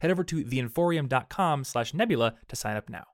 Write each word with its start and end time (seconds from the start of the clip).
Head 0.00 0.10
over 0.10 0.24
to 0.24 0.44
theinforium.com 0.44 1.64
slash 1.64 1.94
nebula 1.94 2.34
to 2.48 2.56
sign 2.56 2.76
up 2.76 2.88
now. 2.88 3.04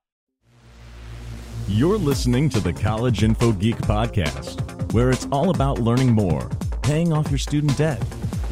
You're 1.68 1.96
listening 1.96 2.48
to 2.50 2.60
the 2.60 2.72
College 2.72 3.22
Info 3.22 3.52
Geek 3.52 3.76
podcast, 3.76 4.92
where 4.92 5.10
it's 5.10 5.26
all 5.30 5.50
about 5.50 5.78
learning 5.78 6.12
more, 6.12 6.48
paying 6.82 7.12
off 7.12 7.30
your 7.30 7.38
student 7.38 7.76
debt, 7.78 8.02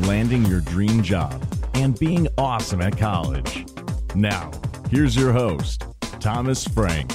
landing 0.00 0.46
your 0.46 0.60
dream 0.60 1.02
job, 1.02 1.44
and 1.74 1.98
being 1.98 2.28
awesome 2.38 2.80
at 2.80 2.96
college. 2.96 3.66
Now, 4.14 4.50
here's 4.90 5.16
your 5.16 5.32
host, 5.32 5.84
Thomas 6.20 6.64
Frank. 6.66 7.12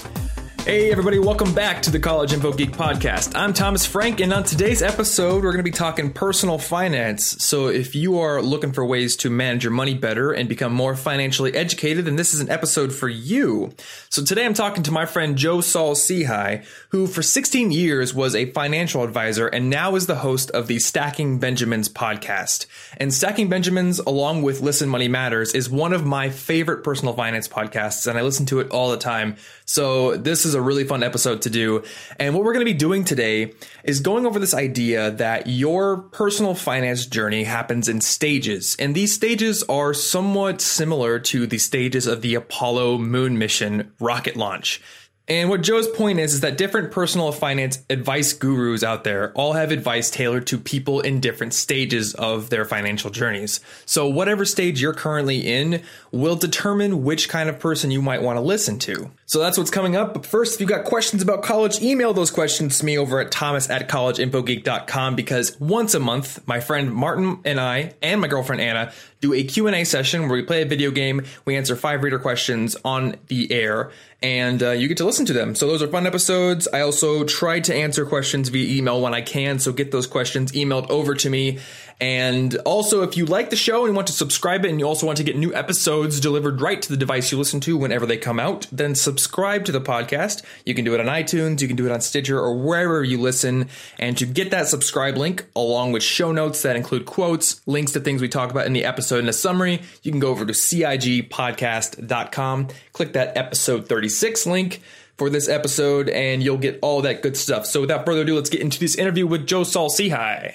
Hey, 0.66 0.90
everybody, 0.90 1.20
welcome 1.20 1.54
back 1.54 1.84
to 1.84 1.92
the 1.92 2.00
College 2.00 2.34
Info 2.34 2.52
Geek 2.52 2.72
Podcast. 2.72 3.34
I'm 3.36 3.54
Thomas 3.54 3.86
Frank, 3.86 4.20
and 4.20 4.34
on 4.34 4.44
today's 4.44 4.82
episode, 4.82 5.44
we're 5.44 5.52
going 5.52 5.58
to 5.58 5.64
be 5.64 5.70
talking 5.70 6.12
personal 6.12 6.58
finance. 6.58 7.24
So, 7.44 7.68
if 7.68 7.94
you 7.94 8.18
are 8.18 8.42
looking 8.42 8.74
for 8.74 8.84
ways 8.84 9.16
to 9.18 9.30
manage 9.30 9.64
your 9.64 9.72
money 9.72 9.94
better 9.94 10.32
and 10.32 10.50
become 10.50 10.74
more 10.74 10.96
financially 10.96 11.54
educated, 11.54 12.06
then 12.06 12.16
this 12.16 12.34
is 12.34 12.40
an 12.40 12.50
episode 12.50 12.92
for 12.92 13.08
you. 13.08 13.76
So, 14.10 14.24
today 14.26 14.44
I'm 14.44 14.56
talking 14.56 14.82
to 14.82 14.92
my 14.92 15.06
friend 15.06 15.38
Joe 15.38 15.62
Saul 15.62 15.94
Sehy, 15.94 16.66
who 16.90 17.06
for 17.06 17.22
16 17.22 17.72
years 17.72 18.16
was 18.16 18.34
a 18.34 18.52
financial 18.52 19.04
advisor 19.04 19.46
and 19.46 19.70
now 19.70 19.94
is 19.94 20.08
the 20.08 20.16
host 20.16 20.50
of 20.50 20.66
the 20.66 20.80
Stacking 20.80 21.38
Benjamins 21.38 21.90
podcast. 21.90 22.66
And 22.98 23.14
Stacking 23.14 23.50
Benjamins, 23.50 24.00
along 24.00 24.42
with 24.42 24.62
Listen 24.62 24.90
Money 24.90 25.10
Matters, 25.10 25.54
is 25.54 25.70
one 25.70 25.94
of 25.94 26.08
my 26.08 26.32
favorite 26.32 26.84
personal 26.84 27.14
finance 27.14 27.48
podcasts, 27.48 28.08
and 28.08 28.18
I 28.18 28.24
listen 28.24 28.48
to 28.48 28.62
it 28.62 28.72
all 28.72 28.90
the 28.90 28.98
time. 28.98 29.36
So, 29.66 30.16
this 30.16 30.46
is 30.46 30.54
a 30.54 30.62
really 30.62 30.84
fun 30.84 31.04
episode 31.04 31.42
to 31.44 31.50
do. 31.50 31.84
And 32.20 32.36
what 32.36 32.44
we're 32.44 32.54
going 32.54 32.66
to 32.66 32.72
be 32.72 32.78
doing 32.78 33.04
today 33.04 33.54
is 33.84 34.00
going 34.00 34.26
over 34.26 34.40
this 34.40 34.54
idea 34.54 35.12
that 35.12 35.48
your 35.48 35.98
personal 35.98 36.54
finance 36.54 37.06
journey 37.08 37.44
happens 37.44 37.90
in 37.90 38.02
stages. 38.02 38.76
And 38.78 38.94
these 38.94 39.14
stages 39.14 39.64
are 39.64 39.94
somewhat 39.94 40.62
similar 40.62 41.20
to 41.20 41.48
the 41.48 41.58
stages 41.58 42.06
of 42.06 42.22
the 42.22 42.36
Apollo 42.36 43.00
moon 43.00 43.38
mission 43.38 43.92
rocket 44.00 44.36
launch. 44.36 44.82
And 45.28 45.50
what 45.50 45.62
Joe's 45.62 45.88
point 45.88 46.20
is, 46.20 46.36
is 46.36 46.42
that 46.42 46.56
different 46.56 46.92
personal 46.92 47.32
finance 47.32 47.80
advice 47.90 48.32
gurus 48.34 48.84
out 48.84 49.04
there 49.04 49.32
all 49.34 49.54
have 49.54 49.72
advice 49.72 50.12
tailored 50.12 50.46
to 50.48 50.60
people 50.60 51.00
in 51.02 51.20
different 51.20 51.56
stages 51.56 52.14
of 52.14 52.52
their 52.52 52.64
financial 52.64 53.10
journeys. 53.10 53.60
So 53.88 54.08
whatever 54.08 54.46
stage 54.46 54.80
you're 54.80 54.94
currently 54.94 55.40
in 55.40 55.82
will 56.12 56.36
determine 56.36 57.04
which 57.04 57.28
kind 57.28 57.50
of 57.50 57.60
person 57.60 57.90
you 57.90 58.04
might 58.04 58.22
want 58.22 58.38
to 58.38 58.42
listen 58.42 58.78
to. 58.80 59.10
So 59.26 59.40
that's 59.40 59.58
what's 59.58 59.72
coming 59.72 59.96
up. 59.96 60.14
But 60.14 60.28
first, 60.28 60.54
if 60.54 60.62
you've 60.62 60.70
got 60.70 60.86
questions 60.86 61.24
about 61.24 61.42
college, 61.42 61.82
email 61.82 62.14
those 62.14 62.30
questions 62.30 62.78
to 62.80 62.86
me 62.86 62.96
over 62.98 63.20
at 63.20 63.32
thomas 63.32 63.68
at 63.70 63.90
collegeinfogeek.com 63.90 65.16
because 65.16 65.60
once 65.60 65.96
a 65.96 66.00
month, 66.00 66.48
my 66.48 66.60
friend 66.60 66.94
Martin 66.94 67.40
and 67.46 67.60
I 67.60 67.94
and 68.04 68.22
my 68.22 68.28
girlfriend 68.28 68.62
Anna 68.62 68.94
do 69.22 69.34
a 69.34 69.44
Q&A 69.44 69.84
session 69.84 70.24
where 70.24 70.38
we 70.38 70.44
play 70.44 70.62
a 70.62 70.66
video 70.66 70.92
game, 70.92 71.24
we 71.46 71.56
answer 71.56 71.76
five 71.76 72.04
reader 72.04 72.20
questions 72.20 72.76
on 72.84 73.16
the 73.28 73.52
air, 73.52 73.92
and 74.22 74.64
uh, 74.64 74.72
you 74.72 74.88
get 74.88 74.98
to 74.98 75.06
listen 75.06 75.26
to 75.28 75.34
them. 75.34 75.56
So 75.56 75.68
those 75.68 75.84
are 75.84 75.88
fun 75.88 76.08
episodes. 76.08 76.68
I 76.72 76.82
also 76.82 77.24
try 77.24 77.60
to 77.60 77.76
answer 77.76 78.06
questions 78.06 78.50
via 78.50 78.78
email 78.78 79.02
when 79.02 79.14
I 79.14 79.22
can, 79.22 79.60
so 79.60 79.72
get 79.72 79.92
those 79.92 80.08
questions 80.08 80.52
emailed 80.54 80.90
over 80.90 81.16
to 81.16 81.30
me. 81.30 81.60
And 82.02 82.56
also, 82.66 83.04
if 83.04 83.16
you 83.16 83.26
like 83.26 83.52
the 83.52 83.56
show 83.56 83.86
and 83.86 83.96
want 83.96 84.08
to 84.08 84.14
subscribe 84.14 84.66
it, 84.66 84.70
and 84.70 84.80
you 84.80 84.86
also 84.86 85.06
want 85.06 85.18
to 85.18 85.24
get 85.24 85.38
new 85.38 85.54
episodes 85.54 86.20
delivered 86.20 86.60
right 86.60 86.82
to 86.82 86.90
the 86.90 86.98
device 86.98 87.32
you 87.32 87.38
listen 87.38 87.62
to 87.62 87.78
whenever 87.78 88.06
they 88.06 88.18
come 88.18 88.40
out, 88.40 88.68
then 88.72 88.96
subscribe 88.96 89.64
to 89.66 89.72
the 89.72 89.80
podcast. 89.80 90.44
You 90.66 90.74
can 90.76 90.84
do 90.84 90.94
it 90.94 91.00
on 91.00 91.06
iTunes, 91.06 91.62
you 91.62 91.68
can 91.68 91.78
do 91.78 91.86
it 91.86 91.92
on 91.92 92.02
Stitcher, 92.02 92.38
or 92.38 92.58
wherever 92.58 93.02
you 93.02 93.22
listen. 93.22 93.70
And 93.98 94.18
to 94.18 94.26
get 94.26 94.52
that 94.52 94.68
subscribe 94.68 95.16
link, 95.16 95.46
along 95.56 95.94
with 95.94 96.04
show 96.04 96.34
notes 96.34 96.64
that 96.64 96.76
include 96.76 97.06
quotes, 97.06 97.62
links 97.66 97.94
to 97.94 98.02
things 98.02 98.22
we 98.22 98.28
talk 98.28 98.52
about 98.52 98.66
in 98.66 98.74
the 98.74 98.84
episode, 98.84 99.05
and 99.12 99.30
a 99.30 99.34
summary, 99.34 99.82
you 100.04 100.12
can 100.12 100.20
go 100.20 100.30
over 100.30 100.46
to 100.46 100.54
CIGpodcast.com, 100.54 102.68
click 102.94 103.14
that 103.14 103.38
episode 103.38 103.88
36 103.88 104.46
link 104.46 104.82
for 105.18 105.30
this 105.30 105.48
episode, 105.48 106.10
and 106.10 106.44
you'll 106.44 106.58
get 106.58 106.80
all 106.82 107.02
that 107.04 107.22
good 107.22 107.38
stuff. 107.38 107.66
So 107.66 107.82
without 107.82 108.06
further 108.06 108.22
ado, 108.22 108.36
let's 108.36 108.50
get 108.50 108.62
into 108.62 108.80
this 108.80 108.96
interview 108.96 109.28
with 109.28 109.48
Joe 109.48 109.64
Saul 109.64 109.90
Sehy. 109.90 110.54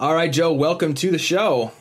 All 0.00 0.14
right, 0.14 0.32
Joe, 0.32 0.52
welcome 0.52 0.94
to 0.94 1.10
the 1.10 1.18
show. 1.18 1.72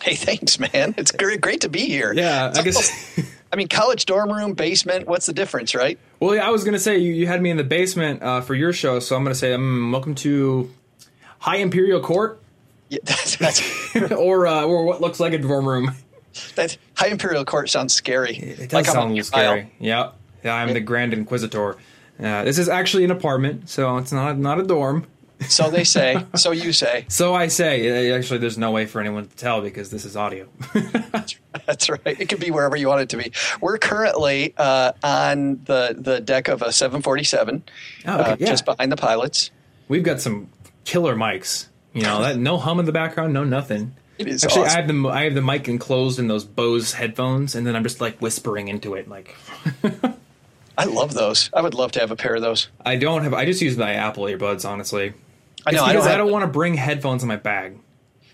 Hey, 0.00 0.14
thanks, 0.14 0.58
man. 0.58 0.94
It's 0.96 1.12
great, 1.12 1.40
great 1.40 1.62
to 1.62 1.68
be 1.68 1.86
here. 1.86 2.12
Yeah, 2.12 2.52
I 2.54 2.62
guess. 2.62 3.20
I 3.52 3.56
mean, 3.56 3.68
college 3.68 4.06
dorm 4.06 4.32
room, 4.32 4.54
basement. 4.54 5.06
What's 5.06 5.26
the 5.26 5.32
difference, 5.32 5.74
right? 5.74 5.98
Well, 6.18 6.34
yeah, 6.34 6.46
I 6.46 6.50
was 6.50 6.64
gonna 6.64 6.78
say 6.78 6.98
you, 6.98 7.12
you 7.12 7.26
had 7.26 7.40
me 7.40 7.50
in 7.50 7.56
the 7.56 7.64
basement 7.64 8.22
uh, 8.22 8.40
for 8.40 8.54
your 8.54 8.72
show, 8.72 8.98
so 8.98 9.14
I'm 9.14 9.22
gonna 9.22 9.34
say, 9.34 9.54
um, 9.54 9.92
welcome 9.92 10.14
to 10.16 10.72
High 11.38 11.58
Imperial 11.58 12.00
Court, 12.00 12.42
Yeah, 12.94 13.00
that's, 13.04 13.36
that's 13.36 13.96
or 14.12 14.46
uh, 14.46 14.64
or 14.64 14.84
what 14.84 15.00
looks 15.00 15.20
like 15.20 15.32
a 15.32 15.38
dorm 15.38 15.68
room. 15.68 15.94
that 16.56 16.76
high 16.96 17.08
imperial 17.08 17.44
court 17.44 17.70
sounds 17.70 17.94
scary. 17.94 18.36
It 18.36 18.56
does 18.70 18.72
Like 18.72 18.86
I'm 18.88 18.94
sound 18.94 18.98
a 18.98 19.00
on 19.02 19.08
little 19.10 19.24
scary. 19.24 19.72
Yeah, 19.78 20.10
yeah, 20.42 20.54
I'm 20.54 20.72
the 20.72 20.80
Grand 20.80 21.12
Inquisitor. 21.12 21.76
Uh, 22.18 22.44
this 22.44 22.58
is 22.58 22.68
actually 22.68 23.04
an 23.04 23.10
apartment, 23.10 23.68
so 23.68 23.96
it's 23.98 24.12
not 24.12 24.38
not 24.38 24.58
a 24.60 24.62
dorm. 24.62 25.06
So 25.48 25.68
they 25.68 25.82
say. 25.96 26.24
so 26.36 26.52
you 26.52 26.72
say. 26.72 27.06
So 27.08 27.34
I 27.34 27.48
say, 27.48 28.12
actually, 28.12 28.38
there's 28.38 28.56
no 28.56 28.70
way 28.70 28.86
for 28.86 29.00
anyone 29.00 29.26
to 29.26 29.36
tell 29.36 29.60
because 29.60 29.90
this 29.90 30.04
is 30.04 30.16
audio. 30.16 30.48
That's 31.66 31.88
right. 31.90 32.00
It 32.20 32.28
could 32.28 32.40
be 32.40 32.50
wherever 32.50 32.76
you 32.76 32.88
want 32.88 33.00
it 33.02 33.08
to 33.10 33.16
be. 33.16 33.32
We're 33.60 33.78
currently 33.78 34.54
uh, 34.56 34.92
on 35.02 35.60
the 35.64 35.94
the 35.98 36.20
deck 36.20 36.48
of 36.48 36.62
a 36.62 36.72
747, 36.72 37.62
Oh, 38.06 38.20
okay, 38.20 38.30
uh, 38.30 38.36
yeah. 38.38 38.46
just 38.46 38.64
behind 38.64 38.92
the 38.92 38.96
pilots. 38.96 39.50
We've 39.88 40.02
got 40.04 40.20
some 40.20 40.48
killer 40.84 41.16
mics. 41.16 41.66
You 41.94 42.02
know, 42.02 42.22
that 42.22 42.36
no 42.36 42.58
hum 42.58 42.80
in 42.80 42.86
the 42.86 42.92
background, 42.92 43.32
no 43.32 43.44
nothing. 43.44 43.94
It 44.18 44.28
is 44.28 44.44
Actually, 44.44 44.66
awesome. 44.66 44.78
I 44.78 44.80
have 44.80 44.88
the 44.88 45.08
I 45.08 45.24
have 45.24 45.34
the 45.34 45.42
mic 45.42 45.68
enclosed 45.68 46.18
in 46.18 46.28
those 46.28 46.44
Bose 46.44 46.92
headphones, 46.92 47.54
and 47.54 47.66
then 47.66 47.74
I'm 47.74 47.82
just 47.82 48.00
like 48.00 48.18
whispering 48.20 48.68
into 48.68 48.94
it. 48.94 49.08
Like 49.08 49.34
I 50.78 50.84
love 50.84 51.14
those. 51.14 51.50
I 51.52 51.62
would 51.62 51.74
love 51.74 51.92
to 51.92 52.00
have 52.00 52.10
a 52.10 52.16
pair 52.16 52.34
of 52.34 52.42
those. 52.42 52.68
I 52.84 52.96
don't 52.96 53.22
have. 53.22 53.32
I 53.32 53.44
just 53.44 53.62
use 53.62 53.76
my 53.76 53.94
Apple 53.94 54.24
earbuds. 54.24 54.68
Honestly, 54.68 55.14
I 55.66 55.70
It's 55.70 55.76
know. 55.76 55.84
I 55.84 55.92
because 55.92 56.04
don't, 56.04 56.14
I 56.14 56.16
don't 56.16 56.32
want 56.32 56.42
to 56.44 56.50
bring 56.50 56.74
headphones 56.74 57.22
in 57.22 57.28
my 57.28 57.36
bag. 57.36 57.78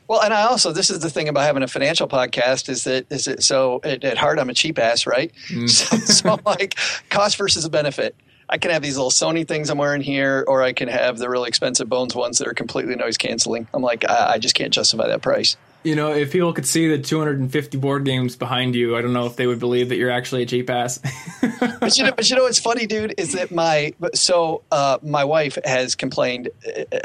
Well, 0.08 0.22
and 0.22 0.34
I 0.34 0.42
also 0.42 0.72
this 0.72 0.90
is 0.90 0.98
the 0.98 1.10
thing 1.10 1.28
about 1.28 1.44
having 1.44 1.62
a 1.62 1.68
financial 1.68 2.08
podcast 2.08 2.68
is 2.68 2.84
that 2.84 3.06
is 3.10 3.28
it 3.28 3.42
so 3.42 3.80
at, 3.84 4.02
at 4.02 4.18
heart 4.18 4.38
I'm 4.38 4.50
a 4.50 4.54
cheap 4.54 4.78
ass, 4.78 5.06
right? 5.06 5.32
Mm. 5.48 5.68
So, 5.70 5.96
so 5.98 6.38
like 6.44 6.76
cost 7.10 7.36
versus 7.36 7.68
benefit. 7.68 8.16
I 8.52 8.58
can 8.58 8.72
have 8.72 8.82
these 8.82 8.96
little 8.96 9.12
Sony 9.12 9.46
things 9.46 9.70
I'm 9.70 9.78
wearing 9.78 10.02
here, 10.02 10.44
or 10.48 10.60
I 10.60 10.72
can 10.72 10.88
have 10.88 11.18
the 11.18 11.30
really 11.30 11.46
expensive 11.46 11.88
Bose 11.88 12.16
ones 12.16 12.38
that 12.38 12.48
are 12.48 12.52
completely 12.52 12.96
noise 12.96 13.16
canceling. 13.16 13.68
I'm 13.72 13.80
like, 13.80 14.04
I, 14.04 14.32
I 14.32 14.38
just 14.38 14.56
can't 14.56 14.72
justify 14.72 15.06
that 15.06 15.22
price. 15.22 15.56
You 15.84 15.94
know, 15.94 16.12
if 16.12 16.32
people 16.32 16.52
could 16.52 16.66
see 16.66 16.88
the 16.88 16.98
250 16.98 17.78
board 17.78 18.04
games 18.04 18.34
behind 18.34 18.74
you, 18.74 18.96
I 18.96 19.02
don't 19.02 19.12
know 19.12 19.26
if 19.26 19.36
they 19.36 19.46
would 19.46 19.60
believe 19.60 19.88
that 19.90 19.96
you're 19.96 20.10
actually 20.10 20.42
a 20.42 20.46
cheap 20.46 20.68
ass. 20.68 21.00
but 21.80 21.96
you 21.98 22.04
know, 22.04 22.12
but 22.12 22.28
you 22.28 22.36
know 22.36 22.42
what's 22.42 22.58
funny, 22.58 22.86
dude, 22.86 23.14
is 23.18 23.32
that 23.32 23.50
my 23.50 23.92
so 24.14 24.62
uh, 24.72 24.98
my 25.02 25.24
wife 25.24 25.58
has 25.64 25.94
complained. 25.94 26.48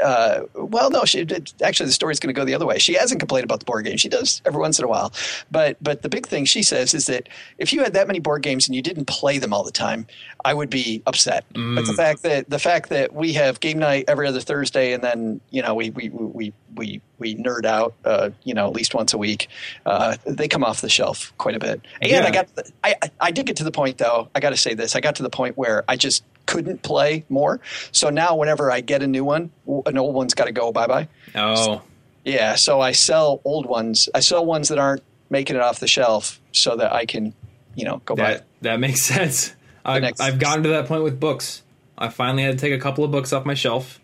Uh, 0.00 0.40
well, 0.54 0.90
no, 0.90 1.04
she 1.04 1.24
did, 1.24 1.52
actually 1.62 1.86
the 1.86 1.92
story's 1.92 2.18
going 2.20 2.34
to 2.34 2.38
go 2.38 2.44
the 2.44 2.54
other 2.54 2.66
way. 2.66 2.78
She 2.78 2.94
hasn't 2.94 3.20
complained 3.20 3.44
about 3.44 3.60
the 3.60 3.64
board 3.64 3.84
game. 3.84 3.96
She 3.96 4.08
does 4.08 4.42
every 4.44 4.60
once 4.60 4.78
in 4.78 4.84
a 4.84 4.88
while, 4.88 5.12
but 5.50 5.76
but 5.82 6.02
the 6.02 6.08
big 6.08 6.26
thing 6.26 6.44
she 6.44 6.62
says 6.62 6.94
is 6.94 7.06
that 7.06 7.28
if 7.58 7.72
you 7.72 7.82
had 7.82 7.92
that 7.94 8.06
many 8.06 8.18
board 8.18 8.42
games 8.42 8.66
and 8.68 8.74
you 8.74 8.82
didn't 8.82 9.06
play 9.06 9.38
them 9.38 9.52
all 9.52 9.64
the 9.64 9.70
time, 9.72 10.06
I 10.44 10.54
would 10.54 10.70
be 10.70 11.02
upset. 11.06 11.44
But 11.52 11.86
the 11.86 11.94
fact 11.96 12.22
that 12.22 12.48
the 12.50 12.58
fact 12.58 12.88
that 12.90 13.12
we 13.14 13.32
have 13.34 13.60
game 13.60 13.78
night 13.78 14.04
every 14.08 14.26
other 14.26 14.40
Thursday, 14.40 14.92
and 14.92 15.02
then 15.02 15.40
you 15.50 15.62
know 15.62 15.74
we 15.74 15.90
we 15.90 16.08
we 16.10 16.52
we 16.74 17.00
we 17.18 17.34
nerd 17.36 17.64
out, 17.64 17.94
uh, 18.04 18.28
you 18.44 18.52
know, 18.52 18.66
at 18.66 18.74
least 18.74 18.94
once 18.94 19.14
a 19.14 19.18
week. 19.18 19.48
Uh, 19.86 20.16
they 20.26 20.46
come 20.48 20.62
off 20.62 20.82
the 20.82 20.88
shelf 20.90 21.32
quite 21.38 21.56
a 21.56 21.58
bit. 21.58 21.80
And 22.02 22.10
Yeah. 22.10 22.26
I 22.26 22.30
got, 22.30 22.48
I, 22.84 22.94
I- 23.02 23.10
I 23.18 23.30
did 23.30 23.46
get 23.46 23.56
to 23.56 23.64
the 23.64 23.70
point 23.70 23.96
though. 23.96 24.28
I 24.34 24.40
got 24.40 24.45
to 24.50 24.56
say 24.56 24.74
this. 24.74 24.96
I 24.96 25.00
got 25.00 25.16
to 25.16 25.22
the 25.22 25.30
point 25.30 25.56
where 25.56 25.84
I 25.88 25.96
just 25.96 26.24
couldn't 26.46 26.82
play 26.82 27.24
more. 27.28 27.60
So 27.92 28.10
now, 28.10 28.36
whenever 28.36 28.70
I 28.70 28.80
get 28.80 29.02
a 29.02 29.06
new 29.06 29.24
one, 29.24 29.50
an 29.86 29.98
old 29.98 30.14
one's 30.14 30.34
got 30.34 30.44
to 30.44 30.52
go 30.52 30.72
bye 30.72 30.86
bye. 30.86 31.08
oh, 31.34 31.82
Yeah. 32.24 32.54
So 32.56 32.80
I 32.80 32.92
sell 32.92 33.40
old 33.44 33.66
ones. 33.66 34.08
I 34.14 34.20
sell 34.20 34.44
ones 34.44 34.68
that 34.68 34.78
aren't 34.78 35.02
making 35.30 35.56
it 35.56 35.62
off 35.62 35.80
the 35.80 35.88
shelf, 35.88 36.40
so 36.52 36.76
that 36.76 36.92
I 36.92 37.04
can, 37.06 37.34
you 37.74 37.84
know, 37.84 38.00
go 38.04 38.14
buy. 38.14 38.34
that 38.34 38.44
that 38.62 38.80
makes 38.80 39.02
sense. 39.06 39.54
I've, 39.84 40.02
next- 40.02 40.20
I've 40.20 40.38
gotten 40.38 40.62
to 40.64 40.68
that 40.70 40.86
point 40.86 41.02
with 41.02 41.18
books. 41.20 41.62
I 41.98 42.08
finally 42.08 42.42
had 42.42 42.58
to 42.58 42.58
take 42.58 42.72
a 42.72 42.82
couple 42.82 43.04
of 43.04 43.10
books 43.10 43.32
off 43.32 43.44
my 43.46 43.54
shelf. 43.54 44.00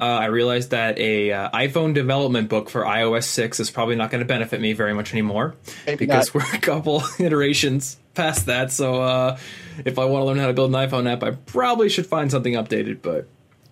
uh, 0.00 0.04
I 0.04 0.26
realized 0.26 0.70
that 0.70 0.98
a 0.98 1.32
uh, 1.32 1.50
iPhone 1.50 1.92
development 1.94 2.48
book 2.48 2.70
for 2.70 2.82
iOS 2.84 3.24
6 3.24 3.58
is 3.60 3.70
probably 3.70 3.96
not 3.96 4.10
going 4.10 4.20
to 4.20 4.24
benefit 4.26 4.60
me 4.60 4.72
very 4.74 4.94
much 4.94 5.12
anymore 5.12 5.54
Maybe 5.86 6.06
because 6.06 6.34
not. 6.34 6.44
we're 6.44 6.54
a 6.56 6.60
couple 6.60 7.02
iterations 7.18 7.98
past 8.14 8.46
that. 8.46 8.70
So 8.70 9.02
uh, 9.02 9.38
if 9.84 9.98
I 9.98 10.04
want 10.04 10.22
to 10.22 10.26
learn 10.26 10.38
how 10.38 10.46
to 10.46 10.52
build 10.52 10.74
an 10.74 10.88
iPhone 10.88 11.10
app, 11.10 11.22
I 11.22 11.32
probably 11.32 11.88
should 11.88 12.06
find 12.06 12.30
something 12.30 12.54
updated. 12.54 13.02
But 13.02 13.28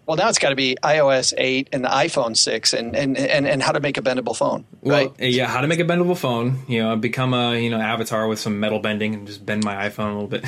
Well, 0.06 0.17
now 0.17 0.29
it's 0.29 0.38
got 0.38 0.50
to 0.50 0.56
be 0.56 0.76
iOS 0.82 1.32
8 1.37 1.69
and 1.73 1.85
the 1.85 1.88
iPhone 1.88 2.37
6 2.37 2.73
and, 2.73 2.97
and, 2.97 3.17
and, 3.17 3.47
and 3.47 3.62
how 3.62 3.73
to 3.73 3.81
make 3.81 3.97
a 3.97 4.02
bendable 4.02 4.37
phone, 4.37 4.64
right? 4.82 5.08
uh, 5.08 5.14
yeah, 5.25 5.47
how 5.47 5.61
to 5.61 5.67
make 5.67 5.81
a 5.81 5.85
bendable 5.85 6.17
phone? 6.17 6.61
You 6.69 6.82
know, 6.82 6.97
become 6.97 7.35
a 7.35 7.56
you 7.56 7.70
know 7.70 7.79
avatar 7.79 8.29
with 8.29 8.38
some 8.38 8.61
metal 8.61 8.79
bending 8.79 9.14
and 9.14 9.26
just 9.26 9.44
bend 9.44 9.64
my 9.64 9.88
iPhone 9.88 10.11
a 10.11 10.19
little 10.20 10.29
bit. 10.29 10.44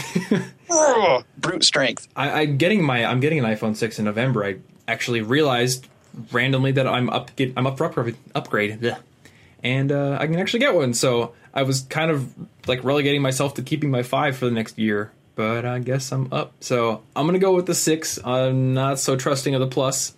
Ugh, 0.70 1.25
brute 1.38 1.64
strength. 1.64 2.08
I, 2.16 2.43
I'm 2.43 2.56
getting 2.56 2.84
my 2.84 3.05
I'm 3.05 3.20
getting 3.20 3.38
an 3.38 3.44
iPhone 3.44 3.76
6 3.76 3.98
in 3.98 4.05
November. 4.05 4.44
I 4.44 4.56
actually 4.88 5.22
realized 5.22 5.87
randomly 6.31 6.72
that 6.72 6.87
I'm 6.87 7.08
up 7.10 7.34
get, 7.37 7.52
I'm 7.56 7.66
up 7.66 7.78
for 7.78 7.87
upgrade, 7.87 8.16
upgrade 8.34 8.96
and 9.62 9.93
uh, 9.93 10.16
I 10.20 10.26
can 10.26 10.38
actually 10.38 10.60
get 10.60 10.75
one. 10.75 10.94
So 10.94 11.32
I 11.55 11.62
was 11.62 11.82
kind 11.82 12.10
of 12.10 12.34
like 12.66 12.82
relegating 12.84 13.22
myself 13.22 13.55
to 13.55 13.62
keeping 13.62 13.90
my 13.90 14.02
five 14.02 14.37
for 14.37 14.44
the 14.46 14.50
next 14.50 14.78
year, 14.78 15.12
but 15.34 15.64
I 15.64 15.79
guess 15.79 16.12
I'm 16.12 16.32
up. 16.32 16.52
So 16.61 17.02
I'm 17.17 17.26
gonna 17.26 17.38
go 17.38 17.55
with 17.55 17.67
the 17.67 17.75
six. 17.75 18.19
I'm 18.25 18.75
not 18.75 18.99
so 18.99 19.17
trusting 19.17 19.55
of 19.55 19.61
the 19.61 19.67
plus. 19.67 20.14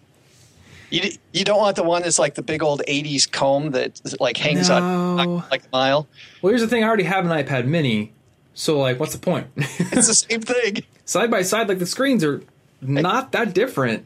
You, 0.91 1.11
you 1.33 1.45
don't 1.45 1.59
want 1.59 1.77
the 1.77 1.83
one 1.83 2.03
that's 2.03 2.19
like 2.19 2.35
the 2.35 2.43
big 2.43 2.63
old 2.63 2.83
80s 2.87 3.31
comb 3.31 3.71
that 3.73 4.01
like 4.21 4.37
hangs 4.37 4.69
No. 4.69 4.77
on 4.77 5.37
like 5.51 5.63
a 5.65 5.69
mile. 5.73 6.07
Well, 6.43 6.51
here's 6.51 6.61
the 6.61 6.69
thing: 6.69 6.85
I 6.85 6.87
already 6.87 7.05
have 7.05 7.25
an 7.25 7.33
iPad 7.33 7.67
Mini, 7.67 8.13
so 8.55 8.79
like, 8.79 9.01
what's 9.01 9.13
the 9.13 9.19
point? 9.19 9.49
It's 9.57 10.07
the 10.09 10.15
same 10.15 10.41
thing. 10.43 10.85
side 11.05 11.31
by 11.31 11.43
side, 11.43 11.69
like 11.69 11.79
the 11.79 11.87
screens 11.87 12.23
are 12.23 12.43
not 12.81 13.33
that 13.33 13.55
different. 13.55 14.05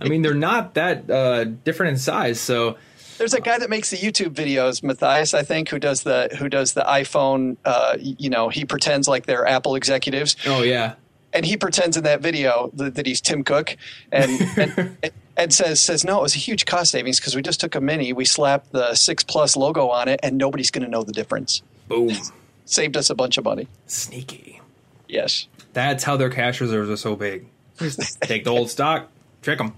I 0.00 0.08
mean, 0.08 0.22
they're 0.22 0.34
not 0.34 0.74
that 0.74 1.10
uh, 1.10 1.44
different 1.44 1.92
in 1.92 1.98
size. 1.98 2.38
So 2.40 2.76
There's 3.20 3.34
a 3.34 3.40
guy 3.42 3.58
that 3.58 3.68
makes 3.68 3.90
the 3.90 3.98
YouTube 3.98 4.30
videos, 4.30 4.82
Matthias, 4.82 5.34
I 5.34 5.42
think, 5.42 5.68
who 5.68 5.78
does 5.78 6.04
the 6.04 6.34
who 6.38 6.48
does 6.48 6.72
the 6.72 6.80
iPhone. 6.80 7.58
Uh, 7.66 7.98
you 8.00 8.30
know, 8.30 8.48
he 8.48 8.64
pretends 8.64 9.08
like 9.08 9.26
they're 9.26 9.46
Apple 9.46 9.74
executives, 9.74 10.36
oh 10.46 10.62
yeah, 10.62 10.94
and 11.34 11.44
he 11.44 11.58
pretends 11.58 11.98
in 11.98 12.04
that 12.04 12.22
video 12.22 12.70
that, 12.72 12.94
that 12.94 13.04
he's 13.04 13.20
Tim 13.20 13.44
Cook, 13.44 13.76
and 14.10 14.40
and, 14.56 14.96
and 15.36 15.52
says 15.52 15.82
says 15.82 16.02
no, 16.02 16.20
it 16.20 16.22
was 16.22 16.34
a 16.34 16.38
huge 16.38 16.64
cost 16.64 16.92
savings 16.92 17.20
because 17.20 17.36
we 17.36 17.42
just 17.42 17.60
took 17.60 17.74
a 17.74 17.80
mini, 17.82 18.14
we 18.14 18.24
slapped 18.24 18.72
the 18.72 18.94
six 18.94 19.22
plus 19.22 19.54
logo 19.54 19.90
on 19.90 20.08
it, 20.08 20.18
and 20.22 20.38
nobody's 20.38 20.70
going 20.70 20.84
to 20.84 20.90
know 20.90 21.02
the 21.02 21.12
difference. 21.12 21.60
boom, 21.88 22.16
Saved 22.64 22.96
us 22.96 23.10
a 23.10 23.14
bunch 23.14 23.36
of 23.36 23.44
money. 23.44 23.68
sneaky. 23.86 24.62
Yes. 25.08 25.46
That's 25.74 26.04
how 26.04 26.16
their 26.16 26.30
cash 26.30 26.58
reserves 26.62 26.88
are 26.88 26.96
so 26.96 27.16
big. 27.16 27.48
Just 27.78 28.18
take 28.22 28.44
the 28.44 28.50
old 28.50 28.70
stock, 28.70 29.10
trick 29.42 29.58
them. 29.58 29.74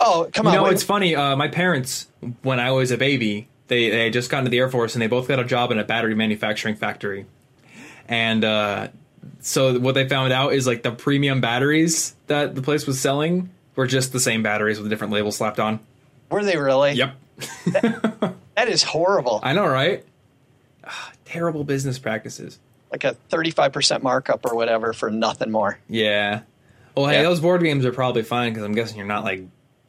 Oh 0.00 0.28
come 0.32 0.46
You 0.46 0.52
on! 0.52 0.56
know, 0.56 0.66
it's 0.66 0.82
funny. 0.82 1.14
Uh, 1.16 1.36
my 1.36 1.48
parents, 1.48 2.08
when 2.42 2.60
I 2.60 2.70
was 2.72 2.90
a 2.90 2.96
baby, 2.96 3.48
they 3.68 3.90
they 3.90 4.04
had 4.04 4.12
just 4.12 4.30
gotten 4.30 4.44
to 4.44 4.50
the 4.50 4.58
Air 4.58 4.68
Force 4.68 4.94
and 4.94 5.02
they 5.02 5.06
both 5.06 5.28
got 5.28 5.38
a 5.38 5.44
job 5.44 5.70
in 5.72 5.78
a 5.78 5.84
battery 5.84 6.14
manufacturing 6.14 6.74
factory. 6.76 7.26
And 8.08 8.44
uh, 8.44 8.88
so 9.40 9.78
what 9.78 9.94
they 9.94 10.08
found 10.08 10.32
out 10.32 10.52
is 10.52 10.66
like 10.66 10.82
the 10.82 10.90
premium 10.92 11.40
batteries 11.40 12.14
that 12.26 12.54
the 12.54 12.62
place 12.62 12.86
was 12.86 13.00
selling 13.00 13.50
were 13.76 13.86
just 13.86 14.12
the 14.12 14.20
same 14.20 14.42
batteries 14.42 14.78
with 14.78 14.86
a 14.86 14.90
different 14.90 15.12
label 15.12 15.32
slapped 15.32 15.58
on. 15.58 15.80
were 16.30 16.44
they 16.44 16.56
really? 16.58 16.92
Yep, 16.92 17.14
That 18.56 18.68
is 18.68 18.82
horrible. 18.82 19.40
I 19.42 19.52
know, 19.52 19.66
right? 19.66 20.04
Ah, 20.84 21.12
terrible 21.24 21.64
business 21.64 21.98
practices. 21.98 22.58
like 22.92 23.02
a 23.04 23.16
35% 23.30 24.02
markup 24.02 24.44
or 24.46 24.54
whatever 24.54 24.92
for 24.92 25.10
nothing 25.10 25.50
more. 25.50 25.78
Yeah. 25.88 26.42
Well, 26.96 27.06
hey, 27.06 27.14
Yeah. 27.16 27.22
those 27.22 27.40
board 27.40 27.62
games 27.62 27.84
are 27.84 27.90
probably 27.92 28.22
fine 28.22 28.52
because 28.52 28.64
I'm 28.64 28.72
guessing 28.74 28.98
you're 28.98 29.06
not 29.06 29.24
like 29.24 29.42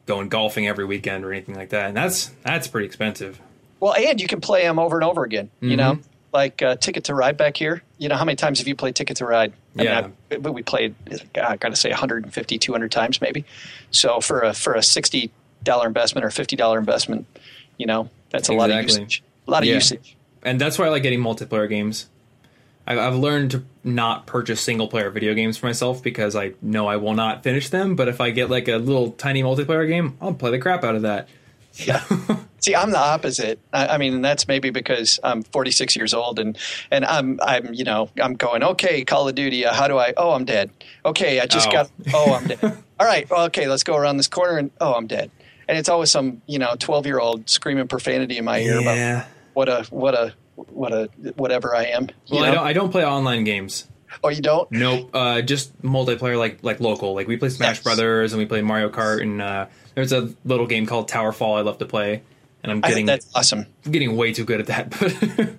going 0.06 0.28
golfing 0.28 0.66
every 0.66 0.84
weekend 0.84 1.24
or 1.24 1.32
anything 1.32 1.54
like 1.54 1.70
that, 1.70 1.88
and 1.88 1.96
that's 1.96 2.26
that's 2.42 2.66
pretty 2.68 2.86
expensive. 2.86 3.40
Well, 3.80 3.94
and 3.94 4.20
you 4.20 4.26
can 4.26 4.40
play 4.40 4.62
them 4.62 4.78
over 4.78 4.96
and 4.96 5.04
over 5.04 5.24
again. 5.24 5.50
You 5.60 5.76
know, 5.76 5.98
like 6.32 6.62
uh, 6.62 6.76
Ticket 6.76 7.04
to 7.04 7.14
Ride 7.14 7.36
back 7.36 7.56
here. 7.56 7.82
You 7.98 8.08
know, 8.08 8.16
how 8.16 8.24
many 8.24 8.36
times 8.36 8.58
have 8.58 8.68
you 8.68 8.74
played 8.74 8.94
Ticket 8.94 9.18
to 9.18 9.26
Ride? 9.26 9.52
I 9.78 9.82
Yeah. 9.82 10.00
mean, 10.02 10.12
I, 10.32 10.36
but 10.38 10.52
we 10.52 10.62
played, 10.62 10.94
I 11.34 11.56
got 11.56 11.68
to 11.70 11.76
say, 11.76 11.90
150, 11.90 12.58
200 12.58 12.90
times 12.90 13.20
maybe. 13.20 13.44
So 13.90 14.20
for 14.20 14.40
a 14.42 14.54
for 14.54 14.74
a 14.74 14.82
sixty 14.82 15.30
dollar 15.62 15.86
investment 15.86 16.24
or 16.24 16.30
fifty 16.30 16.56
dollar 16.56 16.78
investment, 16.78 17.26
you 17.76 17.86
know, 17.86 18.08
that's 18.30 18.48
a 18.48 18.52
lot 18.54 18.70
of 18.70 18.82
usage. 18.82 19.22
A 19.46 19.50
lot 19.50 19.62
of 19.62 19.68
Yeah. 19.68 19.74
usage. 19.74 20.16
and 20.42 20.60
that's 20.60 20.78
why 20.78 20.86
I 20.86 20.88
like 20.88 21.02
getting 21.02 21.20
multiplayer 21.20 21.68
games. 21.68 22.06
I've 22.86 23.16
learned 23.16 23.50
to 23.52 23.64
not 23.84 24.26
purchase 24.26 24.60
single 24.60 24.88
player 24.88 25.10
video 25.10 25.34
games 25.34 25.56
for 25.56 25.66
myself 25.66 26.02
because 26.02 26.36
I 26.36 26.52
know 26.62 26.86
I 26.86 26.96
will 26.96 27.14
not 27.14 27.42
finish 27.42 27.68
them. 27.70 27.96
But 27.96 28.08
if 28.08 28.20
I 28.20 28.30
get 28.30 28.48
like 28.50 28.68
a 28.68 28.76
little 28.76 29.10
tiny 29.12 29.42
multiplayer 29.42 29.88
game, 29.88 30.16
I'll 30.20 30.34
play 30.34 30.50
the 30.52 30.58
crap 30.58 30.84
out 30.84 30.94
of 30.94 31.02
that. 31.02 31.28
Yeah. 31.74 32.02
See, 32.60 32.74
I'm 32.74 32.90
the 32.90 32.98
opposite. 32.98 33.60
I, 33.72 33.86
I 33.88 33.98
mean, 33.98 34.22
that's 34.22 34.48
maybe 34.48 34.70
because 34.70 35.20
I'm 35.22 35.42
46 35.42 35.94
years 35.94 36.14
old, 36.14 36.38
and 36.38 36.56
and 36.90 37.04
I'm 37.04 37.38
I'm 37.42 37.72
you 37.74 37.84
know 37.84 38.08
I'm 38.20 38.34
going 38.34 38.62
okay. 38.64 39.04
Call 39.04 39.28
of 39.28 39.34
Duty. 39.34 39.64
Uh, 39.66 39.72
how 39.74 39.86
do 39.86 39.98
I? 39.98 40.14
Oh, 40.16 40.32
I'm 40.32 40.44
dead. 40.44 40.70
Okay, 41.04 41.38
I 41.40 41.46
just 41.46 41.68
Oh. 41.68 41.72
got. 41.72 41.90
Oh, 42.14 42.34
I'm 42.34 42.46
dead. 42.48 42.60
All 43.00 43.06
right. 43.06 43.28
Well, 43.30 43.44
okay, 43.46 43.68
let's 43.68 43.84
go 43.84 43.94
around 43.96 44.16
this 44.16 44.26
corner, 44.26 44.56
and 44.58 44.70
oh, 44.80 44.94
I'm 44.94 45.06
dead. 45.06 45.30
And 45.68 45.76
it's 45.76 45.88
always 45.88 46.10
some 46.10 46.40
you 46.46 46.58
know 46.58 46.74
12 46.78 47.06
year 47.06 47.18
old 47.20 47.48
screaming 47.50 47.88
profanity 47.88 48.38
in 48.38 48.44
my 48.44 48.58
ear 48.60 48.80
about 48.80 49.26
what 49.54 49.68
a 49.68 49.82
what 49.90 50.14
a 50.14 50.32
what 50.56 50.92
a 50.92 51.08
whatever 51.36 51.74
I 51.74 51.84
am. 51.84 52.08
Well, 52.30 52.44
I 52.44 52.50
don't. 52.50 52.66
I 52.66 52.72
don't 52.72 52.90
play 52.90 53.04
online 53.04 53.44
games. 53.44 53.86
Oh, 54.24 54.28
you 54.28 54.40
don't? 54.40 54.70
Nope. 54.72 55.10
Uh, 55.14 55.42
just 55.42 55.80
multiplayer, 55.82 56.38
like 56.38 56.58
like 56.62 56.80
local. 56.80 57.14
Like 57.14 57.28
we 57.28 57.36
play 57.36 57.48
Smash 57.50 57.76
Yes. 57.76 57.82
Brothers 57.82 58.32
and 58.32 58.40
we 58.40 58.46
play 58.46 58.62
Mario 58.62 58.88
Kart, 58.88 59.20
and 59.22 59.42
uh, 59.42 59.66
there's 59.94 60.12
a 60.12 60.32
little 60.44 60.66
game 60.66 60.86
called 60.86 61.08
Tower 61.08 61.32
Fall 61.32 61.56
I 61.56 61.60
love 61.60 61.78
to 61.78 61.86
play, 61.86 62.22
and 62.62 62.72
I'm 62.72 62.80
getting 62.80 63.06
that's 63.06 63.28
awesome. 63.34 63.66
I'm 63.84 63.92
getting 63.92 64.16
way 64.16 64.32
too 64.32 64.44
good 64.44 64.60
at 64.60 64.66
that. 64.66 65.56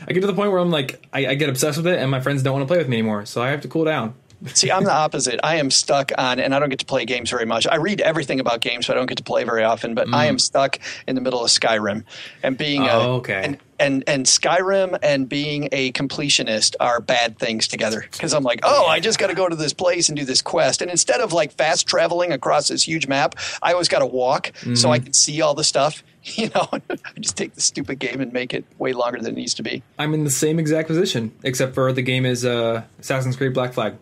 But 0.00 0.08
I 0.08 0.12
get 0.12 0.22
to 0.22 0.26
the 0.26 0.34
point 0.34 0.50
where 0.50 0.58
I'm 0.60 0.72
like, 0.72 1.06
I, 1.12 1.28
I 1.28 1.34
get 1.34 1.48
obsessed 1.48 1.76
with 1.76 1.86
it, 1.86 2.00
and 2.00 2.10
my 2.10 2.18
friends 2.20 2.42
don't 2.42 2.52
want 2.52 2.64
to 2.64 2.66
play 2.66 2.78
with 2.78 2.88
me 2.88 2.96
anymore, 2.96 3.26
so 3.26 3.40
I 3.42 3.50
have 3.50 3.60
to 3.60 3.68
cool 3.68 3.84
down. 3.84 4.14
See, 4.46 4.72
I'm 4.72 4.82
the 4.82 4.92
opposite. 4.92 5.38
I 5.44 5.56
am 5.56 5.70
stuck 5.70 6.10
on, 6.18 6.40
and 6.40 6.52
I 6.52 6.58
don't 6.58 6.68
get 6.68 6.80
to 6.80 6.84
play 6.84 7.04
games 7.04 7.30
very 7.30 7.44
much. 7.44 7.64
I 7.68 7.76
read 7.76 8.00
everything 8.00 8.40
about 8.40 8.60
games, 8.60 8.86
so 8.86 8.92
I 8.92 8.96
don't 8.96 9.06
get 9.06 9.18
to 9.18 9.24
play 9.24 9.44
very 9.44 9.62
often. 9.62 9.94
But 9.94 10.12
I 10.12 10.26
am 10.26 10.38
stuck 10.40 10.78
in 11.06 11.14
the 11.14 11.20
middle 11.20 11.44
of 11.44 11.50
Skyrim, 11.50 12.02
and 12.42 12.58
being 12.58 12.82
Mm. 12.82 12.88
Oh, 12.92 13.00
a, 13.00 13.14
okay. 13.18 13.40
and, 13.44 13.58
and 13.78 14.04
and 14.06 14.26
Skyrim 14.26 14.98
and 15.02 15.28
being 15.28 15.68
a 15.72 15.92
completionist 15.92 16.74
are 16.80 17.00
bad 17.00 17.38
things 17.38 17.68
together. 17.68 18.04
Because 18.10 18.34
I'm 18.34 18.42
like, 18.44 18.60
oh, 18.62 18.86
I 18.86 19.00
just 19.00 19.18
got 19.18 19.28
to 19.28 19.34
go 19.34 19.48
to 19.48 19.56
this 19.56 19.72
place 19.72 20.08
and 20.08 20.16
do 20.18 20.24
this 20.24 20.42
quest, 20.42 20.82
and 20.82 20.90
instead 20.90 21.20
of 21.20 21.32
like 21.32 21.52
fast 21.52 21.86
traveling 21.86 22.32
across 22.32 22.68
this 22.68 22.86
huge 22.86 23.06
map, 23.06 23.34
I 23.62 23.72
always 23.72 23.88
got 23.88 24.00
to 24.00 24.06
walk 24.06 24.52
so 24.56 24.68
Mm-hmm. 24.68 24.90
I 24.90 24.98
can 24.98 25.12
see 25.12 25.40
all 25.42 25.54
the 25.54 25.64
stuff. 25.64 26.02
You 26.34 26.50
know, 26.54 26.68
I 26.90 27.20
just 27.20 27.38
take 27.38 27.54
the 27.54 27.62
stupid 27.62 27.98
game 28.00 28.20
and 28.20 28.30
make 28.34 28.52
it 28.52 28.64
way 28.76 28.92
longer 28.92 29.18
than 29.18 29.32
it 29.32 29.36
needs 29.36 29.54
to 29.54 29.62
be. 29.62 29.82
I'm 29.98 30.12
in 30.12 30.24
the 30.24 30.30
same 30.30 30.58
exact 30.58 30.86
position, 30.88 31.32
except 31.42 31.74
for 31.74 31.90
the 31.90 32.02
game 32.02 32.26
is 32.26 32.44
uh, 32.44 32.82
Assassin's 32.98 33.34
Creed 33.34 33.54
Black 33.54 33.72
Flag. 33.72 33.94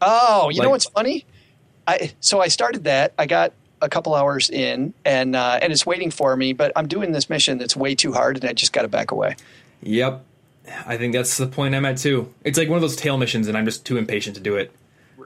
Oh, 0.00 0.48
you 0.50 0.62
know 0.62 0.70
what's 0.70 0.86
funny? 0.86 1.24
I 1.88 2.12
so 2.20 2.40
I 2.40 2.48
started 2.48 2.84
that. 2.84 3.14
I 3.18 3.26
got 3.26 3.52
a 3.80 3.88
couple 3.88 4.14
hours 4.14 4.48
in, 4.50 4.94
and 5.04 5.36
uh, 5.36 5.58
and 5.62 5.72
it's 5.72 5.84
waiting 5.86 6.10
for 6.10 6.36
me. 6.36 6.52
But 6.52 6.72
I'm 6.76 6.88
doing 6.88 7.12
this 7.12 7.28
mission 7.30 7.58
that's 7.58 7.76
way 7.76 7.94
too 7.94 8.12
hard, 8.12 8.36
and 8.36 8.44
I 8.48 8.52
just 8.52 8.72
got 8.72 8.82
to 8.82 8.88
back 8.88 9.10
away. 9.10 9.36
Yep. 9.82 10.24
I 10.84 10.96
think 10.96 11.12
that's 11.12 11.36
the 11.36 11.46
point 11.46 11.74
I'm 11.74 11.84
at 11.84 11.98
too. 11.98 12.32
It's 12.42 12.58
like 12.58 12.68
one 12.68 12.76
of 12.76 12.82
those 12.82 12.96
tail 12.96 13.16
missions, 13.18 13.46
and 13.48 13.56
I'm 13.56 13.64
just 13.64 13.86
too 13.86 13.96
impatient 13.98 14.36
to 14.36 14.42
do 14.42 14.56
it. 14.56 14.72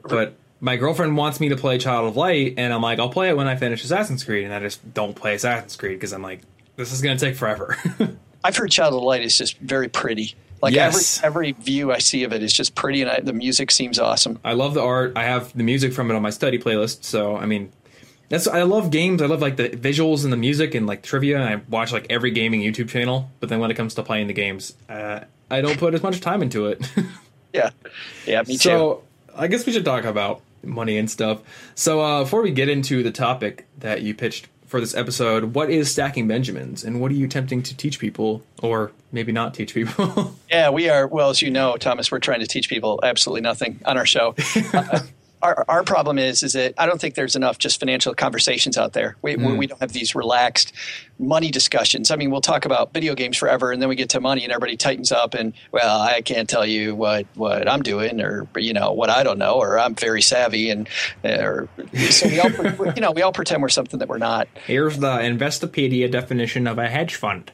But 0.08 0.34
my 0.60 0.76
girlfriend 0.76 1.16
wants 1.16 1.40
me 1.40 1.48
to 1.48 1.56
play 1.56 1.78
Child 1.78 2.08
of 2.08 2.16
Light, 2.16 2.54
and 2.58 2.72
I'm 2.72 2.82
like, 2.82 2.98
I'll 2.98 3.08
play 3.08 3.30
it 3.30 3.36
when 3.36 3.48
I 3.48 3.56
finish 3.56 3.82
Assassin's 3.82 4.22
Creed, 4.22 4.44
and 4.44 4.52
I 4.52 4.60
just 4.60 4.92
don't 4.92 5.14
play 5.14 5.34
Assassin's 5.34 5.76
Creed 5.76 5.98
because 5.98 6.12
I'm 6.12 6.22
like, 6.22 6.40
this 6.76 6.92
is 6.92 7.00
going 7.00 7.16
to 7.16 7.24
take 7.24 7.36
forever. 7.36 7.76
I've 8.44 8.56
heard 8.56 8.70
Child 8.70 8.94
of 8.94 9.02
Light 9.02 9.22
is 9.22 9.36
just 9.36 9.56
very 9.58 9.88
pretty. 9.88 10.34
Like 10.62 10.74
Yes. 10.74 11.22
every 11.24 11.48
every 11.48 11.62
view 11.62 11.90
I 11.90 11.98
see 11.98 12.24
of 12.24 12.34
it 12.34 12.42
is 12.42 12.52
just 12.52 12.74
pretty, 12.74 13.00
and 13.00 13.10
I, 13.10 13.20
the 13.20 13.32
music 13.32 13.70
seems 13.70 13.98
awesome. 13.98 14.38
I 14.44 14.52
love 14.52 14.74
the 14.74 14.82
art. 14.82 15.14
I 15.16 15.22
have 15.24 15.56
the 15.56 15.62
music 15.62 15.94
from 15.94 16.10
it 16.10 16.14
on 16.14 16.20
my 16.20 16.28
study 16.30 16.58
playlist. 16.58 17.04
So 17.04 17.36
I 17.36 17.46
mean, 17.46 17.72
that's 18.30 18.46
I 18.46 18.62
love 18.62 18.90
games. 18.90 19.20
I 19.20 19.26
love 19.26 19.42
like 19.42 19.56
the 19.56 19.68
visuals 19.68 20.24
and 20.24 20.32
the 20.32 20.36
music 20.38 20.74
and 20.74 20.86
like 20.86 21.02
trivia. 21.02 21.38
I 21.42 21.56
watch 21.68 21.92
like 21.92 22.06
every 22.08 22.30
gaming 22.30 22.62
YouTube 22.62 22.88
channel. 22.88 23.30
But 23.40 23.50
then 23.50 23.60
when 23.60 23.70
it 23.70 23.74
comes 23.74 23.92
to 23.94 24.02
playing 24.02 24.28
the 24.28 24.32
games, 24.32 24.74
uh, 24.88 25.20
I 25.50 25.60
don't 25.60 25.78
put 25.78 25.92
as 25.92 26.02
much 26.02 26.20
time 26.20 26.40
into 26.42 26.66
it. 26.68 26.90
Yeah, 27.52 27.70
yeah, 28.26 28.42
me 28.46 28.56
too. 28.56 28.58
so 28.58 29.02
I 29.36 29.48
guess 29.48 29.66
we 29.66 29.72
should 29.72 29.84
talk 29.84 30.04
about 30.04 30.40
money 30.62 30.96
and 30.98 31.10
stuff. 31.10 31.40
So 31.74 32.00
uh, 32.00 32.22
before 32.22 32.42
we 32.42 32.52
get 32.52 32.68
into 32.68 33.02
the 33.02 33.10
topic 33.10 33.66
that 33.78 34.02
you 34.02 34.14
pitched 34.14 34.46
for 34.66 34.78
this 34.80 34.94
episode, 34.94 35.52
what 35.52 35.68
is 35.68 35.90
stacking 35.90 36.28
Benjamins, 36.28 36.84
and 36.84 37.00
what 37.00 37.10
are 37.10 37.16
you 37.16 37.24
attempting 37.26 37.60
to 37.64 37.76
teach 37.76 37.98
people, 37.98 38.44
or 38.62 38.92
maybe 39.10 39.32
not 39.32 39.52
teach 39.54 39.74
people? 39.74 40.36
Yeah, 40.48 40.70
we 40.70 40.88
are. 40.88 41.08
Well, 41.08 41.30
as 41.30 41.42
you 41.42 41.50
know, 41.50 41.76
Thomas, 41.76 42.12
we're 42.12 42.20
trying 42.20 42.38
to 42.38 42.46
teach 42.46 42.68
people 42.68 43.00
absolutely 43.02 43.40
nothing 43.40 43.80
on 43.84 43.98
our 43.98 44.06
show. 44.06 44.36
Uh, 44.72 45.00
our, 45.42 45.64
our 45.68 45.82
problem 45.82 46.18
is 46.18 46.42
is 46.42 46.52
that 46.52 46.74
I 46.76 46.86
don't 46.86 47.00
think 47.00 47.14
there's 47.14 47.36
enough 47.36 47.58
just 47.58 47.80
financial 47.80 48.14
conversations 48.14 48.76
out 48.76 48.92
there. 48.92 49.16
We, 49.22 49.36
mm. 49.36 49.56
we 49.56 49.66
don't 49.66 49.80
have 49.80 49.92
these 49.92 50.14
relaxed 50.14 50.72
money 51.18 51.50
discussions. 51.50 52.10
I 52.10 52.16
mean, 52.16 52.30
we'll 52.30 52.40
talk 52.40 52.64
about 52.64 52.92
video 52.92 53.14
games 53.14 53.36
forever, 53.36 53.72
and 53.72 53.80
then 53.80 53.88
we 53.88 53.96
get 53.96 54.10
to 54.10 54.20
money, 54.20 54.44
and 54.44 54.52
everybody 54.52 54.76
tightens 54.76 55.12
up, 55.12 55.34
and 55.34 55.52
well, 55.72 56.00
I 56.00 56.20
can't 56.22 56.48
tell 56.48 56.66
you 56.66 56.94
what 56.94 57.26
what 57.34 57.68
I'm 57.68 57.82
doing, 57.82 58.20
or 58.20 58.48
you 58.56 58.72
know 58.72 58.92
what 58.92 59.10
I 59.10 59.22
don't 59.22 59.38
know, 59.38 59.54
or 59.54 59.78
I'm 59.78 59.94
very 59.94 60.22
savvy, 60.22 60.70
and 60.70 60.88
or 61.24 61.68
so 62.10 62.28
we 62.28 62.40
all 62.40 62.50
you 62.94 63.00
know 63.00 63.12
we 63.12 63.22
all 63.22 63.32
pretend 63.32 63.62
we're 63.62 63.68
something 63.68 63.98
that 63.98 64.08
we're 64.08 64.18
not. 64.18 64.48
Here's 64.66 64.98
the 64.98 65.12
Investopedia 65.18 66.10
definition 66.10 66.66
of 66.66 66.78
a 66.78 66.88
hedge 66.88 67.14
fund. 67.14 67.50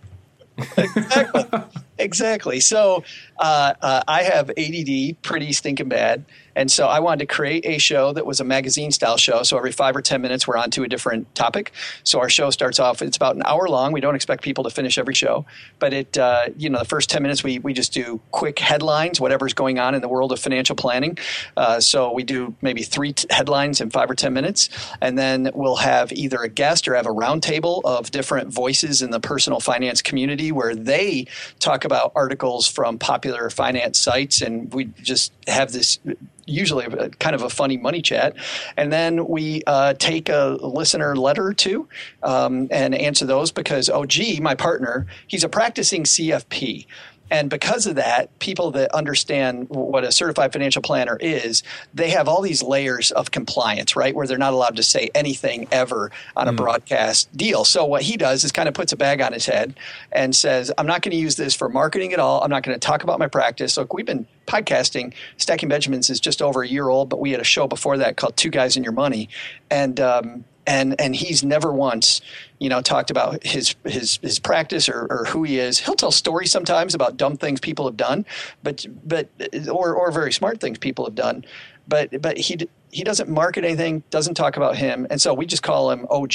exactly. 0.77 1.45
exactly. 1.99 2.61
So 2.61 3.05
uh, 3.39 3.75
uh, 3.81 4.03
I 4.07 4.23
have 4.23 4.51
ADD 4.51 5.23
pretty 5.23 5.53
stinking 5.53 5.89
bad. 5.89 6.25
And 6.57 6.73
so 6.73 6.87
I 6.87 7.01
wanted 7.01 7.29
to 7.29 7.35
create 7.35 7.67
a 7.67 7.77
show 7.77 8.15
that 8.15 8.25
was 8.25 8.41
a 8.41 8.45
magazine 8.45 8.91
style 8.91 9.19
show. 9.19 9.43
So 9.43 9.59
every 9.59 9.73
five 9.73 9.95
or 9.95 10.01
10 10.01 10.23
minutes, 10.23 10.49
we're 10.49 10.57
on 10.57 10.71
to 10.71 10.85
a 10.85 10.89
different 10.89 11.33
topic. 11.35 11.71
So 12.03 12.19
our 12.19 12.31
show 12.31 12.49
starts 12.49 12.81
off, 12.81 13.03
it's 13.03 13.17
about 13.17 13.37
an 13.37 13.43
hour 13.45 13.69
long. 13.69 13.93
We 13.93 14.01
don't 14.01 14.15
expect 14.15 14.43
people 14.43 14.65
to 14.65 14.71
finish 14.71 14.97
every 14.97 15.13
show. 15.13 15.45
But 15.79 15.93
it, 15.93 16.17
uh, 16.17 16.47
you 16.57 16.71
know, 16.71 16.79
the 16.79 16.87
first 16.87 17.11
10 17.11 17.23
minutes, 17.23 17.45
we, 17.45 17.59
we 17.59 17.75
just 17.75 17.93
do 17.93 18.21
quick 18.31 18.59
headlines, 18.59 19.21
whatever's 19.21 19.53
going 19.53 19.79
on 19.79 19.95
in 19.95 20.01
the 20.01 20.09
world 20.09 20.33
of 20.33 20.41
financial 20.41 20.75
planning. 20.75 21.19
Uh, 21.59 21.79
so 21.79 22.11
we 22.11 22.25
do 22.25 22.55
maybe 22.63 22.83
three 22.83 23.13
t- 23.13 23.29
headlines 23.29 23.83
in 23.83 23.91
five 23.91 24.11
or 24.11 24.15
10 24.15 24.33
minutes. 24.33 24.71
And 25.03 25.19
then 25.19 25.51
we'll 25.55 25.77
have 25.77 26.11
either 26.13 26.39
a 26.39 26.49
guest 26.49 26.89
or 26.89 26.95
have 26.95 27.07
a 27.07 27.11
roundtable 27.11 27.83
of 27.85 28.11
different 28.11 28.51
voices 28.51 29.03
in 29.03 29.11
the 29.11 29.21
personal 29.21 29.61
finance 29.61 30.01
community 30.01 30.53
where 30.53 30.75
they 30.75 31.27
talk 31.59 31.85
about 31.87 32.13
articles 32.15 32.69
from 32.69 32.99
popular 32.99 33.49
finance 33.49 33.99
sites. 33.99 34.43
And 34.43 34.73
we 34.75 34.87
just 35.03 35.33
have 35.47 35.73
this 35.73 35.99
usually 36.47 36.87
kind 37.19 37.35
of 37.35 37.43
a 37.43 37.51
funny 37.51 37.77
money 37.77 38.03
chat. 38.03 38.35
And 38.77 38.93
then 38.93 39.27
we 39.27 39.63
uh, 39.67 39.95
take 39.95 40.29
a 40.29 40.59
listener 40.61 41.17
letter 41.17 41.47
or 41.47 41.55
two 41.55 41.89
um, 42.23 42.69
and 42.71 42.95
answer 42.95 43.27
those 43.27 43.51
because 43.51 43.89
oh, 43.89 44.05
gee, 44.05 44.41
my 44.41 44.55
partner, 44.55 45.07
he's 45.27 45.45
a 45.45 45.49
practicing 45.49 46.05
CFP. 46.05 46.87
And 47.31 47.51
because 47.51 47.87
of 47.87 47.97
that, 47.97 48.37
people 48.39 48.71
that 48.73 48.95
understand 48.95 49.69
what 49.69 50.05
a 50.05 50.13
certified 50.13 50.53
financial 50.53 50.83
planner 50.83 51.17
is, 51.21 51.63
they 51.93 52.11
have 52.11 52.29
all 52.29 52.43
these 52.43 52.63
layers 52.63 53.11
of 53.13 53.31
compliance, 53.31 53.97
right? 53.97 54.15
Where 54.15 54.27
they're 54.27 54.39
not 54.39 54.53
allowed 54.53 54.77
to 54.77 54.83
say 54.83 55.11
anything 55.15 55.67
ever 55.73 56.11
on 56.37 56.49
a 56.49 56.53
mm. 56.53 56.57
broadcast 56.57 57.35
deal. 57.37 57.65
So 57.65 57.85
what 57.85 58.03
he 58.03 58.17
does 58.17 58.45
is 58.45 58.53
kind 58.53 58.69
of 58.69 58.75
puts 58.75 58.93
a 58.93 58.97
bag 58.97 59.21
on 59.21 59.33
his 59.33 59.47
head 59.47 59.75
and 60.13 60.35
says, 60.35 60.73
I'm 60.79 60.87
not 60.87 61.03
going 61.03 61.13
to 61.13 61.17
use 61.17 61.37
this 61.37 61.55
for 61.55 61.69
marketing 61.69 62.13
at 62.13 62.21
all. 62.21 62.43
I'm 62.43 62.51
not 62.51 62.63
going 62.63 62.79
to 62.79 62.87
talk 62.87 63.03
about 63.03 63.19
my 63.19 63.27
practice. 63.29 63.77
Look, 63.77 63.93
we've 63.93 64.07
been 64.07 64.27
podcasting. 64.47 65.13
Stacking 65.37 65.69
Benjamins 65.69 66.11
is 66.11 66.21
just 66.21 66.41
over 66.41 66.63
a 66.63 66.69
year 66.69 66.89
old, 66.89 67.09
but 67.09 67.19
we 67.19 67.33
had 67.33 67.41
a 67.41 67.45
show 67.45 67.67
before 67.67 67.99
that 67.99 68.17
called 68.17 68.37
Two 68.37 68.51
Guys 68.51 68.77
in 68.77 68.85
Your 68.85 68.93
Money. 68.93 69.29
And, 69.71 69.99
um, 70.01 70.45
and 70.67 71.01
and 71.01 71.15
he's 71.15 71.45
never 71.45 71.73
once 71.73 72.21
you 72.59 72.69
know 72.69 72.81
talked 72.81 73.11
about 73.11 73.45
his 73.45 73.75
his 73.85 74.19
his 74.23 74.39
practice 74.39 74.89
or, 74.89 75.07
or 75.11 75.25
who 75.27 75.43
he 75.43 75.59
is. 75.59 75.79
He'll 75.79 75.95
tell 75.95 76.11
stories 76.11 76.51
sometimes 76.51 76.95
about 76.95 77.17
dumb 77.17 77.37
things 77.37 77.61
people 77.61 77.87
have 77.87 77.97
done 77.97 78.25
but 78.63 78.87
but 79.05 79.29
or 79.71 79.95
or 79.95 80.11
very 80.11 80.33
smart 80.33 80.61
things 80.61 80.79
people 80.79 81.05
have 81.05 81.15
done. 81.15 81.45
But 81.89 82.21
but 82.21 82.37
he 82.37 82.69
he 82.91 83.05
doesn't 83.05 83.29
market 83.29 83.65
anything 83.65 84.03
doesn't 84.11 84.35
talk 84.35 84.57
about 84.57 84.77
him. 84.77 85.07
And 85.11 85.21
so 85.21 85.35
we 85.35 85.47
just 85.47 85.63
call 85.63 85.91
him 85.91 86.07
og 86.11 86.35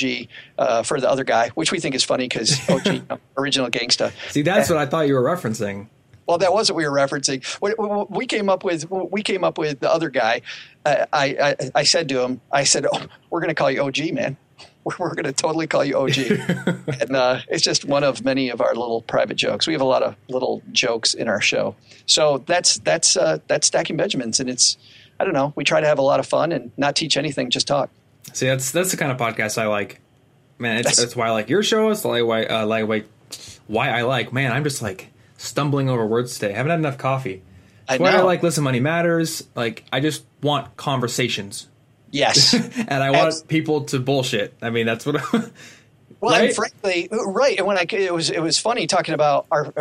uh, 0.57 0.83
for 0.83 0.99
the 0.99 1.09
other 1.09 1.23
guy 1.23 1.49
which 1.55 1.71
we 1.71 1.79
think 1.79 1.95
is 1.95 2.03
funny 2.03 2.27
because 2.27 2.57
og 2.69 2.85
you 2.93 3.03
know, 3.09 3.19
original 3.37 3.69
gangsta. 3.69 4.11
See 4.29 4.41
that's 4.41 4.69
what 4.69 4.77
i 4.77 4.85
thought 4.85 5.07
you 5.07 5.15
were 5.15 5.23
referencing 5.23 5.87
well, 6.31 6.37
that 6.37 6.53
was 6.53 6.71
what 6.71 6.77
we 6.77 6.87
were 6.87 6.95
referencing. 6.95 7.43
We 8.09 8.25
came 8.25 8.47
up 8.47 8.63
with 8.63 8.89
we 8.89 9.21
came 9.21 9.43
up 9.43 9.57
with 9.57 9.81
the 9.81 9.91
other 9.91 10.09
guy. 10.09 10.43
I, 10.85 11.05
I, 11.11 11.55
I 11.75 11.83
said 11.83 12.07
to 12.07 12.21
him, 12.21 12.39
I 12.53 12.63
said, 12.63 12.87
oh, 12.89 13.05
"We're 13.29 13.41
going 13.41 13.49
to 13.49 13.53
call 13.53 13.69
you 13.69 13.83
OG, 13.83 14.13
man. 14.13 14.37
We're, 14.85 14.95
we're 14.97 15.13
going 15.13 15.25
to 15.25 15.33
totally 15.33 15.67
call 15.67 15.83
you 15.83 15.97
OG." 15.97 16.17
and 17.01 17.15
uh, 17.15 17.41
it's 17.49 17.63
just 17.63 17.83
one 17.83 18.05
of 18.05 18.23
many 18.23 18.49
of 18.49 18.61
our 18.61 18.73
little 18.73 19.01
private 19.01 19.35
jokes. 19.35 19.67
We 19.67 19.73
have 19.73 19.81
a 19.81 19.85
lot 19.85 20.03
of 20.03 20.15
little 20.29 20.63
jokes 20.71 21.13
in 21.13 21.27
our 21.27 21.41
show. 21.41 21.75
So 22.05 22.37
that's 22.47 22.79
that's 22.79 23.17
uh, 23.17 23.39
that's 23.47 23.67
stacking 23.67 23.97
Benjamins, 23.97 24.39
and 24.39 24.49
it's 24.49 24.77
I 25.19 25.25
don't 25.25 25.33
know. 25.33 25.51
We 25.57 25.65
try 25.65 25.81
to 25.81 25.87
have 25.87 25.99
a 25.99 26.01
lot 26.01 26.21
of 26.21 26.25
fun 26.25 26.53
and 26.53 26.71
not 26.77 26.95
teach 26.95 27.17
anything, 27.17 27.49
just 27.49 27.67
talk. 27.67 27.89
See, 28.31 28.47
that's 28.47 28.71
that's 28.71 28.91
the 28.91 28.97
kind 28.97 29.11
of 29.11 29.17
podcast 29.17 29.57
I 29.57 29.67
like. 29.67 29.99
Man, 30.59 30.77
it's, 30.77 30.95
that's 30.95 31.15
why 31.15 31.27
I 31.27 31.31
like 31.31 31.49
your 31.49 31.61
show. 31.61 31.89
It's 31.89 32.05
like 32.05 32.23
why 32.23 32.45
uh, 32.45 32.65
like 32.65 32.87
why, 32.87 33.03
why 33.67 33.89
I 33.89 34.03
like. 34.03 34.31
Man, 34.31 34.53
I'm 34.53 34.63
just 34.63 34.81
like 34.81 35.11
stumbling 35.41 35.89
over 35.89 36.05
words 36.05 36.37
today. 36.37 36.53
I 36.53 36.57
haven't 36.57 36.69
had 36.69 36.79
enough 36.79 36.97
coffee. 36.97 37.41
That's 37.87 37.99
I 37.99 38.03
why 38.03 38.11
I 38.11 38.21
like 38.21 38.43
Listen 38.43 38.63
Money 38.63 38.79
Matters. 38.79 39.47
Like 39.55 39.83
I 39.91 39.99
just 39.99 40.23
want 40.41 40.77
conversations. 40.77 41.67
Yes. 42.11 42.53
and 42.77 43.03
I 43.03 43.11
want 43.11 43.47
people 43.47 43.85
to 43.85 43.99
bullshit. 43.99 44.53
I 44.61 44.69
mean, 44.69 44.85
that's 44.85 45.05
what 45.05 45.17
I, 45.17 45.43
Well, 46.21 46.39
right? 46.39 46.49
and 46.49 46.55
frankly, 46.55 47.09
right. 47.11 47.57
And 47.57 47.65
when 47.65 47.79
I 47.79 47.85
it 47.89 48.13
was 48.13 48.29
it 48.29 48.41
was 48.41 48.59
funny 48.59 48.85
talking 48.85 49.15
about 49.15 49.47
our 49.49 49.73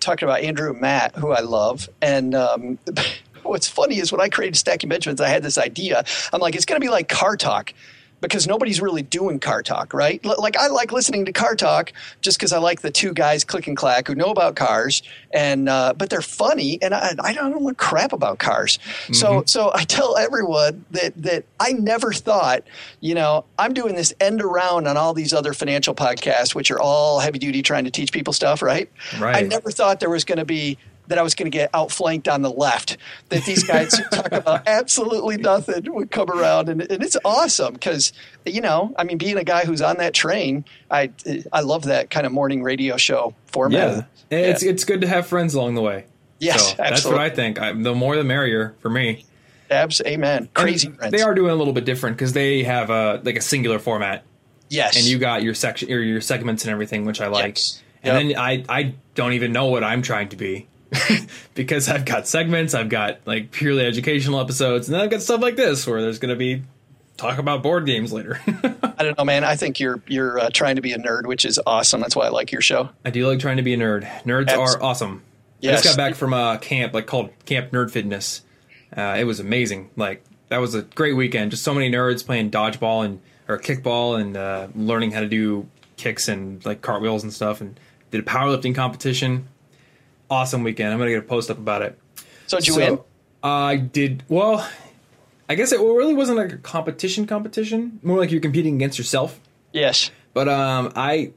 talking 0.00 0.26
about 0.26 0.40
Andrew 0.40 0.72
Matt, 0.72 1.14
who 1.16 1.32
I 1.32 1.40
love, 1.40 1.86
and 2.00 2.34
um, 2.34 2.78
what's 3.42 3.68
funny 3.68 3.98
is 3.98 4.10
when 4.10 4.20
I 4.20 4.30
created 4.30 4.56
Stacking 4.56 4.88
Benjamins, 4.88 5.20
I 5.20 5.28
had 5.28 5.42
this 5.42 5.58
idea. 5.58 6.02
I'm 6.32 6.40
like, 6.40 6.54
it's 6.54 6.64
going 6.64 6.80
to 6.80 6.84
be 6.84 6.90
like 6.90 7.10
car 7.10 7.36
talk 7.36 7.74
because 8.22 8.46
nobody's 8.46 8.80
really 8.80 9.02
doing 9.02 9.38
car 9.38 9.62
talk, 9.62 9.92
right? 9.92 10.24
L- 10.24 10.36
like 10.38 10.56
I 10.56 10.68
like 10.68 10.92
listening 10.92 11.26
to 11.26 11.32
car 11.32 11.54
talk 11.54 11.92
just 12.22 12.38
because 12.38 12.52
I 12.52 12.58
like 12.58 12.80
the 12.80 12.90
two 12.90 13.12
guys 13.12 13.44
click 13.44 13.66
and 13.66 13.76
clack 13.76 14.06
who 14.06 14.14
know 14.14 14.30
about 14.30 14.56
cars, 14.56 15.02
and 15.32 15.68
uh, 15.68 15.92
but 15.94 16.08
they're 16.08 16.22
funny, 16.22 16.78
and 16.80 16.94
I, 16.94 17.14
I 17.22 17.34
don't 17.34 17.50
know 17.50 17.74
crap 17.74 18.12
about 18.12 18.38
cars. 18.38 18.78
Mm-hmm. 18.78 19.14
So 19.14 19.42
so 19.46 19.70
I 19.74 19.84
tell 19.84 20.16
everyone 20.16 20.86
that 20.92 21.20
that 21.22 21.44
I 21.60 21.72
never 21.72 22.12
thought, 22.12 22.62
you 23.00 23.14
know, 23.14 23.44
I'm 23.58 23.74
doing 23.74 23.96
this 23.96 24.14
end 24.20 24.40
around 24.40 24.86
on 24.86 24.96
all 24.96 25.12
these 25.12 25.32
other 25.34 25.52
financial 25.52 25.94
podcasts, 25.94 26.54
which 26.54 26.70
are 26.70 26.80
all 26.80 27.20
heavy 27.20 27.38
duty 27.38 27.60
trying 27.60 27.84
to 27.84 27.90
teach 27.90 28.12
people 28.12 28.32
stuff, 28.32 28.62
right? 28.62 28.90
Right. 29.18 29.36
I 29.36 29.40
never 29.42 29.70
thought 29.70 30.00
there 30.00 30.10
was 30.10 30.24
going 30.24 30.38
to 30.38 30.44
be 30.44 30.78
that 31.12 31.18
I 31.18 31.22
was 31.22 31.34
going 31.34 31.50
to 31.50 31.54
get 31.54 31.68
outflanked 31.74 32.26
on 32.26 32.40
the 32.40 32.50
left. 32.50 32.96
That 33.28 33.44
these 33.44 33.64
guys 33.64 33.92
talk 34.10 34.32
about 34.32 34.62
absolutely 34.66 35.36
nothing 35.36 35.92
would 35.92 36.10
come 36.10 36.30
around, 36.30 36.70
and, 36.70 36.80
and 36.80 37.02
it's 37.02 37.18
awesome 37.22 37.74
because 37.74 38.14
you 38.46 38.62
know, 38.62 38.94
I 38.96 39.04
mean, 39.04 39.18
being 39.18 39.36
a 39.36 39.44
guy 39.44 39.66
who's 39.66 39.82
on 39.82 39.98
that 39.98 40.14
train, 40.14 40.64
I 40.90 41.10
I 41.52 41.60
love 41.60 41.84
that 41.84 42.08
kind 42.08 42.24
of 42.24 42.32
morning 42.32 42.62
radio 42.62 42.96
show 42.96 43.34
format. 43.48 44.08
Yeah, 44.30 44.38
it's 44.38 44.62
yeah. 44.62 44.70
it's 44.70 44.84
good 44.84 45.02
to 45.02 45.06
have 45.06 45.26
friends 45.26 45.52
along 45.52 45.74
the 45.74 45.82
way. 45.82 46.06
Yes, 46.38 46.70
so 46.70 46.76
that's 46.78 47.04
what 47.04 47.18
I 47.18 47.28
think. 47.28 47.60
I, 47.60 47.72
the 47.72 47.94
more, 47.94 48.16
the 48.16 48.24
merrier 48.24 48.74
for 48.80 48.88
me. 48.88 49.26
Abs, 49.70 50.00
amen. 50.06 50.48
Crazy 50.54 50.88
friends. 50.88 51.12
They 51.12 51.20
are 51.20 51.34
doing 51.34 51.50
a 51.50 51.54
little 51.54 51.74
bit 51.74 51.84
different 51.84 52.16
because 52.16 52.32
they 52.32 52.62
have 52.62 52.88
a 52.88 53.20
like 53.22 53.36
a 53.36 53.42
singular 53.42 53.78
format. 53.78 54.24
Yes, 54.70 54.96
and 54.96 55.04
you 55.04 55.18
got 55.18 55.42
your 55.42 55.52
section, 55.52 55.90
your, 55.90 56.02
your 56.02 56.22
segments 56.22 56.64
and 56.64 56.72
everything, 56.72 57.04
which 57.04 57.20
I 57.20 57.26
like. 57.26 57.58
Yes. 57.58 57.82
And 58.02 58.30
yep. 58.30 58.36
then 58.36 58.42
I 58.42 58.80
I 58.80 58.94
don't 59.14 59.34
even 59.34 59.52
know 59.52 59.66
what 59.66 59.84
I'm 59.84 60.00
trying 60.00 60.30
to 60.30 60.36
be. 60.36 60.66
because 61.54 61.88
I've 61.88 62.04
got 62.04 62.26
segments, 62.28 62.74
I've 62.74 62.88
got 62.88 63.20
like 63.26 63.50
purely 63.50 63.84
educational 63.84 64.40
episodes, 64.40 64.88
and 64.88 64.94
then 64.94 65.00
I've 65.00 65.10
got 65.10 65.22
stuff 65.22 65.40
like 65.40 65.56
this 65.56 65.86
where 65.86 66.02
there's 66.02 66.18
going 66.18 66.30
to 66.30 66.36
be 66.36 66.62
talk 67.16 67.38
about 67.38 67.62
board 67.62 67.86
games 67.86 68.12
later. 68.12 68.40
I 68.46 69.04
don't 69.04 69.16
know, 69.16 69.24
man. 69.24 69.44
I 69.44 69.56
think 69.56 69.80
you're 69.80 70.02
you're 70.06 70.38
uh, 70.38 70.50
trying 70.50 70.76
to 70.76 70.82
be 70.82 70.92
a 70.92 70.98
nerd, 70.98 71.26
which 71.26 71.44
is 71.44 71.60
awesome. 71.66 72.00
That's 72.00 72.16
why 72.16 72.26
I 72.26 72.28
like 72.28 72.52
your 72.52 72.60
show. 72.60 72.90
I 73.04 73.10
do 73.10 73.26
like 73.26 73.38
trying 73.38 73.56
to 73.56 73.62
be 73.62 73.74
a 73.74 73.76
nerd. 73.76 74.04
Nerds 74.22 74.50
are 74.56 74.82
awesome. 74.82 75.22
Yes. 75.60 75.80
I 75.80 75.82
just 75.82 75.96
got 75.96 76.02
back 76.02 76.14
from 76.16 76.32
a 76.32 76.58
camp 76.60 76.92
like 76.92 77.06
called 77.06 77.30
Camp 77.46 77.70
Nerd 77.70 77.90
Fitness. 77.90 78.42
Uh, 78.94 79.16
it 79.18 79.24
was 79.24 79.40
amazing. 79.40 79.90
Like 79.96 80.24
that 80.48 80.58
was 80.58 80.74
a 80.74 80.82
great 80.82 81.14
weekend. 81.14 81.52
Just 81.52 81.62
so 81.62 81.72
many 81.72 81.90
nerds 81.90 82.24
playing 82.24 82.50
dodgeball 82.50 83.04
and 83.04 83.20
or 83.48 83.58
kickball 83.58 84.20
and 84.20 84.36
uh, 84.36 84.68
learning 84.74 85.12
how 85.12 85.20
to 85.20 85.28
do 85.28 85.68
kicks 85.96 86.28
and 86.28 86.64
like 86.66 86.82
cartwheels 86.82 87.22
and 87.22 87.32
stuff. 87.32 87.60
And 87.60 87.78
did 88.10 88.20
a 88.20 88.24
powerlifting 88.24 88.74
competition 88.74 89.48
awesome 90.32 90.62
weekend. 90.62 90.92
I'm 90.92 90.98
gonna 90.98 91.10
get 91.10 91.18
a 91.18 91.26
post 91.26 91.50
up 91.50 91.58
about 91.58 91.82
it. 91.82 91.98
So 92.46 92.58
did 92.58 92.66
you 92.66 92.74
so, 92.74 92.80
win? 92.80 92.98
I 93.42 93.76
did. 93.76 94.22
Well, 94.28 94.68
I 95.48 95.54
guess 95.54 95.72
it 95.72 95.80
really 95.80 96.14
wasn't 96.14 96.38
like 96.38 96.52
a 96.52 96.56
competition 96.56 97.26
competition. 97.26 98.00
More 98.02 98.18
like 98.18 98.30
you're 98.30 98.40
competing 98.40 98.76
against 98.76 98.98
yourself. 98.98 99.38
Yes. 99.72 100.10
But 100.32 100.48
um, 100.48 100.92
I 100.96 101.32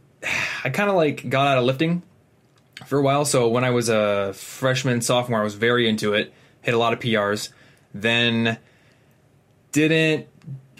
I 0.63 0.69
kind 0.69 0.89
of 0.89 0.95
like 0.95 1.27
got 1.29 1.47
out 1.47 1.57
of 1.57 1.65
lifting 1.65 2.03
for 2.85 2.97
a 2.97 3.01
while. 3.01 3.25
So 3.25 3.49
when 3.49 3.63
I 3.63 3.71
was 3.71 3.89
a 3.89 4.33
freshman, 4.33 5.01
sophomore, 5.01 5.41
I 5.41 5.43
was 5.43 5.55
very 5.55 5.89
into 5.89 6.13
it. 6.13 6.33
Hit 6.61 6.73
a 6.73 6.77
lot 6.77 6.93
of 6.93 6.99
PRs. 6.99 7.49
Then 7.93 8.57
didn't 9.71 10.27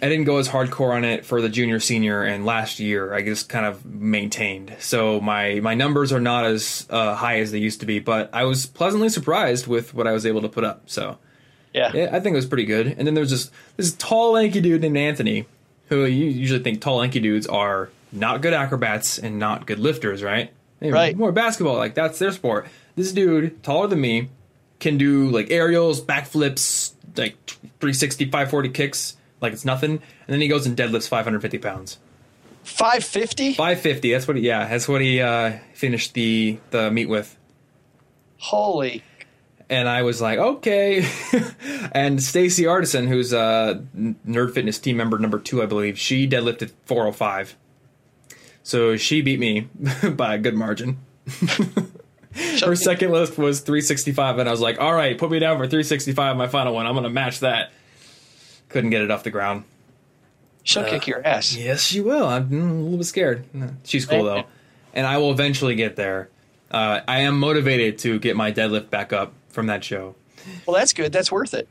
I 0.05 0.09
didn't 0.09 0.25
go 0.25 0.37
as 0.37 0.47
hardcore 0.47 0.93
on 0.93 1.03
it 1.03 1.25
for 1.25 1.41
the 1.41 1.49
junior, 1.49 1.79
senior, 1.79 2.21
and 2.21 2.45
last 2.45 2.79
year. 2.79 3.11
I 3.11 3.23
just 3.23 3.49
kind 3.49 3.65
of 3.65 3.83
maintained. 3.83 4.75
So 4.77 5.19
my 5.19 5.59
my 5.61 5.73
numbers 5.73 6.13
are 6.13 6.19
not 6.19 6.45
as 6.45 6.85
uh, 6.91 7.15
high 7.15 7.39
as 7.39 7.51
they 7.51 7.57
used 7.57 7.79
to 7.79 7.87
be, 7.87 7.97
but 7.97 8.29
I 8.31 8.43
was 8.43 8.67
pleasantly 8.67 9.09
surprised 9.09 9.65
with 9.65 9.95
what 9.95 10.05
I 10.05 10.11
was 10.11 10.27
able 10.27 10.41
to 10.43 10.47
put 10.47 10.63
up. 10.63 10.83
So 10.85 11.17
yeah, 11.73 11.91
yeah 11.91 12.09
I 12.13 12.19
think 12.19 12.33
it 12.33 12.35
was 12.35 12.45
pretty 12.45 12.65
good. 12.65 12.85
And 12.85 13.07
then 13.07 13.15
there's 13.15 13.31
this 13.31 13.49
this 13.77 13.93
tall, 13.93 14.33
lanky 14.33 14.61
dude 14.61 14.81
named 14.81 14.95
Anthony, 14.95 15.47
who 15.89 16.05
you 16.05 16.25
usually 16.27 16.61
think 16.61 16.81
tall, 16.81 16.97
lanky 16.97 17.19
dudes 17.19 17.47
are 17.47 17.89
not 18.11 18.41
good 18.41 18.53
acrobats 18.53 19.17
and 19.17 19.39
not 19.39 19.65
good 19.65 19.79
lifters, 19.79 20.21
right? 20.21 20.53
Right. 20.81 21.17
More 21.17 21.31
basketball, 21.31 21.77
like 21.77 21.95
that's 21.95 22.19
their 22.19 22.31
sport. 22.31 22.67
This 22.95 23.11
dude, 23.11 23.63
taller 23.63 23.87
than 23.87 24.01
me, 24.01 24.29
can 24.79 24.99
do 24.99 25.31
like 25.31 25.49
aerials, 25.49 25.99
backflips, 25.99 26.93
like 27.17 27.43
360, 27.47 28.25
540 28.25 28.69
kicks 28.69 29.17
like 29.45 29.53
it's 29.53 29.65
nothing, 29.65 29.91
and 29.91 30.01
then 30.27 30.41
he 30.41 30.47
goes 30.47 30.65
and 30.65 30.75
deadlifts 30.75 31.07
550 31.07 31.57
pounds. 31.59 31.99
550? 32.63 33.53
550. 33.53 34.11
That's 34.11 34.27
what. 34.27 34.37
He, 34.37 34.43
yeah, 34.43 34.67
that's 34.67 34.87
what 34.87 35.01
he 35.01 35.21
uh, 35.21 35.59
finished 35.73 36.13
the 36.13 36.59
the 36.71 36.91
meet 36.91 37.07
with. 37.07 37.37
Holy. 38.37 39.03
And 39.69 39.89
I 39.89 40.03
was 40.03 40.21
like, 40.21 40.37
okay. 40.37 40.97
and 41.91 42.19
Staci 42.19 42.65
Ardison, 42.65 43.07
who's 43.07 43.33
a 43.33 43.83
Nerd 43.95 44.53
Fitness 44.53 44.77
team 44.77 44.97
member 44.97 45.17
number 45.17 45.39
two, 45.39 45.63
I 45.63 45.65
believe, 45.65 45.97
she 45.97 46.27
deadlifted 46.27 46.71
405. 46.85 47.55
So 48.61 48.95
she 48.95 49.21
beat 49.21 49.39
me 49.39 49.61
by 50.15 50.35
a 50.35 50.37
good 50.37 50.53
margin. 50.53 50.99
Her 52.35 52.75
second 52.75 53.11
lift 53.11 53.37
was 53.37 53.61
365, 53.61 54.39
and 54.39 54.49
I 54.49 54.51
was 54.51 54.59
like, 54.59 54.79
all 54.79 54.93
right, 54.93 55.17
put 55.17 55.31
me 55.31 55.39
down 55.39 55.57
for 55.57 55.65
365, 55.65 56.35
my 56.35 56.47
final 56.47 56.73
one. 56.73 56.85
I'm 56.85 56.93
going 56.93 57.03
to 57.05 57.09
match 57.09 57.39
that. 57.39 57.71
Couldn't 58.75 58.89
get 58.89 59.03
it 59.03 59.09
off 59.09 59.23
the 59.23 59.31
ground. 59.31 59.63
She'll 60.63 60.83
uh, 60.83 60.89
kick 60.89 61.07
your 61.07 61.25
ass. 61.25 61.55
Yes, 61.55 61.81
she 61.81 62.01
will. 62.01 62.27
I'm 62.27 62.51
a 62.51 62.73
little 62.83 62.97
bit 62.97 63.05
scared. 63.05 63.45
She's 63.85 64.05
cool, 64.05 64.25
though. 64.25 64.43
And 64.93 65.07
I 65.07 65.17
will 65.17 65.31
eventually 65.31 65.75
get 65.75 65.95
there. 65.95 66.27
Uh, 66.69 66.99
I 67.07 67.19
am 67.21 67.39
motivated 67.39 67.99
to 67.99 68.19
get 68.19 68.35
my 68.35 68.51
deadlift 68.51 68.89
back 68.89 69.13
up 69.13 69.31
from 69.47 69.67
that 69.67 69.85
show. 69.85 70.15
Well, 70.65 70.75
that's 70.75 70.91
good. 70.91 71.13
That's 71.13 71.31
worth 71.31 71.53
it. 71.53 71.69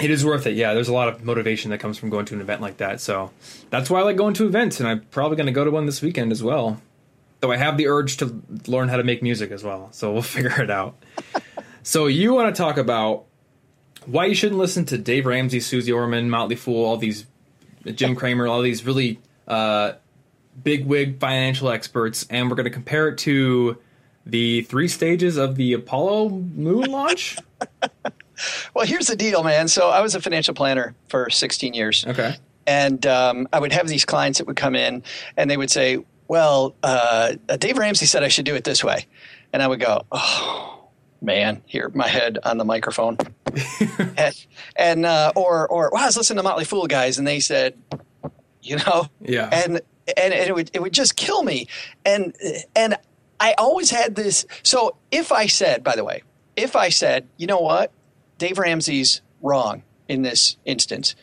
It 0.00 0.10
is 0.10 0.24
worth 0.24 0.44
it. 0.44 0.56
Yeah, 0.56 0.74
there's 0.74 0.88
a 0.88 0.92
lot 0.92 1.06
of 1.06 1.22
motivation 1.22 1.70
that 1.70 1.78
comes 1.78 1.98
from 1.98 2.10
going 2.10 2.26
to 2.26 2.34
an 2.34 2.40
event 2.40 2.60
like 2.60 2.78
that. 2.78 3.00
So 3.00 3.30
that's 3.70 3.88
why 3.88 4.00
I 4.00 4.02
like 4.02 4.16
going 4.16 4.34
to 4.34 4.46
events, 4.46 4.80
and 4.80 4.88
I'm 4.88 5.02
probably 5.12 5.36
going 5.36 5.46
to 5.46 5.52
go 5.52 5.64
to 5.64 5.70
one 5.70 5.86
this 5.86 6.02
weekend 6.02 6.32
as 6.32 6.42
well. 6.42 6.82
Though 7.38 7.52
I 7.52 7.58
have 7.58 7.76
the 7.76 7.86
urge 7.86 8.16
to 8.16 8.42
learn 8.66 8.88
how 8.88 8.96
to 8.96 9.04
make 9.04 9.22
music 9.22 9.52
as 9.52 9.62
well, 9.62 9.90
so 9.92 10.12
we'll 10.12 10.22
figure 10.36 10.60
it 10.60 10.68
out. 10.68 10.96
so 11.84 12.08
you 12.08 12.34
want 12.34 12.52
to 12.52 12.60
talk 12.60 12.76
about 12.76 13.26
why 14.06 14.26
you 14.26 14.34
shouldn't 14.34 14.58
listen 14.58 14.84
to 14.86 14.98
Dave 14.98 15.26
Ramsey, 15.26 15.60
Susie 15.60 15.92
Orman, 15.92 16.30
Motley 16.30 16.56
Fool, 16.56 16.84
all 16.84 16.96
these 16.96 17.26
Jim 17.84 18.14
Cramer, 18.14 18.46
all 18.46 18.62
these 18.62 18.84
really 18.84 19.18
uh, 19.48 19.92
big 20.62 20.86
wig 20.86 21.18
financial 21.18 21.70
experts, 21.70 22.26
and 22.30 22.48
we're 22.48 22.56
going 22.56 22.64
to 22.64 22.70
compare 22.70 23.08
it 23.08 23.18
to 23.18 23.78
the 24.26 24.62
three 24.62 24.88
stages 24.88 25.36
of 25.36 25.56
the 25.56 25.72
Apollo 25.72 26.30
moon 26.30 26.90
launch. 26.90 27.36
well, 28.74 28.86
here's 28.86 29.06
the 29.06 29.16
deal, 29.16 29.42
man. 29.42 29.68
So 29.68 29.88
I 29.88 30.00
was 30.00 30.14
a 30.14 30.20
financial 30.20 30.54
planner 30.54 30.94
for 31.08 31.30
16 31.30 31.74
years. 31.74 32.04
Okay. 32.06 32.36
And 32.66 33.04
um, 33.06 33.48
I 33.52 33.58
would 33.58 33.72
have 33.72 33.88
these 33.88 34.04
clients 34.04 34.38
that 34.38 34.46
would 34.46 34.56
come 34.56 34.76
in 34.76 35.02
and 35.36 35.50
they 35.50 35.56
would 35.56 35.70
say, 35.70 36.04
Well, 36.28 36.76
uh, 36.82 37.34
Dave 37.58 37.78
Ramsey 37.78 38.06
said 38.06 38.22
I 38.22 38.28
should 38.28 38.44
do 38.44 38.54
it 38.54 38.64
this 38.64 38.84
way. 38.84 39.06
And 39.52 39.62
I 39.62 39.66
would 39.66 39.80
go, 39.80 40.02
Oh, 40.12 40.79
man, 41.20 41.62
here, 41.66 41.90
my 41.94 42.08
head 42.08 42.38
on 42.44 42.58
the 42.58 42.64
microphone. 42.64 43.16
and, 44.16 44.46
and 44.76 45.06
uh, 45.06 45.32
or, 45.36 45.68
or, 45.68 45.90
well, 45.92 46.02
I 46.02 46.06
was 46.06 46.16
listening 46.16 46.38
to 46.38 46.42
Motley 46.42 46.64
Fool 46.64 46.86
guys 46.86 47.18
and 47.18 47.26
they 47.26 47.40
said, 47.40 47.78
you 48.62 48.76
know, 48.76 49.06
yeah. 49.20 49.48
And, 49.52 49.80
and 50.16 50.34
it 50.34 50.54
would, 50.54 50.70
it 50.72 50.82
would 50.82 50.92
just 50.92 51.16
kill 51.16 51.42
me. 51.42 51.68
And, 52.04 52.34
and 52.74 52.96
I 53.38 53.54
always 53.58 53.90
had 53.90 54.14
this. 54.14 54.46
So 54.62 54.96
if 55.10 55.32
I 55.32 55.46
said, 55.46 55.82
by 55.82 55.96
the 55.96 56.04
way, 56.04 56.22
if 56.56 56.76
I 56.76 56.88
said, 56.88 57.28
you 57.36 57.46
know 57.46 57.60
what, 57.60 57.92
Dave 58.38 58.58
Ramsey's 58.58 59.22
wrong 59.40 59.82
in 60.08 60.22
this 60.22 60.56
instance, 60.64 61.14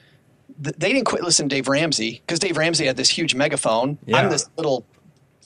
they 0.60 0.94
didn't 0.94 1.06
quit 1.06 1.24
listening 1.24 1.50
to 1.50 1.56
Dave 1.56 1.68
Ramsey 1.68 2.22
because 2.26 2.40
Dave 2.40 2.58
Ramsey 2.58 2.86
had 2.86 2.98
this 2.98 3.10
huge 3.10 3.36
megaphone. 3.36 4.00
Yeah. 4.06 4.18
I'm 4.18 4.30
this 4.30 4.50
little 4.58 4.86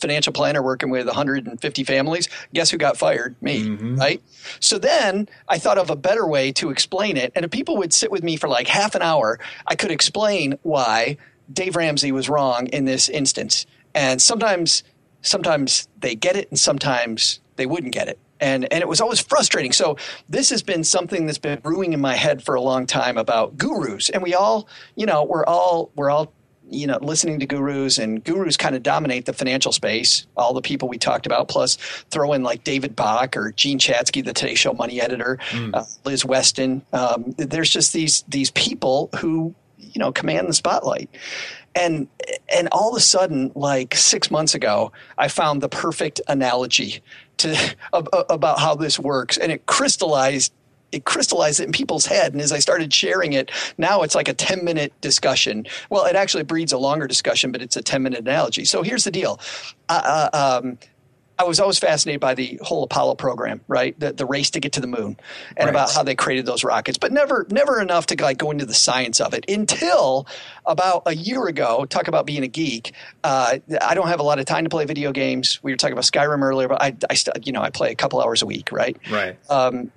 financial 0.01 0.33
planner 0.33 0.61
working 0.61 0.89
with 0.89 1.05
150 1.05 1.83
families. 1.83 2.27
Guess 2.53 2.71
who 2.71 2.77
got 2.77 2.97
fired? 2.97 3.35
Me, 3.41 3.61
mm-hmm. 3.61 3.95
right? 3.95 4.21
So 4.59 4.77
then 4.77 5.29
I 5.47 5.59
thought 5.59 5.77
of 5.77 5.89
a 5.89 5.95
better 5.95 6.27
way 6.27 6.51
to 6.53 6.69
explain 6.69 7.17
it. 7.17 7.31
And 7.35 7.45
if 7.45 7.51
people 7.51 7.77
would 7.77 7.93
sit 7.93 8.11
with 8.11 8.23
me 8.23 8.35
for 8.35 8.49
like 8.49 8.67
half 8.67 8.95
an 8.95 9.01
hour, 9.01 9.39
I 9.67 9.75
could 9.75 9.91
explain 9.91 10.57
why 10.63 11.17
Dave 11.51 11.75
Ramsey 11.75 12.11
was 12.11 12.29
wrong 12.29 12.67
in 12.67 12.85
this 12.85 13.07
instance. 13.07 13.65
And 13.93 14.21
sometimes 14.21 14.83
sometimes 15.21 15.87
they 15.99 16.15
get 16.15 16.35
it 16.35 16.49
and 16.49 16.59
sometimes 16.59 17.39
they 17.55 17.65
wouldn't 17.65 17.93
get 17.93 18.07
it. 18.07 18.19
And, 18.39 18.71
and 18.73 18.81
it 18.81 18.87
was 18.87 18.99
always 18.99 19.19
frustrating. 19.19 19.71
So 19.71 19.97
this 20.27 20.49
has 20.49 20.63
been 20.63 20.83
something 20.83 21.27
that's 21.27 21.37
been 21.37 21.59
brewing 21.59 21.93
in 21.93 22.01
my 22.01 22.15
head 22.15 22.43
for 22.43 22.55
a 22.55 22.61
long 22.61 22.87
time 22.87 23.17
about 23.17 23.55
gurus. 23.55 24.09
And 24.09 24.23
we 24.23 24.33
all, 24.33 24.67
you 24.95 25.05
know, 25.05 25.23
we're 25.23 25.45
all 25.45 25.91
we're 25.95 26.09
all 26.09 26.33
you 26.71 26.87
know 26.87 26.97
listening 27.01 27.39
to 27.39 27.45
gurus 27.45 27.97
and 27.97 28.23
gurus 28.23 28.57
kind 28.57 28.75
of 28.75 28.83
dominate 28.83 29.25
the 29.25 29.33
financial 29.33 29.71
space. 29.71 30.25
All 30.35 30.53
the 30.53 30.61
people 30.61 30.87
we 30.87 30.97
talked 30.97 31.25
about 31.25 31.47
plus 31.47 31.75
throw 32.09 32.33
in 32.33 32.43
like 32.43 32.63
david 32.63 32.95
bach 32.95 33.37
or 33.37 33.51
jean 33.51 33.77
chatzky 33.77 34.23
the 34.23 34.33
today 34.33 34.55
show 34.55 34.73
money 34.73 35.01
editor 35.01 35.37
mm. 35.49 35.75
uh, 35.75 35.83
liz 36.05 36.25
weston. 36.25 36.83
Um, 36.93 37.35
there's 37.37 37.69
just 37.69 37.93
these 37.93 38.23
these 38.27 38.51
people 38.51 39.09
who 39.19 39.53
you 39.77 39.99
know 39.99 40.11
command 40.11 40.47
the 40.47 40.53
spotlight. 40.53 41.09
And 41.73 42.09
and 42.53 42.67
all 42.73 42.91
of 42.91 42.97
a 42.97 43.01
sudden 43.01 43.51
like 43.55 43.95
six 43.95 44.29
months 44.29 44.53
ago 44.53 44.91
i 45.17 45.29
found 45.29 45.61
the 45.61 45.69
perfect 45.69 46.19
analogy 46.27 47.01
to 47.41 47.75
about 47.93 48.59
how 48.59 48.75
this 48.75 48.97
works. 48.97 49.37
And 49.37 49.51
it 49.51 49.65
crystallized 49.65 50.53
it 50.91 51.05
crystallized 51.05 51.59
it 51.59 51.65
in 51.65 51.71
people's 51.71 52.05
head 52.05 52.33
and 52.33 52.41
as 52.41 52.51
i 52.51 52.59
started 52.59 52.93
sharing 52.93 53.33
it 53.33 53.51
now 53.77 54.01
it's 54.01 54.15
like 54.15 54.27
a 54.27 54.33
10 54.33 54.63
minute 54.63 54.93
discussion 55.01 55.65
well 55.89 56.05
it 56.05 56.15
actually 56.15 56.43
breeds 56.43 56.71
a 56.71 56.77
longer 56.77 57.07
discussion 57.07 57.51
but 57.51 57.61
it's 57.61 57.75
a 57.75 57.81
10 57.81 58.03
minute 58.03 58.19
analogy 58.19 58.65
so 58.65 58.81
here's 58.83 59.03
the 59.03 59.11
deal 59.11 59.39
uh, 59.89 60.29
uh 60.33 60.61
um, 60.61 60.77
I 61.41 61.43
was 61.43 61.59
always 61.59 61.79
fascinated 61.79 62.21
by 62.21 62.35
the 62.35 62.59
whole 62.61 62.83
Apollo 62.83 63.15
program, 63.15 63.61
right? 63.67 63.99
The, 63.99 64.13
the 64.13 64.27
race 64.27 64.51
to 64.51 64.59
get 64.59 64.73
to 64.73 64.79
the 64.79 64.85
moon 64.85 65.17
and 65.57 65.65
right. 65.65 65.69
about 65.69 65.91
how 65.91 66.03
they 66.03 66.13
created 66.13 66.45
those 66.45 66.63
rockets, 66.63 66.99
but 66.99 67.11
never 67.11 67.47
never 67.49 67.81
enough 67.81 68.05
to 68.07 68.23
like 68.23 68.37
go 68.37 68.51
into 68.51 68.65
the 68.65 68.75
science 68.75 69.19
of 69.19 69.33
it 69.33 69.49
until 69.49 70.27
about 70.67 71.01
a 71.07 71.15
year 71.15 71.47
ago. 71.47 71.85
Talk 71.85 72.07
about 72.07 72.27
being 72.27 72.43
a 72.43 72.47
geek. 72.47 72.93
Uh, 73.23 73.57
I 73.81 73.95
don't 73.95 74.07
have 74.07 74.19
a 74.19 74.23
lot 74.23 74.37
of 74.37 74.45
time 74.45 74.65
to 74.65 74.69
play 74.69 74.85
video 74.85 75.11
games. 75.11 75.59
We 75.63 75.71
were 75.71 75.77
talking 75.77 75.93
about 75.93 76.03
Skyrim 76.03 76.43
earlier, 76.43 76.67
but 76.67 76.79
I, 76.79 76.95
I 77.09 77.15
you 77.43 77.51
know 77.51 77.61
I 77.61 77.71
play 77.71 77.91
a 77.91 77.95
couple 77.95 78.21
hours 78.21 78.43
a 78.43 78.45
week, 78.45 78.71
right? 78.71 78.95
Right. 79.09 79.35
Um, 79.49 79.91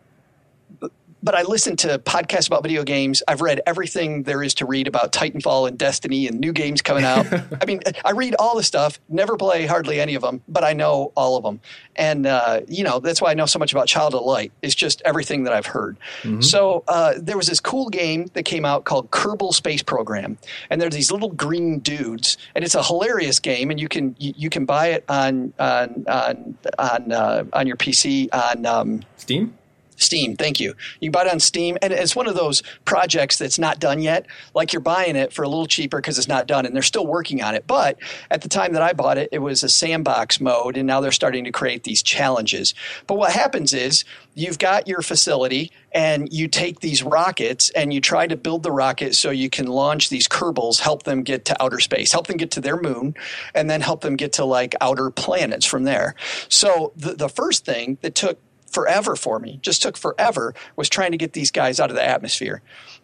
but 1.25 1.35
I 1.35 1.43
listen 1.43 1.75
to 1.77 1.99
podcasts 1.99 2.47
about 2.47 2.63
video 2.63 2.85
games. 2.85 3.23
I've 3.27 3.41
read 3.41 3.63
everything 3.67 4.25
there 4.25 4.43
is 4.43 4.53
to 4.55 4.67
read 4.67 4.87
about 4.87 5.11
Titanfall 5.11 5.67
and 5.67 5.79
Destiny 5.79 6.29
and 6.29 6.39
new 6.39 6.53
games 6.53 6.83
coming 6.83 7.03
out. 7.03 7.27
I 7.63 7.65
mean, 7.67 7.81
I 8.05 8.11
read 8.11 8.37
all 8.39 8.57
the 8.57 8.63
stuff, 8.63 9.01
never 9.09 9.39
play 9.39 9.65
hardly 9.65 10.01
any 10.01 10.17
of 10.17 10.23
them, 10.23 10.43
but 10.47 10.65
I 10.65 10.75
know 10.75 11.13
all 11.17 11.39
of 11.39 11.43
them. 11.43 11.61
And, 11.97 12.27
uh, 12.27 12.61
you 12.69 12.85
know, 12.85 13.01
that's 13.01 13.23
why 13.23 13.31
I 13.31 13.35
know 13.35 13.47
so 13.47 13.59
much 13.59 13.73
about 13.73 13.87
Child 13.89 14.15
of 14.15 14.23
Light. 14.23 14.53
It's 14.61 14.75
just 14.75 15.01
everything 15.07 15.45
that 15.45 15.55
I've 15.55 15.65
heard. 15.65 15.97
Mm-hmm. 16.25 16.43
So 16.43 16.85
uh, 16.89 17.15
there 17.17 17.39
was 17.39 17.47
this 17.47 17.61
cool 17.61 17.89
game 17.89 18.27
that 18.35 18.43
came 18.43 18.67
out 18.67 18.85
called 18.85 19.11
Kerbal 19.11 19.55
Space 19.55 19.83
Program. 19.83 20.37
And 20.69 20.79
they're 20.79 20.91
these 20.91 21.11
little 21.11 21.31
green 21.31 21.79
dudes. 21.79 22.37
And 22.55 22.65
it's 22.65 22.75
a 22.75 22.83
hilarious 22.83 23.39
game. 23.39 23.71
And 23.71 23.81
you 23.81 23.89
can 23.89 24.15
you, 24.19 24.35
you 24.37 24.51
can 24.51 24.67
buy 24.67 24.89
it 24.89 25.05
on, 25.09 25.55
on, 25.59 26.05
on, 26.07 26.59
on, 26.79 27.13
uh, 27.13 27.45
on 27.55 27.67
your 27.67 27.77
PC 27.77 28.29
on 28.35 28.67
um, 28.67 29.03
Steam? 29.17 29.57
Steam, 29.97 30.37
thank 30.37 30.61
you. 30.61 30.75
You 31.01 31.11
buy 31.11 31.23
it 31.23 31.33
on 31.33 31.41
Steam, 31.41 31.79
and 31.83 31.93
it's 31.93 32.17
one 32.17 32.27
of 32.27 32.35
those 32.35 32.63
projects 32.85 33.39
that's 33.39 33.59
not 33.59 33.79
done 33.79 34.01
yet. 34.01 34.27
Like 34.55 34.73
you're 34.73 34.81
buying 34.81 35.17
it 35.17 35.33
for 35.33 35.43
a 35.43 35.49
little 35.49 35.67
cheaper 35.67 35.99
because 35.99 36.19
it's 36.19 36.29
not 36.29 36.47
done, 36.47 36.67
and 36.67 36.75
they're 36.75 36.83
still 36.83 37.07
working 37.07 37.43
on 37.43 37.55
it. 37.55 37.67
But 37.67 37.99
at 38.31 38.43
the 38.43 38.49
time 38.49 38.73
that 38.73 38.83
I 38.83 38.93
bought 38.93 39.19
it, 39.19 39.29
it 39.33 39.39
was 39.39 39.63
a 39.63 39.69
sandbox 39.69 40.41
mode, 40.41 40.77
and 40.77 40.87
now 40.87 41.01
they're 41.01 41.13
starting 41.13 41.45
to 41.45 41.53
create 41.53 41.85
these 41.85 42.03
challenges. 42.03 42.75
But 43.07 43.17
what 43.17 43.33
happens 43.33 43.73
is 43.73 44.05
you've 44.35 44.59
got 44.59 44.89
your 44.89 45.03
facility, 45.03 45.73
and 45.95 46.31
you 46.33 46.49
take 46.49 46.81
these 46.81 47.03
rockets 47.03 47.71
and 47.71 47.95
you 47.95 48.01
try 48.01 48.27
to 48.27 48.37
build 48.37 48.65
the 48.65 48.73
rocket 48.73 49.15
so 49.15 49.31
you 49.31 49.49
can 49.49 49.67
launch 49.67 50.09
these 50.09 50.27
Kerbals, 50.27 50.81
help 50.81 51.05
them 51.05 51.23
get 51.23 51.45
to 51.47 51.63
outer 51.63 51.79
space, 51.79 52.13
help 52.13 52.27
them 52.27 52.37
get 52.37 52.51
to 52.51 52.61
their 52.61 52.77
moon, 52.77 53.15
and 53.55 53.71
then 53.71 53.81
help 53.81 54.01
them 54.01 54.17
get 54.17 54.33
to 54.35 54.45
like 54.45 54.75
outer 54.81 55.11
planets 55.11 55.65
from 55.65 55.85
there. 55.85 56.17
So 56.49 56.93
the, 56.97 57.15
the 57.15 57.29
first 57.29 57.65
thing 57.65 57.99
that 58.03 58.17
took 58.17 58.41
forever 58.75 59.17
for 59.17 59.39
me, 59.39 59.59
just 59.63 59.81
took 59.81 59.97
forever, 59.97 60.55
was 60.77 60.89
trying 60.89 61.13
to 61.13 61.17
get 61.17 61.33
these 61.33 61.51
guys 61.51 61.81
out 61.81 61.91
of 61.91 61.97
the 61.97 62.05
atmosphere. 62.05 62.61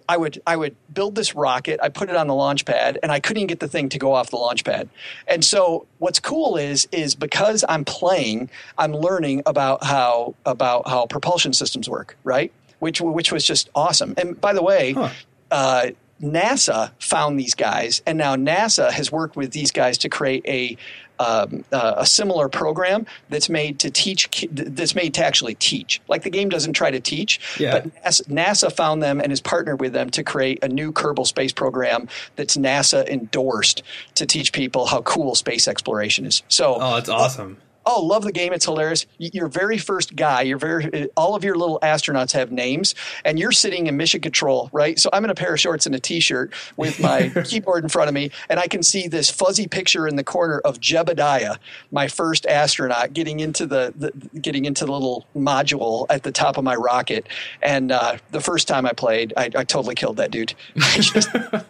I 0.09 0.17
would 0.17 0.43
I 0.45 0.57
would 0.57 0.75
build 0.93 1.15
this 1.15 1.37
rocket, 1.37 1.79
I 1.81 1.89
put 1.89 2.11
it 2.11 2.17
on 2.17 2.27
the 2.27 2.35
launch 2.35 2.65
pad, 2.65 2.99
and 3.01 3.13
I 3.13 3.21
couldn't 3.21 3.39
even 3.39 3.47
get 3.47 3.61
the 3.61 3.69
thing 3.69 3.89
to 3.91 3.99
go 3.99 4.13
off 4.13 4.31
the 4.31 4.37
launch 4.37 4.65
pad. 4.65 4.89
And 5.29 5.45
so 5.45 5.87
what's 5.99 6.19
cool 6.19 6.57
is 6.57 6.89
is 6.91 7.15
because 7.15 7.65
I'm 7.69 7.85
playing, 7.85 8.51
I'm 8.77 8.93
learning 8.93 9.43
about 9.47 9.85
how 9.85 10.35
about 10.45 10.89
how 10.89 11.07
propulsion 11.07 11.53
systems 11.53 11.89
work, 11.89 12.17
right? 12.25 12.53
Which 12.81 13.01
which 13.01 13.31
was 13.31 13.47
just 13.47 13.71
awesome. 13.75 14.15
And 14.19 14.41
by 14.41 14.53
the 14.53 14.63
way, 14.63 14.93
huh. 14.95 15.11
uh, 15.53 15.87
NASA 16.21 16.91
found 16.99 17.39
these 17.39 17.55
guys, 17.55 18.03
and 18.05 18.19
now 18.19 18.35
NASA 18.35 18.91
has 18.91 19.13
worked 19.13 19.37
with 19.37 19.53
these 19.53 19.71
guys 19.71 19.97
to 19.99 20.09
create 20.09 20.45
a 20.47 20.77
um, 21.21 21.65
uh, 21.71 21.95
a 21.99 22.07
similar 22.07 22.49
program 22.49 23.07
that's 23.29 23.51
made 23.51 23.79
to 23.81 23.91
teach 23.91 24.49
that's 24.51 24.95
made 24.95 25.13
to 25.15 25.25
actually 25.25 25.55
teach. 25.55 26.01
Like 26.09 26.23
the 26.23 26.31
game 26.31 26.49
doesn't 26.49 26.73
try 26.73 26.91
to 26.91 26.99
teach 26.99 27.39
yeah. 27.61 27.81
but 27.81 28.05
NASA, 28.05 28.23
NASA, 28.29 28.73
found 28.73 29.03
them 29.03 29.21
and 29.21 29.31
has 29.31 29.41
partnered 29.41 29.81
with 29.81 29.93
them 29.93 30.09
to 30.11 30.25
create 30.25 30.65
a 30.65 30.69
new 30.69 30.93
kerbal 30.93 31.27
space 31.27 31.53
program 31.53 32.09
that's 32.37 32.57
nasa 32.57 33.07
endorsed 33.07 33.83
to 34.15 34.25
teach 34.25 34.53
people 34.53 34.87
how 34.87 35.03
cool 35.03 35.35
space 35.35 35.69
exploration 35.69 36.25
is. 36.25 36.43
So 36.49 36.79
oh 36.81 36.97
it's 36.97 37.11
awesome 37.11 37.59
oh, 37.87 38.05
love 38.05 38.25
the 38.25 38.33
game. 38.33 38.53
It's 38.53 38.65
hilarious. 38.65 39.07
Your 39.19 39.49
very 39.49 39.79
first 39.79 40.17
guy, 40.17 40.43
your 40.43 40.59
very, 40.59 41.09
all 41.17 41.35
of 41.35 41.45
your 41.45 41.57
little 41.57 41.79
astronauts 41.83 42.33
have 42.33 42.53
names, 42.53 42.95
and 43.25 43.39
you're 43.39 43.53
sitting 43.53 43.87
in 43.87 43.97
mission 43.97 44.21
control, 44.21 44.69
right? 44.73 44.99
So 44.99 45.11
I'm 45.13 45.25
in 45.25 45.31
a 45.31 45.35
pair 45.35 45.55
of 45.55 45.61
shorts 45.61 45.87
and 45.87 45.95
a 45.95 46.01
t-shirt 46.01 46.53
with 46.77 47.01
my 47.01 47.29
keyboard 47.45 47.83
in 47.85 47.89
front 47.89 48.09
of 48.09 48.15
me, 48.15 48.31
and 48.49 48.61
I 48.61 48.67
can 48.67 48.83
see 48.83 49.09
this 49.09 49.31
fuzzy 49.31 49.67
picture 49.67 50.07
in 50.07 50.17
the 50.17 50.25
corner 50.25 50.59
of 50.61 50.81
Jebediah, 50.81 51.59
my 51.91 52.09
first 52.09 52.47
astronaut, 52.47 53.13
getting 53.13 53.41
into 53.41 53.67
the, 53.67 53.93
the 53.97 54.13
getting 54.41 54.65
into 54.65 54.85
the 54.85 54.93
little 54.93 55.27
module 55.37 56.07
at 56.11 56.23
the 56.23 56.33
top 56.33 56.57
of 56.57 56.65
my 56.65 56.75
rocket. 56.75 57.29
And 57.63 57.93
uh, 57.93 58.19
the 58.31 58.41
first 58.41 58.69
time 58.69 58.87
I 58.87 58.93
played, 58.93 59.33
I, 59.37 59.45
I 59.45 59.65
totally 59.65 59.95
killed 59.95 60.17
that 60.19 60.31
dude. 60.31 60.55
I, 60.77 60.97
just, 60.97 61.29
I, 61.35 61.63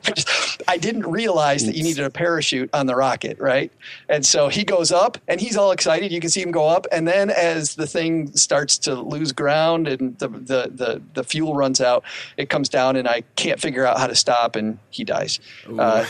I 0.70 0.76
didn't 0.76 1.04
realize 1.04 1.66
that 1.66 1.74
you 1.74 1.82
needed 1.82 2.04
a 2.04 2.10
parachute 2.10 2.70
on 2.72 2.86
the 2.86 2.94
rocket, 2.94 3.40
right? 3.40 3.72
And 4.08 4.24
so 4.24 4.46
he 4.46 4.62
goes 4.62 4.92
up, 4.92 5.18
and 5.26 5.40
he's 5.40 5.56
all 5.56 5.72
excited. 5.72 6.12
You 6.12 6.20
can 6.20 6.30
see 6.30 6.40
him 6.40 6.52
go 6.52 6.68
up, 6.68 6.86
and 6.92 7.08
then 7.08 7.28
as 7.28 7.74
the 7.74 7.88
thing 7.88 8.32
starts 8.36 8.78
to 8.78 8.94
lose 8.94 9.32
ground 9.32 9.88
and 9.88 10.16
the 10.20 10.28
the 10.28 10.70
the, 10.72 11.02
the 11.14 11.24
fuel 11.24 11.56
runs 11.56 11.80
out, 11.80 12.04
it 12.36 12.50
comes 12.50 12.68
down, 12.68 12.94
and 12.94 13.08
I 13.08 13.22
can't 13.34 13.60
figure 13.60 13.84
out 13.84 13.98
how 13.98 14.06
to 14.06 14.14
stop, 14.14 14.54
and 14.54 14.78
he 14.90 15.02
dies. 15.02 15.40
Uh, 15.76 16.04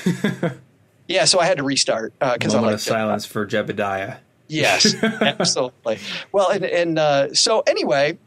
yeah, 1.08 1.24
so 1.24 1.40
I 1.40 1.46
had 1.46 1.56
to 1.56 1.64
restart 1.64 2.12
because 2.18 2.54
uh, 2.54 2.58
I'm 2.58 2.64
like 2.64 2.74
of 2.74 2.80
silence 2.82 3.24
for 3.24 3.46
Jebediah. 3.46 4.18
Yes, 4.46 4.94
absolutely. 5.02 6.00
Well, 6.32 6.50
and, 6.50 6.66
and 6.66 6.98
uh, 6.98 7.32
so 7.32 7.60
anyway, 7.60 8.18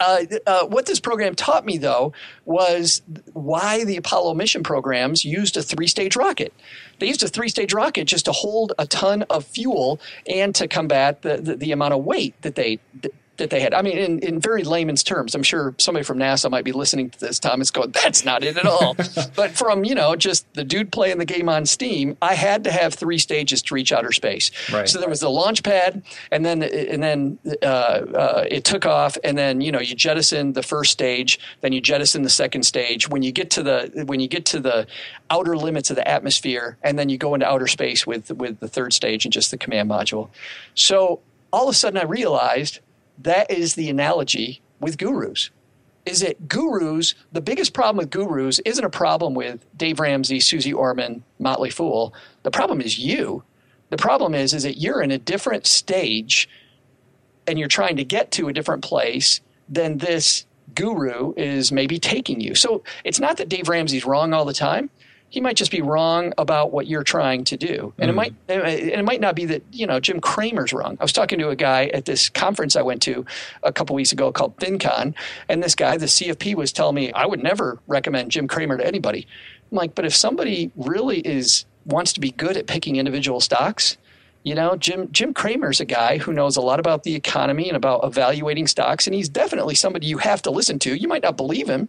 uh, 0.00 0.24
uh, 0.46 0.66
what 0.66 0.86
this 0.86 1.00
program 1.00 1.34
taught 1.34 1.64
me, 1.64 1.78
though, 1.78 2.12
was 2.44 3.02
why 3.32 3.84
the 3.84 3.96
Apollo 3.96 4.34
mission 4.34 4.62
programs 4.62 5.24
used 5.24 5.56
a 5.56 5.62
three 5.62 5.86
stage 5.86 6.16
rocket. 6.16 6.52
They 6.98 7.06
used 7.06 7.22
a 7.22 7.28
three 7.28 7.48
stage 7.48 7.72
rocket 7.72 8.06
just 8.06 8.24
to 8.26 8.32
hold 8.32 8.72
a 8.78 8.86
ton 8.86 9.22
of 9.30 9.44
fuel 9.44 10.00
and 10.28 10.54
to 10.56 10.68
combat 10.68 11.22
the, 11.22 11.36
the, 11.38 11.56
the 11.56 11.72
amount 11.72 11.94
of 11.94 12.04
weight 12.04 12.40
that 12.42 12.54
they 12.54 12.80
that 13.36 13.50
they 13.50 13.60
had. 13.60 13.74
I 13.74 13.82
mean, 13.82 13.98
in, 13.98 14.18
in 14.20 14.40
very 14.40 14.62
layman's 14.62 15.02
terms, 15.02 15.34
I'm 15.34 15.42
sure 15.42 15.74
somebody 15.78 16.04
from 16.04 16.18
NASA 16.18 16.50
might 16.50 16.64
be 16.64 16.72
listening 16.72 17.10
to 17.10 17.20
this, 17.20 17.38
Thomas, 17.38 17.70
going, 17.70 17.90
that's 17.90 18.24
not 18.24 18.44
it 18.44 18.56
at 18.56 18.66
all. 18.66 18.94
but 19.36 19.50
from, 19.52 19.84
you 19.84 19.94
know, 19.94 20.14
just 20.16 20.52
the 20.54 20.64
dude 20.64 20.92
playing 20.92 21.18
the 21.18 21.24
game 21.24 21.48
on 21.48 21.66
Steam, 21.66 22.16
I 22.22 22.34
had 22.34 22.64
to 22.64 22.72
have 22.72 22.94
three 22.94 23.18
stages 23.18 23.62
to 23.62 23.74
reach 23.74 23.92
outer 23.92 24.12
space. 24.12 24.50
Right. 24.72 24.88
So 24.88 25.00
there 25.00 25.08
was 25.08 25.20
the 25.20 25.30
launch 25.30 25.62
pad, 25.62 26.02
and 26.30 26.44
then 26.44 26.62
and 26.62 27.02
then 27.02 27.38
uh, 27.62 27.66
uh, 27.66 28.44
it 28.48 28.64
took 28.64 28.86
off, 28.86 29.16
and 29.24 29.36
then, 29.36 29.60
you 29.60 29.72
know, 29.72 29.80
you 29.80 29.94
jettison 29.94 30.52
the 30.52 30.62
first 30.62 30.92
stage, 30.92 31.38
then 31.60 31.72
you 31.72 31.80
jettison 31.80 32.22
the 32.22 32.30
second 32.30 32.64
stage. 32.64 33.08
When 33.08 33.22
you 33.22 33.32
get 33.32 33.50
to 33.50 33.62
the 33.62 34.04
when 34.06 34.20
you 34.20 34.28
get 34.28 34.44
to 34.46 34.60
the 34.60 34.86
outer 35.30 35.56
limits 35.56 35.90
of 35.90 35.96
the 35.96 36.06
atmosphere, 36.06 36.76
and 36.82 36.98
then 36.98 37.08
you 37.08 37.18
go 37.18 37.34
into 37.34 37.46
outer 37.46 37.66
space 37.66 38.06
with 38.06 38.30
with 38.32 38.60
the 38.60 38.68
third 38.68 38.92
stage 38.92 39.24
and 39.24 39.32
just 39.32 39.50
the 39.50 39.58
command 39.58 39.90
module. 39.90 40.30
So 40.74 41.20
all 41.52 41.68
of 41.68 41.72
a 41.72 41.76
sudden 41.76 41.98
I 41.98 42.04
realized 42.04 42.80
that 43.18 43.50
is 43.50 43.74
the 43.74 43.88
analogy 43.88 44.60
with 44.80 44.98
gurus. 44.98 45.50
Is 46.06 46.22
it 46.22 46.48
gurus? 46.48 47.14
The 47.32 47.40
biggest 47.40 47.72
problem 47.72 47.96
with 47.96 48.10
gurus 48.10 48.58
isn't 48.64 48.84
a 48.84 48.90
problem 48.90 49.34
with 49.34 49.64
Dave 49.76 50.00
Ramsey, 50.00 50.40
Susie 50.40 50.72
Orman, 50.72 51.24
Motley 51.38 51.70
Fool. 51.70 52.12
The 52.42 52.50
problem 52.50 52.80
is 52.80 52.98
you. 52.98 53.42
The 53.90 53.96
problem 53.96 54.34
is 54.34 54.52
is 54.52 54.64
that 54.64 54.78
you're 54.78 55.02
in 55.02 55.10
a 55.10 55.18
different 55.18 55.66
stage 55.66 56.48
and 57.46 57.58
you're 57.58 57.68
trying 57.68 57.96
to 57.96 58.04
get 58.04 58.30
to 58.32 58.48
a 58.48 58.52
different 58.52 58.82
place 58.82 59.40
than 59.68 59.98
this 59.98 60.44
guru 60.74 61.32
is 61.36 61.72
maybe 61.72 61.98
taking 61.98 62.40
you. 62.40 62.54
So 62.54 62.82
it's 63.04 63.20
not 63.20 63.36
that 63.38 63.48
Dave 63.48 63.68
Ramsey's 63.68 64.04
wrong 64.04 64.32
all 64.32 64.44
the 64.44 64.52
time 64.52 64.90
he 65.34 65.40
might 65.40 65.56
just 65.56 65.72
be 65.72 65.82
wrong 65.82 66.32
about 66.38 66.70
what 66.70 66.86
you're 66.86 67.02
trying 67.02 67.42
to 67.42 67.56
do. 67.56 67.92
And 67.98 68.08
mm. 68.08 68.12
it 68.12 68.14
might 68.14 68.34
and 68.48 68.62
it 68.68 69.04
might 69.04 69.20
not 69.20 69.34
be 69.34 69.46
that, 69.46 69.64
you 69.72 69.84
know, 69.84 69.98
Jim 69.98 70.20
Cramer's 70.20 70.72
wrong. 70.72 70.96
I 71.00 71.02
was 71.02 71.12
talking 71.12 71.40
to 71.40 71.48
a 71.48 71.56
guy 71.56 71.86
at 71.86 72.04
this 72.04 72.28
conference 72.28 72.76
I 72.76 72.82
went 72.82 73.02
to 73.02 73.26
a 73.64 73.72
couple 73.72 73.96
weeks 73.96 74.12
ago 74.12 74.30
called 74.30 74.56
FinCon, 74.58 75.12
and 75.48 75.60
this 75.60 75.74
guy, 75.74 75.96
the 75.96 76.06
CFP, 76.06 76.54
was 76.54 76.70
telling 76.70 76.94
me 76.94 77.12
I 77.14 77.26
would 77.26 77.42
never 77.42 77.80
recommend 77.88 78.30
Jim 78.30 78.46
Cramer 78.46 78.78
to 78.78 78.86
anybody. 78.86 79.26
I'm 79.72 79.76
like, 79.76 79.96
but 79.96 80.04
if 80.04 80.14
somebody 80.14 80.70
really 80.76 81.18
is 81.18 81.64
wants 81.84 82.12
to 82.12 82.20
be 82.20 82.30
good 82.30 82.56
at 82.56 82.68
picking 82.68 82.94
individual 82.94 83.40
stocks, 83.40 83.96
you 84.44 84.54
know, 84.54 84.76
Jim 84.76 85.10
Jim 85.10 85.34
Cramer's 85.34 85.80
a 85.80 85.84
guy 85.84 86.18
who 86.18 86.32
knows 86.32 86.56
a 86.56 86.60
lot 86.60 86.78
about 86.78 87.02
the 87.02 87.16
economy 87.16 87.66
and 87.66 87.76
about 87.76 88.04
evaluating 88.04 88.68
stocks, 88.68 89.08
and 89.08 89.16
he's 89.16 89.28
definitely 89.28 89.74
somebody 89.74 90.06
you 90.06 90.18
have 90.18 90.42
to 90.42 90.52
listen 90.52 90.78
to. 90.78 90.94
You 90.94 91.08
might 91.08 91.24
not 91.24 91.36
believe 91.36 91.68
him, 91.68 91.88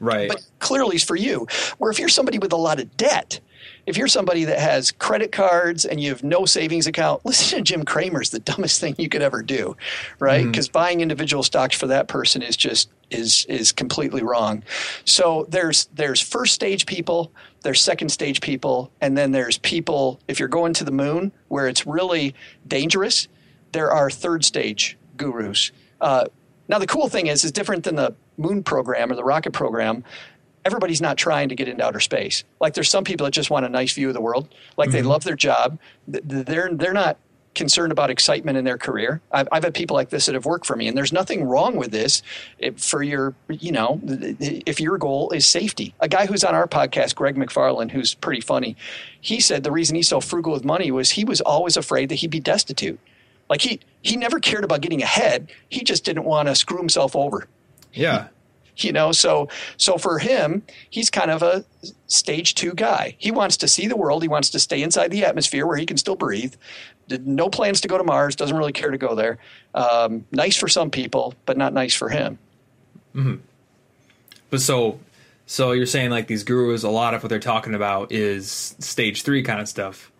Right. 0.00 0.28
But 0.28 0.46
clearly 0.58 0.96
it's 0.96 1.04
for 1.04 1.16
you. 1.16 1.46
Where 1.78 1.90
if 1.90 1.98
you're 1.98 2.08
somebody 2.08 2.38
with 2.38 2.52
a 2.52 2.56
lot 2.56 2.80
of 2.80 2.96
debt, 2.96 3.40
if 3.86 3.96
you're 3.96 4.08
somebody 4.08 4.44
that 4.44 4.58
has 4.58 4.90
credit 4.90 5.30
cards 5.30 5.84
and 5.84 6.00
you 6.00 6.10
have 6.10 6.24
no 6.24 6.44
savings 6.44 6.86
account, 6.86 7.24
listen 7.24 7.58
to 7.58 7.62
Jim 7.62 7.84
Cramer's 7.84 8.30
the 8.30 8.40
dumbest 8.40 8.80
thing 8.80 8.94
you 8.98 9.08
could 9.08 9.22
ever 9.22 9.42
do, 9.42 9.76
right? 10.18 10.44
Because 10.44 10.68
mm-hmm. 10.68 10.72
buying 10.72 11.00
individual 11.00 11.42
stocks 11.42 11.76
for 11.76 11.86
that 11.86 12.08
person 12.08 12.42
is 12.42 12.56
just 12.56 12.90
is 13.10 13.46
is 13.48 13.70
completely 13.70 14.22
wrong. 14.22 14.64
So 15.04 15.46
there's 15.48 15.86
there's 15.94 16.20
first 16.20 16.54
stage 16.54 16.86
people, 16.86 17.32
there's 17.62 17.80
second 17.80 18.08
stage 18.08 18.40
people, 18.40 18.90
and 19.00 19.16
then 19.16 19.30
there's 19.30 19.58
people 19.58 20.20
if 20.26 20.40
you're 20.40 20.48
going 20.48 20.74
to 20.74 20.84
the 20.84 20.90
moon 20.90 21.32
where 21.48 21.68
it's 21.68 21.86
really 21.86 22.34
dangerous, 22.66 23.28
there 23.72 23.92
are 23.92 24.10
third 24.10 24.44
stage 24.44 24.98
gurus. 25.16 25.70
Uh, 26.00 26.26
now 26.68 26.78
the 26.78 26.86
cool 26.86 27.08
thing 27.08 27.26
is, 27.26 27.44
is 27.44 27.52
different 27.52 27.84
than 27.84 27.96
the 27.96 28.14
moon 28.36 28.62
program 28.62 29.10
or 29.12 29.14
the 29.14 29.24
rocket 29.24 29.52
program, 29.52 30.04
everybody's 30.64 31.00
not 31.00 31.16
trying 31.16 31.48
to 31.48 31.54
get 31.54 31.68
into 31.68 31.84
outer 31.84 32.00
space. 32.00 32.44
Like 32.60 32.74
there's 32.74 32.90
some 32.90 33.04
people 33.04 33.24
that 33.24 33.30
just 33.30 33.50
want 33.50 33.64
a 33.64 33.68
nice 33.68 33.92
view 33.92 34.08
of 34.08 34.14
the 34.14 34.20
world. 34.20 34.48
Like 34.76 34.88
mm-hmm. 34.88 34.96
they 34.96 35.02
love 35.02 35.24
their 35.24 35.36
job. 35.36 35.78
They're 36.08 36.70
they're 36.72 36.92
not 36.92 37.18
concerned 37.56 37.90
about 37.90 38.10
excitement 38.10 38.58
in 38.58 38.64
their 38.64 38.78
career. 38.78 39.20
I've, 39.32 39.48
I've, 39.50 39.64
had 39.64 39.74
people 39.74 39.96
like 39.96 40.10
this 40.10 40.26
that 40.26 40.34
have 40.34 40.44
worked 40.44 40.66
for 40.66 40.76
me, 40.76 40.86
and 40.86 40.96
there's 40.96 41.12
nothing 41.12 41.42
wrong 41.42 41.76
with 41.76 41.90
this. 41.90 42.22
for 42.76 43.02
your, 43.02 43.34
you 43.48 43.72
know, 43.72 43.98
if 44.04 44.78
your 44.78 44.98
goal 44.98 45.30
is 45.30 45.46
safety. 45.46 45.94
A 45.98 46.08
guy 46.08 46.26
who's 46.26 46.44
on 46.44 46.54
our 46.54 46.68
podcast, 46.68 47.16
Greg 47.16 47.34
McFarland, 47.34 47.90
who's 47.90 48.14
pretty 48.14 48.42
funny, 48.42 48.76
he 49.20 49.40
said 49.40 49.64
the 49.64 49.72
reason 49.72 49.96
he's 49.96 50.08
so 50.08 50.20
frugal 50.20 50.52
with 50.52 50.64
money 50.64 50.92
was 50.92 51.10
he 51.10 51.24
was 51.24 51.40
always 51.40 51.76
afraid 51.76 52.10
that 52.10 52.16
he'd 52.16 52.30
be 52.30 52.40
destitute. 52.40 53.00
Like 53.48 53.60
he 53.60 53.80
he 54.02 54.16
never 54.16 54.40
cared 54.40 54.64
about 54.64 54.80
getting 54.80 55.02
ahead. 55.02 55.50
He 55.68 55.82
just 55.82 56.04
didn't 56.04 56.24
want 56.24 56.48
to 56.48 56.54
screw 56.54 56.78
himself 56.78 57.14
over. 57.16 57.48
Yeah. 57.92 58.28
You 58.78 58.92
know, 58.92 59.12
so 59.12 59.48
so 59.78 59.96
for 59.96 60.18
him, 60.18 60.62
he's 60.90 61.08
kind 61.08 61.30
of 61.30 61.42
a 61.42 61.64
stage 62.08 62.54
two 62.54 62.74
guy. 62.74 63.14
He 63.18 63.30
wants 63.30 63.56
to 63.58 63.68
see 63.68 63.86
the 63.86 63.96
world. 63.96 64.22
He 64.22 64.28
wants 64.28 64.50
to 64.50 64.58
stay 64.58 64.82
inside 64.82 65.10
the 65.10 65.24
atmosphere 65.24 65.66
where 65.66 65.78
he 65.78 65.86
can 65.86 65.96
still 65.96 66.16
breathe. 66.16 66.54
No 67.08 67.48
plans 67.48 67.80
to 67.82 67.88
go 67.88 67.96
to 67.96 68.04
Mars. 68.04 68.36
Doesn't 68.36 68.56
really 68.56 68.72
care 68.72 68.90
to 68.90 68.98
go 68.98 69.14
there. 69.14 69.38
Um, 69.74 70.26
nice 70.30 70.56
for 70.56 70.68
some 70.68 70.90
people, 70.90 71.34
but 71.46 71.56
not 71.56 71.72
nice 71.72 71.94
for 71.94 72.10
him. 72.10 72.38
Mm-hmm. 73.14 73.36
But 74.50 74.60
so, 74.60 75.00
so 75.46 75.72
you're 75.72 75.86
saying 75.86 76.10
like 76.10 76.26
these 76.26 76.44
gurus, 76.44 76.82
a 76.82 76.90
lot 76.90 77.14
of 77.14 77.22
what 77.22 77.30
they're 77.30 77.38
talking 77.38 77.74
about 77.74 78.12
is 78.12 78.76
stage 78.78 79.22
three 79.22 79.42
kind 79.42 79.60
of 79.60 79.68
stuff, 79.68 80.12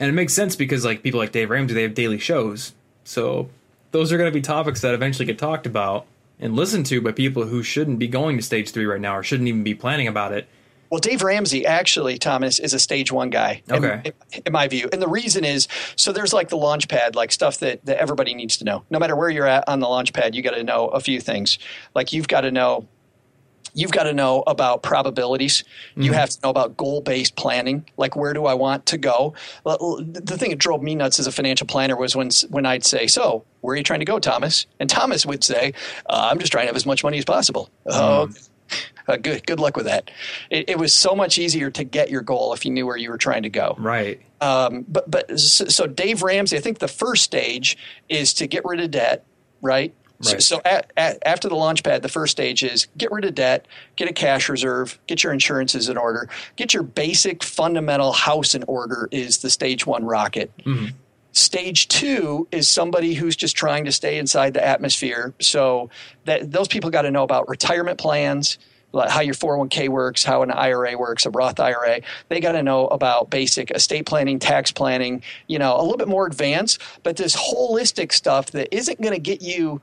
and 0.00 0.08
it 0.08 0.12
makes 0.12 0.32
sense 0.32 0.56
because 0.56 0.84
like 0.84 1.02
people 1.02 1.20
like 1.20 1.30
Dave 1.30 1.50
Ramsey, 1.50 1.74
they 1.74 1.82
have 1.82 1.94
daily 1.94 2.18
shows, 2.18 2.72
so 3.04 3.48
those 3.92 4.12
are 4.12 4.18
going 4.18 4.30
to 4.30 4.34
be 4.34 4.40
topics 4.40 4.80
that 4.80 4.94
eventually 4.94 5.26
get 5.26 5.38
talked 5.38 5.66
about 5.66 6.06
and 6.38 6.56
listened 6.56 6.86
to 6.86 7.00
by 7.00 7.12
people 7.12 7.46
who 7.46 7.62
shouldn't 7.62 7.98
be 7.98 8.08
going 8.08 8.36
to 8.36 8.42
stage 8.42 8.70
three 8.70 8.86
right 8.86 9.00
now 9.00 9.16
or 9.16 9.22
shouldn't 9.22 9.48
even 9.48 9.62
be 9.62 9.74
planning 9.74 10.08
about 10.08 10.32
it. 10.32 10.48
Well, 10.90 10.98
Dave 10.98 11.22
Ramsey 11.22 11.64
actually, 11.66 12.18
Thomas, 12.18 12.58
is 12.58 12.74
a 12.74 12.78
stage 12.80 13.12
one 13.12 13.30
guy. 13.30 13.62
Okay. 13.70 14.12
In, 14.32 14.42
in, 14.46 14.52
my 14.52 14.66
view. 14.66 14.88
And 14.92 15.00
the 15.00 15.08
reason 15.08 15.44
is 15.44 15.68
so 15.94 16.12
there's 16.12 16.32
like 16.32 16.48
the 16.48 16.56
launch 16.56 16.88
pad, 16.88 17.14
like 17.14 17.30
stuff 17.30 17.58
that, 17.58 17.84
that 17.84 17.98
everybody 17.98 18.34
needs 18.34 18.56
to 18.56 18.64
know. 18.64 18.82
No 18.90 18.98
matter 18.98 19.14
where 19.14 19.30
you're 19.30 19.46
at 19.46 19.68
on 19.68 19.78
the 19.78 19.88
launch 19.88 20.12
pad, 20.12 20.34
you 20.34 20.42
got 20.42 20.54
to 20.54 20.64
know 20.64 20.88
a 20.88 20.98
few 20.98 21.20
things. 21.20 21.60
Like 21.94 22.12
you've 22.12 22.26
got 22.26 22.40
to 22.40 22.50
know 22.50 22.88
you've 23.74 23.92
got 23.92 24.04
to 24.04 24.12
know 24.12 24.42
about 24.46 24.82
probabilities. 24.82 25.64
Mm-hmm. 25.92 26.02
You 26.02 26.12
have 26.12 26.30
to 26.30 26.38
know 26.42 26.50
about 26.50 26.76
goal 26.76 27.00
based 27.00 27.36
planning. 27.36 27.86
Like, 27.96 28.16
where 28.16 28.32
do 28.32 28.46
I 28.46 28.54
want 28.54 28.86
to 28.86 28.98
go? 28.98 29.34
The 29.64 30.36
thing 30.38 30.50
that 30.50 30.58
drove 30.58 30.82
me 30.82 30.94
nuts 30.94 31.18
as 31.18 31.26
a 31.26 31.32
financial 31.32 31.66
planner 31.66 31.96
was 31.96 32.16
when, 32.16 32.30
when 32.48 32.66
I'd 32.66 32.84
say, 32.84 33.06
So, 33.06 33.44
where 33.60 33.74
are 33.74 33.76
you 33.76 33.82
trying 33.82 34.00
to 34.00 34.06
go, 34.06 34.18
Thomas? 34.18 34.66
And 34.78 34.88
Thomas 34.88 35.26
would 35.26 35.44
say, 35.44 35.74
uh, 36.08 36.28
I'm 36.30 36.38
just 36.38 36.52
trying 36.52 36.64
to 36.64 36.68
have 36.68 36.76
as 36.76 36.86
much 36.86 37.04
money 37.04 37.18
as 37.18 37.24
possible. 37.24 37.70
Mm-hmm. 37.86 38.32
Uh, 39.08 39.16
good. 39.16 39.44
Good 39.46 39.58
luck 39.58 39.76
with 39.76 39.86
that. 39.86 40.10
It, 40.50 40.70
it, 40.70 40.78
was 40.78 40.92
so 40.92 41.16
much 41.16 41.38
easier 41.38 41.70
to 41.72 41.82
get 41.82 42.10
your 42.10 42.22
goal 42.22 42.52
if 42.52 42.64
you 42.64 42.70
knew 42.70 42.86
where 42.86 42.96
you 42.96 43.10
were 43.10 43.18
trying 43.18 43.42
to 43.42 43.50
go. 43.50 43.74
Right. 43.78 44.20
Um, 44.40 44.84
but 44.88 45.10
but 45.10 45.40
so, 45.40 45.66
so 45.66 45.86
Dave 45.86 46.22
Ramsey, 46.22 46.56
I 46.56 46.60
think 46.60 46.78
the 46.78 46.88
first 46.88 47.24
stage 47.24 47.76
is 48.08 48.32
to 48.34 48.46
get 48.46 48.64
rid 48.64 48.80
of 48.80 48.92
debt. 48.92 49.24
Right. 49.60 49.94
Right. 50.24 50.42
So, 50.42 50.56
so 50.56 50.62
at, 50.64 50.92
at, 50.96 51.18
after 51.24 51.48
the 51.48 51.54
launch 51.54 51.82
pad, 51.82 52.02
the 52.02 52.08
first 52.08 52.32
stage 52.32 52.62
is 52.62 52.88
get 52.98 53.10
rid 53.10 53.24
of 53.24 53.34
debt, 53.34 53.66
get 53.96 54.10
a 54.10 54.12
cash 54.12 54.50
reserve, 54.50 54.98
get 55.06 55.22
your 55.22 55.32
insurances 55.32 55.88
in 55.88 55.96
order, 55.96 56.28
get 56.56 56.74
your 56.74 56.82
basic 56.82 57.42
fundamental 57.42 58.12
house 58.12 58.54
in 58.54 58.62
order 58.64 59.08
is 59.10 59.38
the 59.38 59.48
stage 59.48 59.86
one 59.86 60.04
rocket. 60.04 60.50
Mm-hmm. 60.58 60.88
Stage 61.32 61.88
two 61.88 62.46
is 62.52 62.68
somebody 62.68 63.14
who's 63.14 63.34
just 63.34 63.56
trying 63.56 63.86
to 63.86 63.92
stay 63.92 64.18
inside 64.18 64.52
the 64.52 64.64
atmosphere. 64.64 65.32
So 65.40 65.88
that 66.26 66.50
those 66.50 66.68
people 66.68 66.90
got 66.90 67.02
to 67.02 67.10
know 67.10 67.22
about 67.22 67.48
retirement 67.48 67.98
plans, 67.98 68.58
how 68.92 69.20
your 69.20 69.34
401k 69.34 69.88
works, 69.88 70.24
how 70.24 70.42
an 70.42 70.50
IRA 70.50 70.98
works, 70.98 71.24
a 71.24 71.30
Roth 71.30 71.60
IRA. 71.60 72.00
They 72.28 72.40
got 72.40 72.52
to 72.52 72.62
know 72.62 72.88
about 72.88 73.30
basic 73.30 73.70
estate 73.70 74.04
planning, 74.04 74.38
tax 74.38 74.72
planning, 74.72 75.22
you 75.46 75.58
know, 75.58 75.76
a 75.76 75.82
little 75.82 75.96
bit 75.96 76.08
more 76.08 76.26
advanced, 76.26 76.80
but 77.04 77.16
this 77.16 77.36
holistic 77.36 78.12
stuff 78.12 78.50
that 78.50 78.74
isn't 78.74 79.00
going 79.00 79.14
to 79.14 79.20
get 79.20 79.40
you 79.40 79.80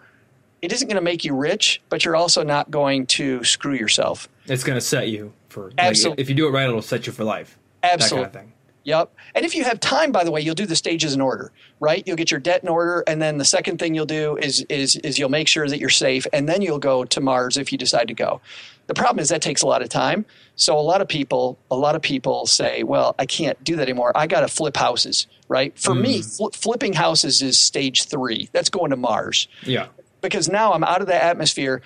it 0.61 0.71
isn't 0.71 0.87
going 0.87 0.95
to 0.97 1.03
make 1.03 1.23
you 1.23 1.35
rich, 1.35 1.81
but 1.89 2.03
you're 2.05 2.15
also 2.15 2.43
not 2.43 2.71
going 2.71 3.05
to 3.07 3.43
screw 3.43 3.73
yourself. 3.73 4.27
It's 4.45 4.63
going 4.63 4.77
to 4.77 4.85
set 4.85 5.09
you 5.09 5.33
for 5.49 5.71
Absolutely. 5.77 6.11
Like, 6.11 6.19
if 6.19 6.29
you 6.29 6.35
do 6.35 6.47
it 6.47 6.51
right, 6.51 6.67
it'll 6.67 6.81
set 6.81 7.07
you 7.07 7.13
for 7.13 7.23
life. 7.23 7.57
Absolutely. 7.83 8.25
That 8.25 8.33
kind 8.33 8.35
of 8.35 8.49
thing. 8.49 8.53
Yep. 8.87 9.13
And 9.35 9.45
if 9.45 9.53
you 9.53 9.65
have 9.65 9.81
time, 9.81 10.13
by 10.13 10.23
the 10.23 10.31
way, 10.31 10.39
you'll 10.39 10.55
do 10.55 10.65
the 10.65 10.75
stages 10.75 11.13
in 11.13 11.19
order, 11.19 11.51
right? 11.81 12.01
You'll 12.07 12.15
get 12.15 12.31
your 12.31 12.39
debt 12.39 12.63
in 12.63 12.69
order, 12.69 13.03
and 13.05 13.21
then 13.21 13.37
the 13.37 13.43
second 13.43 13.79
thing 13.79 13.93
you'll 13.93 14.05
do 14.05 14.37
is 14.37 14.65
is 14.69 14.95
is 14.97 15.19
you'll 15.19 15.27
make 15.27 15.49
sure 15.49 15.67
that 15.67 15.77
you're 15.77 15.89
safe, 15.89 16.25
and 16.31 16.47
then 16.47 16.61
you'll 16.61 16.79
go 16.79 17.03
to 17.03 17.19
Mars 17.19 17.57
if 17.57 17.73
you 17.73 17.77
decide 17.77 18.07
to 18.07 18.13
go. 18.13 18.39
The 18.87 18.93
problem 18.93 19.19
is 19.19 19.27
that 19.27 19.41
takes 19.41 19.61
a 19.61 19.67
lot 19.67 19.81
of 19.81 19.89
time. 19.89 20.25
So 20.55 20.79
a 20.79 20.79
lot 20.79 21.01
of 21.01 21.09
people, 21.09 21.59
a 21.69 21.75
lot 21.75 21.97
of 21.97 22.01
people 22.01 22.45
say, 22.45 22.83
"Well, 22.83 23.13
I 23.19 23.25
can't 23.25 23.61
do 23.61 23.75
that 23.75 23.81
anymore. 23.81 24.13
I 24.15 24.25
got 24.25 24.39
to 24.39 24.47
flip 24.47 24.77
houses." 24.77 25.27
Right? 25.49 25.77
For 25.77 25.93
me, 25.93 26.21
mm. 26.21 26.37
fl- 26.37 26.57
flipping 26.57 26.93
houses 26.93 27.41
is 27.41 27.59
stage 27.59 28.05
three. 28.05 28.47
That's 28.53 28.69
going 28.69 28.91
to 28.91 28.97
Mars 28.97 29.49
Yeah. 29.63 29.87
Because 30.21 30.47
now 30.49 30.73
I'm 30.73 30.83
out 30.83 31.01
of 31.01 31.07
that 31.07 31.23
atmosphere. 31.23 31.81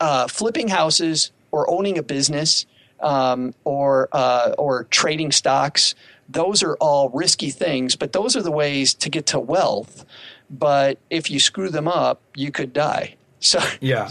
Uh, 0.00 0.26
flipping 0.28 0.68
houses 0.68 1.30
or 1.50 1.68
owning 1.70 1.96
a 1.98 2.02
business 2.02 2.66
um, 3.00 3.54
or 3.64 4.08
uh, 4.12 4.54
or 4.58 4.84
trading 4.84 5.32
stocks, 5.32 5.94
those 6.28 6.62
are 6.62 6.74
all 6.76 7.08
risky 7.10 7.50
things, 7.50 7.96
but 7.96 8.12
those 8.12 8.36
are 8.36 8.42
the 8.42 8.50
ways 8.50 8.92
to 8.94 9.08
get 9.08 9.26
to 9.26 9.40
wealth. 9.40 10.04
But 10.50 10.98
if 11.10 11.30
you 11.30 11.40
screw 11.40 11.70
them 11.70 11.88
up, 11.88 12.20
you 12.34 12.50
could 12.50 12.72
die. 12.72 13.14
So 13.38 13.60
Yeah. 13.80 14.08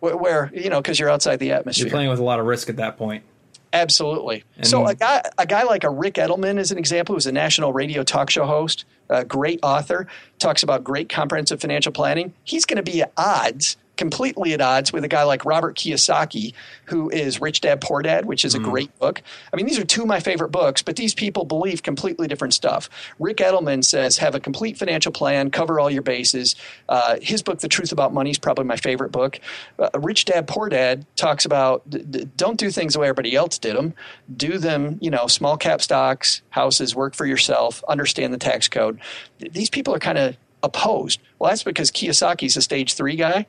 where, 0.00 0.16
where 0.16 0.50
you 0.54 0.68
know 0.68 0.80
because 0.80 1.00
you're 1.00 1.08
outside 1.10 1.38
the 1.38 1.52
atmosphere. 1.52 1.86
You're 1.86 1.90
playing 1.90 2.10
with 2.10 2.18
a 2.20 2.24
lot 2.24 2.38
of 2.38 2.46
risk 2.46 2.68
at 2.68 2.76
that 2.76 2.96
point. 2.98 3.24
Absolutely. 3.72 4.44
so 4.62 4.86
a 4.86 4.94
guy, 4.94 5.22
a 5.36 5.46
guy 5.46 5.62
like 5.64 5.84
a 5.84 5.90
Ric 5.90 6.14
Edelman, 6.14 6.58
as 6.58 6.72
an 6.72 6.78
example, 6.78 7.14
who's 7.14 7.26
a 7.26 7.32
national 7.32 7.72
radio 7.72 8.02
talk 8.02 8.30
show 8.30 8.46
host, 8.46 8.84
a 9.08 9.24
great 9.24 9.60
author, 9.62 10.06
talks 10.38 10.62
about 10.62 10.84
great 10.84 11.08
comprehensive 11.08 11.60
financial 11.60 11.92
planning. 11.92 12.32
He's 12.44 12.64
going 12.64 12.82
to 12.82 12.82
be 12.82 13.02
at 13.02 13.12
odds, 13.16 13.76
completely 13.98 14.54
at 14.54 14.62
odds, 14.62 14.90
with 14.94 15.04
a 15.04 15.08
guy 15.08 15.24
like 15.24 15.44
Robert 15.44 15.76
Kiyosaki, 15.76 16.54
who 16.86 17.10
is 17.10 17.38
Rich 17.40 17.60
Dad 17.60 17.82
Poor 17.82 18.00
Dad, 18.00 18.24
which 18.24 18.46
is 18.46 18.54
a 18.54 18.58
great 18.58 18.98
book. 18.98 19.20
I 19.52 19.56
mean, 19.56 19.66
these 19.66 19.78
are 19.78 19.84
two 19.84 20.00
of 20.02 20.06
my 20.08 20.20
favorite 20.20 20.48
books, 20.50 20.80
but 20.80 20.96
these 20.96 21.12
people 21.12 21.44
believe 21.44 21.82
completely 21.82 22.26
different 22.28 22.54
stuff. 22.54 22.88
Ric 23.18 23.36
Edelman 23.38 23.84
says 23.84 24.16
have 24.18 24.34
a 24.34 24.40
complete 24.40 24.78
financial 24.78 25.12
plan, 25.12 25.50
cover 25.50 25.78
all 25.78 25.90
your 25.90 26.00
bases. 26.02 26.56
Uh, 26.88 27.16
his 27.20 27.42
book, 27.42 27.58
The 27.58 27.68
Truth 27.68 27.92
About 27.92 28.14
Money, 28.14 28.30
is 28.30 28.38
probably 28.38 28.64
my 28.64 28.76
favorite 28.76 29.12
book. 29.12 29.38
Uh, 29.78 29.90
Rich 29.98 30.24
Dad 30.26 30.48
Poor 30.48 30.68
Dad 30.70 31.04
talks 31.16 31.44
about 31.44 31.88
d- 31.90 32.04
d- 32.08 32.28
don't 32.36 32.58
do 32.58 32.70
things 32.70 32.94
the 32.94 33.00
way 33.00 33.08
everybody 33.08 33.34
else 33.34 33.58
did 33.58 33.76
them. 33.76 33.92
Do 34.34 34.56
them, 34.58 34.98
you 35.02 35.10
know, 35.10 35.26
small 35.26 35.56
cap 35.56 35.82
stocks, 35.82 36.40
houses, 36.50 36.94
work 36.94 37.14
for 37.14 37.26
yourself, 37.26 37.82
understand 37.88 38.32
the 38.32 38.38
tax 38.38 38.68
code. 38.68 39.00
Th- 39.40 39.52
These 39.52 39.70
people 39.70 39.92
are 39.94 39.98
kind 39.98 40.18
of 40.18 40.36
opposed. 40.62 41.20
Well, 41.38 41.50
that's 41.50 41.62
because 41.62 41.90
Kiyosaki's 41.90 42.56
a 42.56 42.62
stage 42.62 42.94
three 42.94 43.16
guy, 43.16 43.46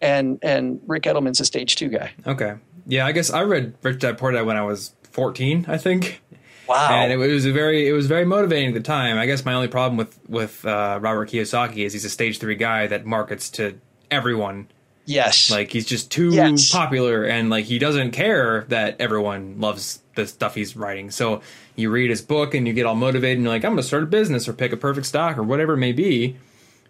and 0.00 0.38
and 0.42 0.80
Ric 0.86 1.04
Edelman's 1.04 1.40
a 1.40 1.44
stage 1.44 1.76
two 1.76 1.88
guy. 1.88 2.12
Okay. 2.26 2.54
Yeah, 2.86 3.06
I 3.06 3.12
guess 3.12 3.30
I 3.30 3.42
read 3.42 3.74
Rich 3.82 4.00
Dad 4.00 4.16
Poor 4.18 4.30
Dad 4.30 4.46
when 4.46 4.56
I 4.56 4.62
was 4.62 4.94
14, 5.10 5.64
I 5.66 5.76
think. 5.76 6.22
Wow. 6.68 6.88
And 6.90 7.12
it 7.12 7.16
was 7.16 7.46
a 7.46 7.52
very 7.52 7.88
it 7.88 7.92
was 7.92 8.06
very 8.06 8.24
motivating 8.24 8.68
at 8.68 8.74
the 8.74 8.80
time. 8.80 9.18
I 9.18 9.26
guess 9.26 9.44
my 9.44 9.54
only 9.54 9.68
problem 9.68 9.96
with 9.96 10.18
with 10.28 10.64
uh, 10.64 10.98
Robert 11.00 11.30
Kiyosaki 11.30 11.84
is 11.84 11.92
he's 11.92 12.04
a 12.04 12.10
stage 12.10 12.38
three 12.38 12.56
guy 12.56 12.86
that 12.86 13.06
markets 13.06 13.50
to 13.50 13.78
everyone. 14.10 14.68
Yes. 15.06 15.50
Like 15.50 15.72
he's 15.72 15.86
just 15.86 16.10
too 16.10 16.30
Yes. 16.34 16.70
popular, 16.70 17.24
and 17.24 17.48
like 17.48 17.64
he 17.64 17.78
doesn't 17.78 18.10
care 18.12 18.64
that 18.68 18.96
everyone 19.00 19.58
loves 19.58 20.00
the 20.14 20.26
stuff 20.26 20.54
he's 20.54 20.76
writing. 20.76 21.10
So 21.10 21.40
you 21.76 21.90
read 21.90 22.10
his 22.10 22.20
book 22.22 22.54
and 22.54 22.66
you 22.66 22.72
get 22.74 22.84
all 22.86 22.94
motivated, 22.94 23.38
and 23.38 23.44
you're 23.44 23.52
like, 23.54 23.64
I'm 23.64 23.70
going 23.72 23.76
to 23.78 23.82
start 23.82 24.02
a 24.02 24.06
business 24.06 24.46
or 24.48 24.52
pick 24.52 24.72
a 24.72 24.76
perfect 24.76 25.06
stock 25.06 25.38
or 25.38 25.42
whatever 25.42 25.74
it 25.74 25.78
may 25.78 25.92
be. 25.92 26.36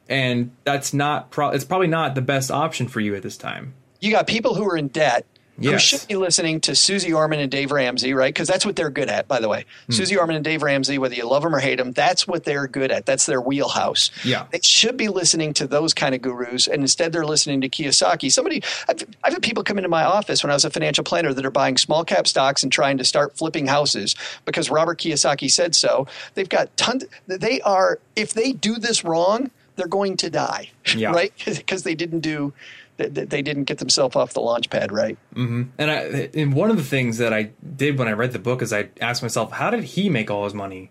And 0.08 0.52
that's 0.64 0.94
not 0.94 1.30
pro- 1.30 1.50
it's 1.50 1.64
probably 1.64 1.88
not 1.88 2.14
the 2.14 2.20
best 2.22 2.50
option 2.50 2.86
for 2.88 3.00
you 3.00 3.14
at 3.14 3.22
this 3.22 3.36
time. 3.36 3.74
you 4.00 4.10
got 4.12 4.26
people 4.26 4.54
who 4.54 4.64
are 4.68 4.76
in 4.76 4.88
debt 4.88 5.24
who 5.58 5.78
should 5.78 6.06
be 6.08 6.16
listening 6.16 6.60
to 6.62 6.74
Susie 6.74 7.12
Orman 7.12 7.40
and 7.40 7.50
Dave 7.50 7.70
Ramsey, 7.72 8.14
right? 8.14 8.32
Because 8.32 8.48
that's 8.48 8.66
what 8.66 8.76
they're 8.76 8.90
good 8.90 9.08
at, 9.08 9.26
by 9.28 9.40
the 9.40 9.48
way. 9.48 9.64
Hmm. 9.86 9.92
Susie 9.92 10.16
Orman 10.16 10.36
and 10.36 10.44
Dave 10.44 10.62
Ramsey, 10.62 10.98
whether 10.98 11.14
you 11.14 11.26
love 11.28 11.42
them 11.42 11.54
or 11.54 11.58
hate 11.58 11.76
them, 11.76 11.92
that's 11.92 12.26
what 12.26 12.44
they're 12.44 12.66
good 12.66 12.90
at. 12.90 13.06
That's 13.06 13.26
their 13.26 13.40
wheelhouse. 13.40 14.10
Yeah. 14.24 14.46
They 14.50 14.60
should 14.62 14.96
be 14.96 15.08
listening 15.08 15.54
to 15.54 15.66
those 15.66 15.94
kind 15.94 16.14
of 16.14 16.22
gurus, 16.22 16.66
and 16.66 16.82
instead 16.82 17.12
they're 17.12 17.24
listening 17.26 17.60
to 17.62 17.68
Kiyosaki. 17.68 18.30
Somebody, 18.30 18.62
I've, 18.88 19.02
I've 19.24 19.32
had 19.32 19.42
people 19.42 19.64
come 19.64 19.78
into 19.78 19.88
my 19.88 20.04
office 20.04 20.42
when 20.42 20.50
I 20.50 20.54
was 20.54 20.64
a 20.64 20.70
financial 20.70 21.04
planner 21.04 21.32
that 21.32 21.44
are 21.46 21.50
buying 21.50 21.76
small 21.76 22.04
cap 22.04 22.26
stocks 22.26 22.62
and 22.62 22.70
trying 22.72 22.98
to 22.98 23.04
start 23.04 23.36
flipping 23.36 23.66
houses 23.66 24.14
because 24.44 24.70
Robert 24.70 24.98
Kiyosaki 24.98 25.50
said 25.50 25.74
so. 25.74 26.06
They've 26.34 26.48
got 26.48 26.76
tons, 26.76 27.04
they 27.26 27.60
are, 27.62 27.98
if 28.14 28.34
they 28.34 28.52
do 28.52 28.76
this 28.76 29.04
wrong, 29.04 29.50
they're 29.76 29.86
going 29.86 30.16
to 30.18 30.30
die, 30.30 30.70
Yeah. 30.94 31.10
right? 31.12 31.32
Because 31.44 31.82
they 31.82 31.94
didn't 31.94 32.20
do, 32.20 32.52
they, 32.96 33.08
they 33.08 33.42
didn't 33.42 33.64
get 33.64 33.78
themselves 33.78 34.16
off 34.16 34.32
the 34.32 34.40
launch 34.40 34.70
pad, 34.70 34.90
right? 34.92 35.18
And 35.34 35.70
I 35.78 36.30
and 36.34 36.54
one 36.54 36.70
of 36.70 36.76
the 36.76 36.82
things 36.84 37.18
that 37.18 37.32
I 37.32 37.50
did 37.76 37.98
when 37.98 38.08
I 38.08 38.12
read 38.12 38.32
the 38.32 38.38
book 38.38 38.62
is 38.62 38.72
I 38.72 38.88
asked 39.00 39.22
myself, 39.22 39.52
how 39.52 39.70
did 39.70 39.84
he 39.84 40.08
make 40.08 40.30
all 40.30 40.44
his 40.44 40.54
money? 40.54 40.90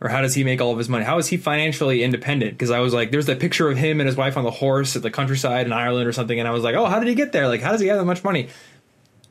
Or 0.00 0.08
how 0.08 0.20
does 0.20 0.34
he 0.34 0.44
make 0.44 0.60
all 0.60 0.72
of 0.72 0.76
his 0.78 0.88
money? 0.88 1.04
How 1.04 1.16
is 1.18 1.28
he 1.28 1.36
financially 1.38 2.02
independent? 2.02 2.52
Because 2.52 2.70
I 2.70 2.80
was 2.80 2.92
like, 2.92 3.10
there's 3.10 3.26
that 3.26 3.40
picture 3.40 3.70
of 3.70 3.78
him 3.78 4.00
and 4.00 4.06
his 4.06 4.16
wife 4.16 4.36
on 4.36 4.44
the 4.44 4.50
horse 4.50 4.96
at 4.96 5.02
the 5.02 5.10
countryside 5.10 5.64
in 5.66 5.72
Ireland 5.72 6.06
or 6.06 6.12
something, 6.12 6.38
and 6.38 6.46
I 6.46 6.50
was 6.50 6.62
like, 6.62 6.74
oh, 6.74 6.84
how 6.86 6.98
did 6.98 7.08
he 7.08 7.14
get 7.14 7.32
there? 7.32 7.48
Like, 7.48 7.62
how 7.62 7.72
does 7.72 7.80
he 7.80 7.86
have 7.86 7.98
that 7.98 8.04
much 8.04 8.22
money? 8.22 8.48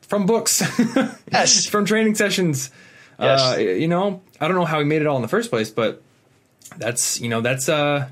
From 0.02 0.26
books, 0.26 0.62
Yes. 1.32 1.66
from 1.66 1.84
training 1.84 2.14
sessions. 2.16 2.70
Yes. 3.20 3.40
Uh, 3.56 3.58
you 3.60 3.86
know, 3.86 4.22
I 4.40 4.48
don't 4.48 4.56
know 4.56 4.64
how 4.64 4.80
he 4.80 4.84
made 4.84 5.00
it 5.00 5.06
all 5.06 5.16
in 5.16 5.22
the 5.22 5.28
first 5.28 5.50
place, 5.50 5.70
but 5.70 6.02
that's 6.76 7.20
you 7.20 7.28
know 7.28 7.40
that's 7.40 7.68
uh 7.68 8.08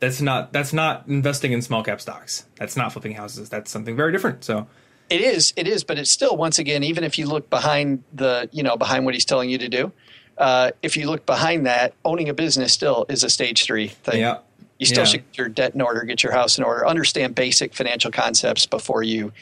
that's 0.00 0.20
not 0.20 0.52
that's 0.52 0.72
not 0.72 1.06
investing 1.06 1.52
in 1.52 1.62
small 1.62 1.82
cap 1.84 2.00
stocks. 2.00 2.44
That's 2.56 2.76
not 2.76 2.92
flipping 2.92 3.12
houses. 3.12 3.48
That's 3.48 3.70
something 3.70 3.94
very 3.96 4.12
different. 4.12 4.44
So. 4.44 4.66
It 5.08 5.22
is, 5.22 5.52
it 5.56 5.66
is, 5.66 5.82
but 5.82 5.98
it's 5.98 6.10
still 6.10 6.36
once 6.36 6.60
again, 6.60 6.84
even 6.84 7.02
if 7.02 7.18
you 7.18 7.26
look 7.26 7.50
behind 7.50 8.04
the, 8.12 8.48
you 8.52 8.62
know, 8.62 8.76
behind 8.76 9.04
what 9.04 9.14
he's 9.14 9.24
telling 9.24 9.50
you 9.50 9.58
to 9.58 9.68
do, 9.68 9.90
uh, 10.38 10.70
if 10.82 10.96
you 10.96 11.10
look 11.10 11.26
behind 11.26 11.66
that, 11.66 11.94
owning 12.04 12.28
a 12.28 12.32
business 12.32 12.72
still 12.72 13.06
is 13.08 13.24
a 13.24 13.28
stage 13.28 13.64
three 13.64 13.88
thing. 13.88 14.20
Yeah. 14.20 14.38
You 14.78 14.86
still 14.86 15.00
Yeah. 15.00 15.04
should 15.06 15.24
get 15.32 15.38
your 15.38 15.48
debt 15.48 15.74
in 15.74 15.80
order, 15.80 16.02
get 16.04 16.22
your 16.22 16.30
house 16.30 16.58
in 16.58 16.64
order, 16.64 16.86
understand 16.86 17.34
basic 17.34 17.74
financial 17.74 18.12
concepts 18.12 18.66
before 18.66 19.02
you 19.02 19.32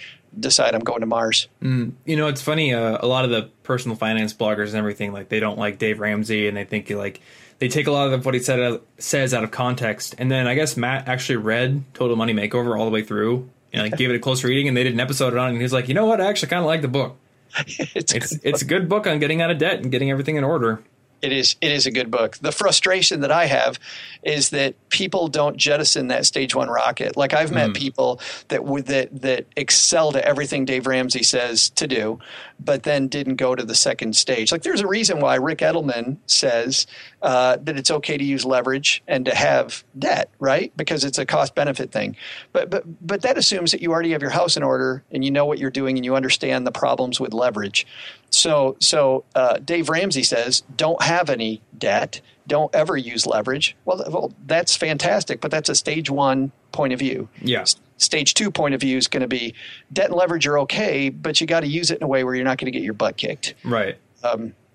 decide 0.40 0.74
I'm 0.74 0.80
going 0.80 1.00
to 1.00 1.06
Mars. 1.06 1.48
You 1.60 1.92
know, 2.06 2.28
it's 2.28 2.40
funny. 2.40 2.72
Uh, 2.72 2.96
a 3.02 3.06
lot 3.06 3.26
of 3.26 3.30
the 3.30 3.50
personal 3.62 3.94
finance 3.96 4.32
bloggers 4.32 4.68
and 4.68 4.76
everything, 4.76 5.12
like 5.12 5.28
they 5.28 5.38
don't 5.38 5.58
like 5.58 5.78
Dave 5.78 6.00
Ramsey, 6.00 6.48
and 6.48 6.56
they 6.56 6.64
think 6.64 6.88
like 6.88 7.20
they 7.58 7.68
take 7.68 7.86
a 7.86 7.92
lot 7.92 8.12
of 8.12 8.24
what 8.24 8.34
he 8.34 8.40
said 8.40 8.80
says 8.98 9.34
out 9.34 9.44
of 9.44 9.50
context. 9.50 10.14
And 10.18 10.30
then 10.30 10.46
I 10.46 10.54
guess 10.54 10.76
Matt 10.76 11.08
actually 11.08 11.36
read 11.36 11.82
Total 11.94 12.16
Money 12.16 12.32
Makeover 12.32 12.78
all 12.78 12.84
the 12.84 12.90
way 12.90 13.02
through 13.02 13.48
and 13.72 13.82
like 13.82 13.96
gave 13.98 14.10
it 14.10 14.16
a 14.16 14.18
close 14.18 14.44
reading, 14.44 14.68
and 14.68 14.76
they 14.76 14.84
did 14.84 14.92
an 14.92 15.00
episode 15.00 15.36
on 15.36 15.48
it. 15.48 15.52
And 15.52 15.62
he's 15.62 15.72
like, 15.72 15.88
you 15.88 15.94
know 15.94 16.06
what? 16.06 16.20
I 16.20 16.26
actually 16.26 16.48
kind 16.48 16.60
of 16.60 16.66
like 16.66 16.82
the 16.82 16.88
book. 16.88 17.16
it's, 17.66 18.12
It's 18.12 18.32
it's 18.42 18.62
a 18.62 18.64
good 18.64 18.88
book 18.88 19.06
on 19.06 19.18
getting 19.18 19.40
out 19.40 19.50
of 19.50 19.58
debt 19.58 19.80
and 19.80 19.90
getting 19.90 20.10
everything 20.10 20.36
in 20.36 20.44
order. 20.44 20.82
It 21.20 21.32
is. 21.32 21.56
It 21.60 21.72
is 21.72 21.84
a 21.84 21.90
good 21.90 22.10
book. 22.10 22.36
The 22.38 22.52
frustration 22.52 23.20
that 23.22 23.32
I 23.32 23.46
have 23.46 23.80
is 24.22 24.50
that 24.50 24.76
people 24.88 25.26
don't 25.26 25.56
jettison 25.56 26.08
that 26.08 26.26
stage 26.26 26.54
one 26.54 26.68
rocket. 26.68 27.16
Like 27.16 27.34
I've 27.34 27.50
met 27.50 27.68
hmm. 27.68 27.72
people 27.72 28.20
that 28.48 28.64
would 28.64 28.86
that 28.86 29.22
that 29.22 29.46
excel 29.56 30.12
to 30.12 30.24
everything 30.24 30.64
Dave 30.64 30.86
Ramsey 30.86 31.24
says 31.24 31.70
to 31.70 31.88
do, 31.88 32.20
but 32.60 32.82
then 32.82 33.08
didn't 33.08 33.36
go 33.36 33.54
to 33.54 33.64
the 33.64 33.74
second 33.74 34.16
stage. 34.16 34.50
Like 34.50 34.62
there's 34.62 34.80
a 34.80 34.86
reason 34.86 35.20
why 35.20 35.36
Ric 35.36 35.58
Edelman 35.58 36.18
says 36.26 36.86
uh, 37.22 37.56
that 37.62 37.76
it's 37.76 37.90
okay 37.90 38.16
to 38.16 38.24
use 38.24 38.44
leverage 38.44 39.02
and 39.06 39.24
to 39.26 39.34
have 39.34 39.84
debt, 39.98 40.30
right? 40.38 40.72
Because 40.76 41.04
it's 41.04 41.18
a 41.18 41.26
cost 41.26 41.54
benefit 41.54 41.92
thing. 41.92 42.16
But 42.52 42.70
but 42.70 42.84
but 43.06 43.22
that 43.22 43.38
assumes 43.38 43.72
that 43.72 43.82
you 43.82 43.92
already 43.92 44.12
have 44.12 44.22
your 44.22 44.30
house 44.30 44.56
in 44.56 44.62
order 44.62 45.04
and 45.10 45.24
you 45.24 45.30
know 45.30 45.44
what 45.44 45.58
you're 45.58 45.70
doing 45.70 45.96
and 45.96 46.04
you 46.04 46.16
understand 46.16 46.66
the 46.66 46.72
problems 46.72 47.20
with 47.20 47.32
leverage. 47.32 47.86
So, 48.30 48.76
so 48.80 49.24
uh, 49.34 49.58
Dave 49.58 49.88
Ramsey 49.88 50.22
says, 50.22 50.62
don't 50.76 51.00
have 51.02 51.30
any 51.30 51.62
debt, 51.76 52.20
don't 52.48 52.74
ever 52.74 52.96
use 52.96 53.26
leverage. 53.26 53.76
Well, 53.84 54.02
well, 54.10 54.32
that's 54.46 54.74
fantastic, 54.74 55.40
but 55.40 55.50
that's 55.52 55.68
a 55.68 55.74
stage 55.76 56.10
one 56.10 56.50
point 56.72 56.92
of 56.92 56.98
view. 56.98 57.28
Yeah. 57.40 57.60
S- 57.62 57.76
Stage 57.98 58.34
two 58.34 58.50
point 58.52 58.74
of 58.74 58.80
view 58.80 58.96
is 58.96 59.08
going 59.08 59.22
to 59.22 59.26
be 59.28 59.54
debt 59.92 60.06
and 60.06 60.14
leverage 60.14 60.46
are 60.46 60.58
okay, 60.60 61.08
but 61.10 61.40
you 61.40 61.46
got 61.48 61.60
to 61.60 61.66
use 61.66 61.90
it 61.90 61.98
in 61.98 62.04
a 62.04 62.06
way 62.06 62.22
where 62.22 62.34
you're 62.34 62.44
not 62.44 62.56
going 62.56 62.66
to 62.66 62.70
get 62.70 62.84
your 62.84 62.94
butt 62.94 63.16
kicked 63.16 63.54
Right. 63.64 63.96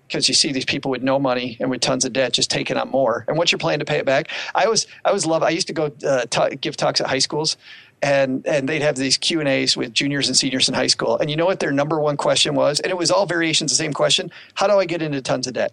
because 0.06 0.28
you 0.28 0.34
see 0.34 0.52
these 0.52 0.66
people 0.66 0.90
with 0.90 1.02
no 1.02 1.18
money 1.18 1.56
and 1.58 1.70
with 1.70 1.80
tons 1.80 2.04
of 2.04 2.12
debt 2.12 2.32
just 2.34 2.50
taking 2.50 2.76
on 2.76 2.90
more. 2.90 3.24
And 3.26 3.38
what's 3.38 3.50
your 3.50 3.58
plan 3.58 3.78
to 3.78 3.86
pay 3.86 3.96
it 3.96 4.04
back? 4.04 4.28
I 4.54 4.68
was 4.68 4.86
I 5.06 5.12
was 5.12 5.24
love. 5.24 5.42
I 5.42 5.48
used 5.50 5.68
to 5.68 5.72
go 5.72 5.90
uh, 6.06 6.26
ta 6.28 6.50
give 6.50 6.76
talks 6.76 7.00
at 7.00 7.06
high 7.06 7.18
schools, 7.18 7.56
and 8.02 8.46
and 8.46 8.68
they'd 8.68 8.82
have 8.82 8.96
these 8.96 9.16
Q 9.16 9.40
and 9.40 9.48
A's 9.48 9.74
with 9.74 9.94
juniors 9.94 10.28
and 10.28 10.36
seniors 10.36 10.68
in 10.68 10.74
high 10.74 10.88
school. 10.88 11.16
And 11.18 11.30
you 11.30 11.36
know 11.36 11.46
what 11.46 11.60
their 11.60 11.72
number 11.72 11.98
one 11.98 12.18
question 12.18 12.54
was? 12.54 12.78
And 12.80 12.90
it 12.90 12.96
was 12.98 13.10
all 13.10 13.24
variations 13.24 13.72
of 13.72 13.78
the 13.78 13.82
same 13.84 13.94
question: 13.94 14.30
How 14.52 14.66
do 14.66 14.74
I 14.78 14.84
get 14.84 15.00
into 15.00 15.22
tons 15.22 15.46
of 15.46 15.54
debt? 15.54 15.72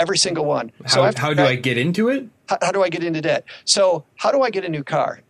Every 0.00 0.18
single 0.18 0.44
one. 0.46 0.72
How, 0.86 1.02
I've- 1.02 1.18
how 1.20 1.32
do 1.34 1.42
I 1.42 1.54
get 1.54 1.78
into 1.78 2.08
it? 2.08 2.26
How, 2.48 2.58
how 2.62 2.72
do 2.72 2.82
I 2.82 2.88
get 2.88 3.04
into 3.04 3.20
debt? 3.20 3.44
So 3.64 4.04
how 4.16 4.32
do 4.32 4.40
I 4.42 4.50
get 4.50 4.64
a 4.64 4.68
new 4.68 4.82
car? 4.82 5.20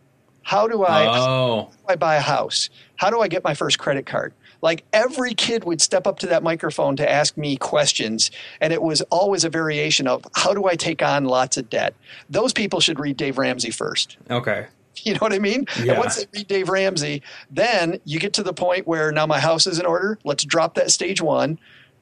How 0.43 0.67
do 0.67 0.83
I? 0.83 1.05
Oh, 1.19 1.69
I 1.87 1.95
buy 1.95 2.15
a 2.15 2.21
house? 2.21 2.69
how 2.95 3.09
do 3.09 3.19
I 3.19 3.27
get 3.27 3.43
my 3.43 3.53
first 3.55 3.79
credit 3.79 4.05
card? 4.05 4.31
Like 4.61 4.83
every 4.93 5.33
kid 5.33 5.63
would 5.65 5.81
step 5.81 6.05
up 6.05 6.19
to 6.19 6.27
that 6.27 6.43
microphone 6.43 6.95
to 6.97 7.09
ask 7.11 7.35
me 7.35 7.57
questions, 7.57 8.29
and 8.61 8.71
it 8.71 8.81
was 8.81 9.01
always 9.09 9.43
a 9.43 9.49
variation 9.49 10.07
of 10.07 10.23
how 10.35 10.53
do 10.53 10.65
I 10.67 10.75
take 10.75 11.01
on 11.03 11.25
lots 11.25 11.57
of 11.57 11.69
debt? 11.69 11.95
Those 12.29 12.53
people 12.53 12.79
should 12.79 12.99
read 12.99 13.17
Dave 13.17 13.37
Ramsey 13.37 13.71
first. 13.71 14.17
Okay. 14.29 14.67
You 15.03 15.13
know 15.13 15.19
what 15.19 15.33
I 15.33 15.39
mean? 15.39 15.65
Yeah. 15.81 15.93
And 15.93 15.99
once 15.99 16.17
they 16.17 16.25
read 16.33 16.47
Dave 16.47 16.69
Ramsey, 16.69 17.23
then 17.49 17.99
you 18.03 18.19
get 18.19 18.33
to 18.33 18.43
the 18.43 18.53
point 18.53 18.85
where 18.85 19.11
now 19.11 19.25
my 19.25 19.39
house 19.39 19.65
is 19.65 19.79
in 19.79 19.85
order. 19.85 20.19
Let's 20.25 20.43
drop 20.43 20.75
that 20.75 20.91
stage 20.91 21.21
one. 21.21 21.57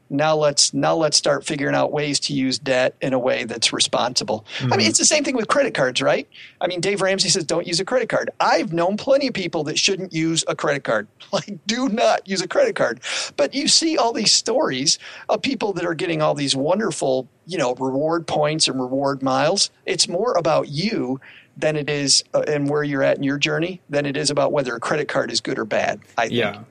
Now 0.10 0.36
let's 0.36 0.74
now 0.74 0.96
let's 0.96 1.18
start 1.18 1.46
figuring 1.46 1.76
out 1.76 1.92
ways 1.92 2.20
to 2.22 2.34
use 2.34 2.58
debt 2.58 2.96
in 3.02 3.14
a 3.14 3.20
way 3.20 3.44
that's 3.44 3.72
responsible. 3.72 4.46
I 4.60 4.78
mean, 4.78 4.88
it's 4.88 4.98
the 4.98 5.06
same 5.06 5.24
thing 5.24 5.36
with 5.36 5.48
credit 5.48 5.74
cards, 5.74 6.02
right? 6.02 6.28
I 6.62 6.68
mean, 6.68 6.82
Dave 6.82 7.02
Ramsey 7.02 7.30
says 7.30 7.44
don't 7.44 7.68
use 7.68 7.80
a 7.80 7.86
credit 7.86 8.10
card. 8.10 8.32
I've 8.40 8.74
known 8.74 8.98
plenty 8.98 9.28
of 9.28 9.34
people 9.34 9.64
that 9.66 9.78
shouldn't 9.78 10.12
use 10.12 10.44
a 10.48 10.56
credit 10.56 10.84
card. 10.84 11.08
Like, 11.32 11.60
do 11.68 11.88
not 11.90 12.28
use 12.28 12.42
a 12.42 12.48
credit 12.48 12.76
card. 12.76 13.02
But 13.38 13.54
you 13.54 13.68
see 13.68 13.98
all 13.98 14.14
these 14.14 14.32
stories 14.32 14.98
of 15.30 15.44
people 15.44 15.74
that 15.74 15.86
are 15.86 15.94
getting 15.94 16.24
all 16.24 16.34
these 16.34 16.56
wonderful, 16.56 17.28
you 17.46 17.60
know, 17.60 17.76
reward 17.76 18.26
points 18.26 18.68
and 18.68 18.82
reward 18.82 19.22
miles. 19.22 19.70
It's 19.86 20.08
more 20.08 20.34
about 20.34 20.70
you 20.70 21.22
than 21.56 21.76
it 21.76 21.88
is 21.88 22.24
uh, 22.34 22.42
and 22.48 22.68
where 22.68 22.84
you're 22.84 23.04
at 23.04 23.18
in 23.18 23.24
your 23.24 23.38
journey 23.38 23.80
than 23.92 24.08
it 24.08 24.18
is 24.18 24.32
about 24.32 24.52
whether 24.52 24.76
a 24.76 24.80
credit 24.80 25.08
card 25.08 25.32
is 25.32 25.40
good 25.40 25.60
or 25.60 25.66
bad. 25.66 26.00
I 26.18 26.24
think. 26.24 26.34
Yeah. 26.34 26.64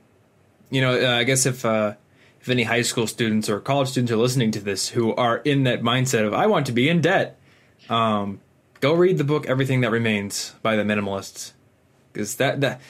You 0.70 0.80
know, 0.80 1.00
uh, 1.00 1.16
I 1.16 1.22
guess 1.22 1.46
if 1.46 1.64
uh, 1.64 1.94
if 2.48 2.50
any 2.50 2.62
high 2.62 2.80
school 2.80 3.06
students 3.06 3.50
or 3.50 3.60
college 3.60 3.88
students 3.88 4.10
are 4.10 4.16
listening 4.16 4.50
to 4.50 4.60
this 4.60 4.88
who 4.88 5.14
are 5.16 5.36
in 5.38 5.64
that 5.64 5.82
mindset 5.82 6.26
of 6.26 6.32
I 6.32 6.46
want 6.46 6.64
to 6.66 6.72
be 6.72 6.88
in 6.88 7.02
debt, 7.02 7.38
um, 7.90 8.40
go 8.80 8.94
read 8.94 9.18
the 9.18 9.24
book 9.24 9.46
Everything 9.46 9.82
That 9.82 9.90
Remains 9.90 10.54
by 10.62 10.74
the 10.74 10.82
Minimalists, 10.82 11.52
because 12.10 12.36
that 12.36 12.62
that 12.62 12.80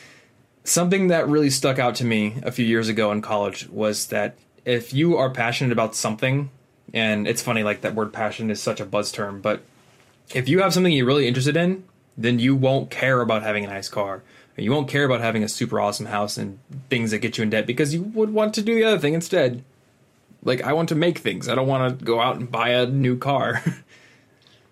something 0.62 1.08
that 1.08 1.26
really 1.26 1.50
stuck 1.50 1.80
out 1.80 1.96
to 1.96 2.04
me 2.04 2.36
a 2.44 2.52
few 2.52 2.64
years 2.64 2.88
ago 2.88 3.10
in 3.10 3.20
college 3.20 3.68
was 3.68 4.06
that 4.06 4.36
if 4.64 4.94
you 4.94 5.16
are 5.16 5.30
passionate 5.30 5.72
about 5.72 5.96
something, 5.96 6.50
and 6.94 7.26
it's 7.26 7.42
funny 7.42 7.64
like 7.64 7.80
that 7.80 7.96
word 7.96 8.12
passion 8.12 8.52
is 8.52 8.62
such 8.62 8.78
a 8.78 8.84
buzz 8.84 9.10
term, 9.10 9.40
but 9.40 9.62
if 10.34 10.48
you 10.48 10.62
have 10.62 10.72
something 10.72 10.92
you're 10.92 11.04
really 11.04 11.26
interested 11.26 11.56
in, 11.56 11.82
then 12.16 12.38
you 12.38 12.54
won't 12.54 12.90
care 12.90 13.20
about 13.22 13.42
having 13.42 13.64
a 13.64 13.68
nice 13.68 13.88
car. 13.88 14.22
You 14.58 14.72
won't 14.72 14.88
care 14.88 15.04
about 15.04 15.20
having 15.20 15.44
a 15.44 15.48
super 15.48 15.80
awesome 15.80 16.06
house 16.06 16.36
and 16.36 16.58
things 16.90 17.10
that 17.12 17.18
get 17.18 17.38
you 17.38 17.42
in 17.42 17.50
debt 17.50 17.66
because 17.66 17.94
you 17.94 18.02
would 18.02 18.30
want 18.30 18.54
to 18.54 18.62
do 18.62 18.74
the 18.74 18.84
other 18.84 18.98
thing 18.98 19.14
instead. 19.14 19.64
Like 20.42 20.62
I 20.62 20.72
want 20.72 20.88
to 20.90 20.94
make 20.94 21.18
things. 21.18 21.48
I 21.48 21.54
don't 21.54 21.66
want 21.66 21.98
to 21.98 22.04
go 22.04 22.20
out 22.20 22.36
and 22.36 22.50
buy 22.50 22.70
a 22.70 22.86
new 22.86 23.16
car. 23.16 23.62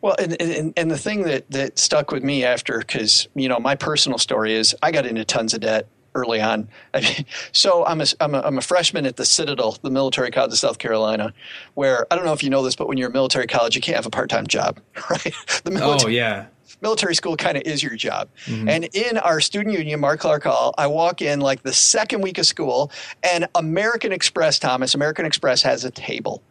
Well, 0.02 0.14
and, 0.20 0.40
and, 0.40 0.72
and 0.76 0.88
the 0.88 0.98
thing 0.98 1.22
that, 1.22 1.50
that 1.50 1.80
stuck 1.80 2.12
with 2.12 2.22
me 2.22 2.44
after, 2.44 2.78
because, 2.78 3.26
you 3.34 3.48
know, 3.48 3.58
my 3.58 3.74
personal 3.74 4.18
story 4.18 4.54
is 4.54 4.72
I 4.80 4.92
got 4.92 5.04
into 5.04 5.24
tons 5.24 5.52
of 5.52 5.62
debt 5.62 5.88
early 6.14 6.40
on. 6.40 6.68
I 6.94 7.00
mean, 7.00 7.26
so 7.52 7.84
I'm 7.84 8.00
a, 8.00 8.06
I'm, 8.20 8.34
a, 8.34 8.40
I'm 8.40 8.58
a 8.58 8.60
freshman 8.60 9.06
at 9.06 9.16
the 9.16 9.24
Citadel, 9.24 9.78
the 9.82 9.90
military 9.90 10.30
college 10.30 10.52
of 10.52 10.58
South 10.58 10.78
Carolina, 10.78 11.32
where 11.74 12.06
I 12.10 12.16
don't 12.16 12.24
know 12.24 12.32
if 12.32 12.42
you 12.42 12.50
know 12.50 12.62
this, 12.62 12.76
but 12.76 12.88
when 12.88 12.98
you're 12.98 13.10
a 13.10 13.12
military 13.12 13.46
college, 13.46 13.74
you 13.74 13.82
can't 13.82 13.96
have 13.96 14.06
a 14.06 14.10
part 14.10 14.30
time 14.30 14.46
job, 14.46 14.80
right? 15.10 15.34
The 15.64 15.78
oh 15.82 16.08
yeah. 16.08 16.46
Military 16.80 17.14
school 17.14 17.36
kind 17.36 17.56
of 17.56 17.62
is 17.64 17.82
your 17.82 17.96
job. 17.96 18.28
Mm-hmm. 18.46 18.68
And 18.68 18.84
in 18.94 19.18
our 19.18 19.40
student 19.40 19.76
union, 19.76 20.00
Mark 20.00 20.20
Clark 20.20 20.44
Hall, 20.44 20.74
I 20.78 20.86
walk 20.86 21.22
in 21.22 21.40
like 21.40 21.62
the 21.62 21.72
second 21.72 22.20
week 22.20 22.38
of 22.38 22.46
school, 22.46 22.90
and 23.22 23.46
American 23.54 24.12
Express, 24.12 24.58
Thomas, 24.58 24.94
American 24.94 25.24
Express 25.26 25.62
has 25.62 25.84
a 25.84 25.90
table. 25.90 26.42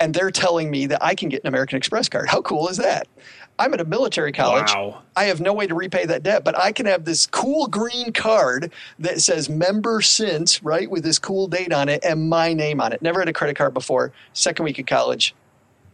And 0.00 0.12
they're 0.12 0.32
telling 0.32 0.70
me 0.70 0.86
that 0.86 1.04
I 1.04 1.14
can 1.14 1.28
get 1.28 1.42
an 1.42 1.48
American 1.48 1.76
Express 1.76 2.08
card. 2.08 2.28
How 2.28 2.42
cool 2.42 2.68
is 2.68 2.78
that? 2.78 3.06
I'm 3.58 3.72
at 3.72 3.80
a 3.80 3.84
military 3.84 4.32
college. 4.32 4.72
Wow. 4.74 5.02
I 5.14 5.24
have 5.24 5.40
no 5.40 5.52
way 5.52 5.68
to 5.68 5.74
repay 5.76 6.06
that 6.06 6.24
debt, 6.24 6.42
but 6.42 6.58
I 6.58 6.72
can 6.72 6.86
have 6.86 7.04
this 7.04 7.26
cool 7.26 7.68
green 7.68 8.12
card 8.12 8.72
that 8.98 9.20
says 9.20 9.48
member 9.48 10.00
since, 10.00 10.62
right, 10.64 10.90
with 10.90 11.04
this 11.04 11.20
cool 11.20 11.46
date 11.46 11.72
on 11.72 11.88
it 11.88 12.04
and 12.04 12.28
my 12.28 12.52
name 12.52 12.80
on 12.80 12.92
it. 12.92 13.00
Never 13.02 13.20
had 13.20 13.28
a 13.28 13.32
credit 13.32 13.54
card 13.56 13.72
before. 13.72 14.12
Second 14.32 14.64
week 14.64 14.80
of 14.80 14.86
college, 14.86 15.36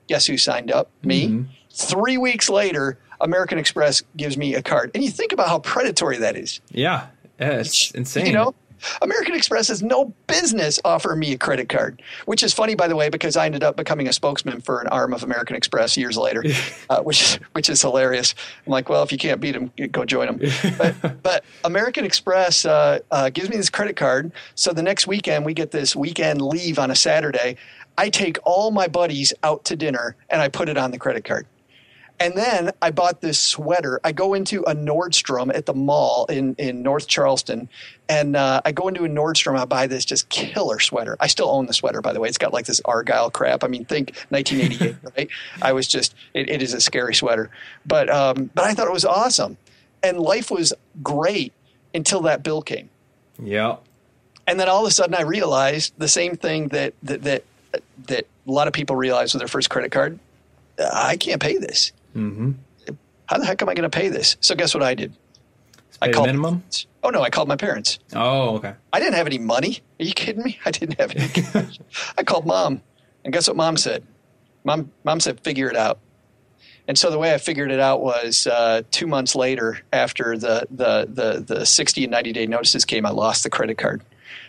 guess 0.09 0.25
who 0.27 0.39
signed 0.39 0.73
up? 0.73 0.89
Me. 1.05 1.29
Mm-hmm. 1.29 1.51
Three 1.71 2.17
weeks 2.17 2.49
later, 2.49 2.99
American 3.21 3.59
Express 3.59 4.03
gives 4.17 4.37
me 4.37 4.55
a 4.55 4.63
card. 4.63 4.91
And 4.95 5.05
you 5.05 5.11
think 5.11 5.33
about 5.33 5.49
how 5.49 5.59
predatory 5.61 6.19
that 6.19 6.37
is. 6.37 6.61
Yeah. 6.71 7.07
Yeah, 7.39 7.53
it's 7.53 7.91
insane. 7.93 8.27
You 8.27 8.33
know, 8.33 8.55
American 9.03 9.35
Express 9.35 9.69
has 9.69 9.83
no 9.83 10.13
business 10.27 10.81
offering 10.85 11.19
me 11.19 11.33
a 11.33 11.39
credit 11.39 11.69
card, 11.69 12.03
which 12.27 12.43
is 12.43 12.53
funny, 12.53 12.75
by 12.75 12.89
the 12.89 12.97
way, 12.97 13.09
because 13.09 13.37
I 13.37 13.47
ended 13.47 13.63
up 13.63 13.77
becoming 13.77 14.09
a 14.09 14.13
spokesman 14.13 14.61
for 14.61 14.81
an 14.81 14.89
arm 14.89 15.13
of 15.13 15.23
American 15.23 15.57
Express 15.57 15.97
years 15.97 16.17
later, 16.17 16.45
uh, 16.91 17.03
which 17.03 17.23
is 17.23 17.35
which 17.53 17.69
is 17.69 17.81
hilarious. 17.81 18.35
I'm 18.67 18.73
like, 18.73 18.89
well, 18.89 19.03
if 19.03 19.13
you 19.13 19.19
can't 19.19 19.41
beat 19.41 19.53
them, 19.53 19.73
go 19.91 20.05
join 20.05 20.39
them. 20.39 20.51
but, 20.79 21.23
but 21.23 21.45
American 21.65 22.05
Express 22.05 22.65
uh, 22.65 23.01
uh, 23.11 23.31
gives 23.31 23.49
me 23.49 23.57
this 23.57 23.71
credit 23.71 23.97
card, 23.97 24.33
so 24.55 24.73
the 24.73 24.83
next 24.83 25.07
weekend 25.07 25.45
we 25.45 25.55
get 25.55 25.71
this 25.71 25.95
weekend 25.95 26.41
leave 26.43 26.79
on 26.79 26.91
a 26.91 26.97
Saturday. 26.97 27.57
I 27.99 28.09
take 28.09 28.39
all 28.45 28.71
my 28.71 28.89
buddies 28.89 29.35
out 29.43 29.65
to 29.67 29.77
dinner 29.77 30.17
and 30.31 30.41
I 30.41 30.49
put 30.49 30.71
it 30.71 30.79
on 30.79 30.91
the 30.91 30.99
credit 30.99 31.25
card. 31.25 31.47
And 32.21 32.35
then 32.35 32.73
I 32.83 32.91
bought 32.91 33.23
this 33.23 33.39
sweater. 33.39 33.99
I 34.05 34.13
go 34.13 34.35
into 34.35 34.63
a 34.65 34.75
Nordstrom 34.75 35.51
at 35.55 35.65
the 35.65 35.73
mall 35.73 36.27
in, 36.27 36.55
in 36.57 36.83
North 36.83 37.07
Charleston, 37.07 37.71
and 38.11 38.37
uh, 38.37 38.61
I 38.63 38.73
go 38.73 38.89
into 38.89 39.07
a 39.07 39.09
Nordstrom. 39.09 39.59
I 39.59 39.65
buy 39.65 39.87
this 39.87 40.05
just 40.05 40.29
killer 40.29 40.81
sweater. 40.81 41.17
I 41.19 41.29
still 41.29 41.49
own 41.49 41.65
the 41.65 41.73
sweater, 41.73 42.03
by 42.03 42.13
the 42.13 42.21
way. 42.21 42.29
It's 42.29 42.37
got 42.37 42.53
like 42.53 42.67
this 42.67 42.83
Argyle 42.85 43.31
crap. 43.31 43.65
I 43.65 43.69
mean, 43.69 43.87
think 43.87 44.15
1988, 44.29 44.97
right? 45.17 45.31
I 45.63 45.73
was 45.73 45.87
just, 45.87 46.15
it, 46.35 46.51
it 46.51 46.61
is 46.61 46.75
a 46.75 46.81
scary 46.83 47.15
sweater, 47.15 47.51
but 47.87 48.11
um, 48.11 48.51
but 48.55 48.65
I 48.65 48.75
thought 48.75 48.87
it 48.87 48.93
was 48.93 49.07
awesome, 49.07 49.57
and 50.03 50.21
life 50.21 50.51
was 50.51 50.75
great 51.03 51.55
until 51.95 52.21
that 52.23 52.43
bill 52.43 52.61
came. 52.61 52.91
Yeah. 53.43 53.77
And 54.47 54.61
then 54.61 54.69
all 54.69 54.85
of 54.85 54.89
a 54.89 54.93
sudden, 54.93 55.15
I 55.15 55.23
realized 55.23 55.95
the 55.97 56.09
same 56.09 56.37
thing 56.37 56.69
that 56.69 56.93
that 57.03 57.23
that, 57.23 57.45
that 58.09 58.27
a 58.47 58.51
lot 58.51 58.67
of 58.67 58.75
people 58.75 58.95
realize 58.95 59.33
with 59.33 59.41
their 59.41 59.49
first 59.49 59.71
credit 59.71 59.91
card. 59.91 60.19
I 60.79 61.17
can't 61.17 61.41
pay 61.41 61.57
this. 61.57 61.93
Mm-hmm. 62.15 62.53
How 63.27 63.39
the 63.39 63.47
heck 63.47 63.63
am 63.63 63.69
I 63.69 63.75
going 63.75 63.89
to 63.89 63.97
pay 63.97 64.09
this? 64.09 64.37
So 64.41 64.55
guess 64.55 64.75
what 64.75 64.83
I 64.83 64.95
did? 64.95 65.13
Pay 66.01 66.09
the 66.09 66.13
called 66.15 66.27
minimum. 66.27 66.65
Oh 67.03 67.11
no, 67.11 67.23
I 67.23 67.31
called 67.31 67.49
my 67.49 67.57
parents. 67.57 67.99
Oh, 68.15 68.57
okay. 68.57 68.75
I 68.93 68.99
didn't 68.99 69.15
have 69.15 69.27
any 69.27 69.39
money. 69.39 69.81
Are 70.01 70.05
you 70.05 70.13
kidding 70.13 70.43
me? 70.43 70.59
I 70.65 70.71
didn't 70.71 70.99
have 71.01 71.15
any 71.15 71.29
cash. 71.29 71.79
I 72.19 72.23
called 72.23 72.47
mom, 72.47 72.83
and 73.25 73.33
guess 73.33 73.47
what 73.49 73.57
mom 73.57 73.77
said? 73.77 74.05
Mom, 74.65 74.91
mom 75.05 75.21
said, 75.21 75.41
figure 75.41 75.69
it 75.69 75.77
out. 75.77 75.99
And 76.89 76.99
so 76.99 77.11
the 77.11 77.19
way 77.19 77.33
I 77.33 77.39
figured 77.39 77.71
it 77.71 77.79
out 77.79 78.01
was 78.01 78.47
uh, 78.47 78.83
two 78.91 79.07
months 79.07 79.37
later, 79.37 79.81
after 79.93 80.37
the, 80.37 80.67
the 80.71 81.07
the 81.09 81.55
the 81.55 81.67
sixty 81.67 82.05
and 82.05 82.11
ninety 82.11 82.33
day 82.33 82.47
notices 82.47 82.85
came, 82.85 83.07
I 83.07 83.11
lost 83.11 83.45
the 83.45 83.51
credit 83.51 83.79
card, 83.79 84.03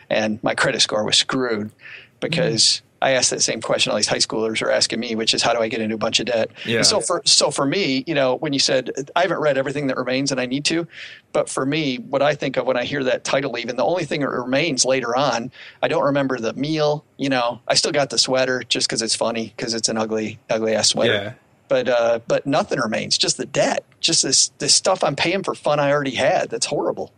and 0.09 0.41
my 0.43 0.55
credit 0.55 0.81
score 0.81 1.03
was 1.03 1.17
screwed 1.17 1.71
because 2.19 2.81
I 3.01 3.11
asked 3.11 3.31
that 3.31 3.41
same 3.41 3.61
question 3.61 3.91
all 3.91 3.97
these 3.97 4.07
high 4.07 4.17
schoolers 4.17 4.61
are 4.61 4.69
asking 4.69 4.99
me, 4.99 5.15
which 5.15 5.33
is 5.33 5.41
how 5.41 5.53
do 5.53 5.59
I 5.59 5.67
get 5.67 5.81
into 5.81 5.95
a 5.95 5.97
bunch 5.97 6.19
of 6.19 6.27
debt? 6.27 6.51
Yeah. 6.65 6.77
And 6.77 6.85
so 6.85 7.01
for 7.01 7.21
so 7.25 7.49
for 7.49 7.65
me, 7.65 8.03
you 8.05 8.13
know, 8.13 8.35
when 8.35 8.53
you 8.53 8.59
said 8.59 8.91
I 9.15 9.21
haven't 9.21 9.39
read 9.39 9.57
everything 9.57 9.87
that 9.87 9.97
remains 9.97 10.31
and 10.31 10.39
I 10.39 10.45
need 10.45 10.65
to, 10.65 10.87
but 11.33 11.49
for 11.49 11.65
me, 11.65 11.97
what 11.97 12.21
I 12.21 12.35
think 12.35 12.57
of 12.57 12.67
when 12.67 12.77
I 12.77 12.83
hear 12.83 13.03
that 13.05 13.23
title 13.23 13.57
even, 13.57 13.75
the 13.75 13.83
only 13.83 14.05
thing 14.05 14.21
that 14.21 14.29
remains 14.29 14.85
later 14.85 15.15
on, 15.15 15.51
I 15.81 15.87
don't 15.87 16.03
remember 16.03 16.37
the 16.37 16.53
meal. 16.53 17.03
You 17.17 17.29
know, 17.29 17.59
I 17.67 17.73
still 17.73 17.91
got 17.91 18.11
the 18.11 18.19
sweater 18.19 18.61
just 18.67 18.87
because 18.87 19.01
it's 19.01 19.15
funny 19.15 19.53
because 19.55 19.73
it's 19.73 19.89
an 19.89 19.97
ugly 19.97 20.39
ugly 20.49 20.75
ass 20.75 20.89
sweater. 20.89 21.13
Yeah. 21.13 21.33
But 21.69 21.89
uh, 21.89 22.19
but 22.27 22.45
nothing 22.45 22.79
remains, 22.79 23.17
just 23.17 23.37
the 23.37 23.45
debt, 23.45 23.83
just 23.99 24.23
this 24.23 24.49
this 24.59 24.75
stuff 24.75 25.03
I'm 25.03 25.15
paying 25.15 25.41
for 25.41 25.55
fun 25.55 25.79
I 25.79 25.91
already 25.91 26.15
had. 26.15 26.49
That's 26.49 26.65
horrible. 26.67 27.11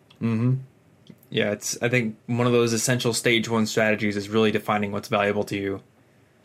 Yeah, 1.33 1.51
it's. 1.51 1.81
I 1.81 1.89
think 1.89 2.15
one 2.27 2.45
of 2.45 2.53
those 2.53 2.73
essential 2.73 3.11
stage 3.11 3.49
one 3.49 3.65
strategies 3.65 4.15
is 4.15 4.29
really 4.29 4.51
defining 4.51 4.91
what's 4.91 5.07
valuable 5.07 5.43
to 5.45 5.57
you. 5.57 5.81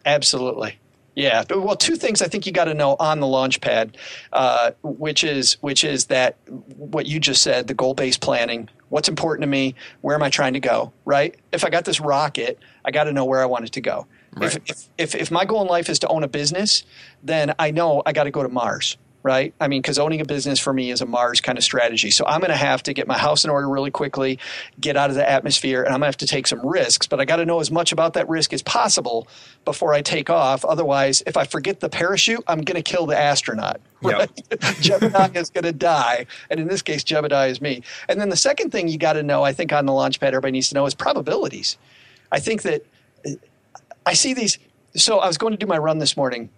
Absolutely. 0.07 0.79
Yeah. 1.14 1.44
Well, 1.51 1.77
two 1.77 1.96
things 1.96 2.22
I 2.22 2.29
think 2.29 2.46
you 2.46 2.53
got 2.53 2.64
to 2.64 2.74
know 2.74 2.96
on 2.98 3.20
the 3.20 3.27
launch 3.27 3.61
pad, 3.61 3.98
uh, 4.33 4.70
which 4.83 5.24
is 5.24 5.59
which 5.61 5.85
is 5.85 6.07
that 6.07 6.38
what 6.46 7.05
you 7.05 7.20
just 7.20 7.42
said, 7.42 7.66
the 7.66 7.74
goal 7.74 7.92
based 7.92 8.22
planning. 8.22 8.70
What's 8.88 9.11
important 9.11 9.42
to 9.42 9.46
me? 9.46 9.74
Where 10.01 10.14
am 10.14 10.22
I 10.22 10.31
trying 10.31 10.55
to 10.55 10.61
go? 10.61 10.90
Right. 11.05 11.35
If 11.53 11.66
I 11.66 11.68
got 11.68 11.85
this 11.85 12.01
rocket, 12.01 12.59
I 12.87 12.90
got 12.90 13.05
to 13.05 13.12
know 13.12 13.27
where 13.27 13.42
I 13.42 13.44
want 13.44 13.66
it 13.66 13.72
to 13.72 13.83
go. 13.83 14.07
Right. 14.33 14.57
If, 14.57 14.70
if 14.70 14.88
if 14.96 15.14
if 15.14 15.31
my 15.31 15.44
goal 15.44 15.61
in 15.61 15.68
life 15.68 15.90
is 15.90 15.98
to 15.98 16.09
own 16.09 16.24
a 16.24 16.29
business, 16.29 16.83
then 17.22 17.55
I 17.59 17.72
know 17.72 18.03
I 18.07 18.14
got 18.14 18.24
to 18.24 18.31
go 18.31 18.42
to 18.42 18.48
Mars. 18.48 18.96
Right. 19.29 19.53
I 19.61 19.69
mean, 19.69 19.83
because 19.83 19.99
owning 19.99 20.23
a 20.23 20.25
business 20.25 20.59
for 20.59 20.73
me 20.73 20.91
is 20.91 21.03
a 21.03 21.05
Mars 21.07 21.43
kind 21.43 21.59
of 21.59 21.62
strategy. 21.62 22.11
So 22.11 22.25
I'm 22.25 22.41
going 22.41 22.51
to 22.51 22.57
have 22.57 22.83
to 22.85 22.95
get 22.95 23.07
my 23.07 23.19
house 23.19 23.45
in 23.45 23.51
order 23.51 23.69
really 23.69 23.91
quickly, 23.91 24.38
get 24.81 24.97
out 24.97 25.11
of 25.11 25.17
the 25.17 25.31
atmosphere, 25.31 25.83
and 25.83 25.88
I'm 25.88 26.01
going 26.01 26.05
to 26.05 26.07
have 26.07 26.17
to 26.17 26.27
take 26.27 26.47
some 26.47 26.67
risks. 26.67 27.07
But 27.07 27.21
I 27.21 27.27
got 27.27 27.37
to 27.37 27.45
know 27.45 27.61
as 27.61 27.71
much 27.71 27.93
about 27.93 28.14
that 28.14 28.27
risk 28.27 28.55
as 28.55 28.62
possible 28.62 29.29
before 29.67 29.93
I 29.93 30.01
take 30.01 30.31
off. 30.31 30.64
Otherwise, 30.64 31.23
if 31.27 31.37
I 31.37 31.45
forget 31.45 31.81
the 31.81 31.91
parachute, 31.91 32.43
I'm 32.47 32.62
going 32.62 32.83
to 32.83 32.83
kill 32.83 33.05
the 33.05 33.19
astronaut. 33.19 33.83
Yep. 34.01 34.12
Right? 34.14 34.37
Jebediah 34.61 35.37
is 35.37 35.51
going 35.51 35.64
to 35.64 35.73
die. 35.73 36.25
And 36.51 36.61
in 36.61 36.69
this 36.69 36.83
case, 36.83 37.03
Jebediah 37.03 37.51
is 37.51 37.61
me. 37.61 37.83
And 38.09 38.21
then 38.21 38.29
the 38.29 38.37
second 38.37 38.71
thing 38.71 38.87
you 38.87 38.97
got 38.97 39.14
to 39.14 39.25
know, 39.25 39.43
I 39.43 39.53
think, 39.53 39.73
on 39.73 39.87
the 39.87 39.93
launch 39.93 40.21
pad, 40.21 40.29
everybody 40.29 40.53
needs 40.53 40.69
to 40.69 40.77
know 40.77 40.87
is 40.87 40.95
probabilities. 40.95 41.77
I 42.31 42.38
think 42.38 42.62
that 42.62 42.87
I 44.07 44.14
see 44.14 44.33
these. 44.33 44.59
So 44.95 45.19
I 45.19 45.27
was 45.27 45.37
going 45.37 45.53
to 45.53 45.59
do 45.59 45.67
my 45.67 45.77
run 45.77 45.99
this 45.99 46.17
morning, 46.17 46.49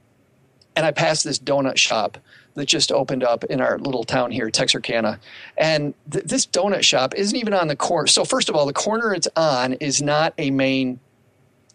and 0.77 0.85
I 0.85 0.93
passed 0.93 1.25
this 1.25 1.39
donut 1.39 1.79
shop 1.79 2.19
that 2.55 2.67
just 2.67 2.93
opened 2.93 3.25
up 3.25 3.45
in 3.45 3.61
our 3.61 3.79
little 3.79 4.05
town 4.05 4.31
here, 4.31 4.51
Texarkana. 4.51 5.21
And 5.57 5.95
th- 6.11 6.25
this 6.25 6.47
donut 6.47 6.83
shop 6.83 7.15
isn't 7.15 7.37
even 7.37 7.55
on 7.55 7.69
the 7.69 7.77
corner. 7.77 8.07
So, 8.07 8.25
first 8.25 8.49
of 8.49 8.57
all, 8.57 8.67
the 8.67 8.73
corner 8.73 9.15
it's 9.15 9.29
on 9.37 9.75
is 9.75 10.03
not 10.03 10.35
a 10.39 10.51
main 10.51 11.01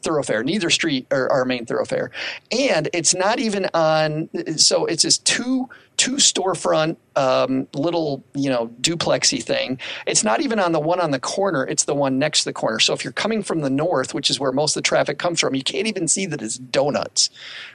thoroughfare. 0.05 0.43
Neither 0.43 0.69
street 0.69 1.07
are 1.11 1.29
our 1.29 1.43
main 1.43 1.65
thoroughfare, 1.65 2.11
and 2.51 2.87
it's 2.93 3.13
not 3.13 3.39
even 3.39 3.67
on. 3.73 4.29
So 4.57 4.85
it's 4.85 5.03
this 5.03 5.17
two 5.17 5.67
two 5.97 6.13
storefront 6.13 6.97
um, 7.15 7.67
little 7.73 8.23
you 8.33 8.49
know 8.49 8.67
duplexy 8.79 9.43
thing. 9.43 9.79
It's 10.07 10.23
not 10.23 10.41
even 10.41 10.59
on 10.59 10.71
the 10.71 10.79
one 10.79 11.01
on 11.01 11.11
the 11.11 11.19
corner. 11.19 11.65
It's 11.65 11.83
the 11.83 11.95
one 11.95 12.17
next 12.19 12.39
to 12.39 12.45
the 12.45 12.53
corner. 12.53 12.79
So 12.79 12.93
if 12.93 13.03
you're 13.03 13.13
coming 13.13 13.43
from 13.43 13.59
the 13.61 13.69
north, 13.69 14.13
which 14.13 14.29
is 14.29 14.39
where 14.39 14.53
most 14.53 14.77
of 14.77 14.83
the 14.83 14.87
traffic 14.87 15.17
comes 15.17 15.41
from, 15.41 15.55
you 15.55 15.63
can't 15.63 15.87
even 15.87 16.07
see 16.07 16.25
that 16.27 16.41
it's 16.41 16.57
donuts, 16.57 17.29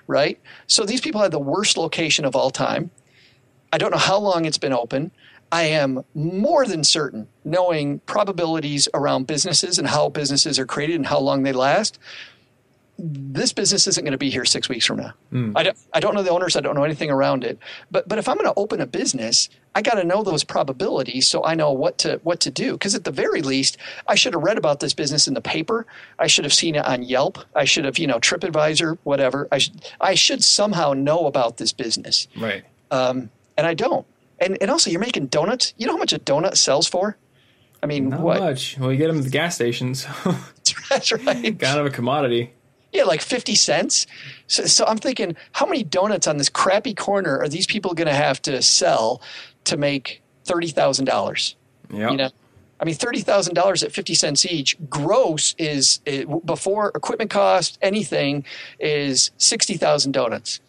right? 0.06 0.40
So 0.66 0.84
these 0.84 1.00
people 1.00 1.20
had 1.20 1.32
the 1.32 1.38
worst 1.38 1.76
location 1.76 2.24
of 2.24 2.34
all 2.34 2.50
time. 2.50 2.90
I 3.72 3.78
don't 3.78 3.90
know 3.90 3.98
how 3.98 4.18
long 4.18 4.46
it's 4.46 4.58
been 4.58 4.72
open. 4.72 5.10
I 5.52 5.62
am 5.64 6.04
more 6.14 6.64
than 6.64 6.84
certain, 6.84 7.26
knowing 7.44 8.00
probabilities 8.00 8.88
around 8.94 9.26
businesses 9.26 9.78
and 9.78 9.88
how 9.88 10.08
businesses 10.08 10.58
are 10.58 10.66
created 10.66 10.96
and 10.96 11.06
how 11.06 11.18
long 11.18 11.42
they 11.42 11.52
last, 11.52 11.98
this 13.02 13.52
business 13.52 13.86
isn't 13.86 14.04
going 14.04 14.12
to 14.12 14.18
be 14.18 14.30
here 14.30 14.44
six 14.44 14.68
weeks 14.68 14.84
from 14.84 14.98
now. 14.98 15.14
Mm. 15.32 15.52
I, 15.56 15.62
don't, 15.62 15.78
I 15.94 16.00
don't 16.00 16.14
know 16.14 16.22
the 16.22 16.30
owners. 16.30 16.54
I 16.54 16.60
don't 16.60 16.74
know 16.74 16.84
anything 16.84 17.10
around 17.10 17.44
it. 17.44 17.58
But 17.90 18.08
but 18.08 18.18
if 18.18 18.28
I'm 18.28 18.36
going 18.36 18.52
to 18.52 18.58
open 18.58 18.80
a 18.80 18.86
business, 18.86 19.48
I 19.74 19.82
got 19.82 19.94
to 19.94 20.04
know 20.04 20.22
those 20.22 20.44
probabilities 20.44 21.26
so 21.26 21.44
I 21.44 21.54
know 21.54 21.72
what 21.72 21.98
to 21.98 22.20
what 22.22 22.40
to 22.40 22.50
do. 22.50 22.72
Because 22.72 22.94
at 22.94 23.04
the 23.04 23.10
very 23.10 23.42
least, 23.42 23.78
I 24.06 24.14
should 24.14 24.34
have 24.34 24.42
read 24.42 24.58
about 24.58 24.80
this 24.80 24.92
business 24.92 25.26
in 25.26 25.34
the 25.34 25.40
paper. 25.40 25.86
I 26.18 26.26
should 26.26 26.44
have 26.44 26.52
seen 26.52 26.74
it 26.74 26.84
on 26.84 27.02
Yelp. 27.02 27.38
I 27.54 27.64
should 27.64 27.84
have 27.84 27.98
you 27.98 28.06
know 28.06 28.18
TripAdvisor, 28.18 28.98
whatever. 29.04 29.48
I 29.50 29.58
should 29.58 29.82
I 30.00 30.14
should 30.14 30.44
somehow 30.44 30.92
know 30.92 31.26
about 31.26 31.56
this 31.56 31.72
business. 31.72 32.28
Right. 32.36 32.64
Um, 32.90 33.30
and 33.56 33.66
I 33.66 33.74
don't. 33.74 34.06
And 34.40 34.58
and 34.60 34.70
also, 34.70 34.90
you're 34.90 35.00
making 35.00 35.26
donuts. 35.26 35.74
You 35.76 35.86
know 35.86 35.92
how 35.92 35.98
much 35.98 36.12
a 36.12 36.18
donut 36.18 36.56
sells 36.56 36.88
for? 36.88 37.16
I 37.82 37.86
mean, 37.86 38.10
not 38.10 38.20
what? 38.20 38.40
much. 38.40 38.78
Well, 38.78 38.92
you 38.92 38.98
get 38.98 39.08
them 39.08 39.18
at 39.18 39.24
the 39.24 39.30
gas 39.30 39.54
stations. 39.54 40.06
That's 40.90 41.12
right. 41.12 41.58
kind 41.58 41.78
of 41.78 41.86
a 41.86 41.90
commodity. 41.90 42.52
Yeah, 42.92 43.04
like 43.04 43.20
50 43.20 43.54
cents. 43.54 44.06
So, 44.48 44.64
so, 44.66 44.84
I'm 44.84 44.98
thinking, 44.98 45.36
how 45.52 45.66
many 45.66 45.84
donuts 45.84 46.26
on 46.26 46.38
this 46.38 46.48
crappy 46.48 46.92
corner 46.94 47.38
are 47.38 47.48
these 47.48 47.66
people 47.66 47.94
going 47.94 48.08
to 48.08 48.14
have 48.14 48.42
to 48.42 48.60
sell 48.62 49.22
to 49.64 49.76
make 49.76 50.22
$30,000? 50.46 51.54
Yeah. 51.92 52.10
You 52.10 52.16
know? 52.16 52.30
I 52.80 52.84
mean, 52.84 52.94
$30,000 52.94 53.82
at 53.84 53.92
50 53.92 54.14
cents 54.14 54.46
each, 54.46 54.76
gross 54.88 55.54
is, 55.58 56.00
it, 56.06 56.26
before 56.46 56.90
equipment 56.94 57.30
cost, 57.30 57.78
anything, 57.82 58.44
is 58.80 59.30
60,000 59.36 60.12
donuts. 60.12 60.60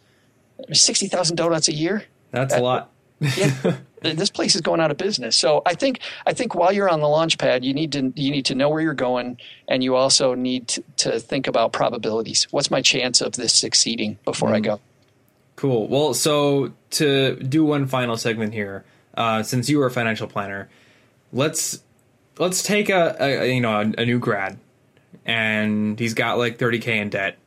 60,000 0.71 1.35
donuts 1.35 1.69
a 1.69 1.73
year? 1.73 2.03
That's 2.31 2.53
a 2.53 2.59
lot. 2.59 2.91
Yeah. 3.37 3.77
this 4.01 4.29
place 4.29 4.55
is 4.55 4.61
going 4.61 4.79
out 4.81 4.91
of 4.91 4.97
business. 4.97 5.35
So 5.35 5.61
I 5.65 5.75
think 5.75 5.99
I 6.25 6.33
think 6.33 6.55
while 6.55 6.71
you're 6.71 6.89
on 6.89 7.01
the 7.01 7.07
launch 7.07 7.37
pad, 7.37 7.63
you 7.63 7.73
need 7.73 7.91
to 7.93 8.11
you 8.15 8.31
need 8.31 8.45
to 8.45 8.55
know 8.55 8.69
where 8.69 8.81
you're 8.81 8.93
going, 8.93 9.37
and 9.67 9.83
you 9.83 9.95
also 9.95 10.33
need 10.33 10.67
to, 10.69 10.83
to 10.97 11.19
think 11.19 11.47
about 11.47 11.71
probabilities. 11.71 12.47
What's 12.51 12.71
my 12.71 12.81
chance 12.81 13.21
of 13.21 13.33
this 13.33 13.53
succeeding 13.53 14.17
before 14.25 14.49
mm. 14.49 14.55
I 14.55 14.59
go? 14.59 14.79
Cool. 15.55 15.87
Well, 15.87 16.13
so 16.15 16.73
to 16.91 17.35
do 17.35 17.63
one 17.63 17.85
final 17.85 18.17
segment 18.17 18.53
here, 18.53 18.83
uh, 19.13 19.43
since 19.43 19.69
you 19.69 19.79
are 19.81 19.85
a 19.85 19.91
financial 19.91 20.27
planner, 20.27 20.69
let's 21.31 21.83
let's 22.39 22.63
take 22.63 22.89
a, 22.89 23.15
a 23.19 23.53
you 23.53 23.61
know 23.61 23.81
a, 23.81 24.01
a 24.01 24.05
new 24.05 24.17
grad, 24.17 24.57
and 25.25 25.99
he's 25.99 26.15
got 26.15 26.39
like 26.39 26.57
30k 26.57 26.87
in 26.87 27.09
debt 27.09 27.37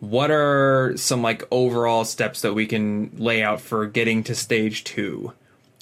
what 0.00 0.30
are 0.30 0.94
some 0.96 1.22
like 1.22 1.42
overall 1.50 2.04
steps 2.04 2.40
that 2.40 2.54
we 2.54 2.66
can 2.66 3.10
lay 3.16 3.42
out 3.42 3.60
for 3.60 3.86
getting 3.86 4.24
to 4.24 4.34
stage 4.34 4.82
two 4.84 5.32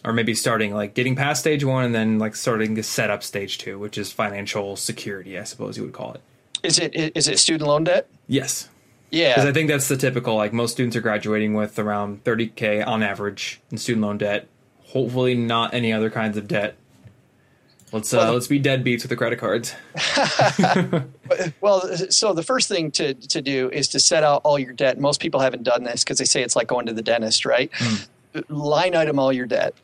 or 0.04 0.12
maybe 0.12 0.34
starting 0.34 0.74
like 0.74 0.94
getting 0.94 1.16
past 1.16 1.40
stage 1.40 1.64
one 1.64 1.84
and 1.84 1.94
then 1.94 2.18
like 2.18 2.36
starting 2.36 2.74
to 2.74 2.82
set 2.82 3.10
up 3.10 3.22
stage 3.22 3.58
two, 3.58 3.78
which 3.78 3.96
is 3.96 4.12
financial 4.12 4.76
security, 4.76 5.38
I 5.38 5.44
suppose 5.44 5.76
you 5.76 5.84
would 5.84 5.92
call 5.92 6.14
it. 6.14 6.20
Is 6.62 6.78
it 6.78 6.94
is 6.94 7.28
it 7.28 7.38
student 7.38 7.68
loan 7.68 7.84
debt? 7.84 8.08
Yes. 8.26 8.68
Yeah. 9.10 9.34
Because 9.34 9.48
I 9.48 9.52
think 9.52 9.68
that's 9.68 9.88
the 9.88 9.96
typical 9.96 10.34
like 10.34 10.52
most 10.52 10.72
students 10.72 10.96
are 10.96 11.00
graduating 11.00 11.54
with 11.54 11.78
around 11.78 12.24
30k 12.24 12.86
on 12.86 13.02
average 13.02 13.60
in 13.70 13.78
student 13.78 14.04
loan 14.04 14.18
debt. 14.18 14.48
Hopefully 14.86 15.34
not 15.34 15.74
any 15.74 15.92
other 15.92 16.10
kinds 16.10 16.36
of 16.36 16.48
debt. 16.48 16.76
Let's 17.92 18.12
uh, 18.12 18.18
well, 18.18 18.34
let's 18.34 18.46
be 18.46 18.60
deadbeats 18.60 19.02
with 19.02 19.08
the 19.08 19.16
credit 19.16 19.38
cards. 19.38 19.74
well, 21.60 21.96
so 22.10 22.32
the 22.32 22.42
first 22.42 22.68
thing 22.68 22.90
to 22.92 23.14
to 23.14 23.40
do 23.42 23.70
is 23.70 23.88
to 23.88 24.00
set 24.00 24.24
out 24.24 24.42
all 24.44 24.58
your 24.58 24.72
debt. 24.72 24.98
Most 24.98 25.20
people 25.20 25.40
haven't 25.40 25.62
done 25.62 25.84
this 25.84 26.04
because 26.04 26.18
they 26.18 26.24
say 26.24 26.42
it's 26.42 26.56
like 26.56 26.66
going 26.66 26.86
to 26.86 26.92
the 26.92 27.02
dentist, 27.02 27.44
right? 27.44 27.70
Mm. 27.72 28.08
Line 28.48 28.94
item 28.94 29.18
all 29.18 29.32
your 29.32 29.46
debt 29.46 29.74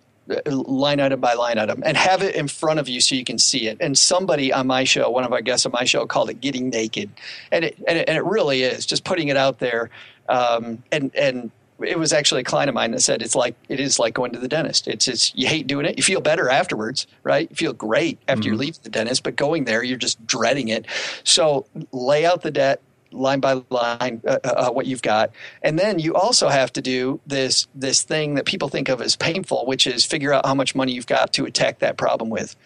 line 0.46 1.00
item 1.00 1.20
by 1.20 1.34
line 1.34 1.58
item 1.58 1.82
and 1.84 1.96
have 1.96 2.22
it 2.22 2.34
in 2.34 2.48
front 2.48 2.80
of 2.80 2.88
you 2.88 3.00
so 3.00 3.14
you 3.14 3.24
can 3.24 3.38
see 3.38 3.68
it. 3.68 3.76
And 3.80 3.96
somebody 3.98 4.52
on 4.52 4.66
my 4.66 4.84
show, 4.84 5.10
one 5.10 5.24
of 5.24 5.32
our 5.32 5.42
guests 5.42 5.66
on 5.66 5.72
my 5.72 5.84
show, 5.84 6.06
called 6.06 6.30
it 6.30 6.40
"getting 6.40 6.70
naked," 6.70 7.10
and 7.52 7.64
it 7.64 7.76
and 7.86 7.98
it, 7.98 8.08
and 8.08 8.16
it 8.16 8.24
really 8.24 8.62
is 8.62 8.86
just 8.86 9.04
putting 9.04 9.28
it 9.28 9.36
out 9.36 9.58
there. 9.58 9.90
Um, 10.28 10.82
and 10.90 11.14
and 11.14 11.50
it 11.80 11.98
was 11.98 12.12
actually 12.12 12.42
a 12.42 12.44
client 12.44 12.68
of 12.68 12.74
mine 12.74 12.92
that 12.92 13.02
said 13.02 13.22
it's 13.22 13.34
like 13.34 13.56
it 13.68 13.80
is 13.80 13.98
like 13.98 14.14
going 14.14 14.32
to 14.32 14.38
the 14.38 14.48
dentist. 14.48 14.86
It's 14.88 15.08
it's 15.08 15.34
you 15.34 15.48
hate 15.48 15.66
doing 15.66 15.86
it. 15.86 15.96
You 15.96 16.02
feel 16.02 16.20
better 16.20 16.48
afterwards, 16.48 17.06
right? 17.22 17.48
You 17.50 17.56
feel 17.56 17.72
great 17.72 18.18
after 18.28 18.42
mm-hmm. 18.42 18.52
you 18.52 18.58
leave 18.58 18.82
the 18.82 18.90
dentist, 18.90 19.22
but 19.22 19.36
going 19.36 19.64
there 19.64 19.82
you're 19.82 19.98
just 19.98 20.24
dreading 20.26 20.68
it. 20.68 20.86
So 21.24 21.66
lay 21.92 22.24
out 22.24 22.42
the 22.42 22.50
debt, 22.50 22.80
line 23.14 23.40
by 23.40 23.62
line 23.70 24.20
uh, 24.26 24.38
uh, 24.44 24.48
uh, 24.48 24.70
what 24.70 24.86
you've 24.86 25.02
got 25.02 25.30
and 25.62 25.78
then 25.78 25.98
you 25.98 26.14
also 26.14 26.48
have 26.48 26.72
to 26.72 26.82
do 26.82 27.20
this 27.26 27.66
this 27.74 28.02
thing 28.02 28.34
that 28.34 28.44
people 28.44 28.68
think 28.68 28.88
of 28.88 29.00
as 29.00 29.16
painful 29.16 29.64
which 29.66 29.86
is 29.86 30.04
figure 30.04 30.32
out 30.32 30.44
how 30.44 30.54
much 30.54 30.74
money 30.74 30.92
you've 30.92 31.06
got 31.06 31.32
to 31.32 31.44
attack 31.44 31.78
that 31.78 31.96
problem 31.96 32.28
with 32.28 32.56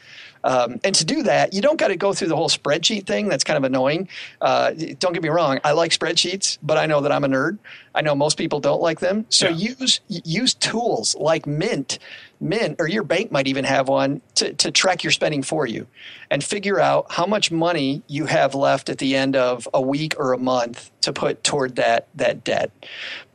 um, 0.49 0.81
and 0.83 0.95
to 0.95 1.05
do 1.05 1.25
that, 1.25 1.53
you 1.53 1.61
don't 1.61 1.79
got 1.79 1.89
to 1.89 1.97
go 1.97 2.15
through 2.15 2.29
the 2.29 2.37
whole 2.37 2.49
spreadsheet 2.49 3.05
thing. 3.05 3.29
That's 3.29 3.45
kind 3.45 3.59
of 3.59 3.65
annoying. 3.65 4.09
Uh, 4.41 4.71
don't 4.99 5.13
get 5.13 5.23
me 5.23 5.29
wrong. 5.29 5.61
I 5.63 5.73
like 5.73 5.91
spreadsheets, 5.91 6.57
but 6.63 6.79
I 6.79 6.87
know 6.87 7.03
that 7.03 7.13
I'm 7.13 7.23
a 7.23 7.29
nerd. 7.29 7.59
I 7.95 8.01
know 8.01 8.15
most 8.15 8.39
people 8.39 8.59
don't 8.59 8.81
like 8.81 9.01
them. 9.01 9.27
So 9.29 9.51
yeah. 9.51 9.75
use 9.77 10.01
use 10.09 10.55
tools 10.55 11.15
like 11.17 11.47
Mint, 11.47 11.99
Mint, 12.41 12.77
or 12.79 12.89
your 12.89 13.03
bank 13.03 13.31
might 13.31 13.47
even 13.47 13.67
have 13.67 13.89
one 13.89 14.23
to, 14.37 14.55
to 14.55 14.71
track 14.71 15.05
your 15.05 15.11
spending 15.11 15.43
for 15.43 15.67
you, 15.67 15.87
and 16.31 16.43
figure 16.43 16.81
out 16.81 17.13
how 17.13 17.27
much 17.27 17.51
money 17.51 18.03
you 18.07 18.25
have 18.25 18.55
left 18.55 18.89
at 18.89 18.97
the 18.97 19.17
end 19.17 19.37
of 19.37 19.69
a 19.75 19.83
week 19.83 20.15
or 20.19 20.33
a 20.33 20.39
month 20.39 20.91
to 21.03 21.13
put 21.13 21.45
toward 21.45 21.77
that 21.77 22.09
that 22.15 22.43
debt. 22.43 22.71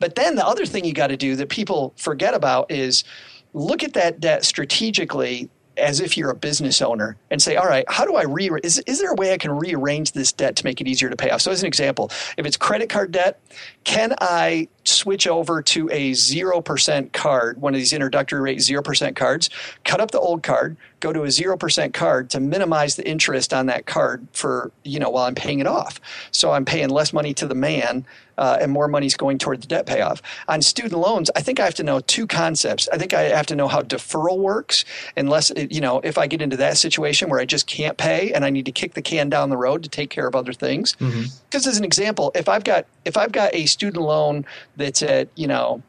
But 0.00 0.16
then 0.16 0.34
the 0.34 0.44
other 0.44 0.66
thing 0.66 0.84
you 0.84 0.92
got 0.92 1.08
to 1.08 1.16
do 1.16 1.36
that 1.36 1.48
people 1.48 1.92
forget 1.96 2.34
about 2.34 2.72
is 2.72 3.04
look 3.52 3.84
at 3.84 3.92
that 3.92 4.18
debt 4.18 4.44
strategically 4.44 5.48
as 5.76 6.00
if 6.00 6.16
you're 6.16 6.30
a 6.30 6.34
business 6.34 6.80
owner 6.80 7.16
and 7.30 7.42
say, 7.42 7.56
all 7.56 7.66
right, 7.66 7.84
how 7.88 8.04
do 8.04 8.16
I 8.16 8.22
re 8.22 8.50
is, 8.62 8.78
is 8.80 9.00
there 9.00 9.10
a 9.10 9.14
way 9.14 9.32
I 9.32 9.38
can 9.38 9.50
rearrange 9.50 10.12
this 10.12 10.32
debt 10.32 10.56
to 10.56 10.64
make 10.64 10.80
it 10.80 10.86
easier 10.86 11.10
to 11.10 11.16
pay 11.16 11.30
off? 11.30 11.40
So 11.40 11.50
as 11.50 11.62
an 11.62 11.66
example, 11.66 12.10
if 12.36 12.46
it's 12.46 12.56
credit 12.56 12.88
card 12.88 13.12
debt, 13.12 13.40
can 13.84 14.14
I 14.20 14.68
switch 14.84 15.26
over 15.26 15.62
to 15.62 15.88
a 15.90 16.12
0% 16.12 17.12
card, 17.12 17.60
one 17.60 17.74
of 17.74 17.78
these 17.78 17.92
introductory 17.92 18.40
rate 18.40 18.58
0% 18.58 19.16
cards, 19.16 19.50
cut 19.84 20.00
up 20.00 20.10
the 20.10 20.20
old 20.20 20.42
card, 20.42 20.76
go 21.04 21.12
to 21.12 21.22
a 21.24 21.26
0% 21.26 21.92
card 21.92 22.30
to 22.30 22.40
minimize 22.40 22.96
the 22.96 23.06
interest 23.06 23.52
on 23.52 23.66
that 23.66 23.84
card 23.84 24.26
for, 24.32 24.72
you 24.84 24.98
know, 24.98 25.10
while 25.10 25.24
I'm 25.24 25.34
paying 25.34 25.58
it 25.60 25.66
off. 25.66 26.00
So 26.30 26.52
I'm 26.52 26.64
paying 26.64 26.88
less 26.88 27.12
money 27.12 27.34
to 27.34 27.46
the 27.46 27.54
man 27.54 28.06
uh, 28.38 28.58
and 28.60 28.72
more 28.72 28.88
money 28.88 29.06
is 29.06 29.14
going 29.14 29.38
toward 29.38 29.62
the 29.62 29.66
debt 29.66 29.86
payoff. 29.86 30.22
On 30.48 30.62
student 30.62 31.00
loans, 31.00 31.30
I 31.36 31.40
think 31.42 31.60
I 31.60 31.64
have 31.66 31.74
to 31.74 31.82
know 31.82 32.00
two 32.00 32.26
concepts. 32.26 32.88
I 32.92 32.98
think 32.98 33.12
I 33.12 33.24
have 33.24 33.46
to 33.46 33.54
know 33.54 33.68
how 33.68 33.82
deferral 33.82 34.38
works, 34.38 34.84
unless, 35.16 35.52
you 35.70 35.80
know, 35.80 36.00
if 36.02 36.18
I 36.18 36.26
get 36.26 36.40
into 36.40 36.56
that 36.56 36.78
situation 36.78 37.28
where 37.28 37.38
I 37.38 37.44
just 37.44 37.66
can't 37.66 37.96
pay 37.96 38.32
and 38.32 38.44
I 38.44 38.50
need 38.50 38.64
to 38.64 38.72
kick 38.72 38.94
the 38.94 39.02
can 39.02 39.28
down 39.28 39.50
the 39.50 39.56
road 39.56 39.82
to 39.84 39.88
take 39.88 40.10
care 40.10 40.26
of 40.26 40.34
other 40.34 40.52
things. 40.52 40.94
Because 40.94 41.14
mm-hmm. 41.14 41.68
as 41.68 41.78
an 41.78 41.84
example, 41.84 42.32
if 42.34 42.48
I've 42.48 42.64
got 42.64 42.86
if 43.04 43.16
I've 43.16 43.32
got 43.32 43.54
a 43.54 43.66
student 43.66 44.02
loan 44.02 44.46
that's 44.76 45.02
at 45.02 45.28
you 45.36 45.46
know 45.46 45.82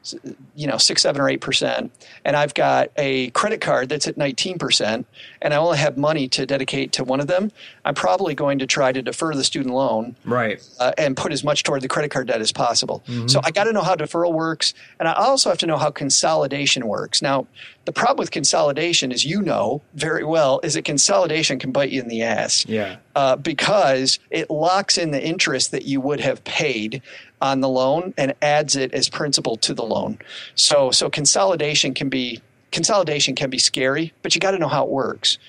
you 0.55 0.68
know 0.68 0.78
six 0.78 1.01
seven 1.01 1.22
or 1.22 1.30
eight 1.30 1.41
percent 1.41 1.91
and 2.24 2.36
i've 2.36 2.53
got 2.53 2.89
a 2.97 3.30
credit 3.32 3.61
card 3.61 3.89
that's 3.89 4.07
at 4.07 4.18
19 4.18 4.57
percent 4.57 5.05
and 5.41 5.53
i 5.53 5.58
only 5.58 5.78
have 5.78 5.97
money 5.97 6.28
to 6.28 6.45
dedicate 6.45 6.91
to 6.91 7.03
one 7.03 7.20
of 7.20 7.28
them 7.28 7.51
i'm 7.86 7.95
probably 7.95 8.34
going 8.34 8.60
to 8.60 8.68
try 8.68 8.91
to 8.91 9.01
defer 9.01 9.34
the 9.34 9.43
student 9.43 9.74
loan 9.74 10.16
right 10.26 10.68
uh, 10.80 10.91
and 10.97 11.18
put 11.18 11.32
as 11.32 11.43
much 11.43 11.64
toward 11.64 11.82
the 11.82 11.88
credit 11.88 12.10
card 12.10 12.28
debt 12.28 12.41
as 12.41 12.51
possible 12.51 13.03
mm-hmm. 13.08 13.28
so 13.28 13.39
i 13.43 13.51
got 13.51 13.66
to 13.66 13.74
know 13.74 13.82
how 13.82 13.95
deferral 13.95 14.34
works 14.34 14.74
and 14.99 15.08
i 15.08 15.14
also 15.14 15.49
have 15.49 15.58
to 15.58 15.68
know 15.68 15.78
how 15.78 15.89
consolidation 15.89 16.88
works 16.88 17.22
now 17.22 17.47
the 17.86 17.93
problem 17.93 18.18
with 18.18 18.32
consolidation, 18.32 19.12
as 19.12 19.24
you 19.24 19.41
know 19.41 19.82
very 19.93 20.24
well, 20.24 20.60
is 20.64 20.74
that 20.74 20.86
consolidation 20.86 21.60
can 21.60 21.72
bite 21.72 21.91
you 21.91 22.01
in 22.01 22.08
the 22.08 22.24
ass. 22.24 22.66
Yeah. 22.68 22.97
Uh, 23.16 23.36
because 23.36 24.20
it 24.32 24.49
locks 24.49 24.97
in 24.97 25.12
the 25.12 25.24
interest 25.24 25.72
that 25.72 25.86
you 25.86 26.01
would 26.01 26.20
have 26.20 26.43
paid 26.43 27.01
on 27.41 27.62
the 27.62 27.70
loan 27.70 28.14
and 28.18 28.34
adds 28.41 28.76
it 28.76 28.93
as 28.93 29.08
principal 29.08 29.56
to 29.58 29.74
the 29.74 29.84
loan. 29.84 30.18
So 30.56 30.89
so 30.91 31.10
consolidation 31.10 31.93
can 31.93 32.10
be 32.10 32.41
consolidation 32.76 33.36
can 33.36 33.50
be 33.50 33.58
scary, 33.58 34.14
but 34.22 34.36
you 34.36 34.42
got 34.42 34.52
to 34.52 34.60
know 34.60 34.68
how 34.68 34.84
it 34.84 34.90
works. 34.90 35.40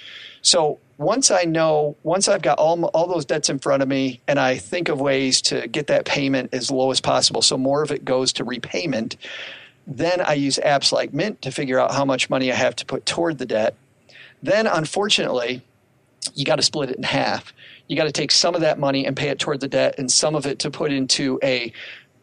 So 0.42 0.78
once 0.96 1.30
I 1.30 1.42
know, 1.42 1.96
once 2.04 2.28
I've 2.28 2.40
got 2.40 2.58
all 2.58 2.84
all 2.86 3.08
those 3.08 3.24
debts 3.26 3.50
in 3.50 3.58
front 3.58 3.82
of 3.82 3.88
me, 3.88 4.20
and 4.28 4.38
I 4.38 4.56
think 4.56 4.88
of 4.88 5.00
ways 5.00 5.42
to 5.42 5.66
get 5.66 5.88
that 5.88 6.04
payment 6.04 6.54
as 6.54 6.70
low 6.70 6.92
as 6.92 7.00
possible, 7.00 7.42
so 7.42 7.58
more 7.58 7.82
of 7.82 7.90
it 7.90 8.04
goes 8.04 8.32
to 8.34 8.44
repayment 8.44 9.16
Then 9.86 10.20
I 10.20 10.34
use 10.34 10.58
apps 10.64 10.92
like 10.92 11.14
Mint 11.14 11.42
to 11.42 11.50
figure 11.50 11.78
out 11.78 11.92
how 11.92 12.04
much 12.04 12.28
money 12.28 12.50
I 12.50 12.56
have 12.56 12.74
to 12.76 12.86
put 12.86 13.06
toward 13.06 13.38
the 13.38 13.46
debt. 13.46 13.74
Then, 14.42 14.66
unfortunately, 14.66 15.62
you 16.34 16.44
got 16.44 16.56
to 16.56 16.62
split 16.62 16.90
it 16.90 16.96
in 16.96 17.04
half. 17.04 17.52
You 17.88 17.96
got 17.96 18.04
to 18.04 18.12
take 18.12 18.32
some 18.32 18.54
of 18.54 18.60
that 18.62 18.78
money 18.78 19.06
and 19.06 19.16
pay 19.16 19.28
it 19.28 19.38
toward 19.38 19.60
the 19.60 19.68
debt, 19.68 19.94
and 19.98 20.10
some 20.10 20.34
of 20.34 20.46
it 20.46 20.58
to 20.60 20.70
put 20.70 20.92
into 20.92 21.38
a 21.42 21.72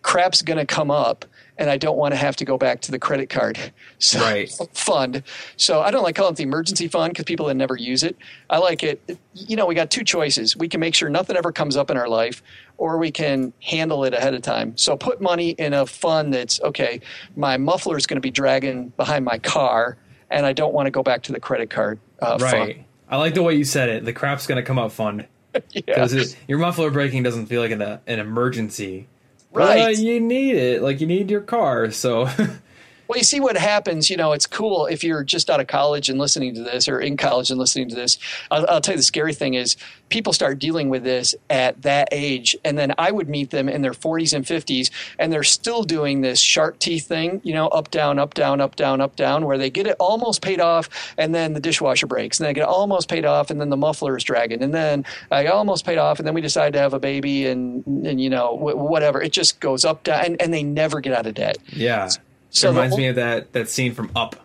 crap's 0.01 0.41
going 0.41 0.59
to 0.59 0.65
come 0.65 0.91
up 0.91 1.25
and 1.63 1.71
I 1.71 1.77
don't 1.77 1.95
want 1.95 2.11
to 2.11 2.17
have 2.17 2.35
to 2.35 2.45
go 2.45 2.57
back 2.57 2.81
to 2.81 2.91
the 2.91 2.99
credit 2.99 3.29
card 3.29 3.57
so, 3.99 4.19
right. 4.19 4.51
fund. 4.73 5.23
So 5.55 5.79
I 5.79 5.91
don't 5.91 6.03
like 6.03 6.15
calling 6.17 6.33
it 6.33 6.35
the 6.35 6.43
emergency 6.43 6.89
fund 6.89 7.13
because 7.13 7.23
people 7.23 7.45
that 7.45 7.53
never 7.53 7.77
use 7.77 8.03
it. 8.03 8.17
I 8.49 8.57
like 8.57 8.83
it. 8.83 9.17
You 9.33 9.55
know, 9.55 9.65
we 9.65 9.73
got 9.73 9.89
two 9.89 10.03
choices. 10.03 10.57
We 10.57 10.67
can 10.67 10.81
make 10.81 10.93
sure 10.93 11.07
nothing 11.07 11.37
ever 11.37 11.53
comes 11.53 11.77
up 11.77 11.89
in 11.89 11.95
our 11.95 12.09
life, 12.09 12.43
or 12.77 12.97
we 12.97 13.11
can 13.11 13.53
handle 13.61 14.03
it 14.03 14.13
ahead 14.13 14.33
of 14.33 14.41
time. 14.41 14.75
So 14.77 14.97
put 14.97 15.21
money 15.21 15.51
in 15.51 15.73
a 15.73 15.85
fund 15.85 16.33
that's 16.33 16.59
okay. 16.59 16.99
My 17.37 17.55
muffler 17.55 17.95
is 17.95 18.05
going 18.05 18.17
to 18.17 18.21
be 18.21 18.31
dragging 18.31 18.89
behind 18.97 19.23
my 19.23 19.37
car, 19.37 19.95
and 20.29 20.45
I 20.45 20.51
don't 20.51 20.73
want 20.73 20.87
to 20.87 20.91
go 20.91 21.01
back 21.01 21.23
to 21.23 21.31
the 21.31 21.39
credit 21.39 21.69
card 21.69 21.97
uh, 22.21 22.37
right. 22.41 22.51
fund. 22.51 22.85
I 23.07 23.15
like 23.15 23.35
the 23.35 23.43
way 23.43 23.55
you 23.55 23.63
said 23.63 23.87
it. 23.87 24.03
The 24.03 24.11
crap's 24.11 24.47
going 24.47 24.57
to 24.57 24.63
come 24.63 24.77
up 24.77 24.91
fund. 24.91 25.27
Because 25.73 26.13
yeah. 26.33 26.39
your 26.49 26.57
muffler 26.57 26.91
breaking 26.91 27.23
doesn't 27.23 27.45
feel 27.45 27.61
like 27.61 27.71
an, 27.71 27.81
an 27.81 28.19
emergency 28.19 29.07
Right. 29.53 29.85
Uh, 29.85 29.89
you 29.89 30.19
need 30.19 30.55
it. 30.55 30.81
Like 30.81 31.01
you 31.01 31.07
need 31.07 31.29
your 31.29 31.41
car. 31.41 31.91
So 31.91 32.27
Well, 33.07 33.17
you 33.17 33.23
see 33.23 33.39
what 33.39 33.57
happens. 33.57 34.09
You 34.09 34.17
know, 34.17 34.31
it's 34.31 34.47
cool 34.47 34.85
if 34.85 35.03
you're 35.03 35.23
just 35.23 35.49
out 35.49 35.59
of 35.59 35.67
college 35.67 36.09
and 36.09 36.17
listening 36.17 36.55
to 36.55 36.63
this, 36.63 36.87
or 36.87 36.99
in 36.99 37.17
college 37.17 37.49
and 37.49 37.59
listening 37.59 37.89
to 37.89 37.95
this. 37.95 38.17
I'll, 38.49 38.65
I'll, 38.69 38.81
tell 38.81 38.93
you 38.93 38.97
the 38.97 39.03
scary 39.03 39.33
thing 39.33 39.55
is 39.55 39.75
people 40.09 40.33
start 40.33 40.59
dealing 40.59 40.89
with 40.89 41.03
this 41.03 41.35
at 41.49 41.81
that 41.81 42.09
age, 42.11 42.55
and 42.63 42.77
then 42.77 42.93
I 42.97 43.11
would 43.11 43.29
meet 43.29 43.49
them 43.49 43.67
in 43.67 43.81
their 43.81 43.91
40s 43.91 44.33
and 44.33 44.45
50s, 44.45 44.89
and 45.19 45.33
they're 45.33 45.43
still 45.43 45.83
doing 45.83 46.21
this 46.21 46.39
shark 46.39 46.79
teeth 46.79 47.07
thing. 47.07 47.41
You 47.43 47.53
know, 47.53 47.67
up 47.67 47.91
down, 47.91 48.19
up 48.19 48.33
down, 48.33 48.61
up 48.61 48.75
down, 48.75 49.01
up 49.01 49.15
down, 49.15 49.45
where 49.45 49.57
they 49.57 49.69
get 49.69 49.87
it 49.87 49.97
almost 49.99 50.41
paid 50.41 50.61
off, 50.61 50.89
and 51.17 51.35
then 51.35 51.53
the 51.53 51.59
dishwasher 51.59 52.07
breaks, 52.07 52.39
and 52.39 52.47
they 52.47 52.53
get 52.53 52.67
almost 52.67 53.09
paid 53.09 53.25
off, 53.25 53.49
and 53.49 53.59
then 53.59 53.69
the 53.69 53.77
muffler 53.77 54.15
is 54.15 54.23
dragging, 54.23 54.63
and 54.63 54.73
then 54.73 55.05
I 55.31 55.47
almost 55.47 55.85
paid 55.85 55.97
off, 55.97 56.19
and 56.19 56.27
then 56.27 56.33
we 56.33 56.41
decide 56.41 56.73
to 56.73 56.79
have 56.79 56.93
a 56.93 56.99
baby, 56.99 57.47
and 57.47 57.85
and 57.85 58.21
you 58.21 58.29
know 58.29 58.53
whatever. 58.53 59.21
It 59.21 59.33
just 59.33 59.59
goes 59.59 59.83
up 59.83 60.03
down, 60.03 60.23
and, 60.25 60.41
and 60.41 60.53
they 60.53 60.63
never 60.63 61.01
get 61.01 61.13
out 61.13 61.25
of 61.25 61.33
debt. 61.33 61.57
Yeah. 61.71 62.07
So 62.07 62.21
it 62.53 62.63
reminds 62.67 62.97
me 62.97 63.07
of 63.07 63.15
that 63.15 63.53
that 63.53 63.69
scene 63.69 63.93
from 63.93 64.11
Up, 64.15 64.35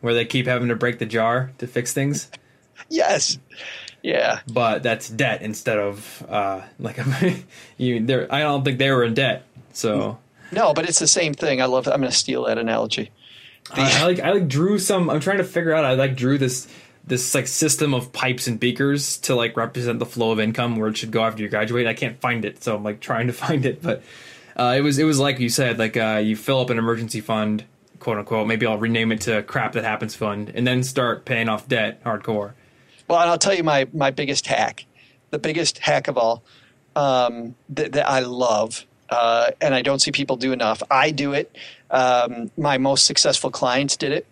where 0.00 0.14
they 0.14 0.24
keep 0.24 0.46
having 0.46 0.68
to 0.68 0.76
break 0.76 0.98
the 0.98 1.06
jar 1.06 1.52
to 1.58 1.66
fix 1.66 1.92
things. 1.92 2.30
yes. 2.88 3.38
Yeah. 4.02 4.40
But 4.52 4.82
that's 4.82 5.08
debt 5.08 5.40
instead 5.40 5.78
of 5.78 6.26
uh, 6.28 6.60
like 6.78 6.98
you. 7.78 8.04
There, 8.04 8.32
I 8.32 8.40
don't 8.40 8.62
think 8.62 8.78
they 8.78 8.90
were 8.90 9.02
in 9.02 9.14
debt. 9.14 9.46
So 9.72 10.18
no, 10.52 10.74
but 10.74 10.86
it's 10.88 10.98
the 10.98 11.06
same 11.06 11.32
thing. 11.32 11.62
I 11.62 11.64
love. 11.64 11.88
I'm 11.88 12.00
going 12.00 12.10
to 12.10 12.16
steal 12.16 12.44
that 12.44 12.58
analogy. 12.58 13.10
The, 13.74 13.80
uh, 13.80 13.84
I 13.90 14.04
like. 14.04 14.20
I 14.20 14.32
like 14.32 14.48
drew 14.48 14.78
some. 14.78 15.08
I'm 15.08 15.20
trying 15.20 15.38
to 15.38 15.44
figure 15.44 15.72
out. 15.72 15.86
I 15.86 15.94
like 15.94 16.16
drew 16.16 16.36
this 16.36 16.68
this 17.06 17.34
like 17.34 17.46
system 17.46 17.94
of 17.94 18.12
pipes 18.12 18.46
and 18.46 18.60
beakers 18.60 19.18
to 19.18 19.34
like 19.34 19.56
represent 19.56 19.98
the 19.98 20.06
flow 20.06 20.30
of 20.32 20.40
income 20.40 20.76
where 20.76 20.88
it 20.88 20.96
should 20.98 21.10
go 21.10 21.24
after 21.24 21.42
you 21.42 21.48
graduate. 21.48 21.86
I 21.86 21.94
can't 21.94 22.20
find 22.20 22.44
it, 22.44 22.62
so 22.62 22.76
I'm 22.76 22.84
like 22.84 23.00
trying 23.00 23.26
to 23.28 23.32
find 23.44 23.64
it, 23.64 23.82
but 23.82 24.02
uh, 24.56 24.74
it 24.76 24.80
was 24.82 24.98
it 24.98 25.04
was 25.04 25.18
like 25.18 25.38
you 25.40 25.48
said, 25.48 25.78
like 25.78 25.96
uh, 25.96 26.20
you 26.22 26.36
fill 26.36 26.60
up 26.60 26.70
an 26.70 26.78
emergency 26.78 27.20
fund, 27.20 27.64
quote 27.98 28.18
unquote. 28.18 28.46
Maybe 28.46 28.66
I'll 28.66 28.78
rename 28.78 29.12
it 29.12 29.22
to 29.22 29.42
crap 29.42 29.72
that 29.72 29.84
happens 29.84 30.14
fund, 30.14 30.52
and 30.54 30.66
then 30.66 30.82
start 30.82 31.24
paying 31.24 31.48
off 31.48 31.68
debt 31.68 32.02
hardcore. 32.04 32.52
Well, 33.08 33.20
and 33.20 33.30
I'll 33.30 33.38
tell 33.38 33.54
you 33.54 33.64
my 33.64 33.86
my 33.92 34.10
biggest 34.10 34.46
hack, 34.46 34.86
the 35.30 35.38
biggest 35.38 35.78
hack 35.78 36.08
of 36.08 36.16
all 36.16 36.42
um, 36.96 37.54
that, 37.70 37.92
that 37.92 38.08
I 38.08 38.20
love, 38.20 38.86
uh, 39.10 39.50
and 39.60 39.74
I 39.74 39.82
don't 39.82 40.00
see 40.00 40.12
people 40.12 40.36
do 40.36 40.52
enough. 40.52 40.82
I 40.90 41.10
do 41.10 41.32
it. 41.32 41.54
Um, 41.90 42.50
my 42.56 42.78
most 42.78 43.06
successful 43.06 43.50
clients 43.50 43.96
did 43.96 44.12
it. 44.12 44.26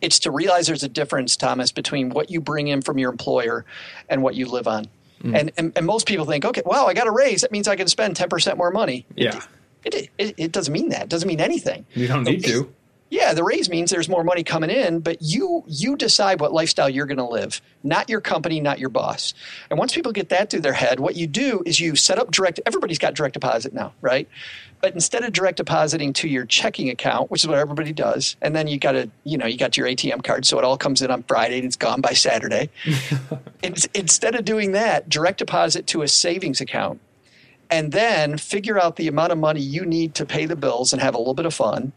It's 0.00 0.18
to 0.20 0.30
realize 0.30 0.66
there's 0.66 0.82
a 0.82 0.88
difference, 0.88 1.36
Thomas, 1.36 1.72
between 1.72 2.10
what 2.10 2.30
you 2.30 2.40
bring 2.40 2.68
in 2.68 2.82
from 2.82 2.98
your 2.98 3.10
employer 3.10 3.64
and 4.08 4.22
what 4.22 4.34
you 4.34 4.46
live 4.46 4.68
on. 4.68 4.86
Mm. 5.22 5.38
And, 5.38 5.52
and, 5.56 5.72
and 5.76 5.86
most 5.86 6.06
people 6.06 6.24
think, 6.24 6.44
okay, 6.44 6.62
wow, 6.64 6.86
I 6.86 6.94
got 6.94 7.06
a 7.06 7.10
raise. 7.10 7.42
That 7.42 7.52
means 7.52 7.68
I 7.68 7.76
can 7.76 7.88
spend 7.88 8.16
ten 8.16 8.28
percent 8.28 8.58
more 8.58 8.70
money. 8.70 9.06
Yeah. 9.14 9.40
It, 9.84 9.94
it, 9.94 10.10
it, 10.18 10.34
it, 10.38 10.52
doesn't 10.52 10.72
mean 10.72 10.88
that. 10.90 11.02
It 11.02 11.08
doesn't 11.10 11.28
mean 11.28 11.40
anything. 11.40 11.84
You 11.94 12.08
don't 12.08 12.24
need 12.24 12.44
to. 12.44 12.72
Yeah, 13.10 13.32
the 13.32 13.44
raise 13.44 13.68
means 13.68 13.92
there's 13.92 14.08
more 14.08 14.24
money 14.24 14.42
coming 14.42 14.70
in, 14.70 14.98
but 14.98 15.18
you 15.20 15.62
you 15.68 15.94
decide 15.96 16.40
what 16.40 16.52
lifestyle 16.52 16.88
you're 16.88 17.06
going 17.06 17.18
to 17.18 17.24
live, 17.24 17.60
not 17.84 18.08
your 18.08 18.20
company, 18.20 18.60
not 18.60 18.80
your 18.80 18.88
boss. 18.88 19.34
And 19.70 19.78
once 19.78 19.94
people 19.94 20.10
get 20.10 20.30
that 20.30 20.50
through 20.50 20.62
their 20.62 20.72
head, 20.72 20.98
what 20.98 21.14
you 21.14 21.28
do 21.28 21.62
is 21.64 21.78
you 21.78 21.94
set 21.94 22.18
up 22.18 22.32
direct. 22.32 22.60
Everybody's 22.66 22.98
got 22.98 23.14
direct 23.14 23.34
deposit 23.34 23.72
now, 23.72 23.92
right? 24.00 24.28
But 24.84 24.92
instead 24.92 25.24
of 25.24 25.32
direct 25.32 25.56
depositing 25.56 26.12
to 26.12 26.28
your 26.28 26.44
checking 26.44 26.90
account, 26.90 27.30
which 27.30 27.42
is 27.42 27.48
what 27.48 27.56
everybody 27.56 27.94
does, 27.94 28.36
and 28.42 28.54
then 28.54 28.68
you 28.68 28.78
got 28.78 28.92
to, 28.92 29.08
you 29.24 29.38
know, 29.38 29.46
you 29.46 29.56
got 29.56 29.78
your 29.78 29.86
ATM 29.86 30.22
card, 30.22 30.44
so 30.44 30.58
it 30.58 30.64
all 30.66 30.76
comes 30.76 31.00
in 31.00 31.10
on 31.10 31.22
Friday 31.22 31.56
and 31.56 31.64
it's 31.64 31.74
gone 31.74 32.02
by 32.02 32.12
Saturday. 32.12 32.68
instead 33.62 34.34
of 34.34 34.44
doing 34.44 34.72
that, 34.72 35.08
direct 35.08 35.38
deposit 35.38 35.86
to 35.86 36.02
a 36.02 36.08
savings 36.08 36.60
account, 36.60 37.00
and 37.70 37.92
then 37.92 38.36
figure 38.36 38.78
out 38.78 38.96
the 38.96 39.08
amount 39.08 39.32
of 39.32 39.38
money 39.38 39.62
you 39.62 39.86
need 39.86 40.14
to 40.16 40.26
pay 40.26 40.44
the 40.44 40.54
bills 40.54 40.92
and 40.92 41.00
have 41.00 41.14
a 41.14 41.18
little 41.18 41.32
bit 41.32 41.46
of 41.46 41.54
fun 41.54 41.94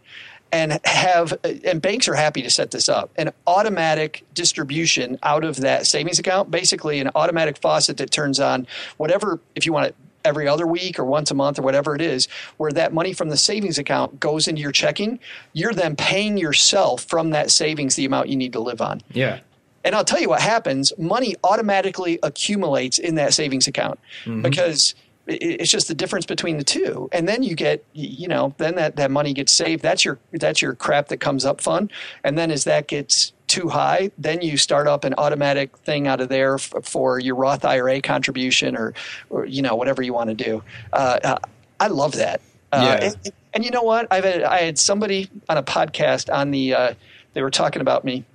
and 0.53 0.79
have 0.85 1.37
and 1.43 1.81
banks 1.81 2.07
are 2.07 2.15
happy 2.15 2.41
to 2.41 2.49
set 2.49 2.71
this 2.71 2.87
up 2.87 3.11
an 3.17 3.33
automatic 3.47 4.23
distribution 4.33 5.19
out 5.21 5.43
of 5.43 5.57
that 5.57 5.85
savings 5.85 6.19
account 6.19 6.49
basically 6.49 7.01
an 7.01 7.09
automatic 7.15 7.57
faucet 7.57 7.97
that 7.97 8.11
turns 8.11 8.39
on 8.39 8.65
whatever 8.95 9.41
if 9.55 9.65
you 9.65 9.73
want 9.73 9.87
it 9.87 9.95
every 10.27 10.47
other 10.47 10.67
week 10.67 10.99
or 10.99 11.05
once 11.05 11.31
a 11.31 11.33
month 11.33 11.57
or 11.57 11.63
whatever 11.63 11.95
it 11.95 12.01
is, 12.01 12.27
where 12.57 12.71
that 12.71 12.93
money 12.93 13.13
from 13.13 13.29
the 13.29 13.37
savings 13.37 13.77
account 13.77 14.19
goes 14.19 14.47
into 14.47 14.61
your 14.61 14.71
checking, 14.71 15.19
you're 15.53 15.73
then 15.73 15.95
paying 15.95 16.37
yourself 16.37 17.03
from 17.05 17.31
that 17.31 17.49
savings 17.49 17.95
the 17.95 18.05
amount 18.05 18.29
you 18.29 18.35
need 18.35 18.53
to 18.53 18.59
live 18.59 18.81
on. 18.81 19.01
Yeah. 19.11 19.39
And 19.83 19.95
I'll 19.95 20.03
tell 20.03 20.19
you 20.19 20.29
what 20.29 20.41
happens 20.41 20.91
money 20.97 21.35
automatically 21.43 22.19
accumulates 22.21 22.99
in 22.99 23.15
that 23.15 23.33
savings 23.33 23.67
account 23.67 23.99
mm-hmm. 24.25 24.41
because 24.41 24.95
it's 25.27 25.71
just 25.71 25.87
the 25.87 25.95
difference 25.95 26.25
between 26.25 26.57
the 26.57 26.63
two 26.63 27.09
and 27.11 27.27
then 27.27 27.43
you 27.43 27.53
get 27.53 27.83
you 27.93 28.27
know 28.27 28.53
then 28.57 28.75
that, 28.75 28.95
that 28.95 29.11
money 29.11 29.33
gets 29.33 29.51
saved 29.51 29.83
that's 29.83 30.05
your 30.05 30.17
that's 30.33 30.61
your 30.61 30.73
crap 30.73 31.09
that 31.09 31.17
comes 31.17 31.43
up 31.43 31.59
fund 31.59 31.91
and 32.23 32.37
then 32.37 32.49
as 32.49 32.63
that 32.63 32.87
gets 32.87 33.33
too 33.47 33.69
high, 33.69 34.11
then 34.17 34.41
you 34.41 34.57
start 34.57 34.87
up 34.87 35.03
an 35.03 35.13
automatic 35.17 35.75
thing 35.79 36.07
out 36.07 36.21
of 36.21 36.29
there 36.29 36.55
f- 36.55 36.73
for 36.83 37.19
your 37.19 37.35
Roth 37.35 37.65
IRA 37.65 38.01
contribution 38.01 38.75
or, 38.75 38.93
or 39.29 39.45
you 39.45 39.61
know 39.61 39.75
whatever 39.75 40.01
you 40.01 40.13
want 40.13 40.29
to 40.29 40.35
do. 40.35 40.63
Uh, 40.93 41.19
uh, 41.23 41.37
I 41.79 41.87
love 41.87 42.13
that. 42.13 42.41
Uh, 42.71 42.97
yeah. 42.99 43.05
and, 43.05 43.33
and, 43.53 43.65
you 43.65 43.71
know 43.71 43.83
what? 43.83 44.07
I've 44.11 44.25
had, 44.25 44.43
I 44.43 44.59
had 44.59 44.77
somebody 44.77 45.29
on 45.47 45.57
a 45.57 45.63
podcast 45.63 46.33
on 46.33 46.51
the 46.51 46.73
uh, 46.73 46.93
they 47.33 47.41
were 47.41 47.51
talking 47.51 47.81
about 47.81 48.03
me 48.03 48.25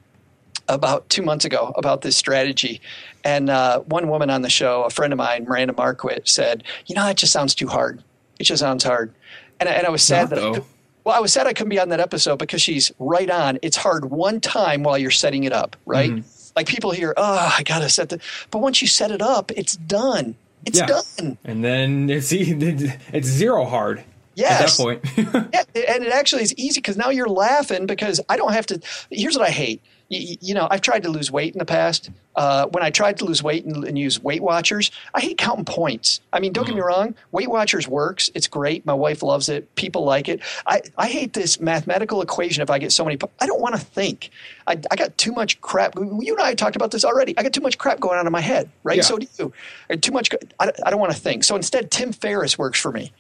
about 0.68 1.08
two 1.08 1.22
months 1.22 1.44
ago 1.44 1.72
about 1.76 2.00
this 2.00 2.16
strategy. 2.16 2.80
And 3.24 3.50
uh, 3.50 3.80
one 3.80 4.08
woman 4.08 4.30
on 4.30 4.42
the 4.42 4.50
show, 4.50 4.84
a 4.84 4.90
friend 4.90 5.12
of 5.12 5.18
mine, 5.18 5.44
Miranda 5.44 5.74
Marquit, 5.74 6.28
said, 6.28 6.64
"You 6.86 6.94
know, 6.94 7.06
it 7.08 7.16
just 7.16 7.32
sounds 7.32 7.54
too 7.54 7.68
hard. 7.68 8.02
It 8.38 8.44
just 8.44 8.60
sounds 8.60 8.84
hard." 8.84 9.12
And, 9.60 9.68
and 9.68 9.86
I 9.86 9.90
was 9.90 10.02
sad 10.02 10.30
Not 10.30 10.54
that 10.54 10.56
I, 10.56 10.62
well, 11.04 11.16
I 11.16 11.20
was 11.20 11.32
sad 11.32 11.46
I 11.46 11.52
couldn't 11.52 11.70
be 11.70 11.80
on 11.80 11.88
that 11.90 12.00
episode 12.00 12.38
because 12.38 12.62
she's 12.62 12.92
right 12.98 13.28
on. 13.28 13.58
It's 13.62 13.76
hard 13.76 14.06
one 14.06 14.40
time 14.40 14.82
while 14.82 14.98
you're 14.98 15.10
setting 15.10 15.44
it 15.44 15.52
up, 15.52 15.76
right? 15.84 16.10
Mm-hmm. 16.10 16.28
Like 16.54 16.66
people 16.66 16.90
hear, 16.90 17.14
oh, 17.16 17.52
I 17.58 17.62
gotta 17.62 17.88
set 17.88 18.10
the. 18.10 18.20
But 18.50 18.58
once 18.58 18.82
you 18.82 18.88
set 18.88 19.10
it 19.10 19.22
up, 19.22 19.50
it's 19.52 19.76
done. 19.76 20.36
It's 20.64 20.78
yeah. 20.78 20.86
done. 20.86 21.38
And 21.44 21.64
then 21.64 22.10
it's 22.10 22.30
it's 22.32 23.26
zero 23.26 23.64
hard. 23.64 24.04
Yes. 24.34 24.60
At 24.60 24.76
that 24.76 24.82
point. 24.82 25.50
yeah, 25.52 25.64
and 25.92 26.04
it 26.04 26.12
actually 26.12 26.42
is 26.42 26.54
easy 26.54 26.80
because 26.80 26.96
now 26.96 27.10
you're 27.10 27.28
laughing 27.28 27.86
because 27.86 28.20
I 28.28 28.36
don't 28.36 28.52
have 28.52 28.66
to. 28.66 28.80
Here's 29.10 29.36
what 29.36 29.46
I 29.46 29.50
hate 29.50 29.82
you, 30.12 30.36
you, 30.40 30.54
know, 30.54 30.68
I've 30.70 30.80
tried 30.80 31.02
to 31.04 31.08
lose 31.08 31.30
weight 31.30 31.54
in 31.54 31.58
the 31.58 31.64
past. 31.64 32.10
Uh, 32.34 32.66
when 32.68 32.82
I 32.82 32.90
tried 32.90 33.18
to 33.18 33.24
lose 33.24 33.42
weight 33.42 33.64
and, 33.64 33.84
and, 33.84 33.98
use 33.98 34.22
Weight 34.22 34.42
Watchers, 34.42 34.90
I 35.14 35.20
hate 35.20 35.36
counting 35.36 35.66
points. 35.66 36.20
I 36.32 36.40
mean, 36.40 36.52
don't 36.52 36.64
mm-hmm. 36.64 36.70
get 36.70 36.76
me 36.76 36.80
mm-hmm. 36.80 36.88
wrong, 36.88 37.14
Weight 37.30 37.50
Watchers 37.50 37.86
works. 37.86 38.30
It's 38.34 38.46
great. 38.46 38.86
My 38.86 38.94
wife 38.94 39.22
loves 39.22 39.48
it. 39.48 39.74
People 39.74 40.04
like 40.04 40.28
it. 40.28 40.40
I, 40.66 40.82
I 40.96 41.08
hate 41.08 41.34
this 41.34 41.60
mathematical 41.60 42.22
equation 42.22 42.62
if 42.62 42.70
I 42.70 42.78
get 42.78 42.92
so 42.92 43.04
many. 43.04 43.18
I 43.40 43.46
don't 43.46 43.60
want 43.60 43.74
to 43.74 43.80
think. 43.80 44.30
I, 44.66 44.80
I 44.90 44.96
got 44.96 45.16
too 45.18 45.32
much 45.32 45.60
crap. 45.60 45.94
You 45.96 46.34
and 46.34 46.40
I 46.40 46.54
talked 46.54 46.76
about 46.76 46.90
this 46.90 47.04
already. 47.04 47.36
I 47.36 47.42
got 47.42 47.52
too 47.52 47.60
much 47.60 47.76
crap 47.76 48.00
going 48.00 48.18
on 48.18 48.26
in 48.26 48.32
my 48.32 48.40
head, 48.40 48.70
right? 48.82 48.96
Yeah. 48.96 49.02
So 49.02 49.18
do 49.18 49.26
you. 49.38 49.52
I 49.90 49.96
too 49.96 50.12
much. 50.12 50.30
I, 50.58 50.72
I 50.84 50.90
don't 50.90 51.00
want 51.00 51.12
to 51.12 51.18
think. 51.18 51.44
So 51.44 51.54
instead, 51.56 51.90
Tim 51.90 52.12
Ferriss 52.12 52.58
works 52.58 52.80
for 52.80 52.92
me. 52.92 53.12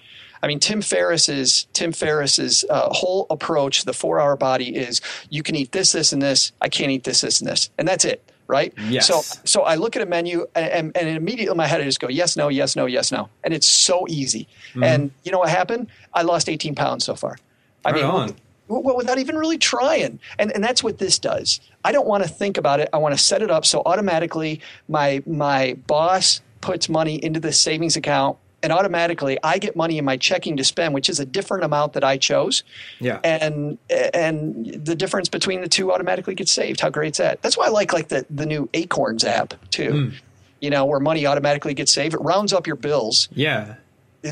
I 0.42 0.48
mean, 0.48 0.58
Tim 0.58 0.82
Ferriss's 0.82 1.66
Tim 1.72 1.92
Ferriss's 1.92 2.64
uh, 2.68 2.88
whole 2.90 3.26
approach, 3.30 3.84
the 3.84 3.92
four 3.92 4.20
hour 4.20 4.36
body 4.36 4.74
is 4.74 5.00
you 5.30 5.42
can 5.42 5.54
eat 5.54 5.72
this, 5.72 5.92
this, 5.92 6.12
and 6.12 6.20
this. 6.20 6.52
I 6.60 6.68
can't 6.68 6.90
eat 6.90 7.04
this, 7.04 7.20
this, 7.20 7.40
and 7.40 7.48
this, 7.48 7.70
and 7.78 7.86
that's 7.86 8.04
it. 8.04 8.28
Right. 8.48 8.74
Yes. 8.88 9.06
So, 9.06 9.22
so 9.44 9.62
I 9.62 9.76
look 9.76 9.96
at 9.96 10.02
a 10.02 10.06
menu 10.06 10.46
and, 10.54 10.94
and, 10.94 11.08
immediately 11.08 11.52
in 11.52 11.56
my 11.56 11.66
head 11.66 11.80
I 11.80 11.84
just 11.84 12.00
go 12.00 12.08
yes, 12.08 12.36
no, 12.36 12.48
yes, 12.48 12.76
no, 12.76 12.84
yes, 12.84 13.10
no, 13.10 13.30
and 13.44 13.54
it's 13.54 13.66
so 13.66 14.04
easy. 14.08 14.46
Mm-hmm. 14.70 14.84
And 14.84 15.10
you 15.22 15.32
know 15.32 15.38
what 15.38 15.48
happened? 15.48 15.86
I 16.12 16.22
lost 16.22 16.50
18 16.50 16.74
pounds 16.74 17.04
so 17.04 17.14
far. 17.14 17.38
I 17.84 17.92
right 17.92 18.02
mean, 18.02 18.10
on. 18.10 18.36
Well, 18.68 18.96
without 18.96 19.18
even 19.18 19.36
really 19.36 19.58
trying. 19.58 20.18
And, 20.38 20.52
and 20.52 20.62
that's 20.62 20.82
what 20.82 20.98
this 20.98 21.18
does. 21.18 21.60
I 21.84 21.92
don't 21.92 22.06
want 22.06 22.24
to 22.24 22.28
think 22.28 22.56
about 22.56 22.80
it. 22.80 22.88
I 22.92 22.98
want 22.98 23.14
to 23.16 23.22
set 23.22 23.42
it 23.42 23.50
up 23.50 23.64
so 23.64 23.82
automatically 23.86 24.60
my 24.88 25.22
my 25.26 25.74
boss 25.86 26.40
puts 26.60 26.88
money 26.88 27.22
into 27.22 27.40
the 27.40 27.52
savings 27.52 27.96
account 27.96 28.38
and 28.62 28.72
automatically 28.72 29.38
I 29.42 29.58
get 29.58 29.76
money 29.76 29.98
in 29.98 30.04
my 30.04 30.16
checking 30.16 30.56
to 30.56 30.64
spend, 30.64 30.94
which 30.94 31.08
is 31.08 31.20
a 31.20 31.26
different 31.26 31.64
amount 31.64 31.94
that 31.94 32.04
I 32.04 32.16
chose. 32.16 32.62
Yeah. 33.00 33.20
And 33.24 33.78
and 33.90 34.66
the 34.84 34.94
difference 34.94 35.28
between 35.28 35.60
the 35.60 35.68
two 35.68 35.92
automatically 35.92 36.34
gets 36.34 36.52
saved. 36.52 36.80
How 36.80 36.90
great's 36.90 37.18
that? 37.18 37.42
That's 37.42 37.56
why 37.56 37.66
I 37.66 37.70
like 37.70 37.92
like 37.92 38.08
the 38.08 38.24
the 38.30 38.46
new 38.46 38.68
Acorns 38.74 39.24
app 39.24 39.54
too. 39.70 39.90
Mm. 39.90 40.14
You 40.60 40.70
know, 40.70 40.84
where 40.84 41.00
money 41.00 41.26
automatically 41.26 41.74
gets 41.74 41.92
saved. 41.92 42.14
It 42.14 42.20
rounds 42.20 42.52
up 42.52 42.66
your 42.66 42.76
bills. 42.76 43.28
Yeah. 43.32 43.74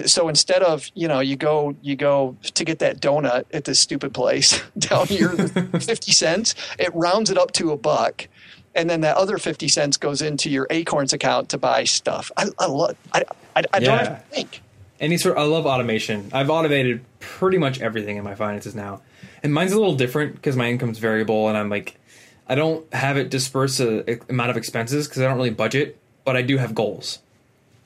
So 0.06 0.28
instead 0.28 0.62
of 0.62 0.88
you 0.94 1.08
know 1.08 1.18
you 1.18 1.34
go 1.34 1.74
you 1.82 1.96
go 1.96 2.36
to 2.42 2.64
get 2.64 2.78
that 2.78 3.00
donut 3.00 3.46
at 3.52 3.64
this 3.64 3.80
stupid 3.80 4.14
place 4.14 4.62
down 4.78 5.06
here 5.06 5.30
fifty 5.80 6.12
cents, 6.12 6.54
it 6.78 6.94
rounds 6.94 7.30
it 7.30 7.38
up 7.38 7.52
to 7.52 7.72
a 7.72 7.76
buck 7.76 8.28
and 8.74 8.88
then 8.88 9.00
that 9.00 9.16
other 9.16 9.36
50 9.36 9.66
cents 9.68 9.96
goes 9.96 10.22
into 10.22 10.48
your 10.48 10.66
acorns 10.70 11.12
account 11.12 11.48
to 11.48 11.58
buy 11.58 11.82
stuff 11.84 12.30
i, 12.36 12.46
I 12.58 12.66
love 12.66 12.96
i, 13.12 13.24
I, 13.56 13.62
I 13.72 13.80
don't 13.80 13.98
have 13.98 14.28
to 14.28 14.34
think 14.34 14.62
Any 15.00 15.16
sort 15.16 15.38
I 15.38 15.42
love 15.42 15.66
automation. 15.66 16.30
I've 16.32 16.50
automated 16.50 17.02
pretty 17.20 17.58
much 17.58 17.80
everything 17.80 18.16
in 18.16 18.24
my 18.24 18.34
finances 18.34 18.74
now. 18.74 19.02
And 19.42 19.54
mine's 19.54 19.72
a 19.72 19.78
little 19.78 19.94
different 19.96 20.34
because 20.34 20.56
my 20.56 20.68
income's 20.68 20.98
variable 20.98 21.48
and 21.48 21.56
I'm 21.56 21.70
like 21.70 21.96
I 22.48 22.54
don't 22.54 22.92
have 22.92 23.16
it 23.16 23.30
disperse 23.30 23.80
a, 23.80 24.10
a 24.10 24.18
amount 24.28 24.50
of 24.50 24.56
expenses 24.56 25.06
because 25.06 25.22
I 25.22 25.26
don't 25.26 25.36
really 25.36 25.50
budget, 25.50 25.96
but 26.24 26.36
I 26.36 26.42
do 26.42 26.58
have 26.58 26.74
goals. 26.74 27.20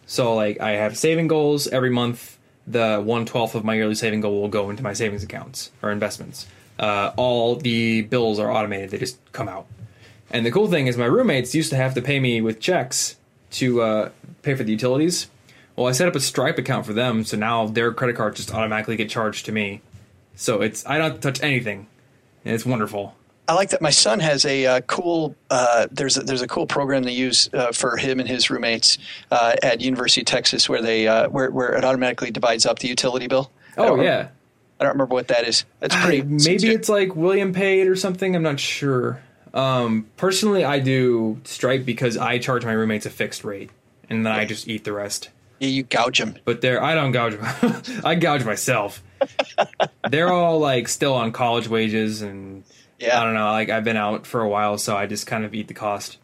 So 0.06 0.34
like 0.34 0.60
I 0.60 0.72
have 0.72 0.96
saving 0.96 1.28
goals 1.28 1.66
every 1.68 1.90
month. 1.90 2.38
The 2.66 2.98
one 2.98 3.26
twelfth 3.26 3.54
of 3.54 3.62
my 3.62 3.74
yearly 3.74 3.94
saving 3.94 4.22
goal 4.22 4.40
will 4.40 4.48
go 4.48 4.70
into 4.70 4.82
my 4.82 4.94
savings 4.94 5.22
accounts 5.22 5.70
or 5.82 5.92
investments. 5.92 6.46
Uh, 6.78 7.12
all 7.16 7.56
the 7.56 8.02
bills 8.02 8.38
are 8.38 8.50
automated; 8.50 8.90
they 8.90 8.98
just 8.98 9.18
come 9.32 9.48
out. 9.48 9.66
And 10.30 10.46
the 10.46 10.50
cool 10.50 10.68
thing 10.68 10.86
is, 10.86 10.96
my 10.96 11.04
roommates 11.04 11.54
used 11.54 11.70
to 11.70 11.76
have 11.76 11.92
to 11.94 12.02
pay 12.02 12.18
me 12.18 12.40
with 12.40 12.58
checks 12.60 13.16
to 13.52 13.82
uh, 13.82 14.10
pay 14.42 14.54
for 14.54 14.64
the 14.64 14.72
utilities. 14.72 15.28
Well, 15.76 15.86
I 15.86 15.92
set 15.92 16.06
up 16.06 16.14
a 16.14 16.20
Stripe 16.20 16.58
account 16.58 16.86
for 16.86 16.92
them, 16.92 17.24
so 17.24 17.36
now 17.36 17.66
their 17.66 17.92
credit 17.92 18.16
cards 18.16 18.36
just 18.36 18.54
automatically 18.54 18.96
get 18.96 19.08
charged 19.10 19.46
to 19.46 19.52
me. 19.52 19.80
So 20.36 20.62
it's 20.62 20.86
I 20.86 20.98
don't 20.98 21.12
have 21.12 21.20
to 21.20 21.20
touch 21.20 21.42
anything, 21.42 21.86
and 22.44 22.54
it's 22.54 22.64
wonderful. 22.66 23.14
I 23.46 23.52
like 23.54 23.70
that. 23.70 23.82
My 23.82 23.90
son 23.90 24.20
has 24.20 24.44
a 24.44 24.66
uh, 24.66 24.80
cool. 24.82 25.36
Uh, 25.50 25.86
there's 25.90 26.16
a, 26.16 26.20
there's 26.20 26.42
a 26.42 26.46
cool 26.48 26.66
program 26.66 27.02
they 27.02 27.12
use 27.12 27.50
uh, 27.52 27.72
for 27.72 27.96
him 27.96 28.18
and 28.18 28.28
his 28.28 28.48
roommates 28.50 28.96
uh, 29.30 29.56
at 29.62 29.80
University 29.80 30.22
of 30.22 30.26
Texas, 30.26 30.68
where 30.68 30.80
they 30.80 31.06
uh, 31.06 31.28
where 31.28 31.50
where 31.50 31.74
it 31.74 31.84
automatically 31.84 32.30
divides 32.30 32.64
up 32.66 32.78
the 32.78 32.88
utility 32.88 33.26
bill. 33.26 33.50
Oh 33.76 33.84
remember- 33.84 34.04
yeah, 34.04 34.28
I 34.80 34.84
don't 34.84 34.92
remember 34.92 35.14
what 35.14 35.28
that 35.28 35.46
is. 35.46 35.64
That's 35.80 35.94
I- 35.94 36.02
pretty. 36.02 36.22
maybe 36.22 36.68
it's 36.68 36.88
like 36.88 37.14
William 37.14 37.52
Paid 37.52 37.86
or 37.86 37.96
something. 37.96 38.34
I'm 38.34 38.42
not 38.42 38.60
sure. 38.60 39.20
Um, 39.52 40.06
personally, 40.16 40.64
I 40.64 40.78
do 40.80 41.40
Stripe 41.44 41.84
because 41.84 42.16
I 42.16 42.38
charge 42.38 42.64
my 42.64 42.72
roommates 42.72 43.06
a 43.06 43.10
fixed 43.10 43.44
rate, 43.44 43.70
and 44.08 44.24
then 44.24 44.32
I 44.32 44.46
just 44.46 44.68
eat 44.68 44.84
the 44.84 44.92
rest. 44.92 45.28
Yeah, 45.60 45.68
you 45.68 45.82
gouge 45.82 46.18
them. 46.18 46.36
But 46.44 46.60
they're 46.60 46.82
I 46.82 46.94
don't 46.94 47.12
gouge. 47.12 47.36
Them. 47.38 48.00
I 48.04 48.14
gouge 48.14 48.44
myself. 48.44 49.02
they're 50.10 50.32
all 50.32 50.58
like 50.58 50.88
still 50.88 51.14
on 51.14 51.32
college 51.32 51.68
wages, 51.68 52.22
and 52.22 52.64
Yeah. 52.98 53.20
I 53.20 53.24
don't 53.24 53.34
know. 53.34 53.50
Like 53.50 53.70
I've 53.70 53.84
been 53.84 53.96
out 53.96 54.26
for 54.26 54.40
a 54.40 54.48
while, 54.48 54.78
so 54.78 54.96
I 54.96 55.06
just 55.06 55.26
kind 55.26 55.44
of 55.44 55.54
eat 55.54 55.68
the 55.68 55.74
cost. 55.74 56.18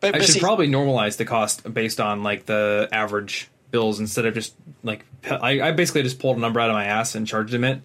But, 0.00 0.14
I 0.14 0.18
but 0.18 0.26
should 0.26 0.34
see, 0.34 0.40
probably 0.40 0.68
normalize 0.68 1.16
the 1.16 1.24
cost 1.24 1.72
based 1.74 1.98
on 2.00 2.22
like 2.22 2.46
the 2.46 2.88
average 2.92 3.48
bills 3.70 3.98
instead 4.00 4.26
of 4.26 4.34
just 4.34 4.54
like 4.82 5.04
I, 5.28 5.60
I 5.60 5.72
basically 5.72 6.02
just 6.04 6.20
pulled 6.20 6.36
a 6.36 6.40
number 6.40 6.60
out 6.60 6.70
of 6.70 6.74
my 6.74 6.84
ass 6.84 7.14
and 7.16 7.26
charged 7.26 7.52
them 7.52 7.64
it, 7.64 7.82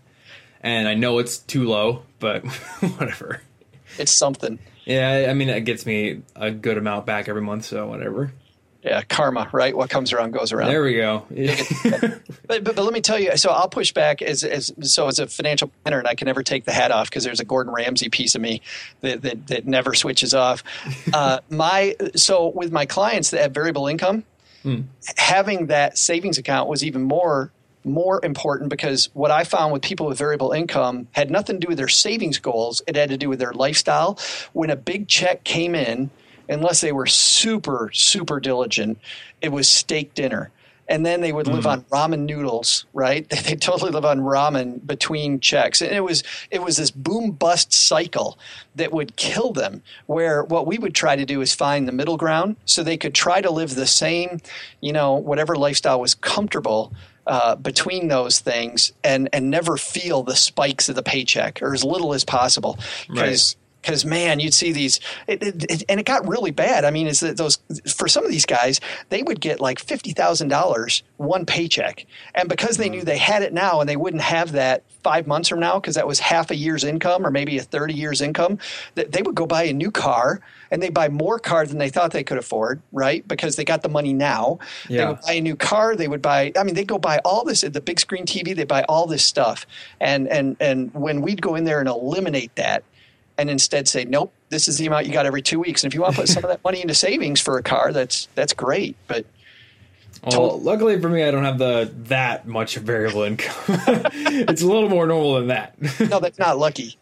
and 0.62 0.88
I 0.88 0.94
know 0.94 1.18
it's 1.18 1.38
too 1.40 1.64
low, 1.68 2.04
but 2.20 2.46
whatever. 2.98 3.42
it's 3.98 4.12
something. 4.12 4.60
Yeah, 4.86 5.28
I 5.30 5.34
mean 5.34 5.50
it 5.50 5.62
gets 5.62 5.86
me 5.88 6.22
a 6.36 6.52
good 6.52 6.78
amount 6.78 7.06
back 7.08 7.28
every 7.28 7.42
month, 7.42 7.66
so 7.66 7.88
whatever. 7.88 8.32
Yeah, 8.84 9.02
karma, 9.04 9.50
right? 9.54 9.76
What 9.76 9.90
comes 9.90 10.12
around 10.12 10.32
goes 10.32 10.52
around. 10.52 10.70
There 10.70 10.84
we 10.84 10.96
go. 10.96 11.26
But, 12.46 12.66
but, 12.66 12.76
but 12.76 12.84
let 12.84 12.94
me 12.94 13.00
tell 13.00 13.18
you, 13.18 13.38
so 13.38 13.50
I'll 13.50 13.70
push 13.70 13.94
back 13.94 14.22
as, 14.22 14.44
as 14.44 14.74
so 14.82 15.08
as 15.08 15.20
a 15.20 15.28
financial 15.28 15.72
planner, 15.84 16.00
and 16.00 16.08
I 16.08 16.14
can 16.14 16.26
never 16.26 16.44
take 16.44 16.66
the 16.66 16.74
hat 16.74 16.92
off 16.92 17.10
because 17.10 17.24
there's 17.24 17.40
a 17.40 17.46
Gordon 17.46 17.74
Ramsay 17.74 18.10
piece 18.10 18.36
of 18.36 18.42
me 18.42 18.62
that 19.00 19.22
that, 19.22 19.48
that 19.48 19.66
never 19.66 19.94
switches 19.94 20.34
off. 20.34 20.64
Uh, 21.14 21.40
my 21.50 21.96
so 22.16 22.48
with 22.48 22.72
my 22.72 22.86
clients 22.86 23.30
that 23.32 23.42
have 23.42 23.52
variable 23.54 23.88
income, 23.88 24.24
having 25.18 25.68
that 25.68 25.98
savings 25.98 26.38
account 26.38 26.68
was 26.68 26.84
even 26.84 27.04
more 27.04 27.52
more 27.86 28.24
important 28.24 28.70
because 28.70 29.10
what 29.14 29.32
I 29.32 29.44
found 29.44 29.74
with 29.74 29.82
people 29.82 30.08
with 30.08 30.18
variable 30.18 30.52
income 30.52 31.08
had 31.12 31.30
nothing 31.30 31.58
to 31.58 31.60
do 31.60 31.68
with 31.68 31.78
their 31.78 31.90
savings 31.90 32.40
goals. 32.40 32.82
It 32.88 32.96
had 32.96 33.10
to 33.10 33.18
do 33.18 33.30
with 33.30 33.40
their 33.40 33.54
lifestyle. 33.54 34.18
When 34.54 34.70
a 34.70 34.76
big 34.76 35.08
check 35.08 35.44
came 35.44 35.76
in, 35.76 36.10
unless 36.50 36.82
they 36.82 36.92
were 36.92 37.08
super, 37.08 37.90
super 37.94 38.40
diligent, 38.40 39.00
it 39.42 39.50
was 39.52 39.68
steak 39.68 40.14
dinner. 40.14 40.52
And 40.90 41.06
then 41.06 41.22
they 41.22 41.32
would 41.32 41.48
live 41.48 41.66
on 41.66 41.84
ramen 41.84 42.26
noodles, 42.26 42.86
right? 42.94 43.26
They 43.44 43.56
totally 43.56 43.92
live 43.92 44.04
on 44.04 44.20
ramen 44.20 44.86
between 44.86 45.40
checks. 45.40 45.82
And 45.82 45.94
it 45.94 46.02
was 46.02 46.24
it 46.52 46.62
was 46.62 46.76
this 46.76 46.92
boom 46.92 47.32
bust 47.32 47.72
cycle 47.72 48.38
that 48.76 48.92
would 48.92 49.16
kill 49.16 49.54
them. 49.54 49.82
Where 50.08 50.44
what 50.44 50.68
we 50.68 50.78
would 50.78 50.94
try 50.94 51.16
to 51.16 51.26
do 51.26 51.40
is 51.40 51.56
find 51.56 51.88
the 51.88 51.94
middle 51.94 52.18
ground 52.18 52.58
so 52.66 52.84
they 52.84 52.98
could 52.98 53.16
try 53.16 53.40
to 53.40 53.50
live 53.50 53.76
the 53.76 53.88
same, 53.88 54.42
you 54.82 54.92
know, 54.92 55.14
whatever 55.14 55.56
lifestyle 55.56 56.02
was 56.02 56.16
comfortable 56.16 56.92
uh, 57.28 57.56
between 57.56 58.10
those 58.10 58.40
things 58.40 58.92
and 59.04 59.30
and 59.32 59.50
never 59.50 59.78
feel 59.78 60.24
the 60.24 60.36
spikes 60.36 60.90
of 60.90 60.96
the 60.96 61.04
paycheck 61.04 61.62
or 61.62 61.74
as 61.74 61.84
little 61.84 62.14
as 62.14 62.26
possible 62.26 62.78
because 63.08 63.56
because 63.84 64.06
man 64.06 64.40
you'd 64.40 64.54
see 64.54 64.72
these 64.72 65.00
it, 65.28 65.44
it, 65.44 65.64
it- 65.70 65.84
and 65.90 66.00
it 66.00 66.06
got 66.06 66.28
really 66.28 66.52
bad. 66.52 66.86
I 66.86 66.92
mean 66.92 67.08
is 67.08 67.20
that 67.20 67.38
those 67.38 67.60
for 67.96 68.08
some 68.08 68.26
of 68.26 68.32
these 68.32 68.46
guys 68.46 68.80
they 69.10 69.22
would 69.22 69.40
get 69.40 69.60
like 69.60 69.84
$50000 69.86 71.02
one 71.18 71.46
paycheck. 71.46 72.06
And 72.36 72.50
because 72.50 72.78
they 72.78 72.86
mm-hmm. 72.86 72.96
knew 72.96 73.04
they 73.04 73.18
had 73.18 73.44
it 73.44 73.54
now 73.54 73.80
and 73.80 73.90
they 73.90 73.96
wouldn't 73.96 74.24
have 74.24 74.54
that 74.54 74.84
five 75.04 75.28
months 75.28 75.50
from 75.50 75.60
now 75.60 75.80
because 75.80 75.96
that 75.96 76.08
was 76.08 76.20
half 76.20 76.50
a 76.50 76.56
year's 76.56 76.84
income 76.84 77.26
or 77.26 77.32
maybe 77.32 77.58
a 77.58 77.62
30 77.62 77.94
years 77.94 78.22
income 78.22 78.58
that 78.96 79.12
they 79.12 79.22
would 79.22 79.36
go 79.36 79.46
buy 79.46 79.64
a 79.64 79.74
new 79.74 79.92
car 79.92 80.40
and 80.72 80.82
they 80.82 80.90
buy 80.90 81.10
more 81.10 81.38
car 81.40 81.66
than 81.66 81.78
they 81.78 81.90
thought 81.90 82.12
they 82.12 82.24
could 82.24 82.38
afford 82.38 82.82
right? 82.92 83.28
Because 83.28 83.56
they 83.56 83.66
got 83.66 83.82
the 83.82 83.90
money 83.90 84.14
now. 84.14 84.60
They 85.00 85.06
would 85.06 85.22
buy 85.22 85.34
a 85.34 85.42
new 85.42 85.56
car. 85.56 85.96
They 85.96 86.08
would 86.08 86.22
buy 86.22 86.52
i 86.58 86.64
mean 86.64 86.76
they'd 86.76 86.88
go 86.88 86.98
buy 86.98 87.20
all 87.26 87.44
this 87.44 87.64
at 87.64 87.74
the 87.74 87.82
big 87.82 88.00
screen 88.00 88.26
tv 88.26 88.56
they 88.56 88.64
buy 88.64 88.84
all 88.84 89.08
this 89.08 89.24
stuff. 89.24 89.66
And 90.00 90.28
and 90.30 90.56
and 90.60 90.94
when 90.94 91.22
we'd 91.22 91.42
go 91.42 91.56
in 91.56 91.66
there 91.66 91.80
and 91.80 91.90
eliminate 91.90 92.56
that 92.56 92.84
and 93.38 93.50
instead 93.50 93.88
say 93.88 94.06
nope 94.06 94.32
this 94.50 94.68
is 94.68 94.78
the 94.78 94.86
amount 94.86 95.06
you 95.06 95.14
got 95.14 95.26
every 95.26 95.42
two 95.42 95.60
weeks 95.60 95.84
and 95.84 95.92
if 95.92 95.96
you 95.96 96.02
want 96.02 96.14
to 96.14 96.22
put 96.22 96.30
some 96.30 96.44
of 96.44 96.50
that 96.50 96.64
money 96.64 96.82
into 96.82 96.94
savings 96.94 97.40
for 97.40 97.58
a 97.58 97.64
car 97.64 97.92
that's 97.92 98.28
that's 98.36 98.54
great 98.54 98.96
but 99.08 99.26
Well, 100.26 100.60
luckily 100.62 101.02
for 101.02 101.10
me, 101.10 101.24
I 101.24 101.32
don't 101.32 101.44
have 101.44 101.58
the 101.58 101.92
that 102.06 102.48
much 102.48 102.78
variable 102.78 103.24
income. 103.24 103.54
it's 104.14 104.62
a 104.62 104.68
little 104.68 104.88
more 104.88 105.06
normal 105.06 105.36
than 105.36 105.48
that. 105.48 105.76
no 106.10 106.20
that's 106.20 106.40
not 106.40 106.58
lucky 106.58 106.98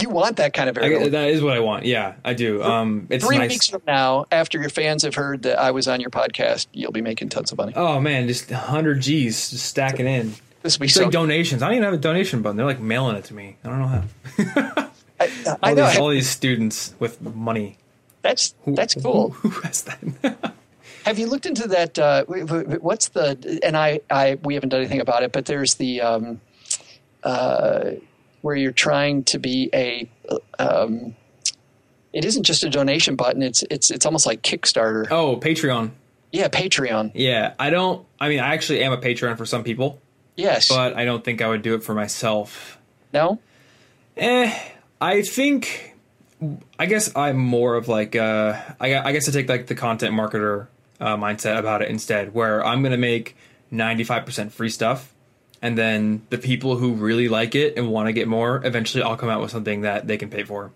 you 0.00 0.08
want 0.08 0.36
that 0.36 0.52
kind 0.54 0.68
of 0.70 0.78
I, 0.78 0.82
variable. 0.82 1.10
that 1.10 1.28
is 1.30 1.42
what 1.42 1.54
I 1.54 1.60
want. 1.60 1.84
Yeah, 1.84 2.14
I 2.24 2.32
do. 2.34 2.62
Um, 2.62 3.08
it's 3.10 3.24
Three 3.26 3.38
nice. 3.38 3.50
weeks 3.50 3.68
from 3.68 3.82
now, 3.86 4.26
after 4.30 4.60
your 4.60 4.70
fans 4.70 5.02
have 5.02 5.16
heard 5.16 5.42
that 5.42 5.58
I 5.58 5.72
was 5.72 5.88
on 5.88 6.00
your 6.00 6.10
podcast, 6.10 6.68
you'll 6.72 6.92
be 6.92 7.00
making 7.02 7.30
tons 7.30 7.50
of 7.50 7.58
money. 7.58 7.72
Oh 7.74 7.98
man, 8.00 8.28
just 8.28 8.48
100 8.50 9.00
G's 9.00 9.50
just 9.50 9.66
stacking 9.66 10.06
in. 10.06 10.34
This 10.62 10.78
week, 10.78 10.88
It's 10.90 10.96
so. 10.96 11.02
like 11.04 11.12
donations. 11.12 11.62
I 11.62 11.66
don't 11.66 11.76
even 11.76 11.84
have 11.84 11.94
a 11.94 11.98
donation 11.98 12.42
button. 12.42 12.56
They're 12.56 12.66
like 12.66 12.80
mailing 12.80 13.16
it 13.16 13.24
to 13.24 13.34
me. 13.34 13.56
I 13.64 13.68
don't 13.68 13.78
know 13.80 13.86
how. 13.88 14.90
I, 15.20 15.56
I 15.62 15.70
All 15.70 15.74
know 15.74 15.86
these, 15.88 15.98
all 15.98 16.08
these 16.10 16.28
students 16.30 16.94
with 16.98 17.20
money. 17.20 17.76
that's 18.22 18.54
Who- 18.64 18.74
that's 18.74 18.94
cool. 18.94 19.30
Who, 19.30 19.48
who 19.50 19.60
has 19.62 19.82
that? 19.82 20.54
Have 21.04 21.18
you 21.18 21.26
looked 21.26 21.46
into 21.46 21.66
that? 21.68 21.98
Uh, 21.98 22.24
what's 22.26 23.08
the? 23.08 23.60
And 23.62 23.76
I, 23.76 24.00
I, 24.10 24.38
we 24.42 24.54
haven't 24.54 24.68
done 24.70 24.80
anything 24.80 25.00
about 25.00 25.22
it, 25.22 25.32
but 25.32 25.46
there's 25.46 25.76
the 25.76 26.02
um, 26.02 26.40
uh, 27.22 27.92
where 28.42 28.56
you're 28.56 28.72
trying 28.72 29.24
to 29.24 29.38
be 29.38 29.70
a. 29.72 30.08
Um, 30.58 31.14
it 32.12 32.24
isn't 32.24 32.42
just 32.44 32.62
a 32.64 32.68
donation 32.70 33.16
button. 33.16 33.42
It's 33.42 33.64
it's 33.70 33.90
it's 33.90 34.04
almost 34.06 34.26
like 34.26 34.42
Kickstarter. 34.42 35.06
oh, 35.10 35.36
Patreon. 35.38 35.92
Yeah, 36.30 36.48
Patreon. 36.48 37.12
Yeah, 37.14 37.54
I 37.58 37.70
don't. 37.70 38.04
I 38.20 38.28
mean, 38.28 38.40
I 38.40 38.52
actually 38.52 38.82
am 38.82 38.92
a 38.92 38.98
Patreon 38.98 39.38
for 39.38 39.46
some 39.46 39.64
people, 39.64 40.00
Yes. 40.36 40.68
but 40.68 40.94
I 40.94 41.06
don't 41.06 41.24
think 41.24 41.40
I 41.40 41.48
would 41.48 41.62
do 41.62 41.74
it 41.74 41.82
for 41.82 41.94
myself. 41.94 42.76
no. 43.14 43.38
Eh, 44.16 44.52
I 45.00 45.22
think. 45.22 45.94
I 46.78 46.86
guess 46.86 47.14
I'm 47.16 47.36
more 47.36 47.74
of 47.74 47.88
like. 47.88 48.14
Uh, 48.14 48.60
I, 48.80 48.96
I 48.96 49.12
guess 49.12 49.28
I 49.28 49.32
take 49.32 49.48
like 49.48 49.66
the 49.66 49.74
content 49.74 50.14
marketer 50.14 50.68
uh, 51.00 51.16
mindset 51.16 51.58
about 51.58 51.82
it 51.82 51.88
instead, 51.88 52.32
where 52.34 52.64
I'm 52.64 52.82
gonna 52.82 52.96
make 52.96 53.36
95% 53.72 54.52
free 54.52 54.68
stuff, 54.70 55.12
and 55.60 55.76
then 55.76 56.22
the 56.30 56.38
people 56.38 56.76
who 56.76 56.92
really 56.94 57.28
like 57.28 57.54
it 57.56 57.76
and 57.76 57.90
want 57.90 58.06
to 58.06 58.12
get 58.12 58.28
more, 58.28 58.64
eventually 58.64 59.02
I'll 59.02 59.16
come 59.16 59.28
out 59.28 59.40
with 59.40 59.50
something 59.50 59.80
that 59.80 60.06
they 60.06 60.16
can 60.16 60.30
pay 60.30 60.44
for. 60.44 60.70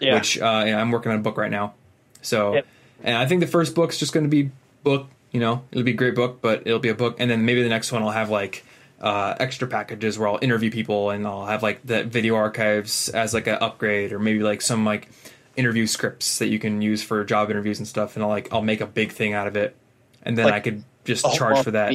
Yeah. 0.00 0.14
Which 0.14 0.38
uh, 0.38 0.64
yeah, 0.66 0.78
I'm 0.78 0.90
working 0.90 1.10
on 1.12 1.18
a 1.18 1.22
book 1.22 1.38
right 1.38 1.50
now, 1.50 1.72
so 2.20 2.54
Yep. 2.56 2.66
and 3.04 3.16
I 3.16 3.24
think 3.24 3.40
the 3.40 3.46
first 3.46 3.74
book's 3.74 3.96
just 3.96 4.12
going 4.12 4.24
to 4.24 4.30
be 4.30 4.50
book. 4.82 5.08
You 5.32 5.40
know, 5.40 5.64
it'll 5.70 5.82
be 5.84 5.92
a 5.92 5.94
great 5.94 6.14
book, 6.14 6.40
but 6.42 6.66
it'll 6.66 6.78
be 6.78 6.90
a 6.90 6.94
book, 6.94 7.16
and 7.18 7.30
then 7.30 7.46
maybe 7.46 7.62
the 7.62 7.70
next 7.70 7.90
one 7.90 8.02
I'll 8.02 8.10
have 8.10 8.28
like 8.28 8.65
uh, 9.00 9.34
extra 9.38 9.68
packages 9.68 10.18
where 10.18 10.28
I'll 10.28 10.38
interview 10.40 10.70
people 10.70 11.10
and 11.10 11.26
I'll 11.26 11.46
have 11.46 11.62
like 11.62 11.84
the 11.84 12.04
video 12.04 12.34
archives 12.36 13.08
as 13.10 13.34
like 13.34 13.46
an 13.46 13.58
upgrade, 13.60 14.12
or 14.12 14.18
maybe 14.18 14.40
like 14.40 14.62
some 14.62 14.84
like 14.84 15.08
interview 15.56 15.86
scripts 15.86 16.38
that 16.38 16.48
you 16.48 16.58
can 16.58 16.82
use 16.82 17.02
for 17.02 17.24
job 17.24 17.50
interviews 17.50 17.78
and 17.78 17.86
stuff, 17.88 18.14
and 18.16 18.22
I'll 18.22 18.28
like 18.30 18.52
I'll 18.52 18.62
make 18.62 18.80
a 18.80 18.86
big 18.86 19.12
thing 19.12 19.32
out 19.34 19.46
of 19.46 19.56
it, 19.56 19.76
and 20.22 20.36
then 20.36 20.46
Like 20.46 20.54
I 20.54 20.60
could 20.60 20.84
just 21.04 21.24
charge 21.34 21.62
for 21.62 21.70
that. 21.72 21.94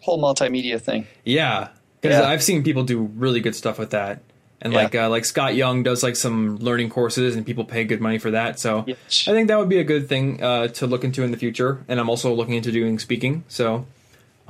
whole 0.00 0.20
multimedia 0.20 0.80
thing. 0.80 1.06
Yeah, 1.24 1.68
because 2.00 2.18
Yeah. 2.18 2.28
I've 2.28 2.42
seen 2.42 2.62
people 2.62 2.82
do 2.84 3.02
really 3.16 3.40
good 3.40 3.54
stuff 3.54 3.78
with 3.78 3.90
that, 3.90 4.20
and 4.60 4.72
Yeah. 4.72 4.82
like 4.82 4.94
uh, 4.94 5.08
like 5.10 5.24
Scott 5.24 5.54
Young 5.54 5.82
does 5.82 6.02
like 6.02 6.16
some 6.16 6.56
learning 6.58 6.90
courses, 6.90 7.36
and 7.36 7.44
people 7.46 7.64
pay 7.64 7.84
good 7.84 8.00
money 8.00 8.18
for 8.18 8.30
that. 8.32 8.58
So 8.60 8.84
Yes. 8.86 9.26
I 9.28 9.32
think 9.32 9.48
that 9.48 9.58
would 9.58 9.68
be 9.68 9.78
a 9.78 9.84
good 9.84 10.08
thing 10.08 10.42
uh, 10.42 10.68
to 10.68 10.86
look 10.86 11.04
into 11.04 11.22
in 11.24 11.30
the 11.32 11.36
future. 11.36 11.84
And 11.88 11.98
I'm 12.00 12.08
also 12.08 12.32
looking 12.34 12.54
into 12.54 12.72
doing 12.72 12.98
speaking. 12.98 13.44
So 13.48 13.86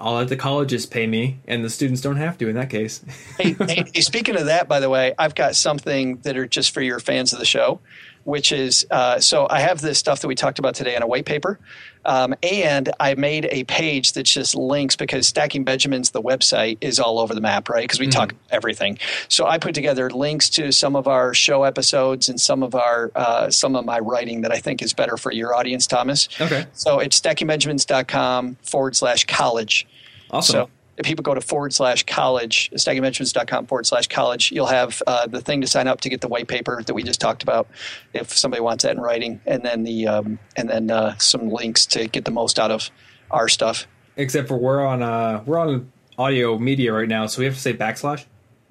I'll 0.02 0.14
let 0.14 0.28
the 0.28 0.36
colleges 0.36 0.84
pay 0.84 1.06
me, 1.06 1.38
and 1.46 1.64
the 1.64 1.70
students 1.70 2.00
don't 2.00 2.16
have 2.16 2.36
to 2.38 2.48
in 2.48 2.56
that 2.56 2.70
case. 2.70 3.04
hey, 3.38 3.52
hey, 3.52 4.00
speaking 4.00 4.34
of 4.34 4.46
that, 4.46 4.66
by 4.66 4.80
the 4.80 4.90
way, 4.90 5.14
I've 5.16 5.36
got 5.36 5.54
something 5.54 6.16
that 6.22 6.36
are 6.36 6.46
just 6.46 6.74
for 6.74 6.82
your 6.82 6.98
fans 6.98 7.32
of 7.32 7.38
the 7.38 7.44
show, 7.44 7.78
which 8.24 8.50
is 8.50 8.84
uh, 8.90 9.20
so 9.20 9.46
I 9.48 9.60
have 9.60 9.80
this 9.80 10.00
stuff 10.00 10.20
that 10.20 10.26
we 10.26 10.34
talked 10.34 10.58
about 10.58 10.74
today 10.74 10.96
on 10.96 11.02
a 11.02 11.06
white 11.06 11.24
paper, 11.24 11.60
um, 12.04 12.34
and 12.42 12.90
I 12.98 13.14
made 13.14 13.46
a 13.52 13.62
page 13.62 14.14
that 14.14 14.24
just 14.24 14.56
links 14.56 14.96
because 14.96 15.28
Stacking 15.28 15.62
Benjamins, 15.62 16.10
the 16.10 16.20
website, 16.20 16.78
is 16.80 16.98
all 16.98 17.20
over 17.20 17.32
the 17.32 17.40
map, 17.40 17.68
right? 17.68 17.84
Because 17.84 18.00
we 18.00 18.08
talk 18.08 18.34
everything. 18.50 18.98
So 19.28 19.46
I 19.46 19.58
put 19.58 19.72
together 19.72 20.10
links 20.10 20.50
to 20.50 20.72
some 20.72 20.96
of 20.96 21.06
our 21.06 21.32
show 21.32 21.62
episodes 21.62 22.28
and 22.28 22.40
some 22.40 22.64
of 22.64 22.74
our 22.74 23.12
uh, 23.14 23.50
some 23.50 23.76
of 23.76 23.84
my 23.84 24.00
writing 24.00 24.40
that 24.40 24.50
I 24.50 24.58
think 24.58 24.82
is 24.82 24.92
better 24.92 25.16
for 25.16 25.30
your 25.30 25.54
audience, 25.54 25.86
Thomas. 25.86 26.28
Okay. 26.40 26.66
So 26.72 26.98
it's 26.98 27.20
stackingbenjamins.com 27.20 28.56
forward 28.62 28.96
slash 28.96 29.26
college. 29.26 29.86
Awesome. 30.32 30.52
So 30.52 30.70
if 30.96 31.06
people 31.06 31.22
go 31.22 31.34
to 31.34 31.40
forward 31.40 31.72
slash 31.72 32.04
college, 32.04 32.70
stackingbenjamins.com 32.74 33.66
forward 33.66 33.86
slash 33.86 34.08
college, 34.08 34.52
you'll 34.52 34.66
have 34.66 35.02
uh, 35.06 35.26
the 35.26 35.40
thing 35.40 35.60
to 35.62 35.66
sign 35.66 35.88
up 35.88 36.00
to 36.02 36.08
get 36.08 36.20
the 36.20 36.28
white 36.28 36.48
paper 36.48 36.82
that 36.82 36.94
we 36.94 37.02
just 37.02 37.20
talked 37.20 37.42
about 37.42 37.68
if 38.12 38.36
somebody 38.36 38.60
wants 38.60 38.84
that 38.84 38.92
in 38.92 39.00
writing, 39.00 39.40
and 39.46 39.62
then 39.62 39.84
the 39.84 40.06
um, 40.06 40.38
and 40.56 40.68
then 40.68 40.90
uh, 40.90 41.16
some 41.18 41.48
links 41.48 41.86
to 41.86 42.08
get 42.08 42.24
the 42.24 42.30
most 42.30 42.58
out 42.58 42.70
of 42.70 42.90
our 43.30 43.48
stuff. 43.48 43.86
Except 44.16 44.48
for 44.48 44.58
we're 44.58 44.84
on 44.84 45.02
uh, 45.02 45.42
we're 45.46 45.58
on 45.58 45.90
audio 46.18 46.58
media 46.58 46.92
right 46.92 47.08
now, 47.08 47.26
so 47.26 47.40
we 47.40 47.46
have 47.46 47.54
to 47.54 47.60
say 47.60 47.72
backslash. 47.72 48.24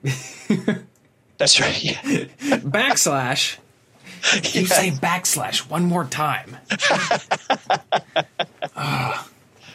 That's 1.38 1.60
right. 1.60 1.84
Yeah. 1.84 1.94
backslash. 2.02 3.58
You 4.54 4.68
say 4.68 4.92
backslash 4.92 5.70
one 5.70 5.86
more 5.86 6.06
time. 6.06 6.58
Ah. 8.74 9.28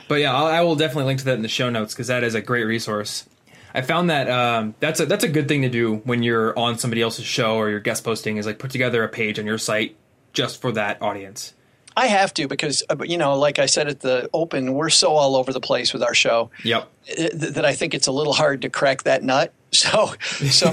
But 0.09 0.17
yeah, 0.17 0.35
I'll, 0.35 0.47
I 0.47 0.61
will 0.63 0.77
definitely 0.77 1.05
link 1.05 1.21
to 1.21 1.25
that 1.27 1.35
in 1.35 1.43
the 1.43 1.49
show 1.49 1.71
notes 1.71 1.95
because 1.95 2.07
that 2.09 2.25
is 2.25 2.35
a 2.35 2.41
great 2.41 2.65
resource. 2.65 3.29
I 3.75 3.83
found 3.83 4.09
that 4.11 4.31
um, 4.31 4.75
that's 4.81 5.01
a 5.01 5.07
that's 5.07 5.25
a 5.25 5.29
good 5.29 5.49
thing 5.49 5.63
to 5.63 5.69
do 5.69 5.97
when 6.05 6.23
you're 6.23 6.59
on 6.59 6.79
somebody 6.79 7.03
else's 7.03 7.27
show 7.27 7.57
or 7.57 7.69
you're 7.69 7.81
guest 7.81 8.05
posting 8.05 8.39
is 8.39 8.47
like 8.47 8.59
put 8.59 8.71
together 8.71 9.05
a 9.05 9.09
page 9.09 9.39
on 9.39 9.45
your 9.45 9.59
site 9.59 9.97
just 10.33 10.61
for 10.61 10.73
that 10.73 11.03
audience. 11.03 11.53
I 11.97 12.07
have 12.07 12.35
to 12.35 12.47
because 12.47 12.83
uh, 12.91 12.97
you 13.03 13.17
know, 13.17 13.39
like 13.39 13.59
I 13.59 13.67
said 13.67 13.89
at 13.89 14.01
the 14.01 14.29
open, 14.35 14.75
we're 14.75 14.91
so 14.91 15.13
all 15.13 15.35
over 15.35 15.53
the 15.53 15.61
place 15.61 15.93
with 15.93 16.03
our 16.03 16.15
show. 16.15 16.51
Yep. 16.63 16.91
uh, 17.11 17.29
that 17.33 17.65
I 17.65 17.75
think 17.75 17.95
it's 17.95 18.07
a 18.07 18.13
little 18.13 18.35
hard 18.35 18.63
to 18.63 18.69
crack 18.69 19.05
that 19.05 19.23
nut. 19.23 19.53
So, 19.73 20.15
so, 20.49 20.73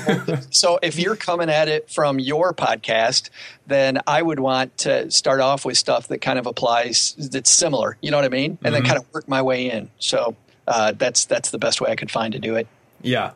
so 0.50 0.80
if 0.82 0.98
you're 0.98 1.18
coming 1.18 1.50
at 1.50 1.68
it 1.68 1.90
from 1.90 2.20
your 2.20 2.54
podcast, 2.54 3.32
then 3.68 4.00
I 4.08 4.22
would 4.22 4.40
want 4.40 4.78
to 4.78 5.12
start 5.12 5.42
off 5.42 5.66
with 5.66 5.78
stuff 5.78 6.08
that 6.08 6.20
kind 6.20 6.40
of 6.40 6.46
applies 6.46 7.14
that's 7.18 7.50
similar. 7.50 7.98
You 8.02 8.12
know 8.12 8.18
what 8.18 8.26
I 8.26 8.30
mean? 8.30 8.58
And 8.64 8.74
then 8.74 8.84
kind 8.84 8.98
of 8.98 9.12
work 9.12 9.28
my 9.28 9.42
way 9.42 9.70
in. 9.70 9.90
So 10.00 10.38
uh, 10.68 10.94
that's 10.94 11.26
that's 11.26 11.50
the 11.50 11.58
best 11.58 11.82
way 11.82 11.90
I 11.92 11.98
could 11.98 12.12
find 12.12 12.32
to 12.34 12.40
do 12.40 12.56
it. 12.56 12.68
Yeah. 13.02 13.32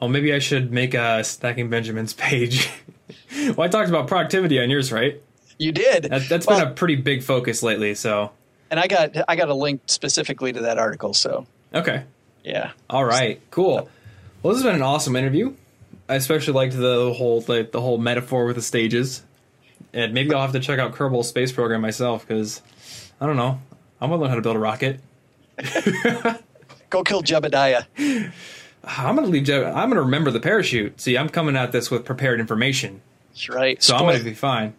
Well, 0.00 0.10
maybe 0.10 0.34
I 0.34 0.40
should 0.40 0.72
make 0.72 0.94
a 0.94 1.22
stacking 1.22 1.70
Benjamins 1.70 2.14
page. 2.14 2.68
well, 3.56 3.62
I 3.62 3.68
talked 3.68 3.90
about 3.90 4.08
productivity 4.08 4.60
on 4.60 4.68
yours, 4.68 4.90
right? 4.90 5.22
You 5.58 5.72
did. 5.72 6.04
That, 6.04 6.28
that's 6.28 6.46
Well, 6.46 6.58
been 6.60 6.68
a 6.68 6.72
pretty 6.72 6.96
big 6.96 7.22
focus 7.22 7.62
lately. 7.62 7.94
So 7.94 8.30
and 8.70 8.80
I 8.80 8.86
got 8.86 9.16
I 9.28 9.36
got 9.36 9.48
a 9.48 9.54
link 9.54 9.82
specifically 9.86 10.52
to 10.52 10.60
that 10.62 10.78
article. 10.78 11.14
So 11.14 11.46
okay. 11.72 12.04
yeah. 12.44 12.72
All 12.90 13.04
right, 13.04 13.40
cool. 13.50 13.88
Well, 14.42 14.52
this 14.54 14.62
has 14.62 14.64
been 14.64 14.76
an 14.76 14.82
awesome 14.82 15.16
interview. 15.16 15.54
I 16.08 16.16
especially 16.16 16.52
liked 16.54 16.76
the 16.76 17.14
whole 17.16 17.44
like 17.48 17.72
the 17.72 17.80
whole 17.80 17.98
metaphor 17.98 18.44
with 18.46 18.56
the 18.56 18.62
stages, 18.62 19.22
and 19.92 20.12
maybe 20.12 20.34
I'll 20.34 20.42
have 20.42 20.52
to 20.52 20.60
check 20.60 20.78
out 20.78 20.92
Kerbal 20.92 21.24
Space 21.24 21.50
Program 21.52 21.80
myself 21.80 22.26
because 22.26 22.60
I 23.20 23.26
don't 23.26 23.36
know. 23.36 23.60
I'm 24.00 24.10
gonna 24.10 24.20
learn 24.20 24.30
how 24.30 24.36
to 24.36 24.42
build 24.42 24.56
a 24.56 24.58
rocket. 24.58 25.00
Go 26.90 27.02
kill 27.02 27.22
Jebediah. 27.22 27.86
I'm 28.84 29.14
gonna 29.16 29.28
leave. 29.28 29.44
Je- 29.44 29.64
I'm 29.64 29.88
gonna 29.88 30.02
remember 30.02 30.30
the 30.30 30.40
parachute. 30.40 31.00
See, 31.00 31.16
I'm 31.16 31.28
coming 31.28 31.56
at 31.56 31.72
this 31.72 31.90
with 31.90 32.04
prepared 32.04 32.38
information, 32.40 33.00
That's 33.30 33.48
right. 33.48 33.82
so 33.82 33.96
I'm 33.96 34.04
gonna 34.04 34.22
be 34.22 34.34
fine. 34.34 34.74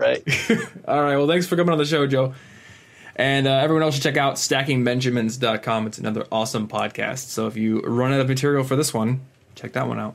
Right. 0.00 0.22
All 0.88 1.02
right. 1.02 1.16
Well, 1.16 1.28
thanks 1.28 1.46
for 1.46 1.56
coming 1.56 1.72
on 1.72 1.78
the 1.78 1.84
show, 1.84 2.06
Joe. 2.06 2.34
And 3.16 3.46
uh, 3.46 3.50
everyone 3.52 3.82
else 3.82 3.94
should 3.94 4.02
check 4.02 4.16
out 4.16 4.36
stackingbenjamins.com. 4.36 5.86
It's 5.86 5.98
another 5.98 6.26
awesome 6.32 6.68
podcast. 6.68 7.28
So 7.28 7.46
if 7.46 7.56
you 7.56 7.80
run 7.82 8.12
out 8.12 8.20
of 8.20 8.28
material 8.28 8.64
for 8.64 8.76
this 8.76 8.94
one, 8.94 9.20
check 9.54 9.72
that 9.72 9.86
one 9.86 9.98
out. 9.98 10.14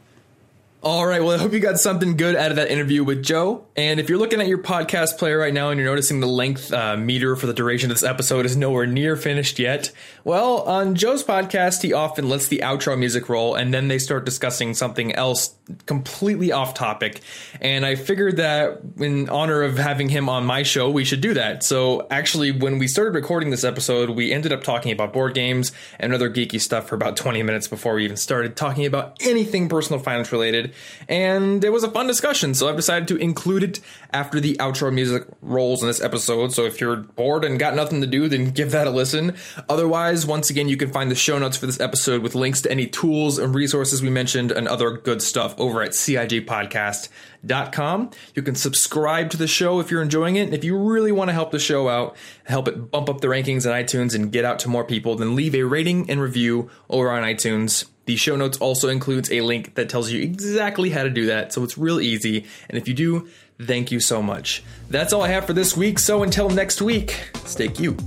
All 0.86 1.08
right. 1.08 1.24
Well, 1.24 1.32
I 1.32 1.40
hope 1.40 1.52
you 1.52 1.60
got 1.60 1.80
something 1.80 2.16
good 2.16 2.36
out 2.36 2.52
of 2.52 2.58
that 2.58 2.70
interview 2.70 3.04
with 3.04 3.24
Joe. 3.24 3.66
And 3.76 4.00
if 4.00 4.08
you're 4.08 4.20
looking 4.20 4.40
at 4.40 4.48
your 4.48 4.60
podcast 4.60 5.18
player 5.18 5.36
right 5.36 5.54
now 5.54 5.72
and 5.72 5.80
you're 5.80 5.90
noticing 5.90 6.20
the 6.20 6.28
length 6.28 6.72
uh, 6.72 6.96
meter 6.96 7.36
for 7.36 7.48
the 7.48 7.56
duration 7.56 7.90
of 7.90 7.98
this 7.98 8.08
episode 8.08 8.46
is 8.46 8.56
nowhere 8.56 8.86
near 8.86 9.16
finished 9.16 9.58
yet, 9.58 9.92
well, 10.24 10.62
on 10.62 10.94
Joe's 10.94 11.24
podcast, 11.24 11.82
he 11.82 11.92
often 11.92 12.30
lets 12.30 12.48
the 12.48 12.60
outro 12.60 12.96
music 13.00 13.30
roll 13.30 13.56
and 13.56 13.74
then 13.74 13.88
they 13.88 13.98
start 13.98 14.26
discussing 14.26 14.76
something 14.76 15.12
else 15.14 15.56
completely 15.86 16.52
off 16.52 16.74
topic. 16.74 17.22
And 17.62 17.86
I 17.86 17.96
figured 17.96 18.38
that 18.38 18.82
in 18.98 19.30
honor 19.30 19.64
of 19.64 19.78
having 19.78 20.10
him 20.10 20.30
on 20.30 20.46
my 20.46 20.64
show, 20.64 20.90
we 20.90 21.06
should 21.06 21.22
do 21.22 21.34
that. 21.34 21.64
So 21.64 22.08
actually, 22.12 22.52
when 22.52 22.78
we 22.78 22.88
started 22.88 23.16
recording 23.16 23.50
this 23.50 23.64
episode, 23.64 24.12
we 24.12 24.32
ended 24.32 24.52
up 24.52 24.64
talking 24.64 24.92
about 24.92 25.14
board 25.14 25.34
games 25.34 25.72
and 26.00 26.14
other 26.14 26.30
geeky 26.30 26.62
stuff 26.62 26.88
for 26.88 26.96
about 26.96 27.18
20 27.18 27.42
minutes 27.44 27.68
before 27.68 27.96
we 27.96 28.06
even 28.06 28.18
started 28.18 28.56
talking 28.56 28.86
about 28.86 29.18
anything 29.22 29.70
personal 29.70 30.00
finance 30.00 30.32
related. 30.32 30.74
And 31.08 31.64
it 31.64 31.72
was 31.72 31.84
a 31.84 31.92
fun 31.92 32.08
discussion, 32.08 32.54
so 32.54 32.70
I've 32.70 32.76
decided 32.76 33.08
to 33.10 33.18
include 33.18 33.64
it 33.64 33.80
after 34.14 34.40
the 34.40 34.56
outro 34.58 34.94
music 34.94 35.26
rolls 35.42 35.82
in 35.82 35.88
this 35.88 36.02
episode. 36.02 36.54
So 36.54 36.66
if 36.66 36.80
you're 36.80 36.98
bored 36.98 37.44
and 37.44 37.60
got 37.60 37.76
nothing 37.76 38.02
to 38.02 38.08
do, 38.08 38.28
then 38.28 38.52
give 38.52 38.72
that 38.72 38.88
a 38.88 38.92
listen. 38.92 39.36
Otherwise, 39.68 40.26
once 40.26 40.50
again, 40.50 40.70
you 40.70 40.78
can 40.78 40.92
find 40.92 41.10
the 41.10 41.16
show 41.16 41.38
notes 41.40 41.58
for 41.58 41.66
this 41.66 41.80
episode 41.80 42.22
with 42.22 42.36
links 42.36 42.62
to 42.62 42.72
any 42.72 42.88
tools 42.88 43.38
and 43.38 43.56
resources 43.56 44.02
we 44.02 44.10
mentioned 44.10 44.52
and 44.52 44.68
other 44.68 44.92
good 44.92 45.22
stuff 45.22 45.55
over 45.58 45.82
at 45.82 45.92
CIGpodcast.com. 45.92 48.12
You 48.36 48.42
can 48.42 48.56
subscribe 48.56 49.30
to 49.32 49.38
the 49.38 49.48
show 49.48 49.80
if 49.80 49.92
you're 49.92 50.02
enjoying 50.02 50.36
it. 50.36 50.44
And 50.44 50.54
if 50.54 50.64
you 50.64 50.78
really 50.78 51.12
want 51.12 51.30
to 51.30 51.34
help 51.34 51.52
the 51.52 51.60
show 51.60 51.90
out, 51.90 52.16
help 52.46 52.68
it 52.68 52.92
bump 52.92 53.10
up 53.10 53.22
the 53.22 53.28
rankings 53.28 53.66
on 53.66 53.74
iTunes 53.74 54.16
and 54.16 54.32
get 54.32 54.46
out 54.46 54.60
to 54.60 54.70
more 54.70 54.84
people, 54.84 55.16
then 55.16 55.36
leave 55.36 55.56
a 55.56 55.64
rating 55.64 56.10
and 56.10 56.22
review 56.22 56.70
over 56.90 57.12
on 57.12 57.24
iTunes. 57.24 57.86
The 58.06 58.16
show 58.16 58.36
notes 58.36 58.58
also 58.60 58.90
includes 58.90 59.32
a 59.32 59.42
link 59.42 59.76
that 59.76 59.90
tells 59.90 60.12
you 60.12 60.22
exactly 60.22 60.92
how 60.92 61.04
to 61.04 61.10
do 61.10 61.26
that, 61.28 61.52
so 61.52 61.64
it's 61.64 61.78
real 61.78 62.00
easy. 62.00 62.46
And 62.70 62.78
if 62.78 62.88
you 62.88 62.94
do, 62.94 63.28
thank 63.60 63.92
you 63.92 64.00
so 64.00 64.22
much. 64.22 64.64
That's 64.92 65.12
all 65.12 65.24
I 65.24 65.30
have 65.30 65.46
for 65.46 65.54
this 65.54 65.76
week, 65.76 65.98
so 65.98 66.22
until 66.22 66.50
next 66.50 66.84
week, 66.84 67.32
stay 67.46 67.68
cute. 67.68 68.00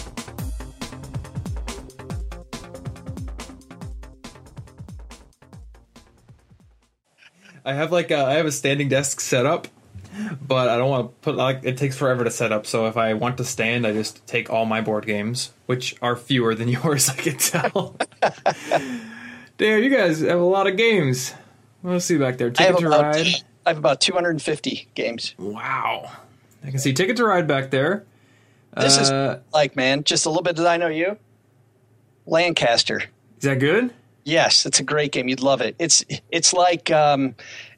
I 7.64 7.74
have 7.74 7.92
like 7.92 8.10
a, 8.10 8.24
I 8.24 8.34
have 8.34 8.46
a 8.46 8.52
standing 8.52 8.88
desk 8.88 9.20
set 9.20 9.46
up, 9.46 9.68
but 10.40 10.68
I 10.68 10.76
don't 10.76 10.90
want 10.90 11.10
to 11.10 11.14
put 11.20 11.36
like 11.36 11.60
it 11.62 11.76
takes 11.76 11.96
forever 11.96 12.24
to 12.24 12.30
set 12.30 12.50
up. 12.50 12.66
So 12.66 12.86
if 12.86 12.96
I 12.96 13.14
want 13.14 13.38
to 13.38 13.44
stand, 13.44 13.86
I 13.86 13.92
just 13.92 14.26
take 14.26 14.50
all 14.50 14.66
my 14.66 14.80
board 14.80 15.06
games, 15.06 15.52
which 15.66 15.94
are 16.02 16.16
fewer 16.16 16.54
than 16.54 16.68
yours. 16.68 17.08
I 17.08 17.14
can 17.14 17.38
tell. 17.38 17.96
Damn, 19.58 19.82
you 19.82 19.90
guys 19.90 20.20
have 20.20 20.40
a 20.40 20.44
lot 20.44 20.66
of 20.66 20.76
games. 20.76 21.34
Let's 21.84 22.04
see 22.04 22.18
back 22.18 22.38
there. 22.38 22.52
I 22.58 22.62
have 22.62 22.76
Ticket 22.76 22.80
to 22.80 22.86
about 22.88 23.14
Ride. 23.14 23.26
I 23.66 23.70
have 23.70 23.78
about 23.78 24.00
250 24.00 24.88
games. 24.94 25.34
Wow. 25.38 26.10
I 26.64 26.70
can 26.70 26.78
see 26.78 26.92
Ticket 26.92 27.16
to 27.18 27.24
Ride 27.24 27.46
back 27.46 27.70
there. 27.70 28.04
This 28.76 28.98
Uh, 28.98 29.38
is 29.38 29.52
like 29.52 29.76
man, 29.76 30.04
just 30.04 30.26
a 30.26 30.28
little 30.30 30.42
bit. 30.42 30.56
Did 30.56 30.66
I 30.66 30.76
know 30.76 30.88
you? 30.88 31.16
Lancaster. 32.26 32.98
Is 33.38 33.42
that 33.42 33.58
good? 33.58 33.92
Yes, 34.24 34.64
it's 34.66 34.78
a 34.80 34.84
great 34.84 35.12
game. 35.12 35.28
You'd 35.28 35.42
love 35.42 35.60
it. 35.60 35.74
It's 35.78 36.04
it's 36.30 36.52
like 36.52 36.90
um, 36.90 37.34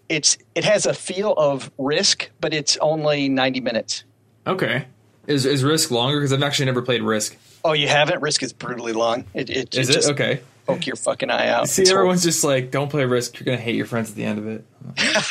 it's 0.09 0.37
it 0.55 0.64
has 0.64 0.87
a 0.87 0.93
feel 0.95 1.32
of 1.32 1.70
Risk, 1.78 2.30
but 2.41 2.53
it's 2.53 2.76
only 2.78 3.28
90 3.28 3.61
minutes. 3.61 4.05
Okay. 4.47 4.85
Is 5.26 5.47
is 5.47 5.64
Risk 5.64 5.91
longer? 5.91 6.18
Because 6.20 6.32
I've 6.32 6.43
actually 6.43 6.66
never 6.66 6.82
played 6.82 7.03
Risk. 7.03 7.37
Oh, 7.64 7.72
you 7.72 7.89
haven't? 7.89 8.20
Risk 8.20 8.43
is 8.43 8.53
brutally 8.53 8.93
long. 8.93 9.24
It, 9.32 9.49
it, 9.49 9.74
Is 9.74 9.89
it 9.89 9.93
it 9.93 9.95
just 9.97 10.11
okay? 10.11 10.41
Poke 10.66 10.86
your 10.86 10.96
fucking 10.96 11.30
eye 11.30 11.48
out. 11.48 11.68
See, 11.68 11.84
everyone's 11.90 12.22
just 12.22 12.42
like, 12.44 12.70
"Don't 12.70 12.88
play 12.90 13.04
Risk. 13.04 13.38
You're 13.38 13.44
gonna 13.44 13.56
hate 13.58 13.74
your 13.76 13.86
friends 13.86 14.10
at 14.10 14.16
the 14.16 14.24
end 14.24 14.38
of 14.38 14.46
it." 14.46 14.64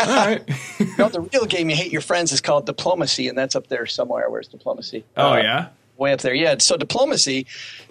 all 0.01 0.07
right. 0.07 0.41
No, 0.97 1.09
the 1.09 1.21
real 1.21 1.45
game 1.45 1.69
you 1.69 1.75
hate 1.75 1.91
your 1.91 2.01
friends 2.01 2.31
is 2.31 2.41
called 2.41 2.65
Diplomacy, 2.65 3.27
and 3.27 3.37
that's 3.37 3.55
up 3.55 3.67
there 3.67 3.85
somewhere. 3.85 4.29
Where's 4.29 4.47
Diplomacy? 4.47 5.03
oh 5.17 5.33
Uh, 5.33 5.37
yeah. 5.37 5.67
Way 5.97 6.13
up 6.13 6.21
there. 6.21 6.33
Yeah. 6.33 6.55
So 6.59 6.77
diplomacy 6.77 7.45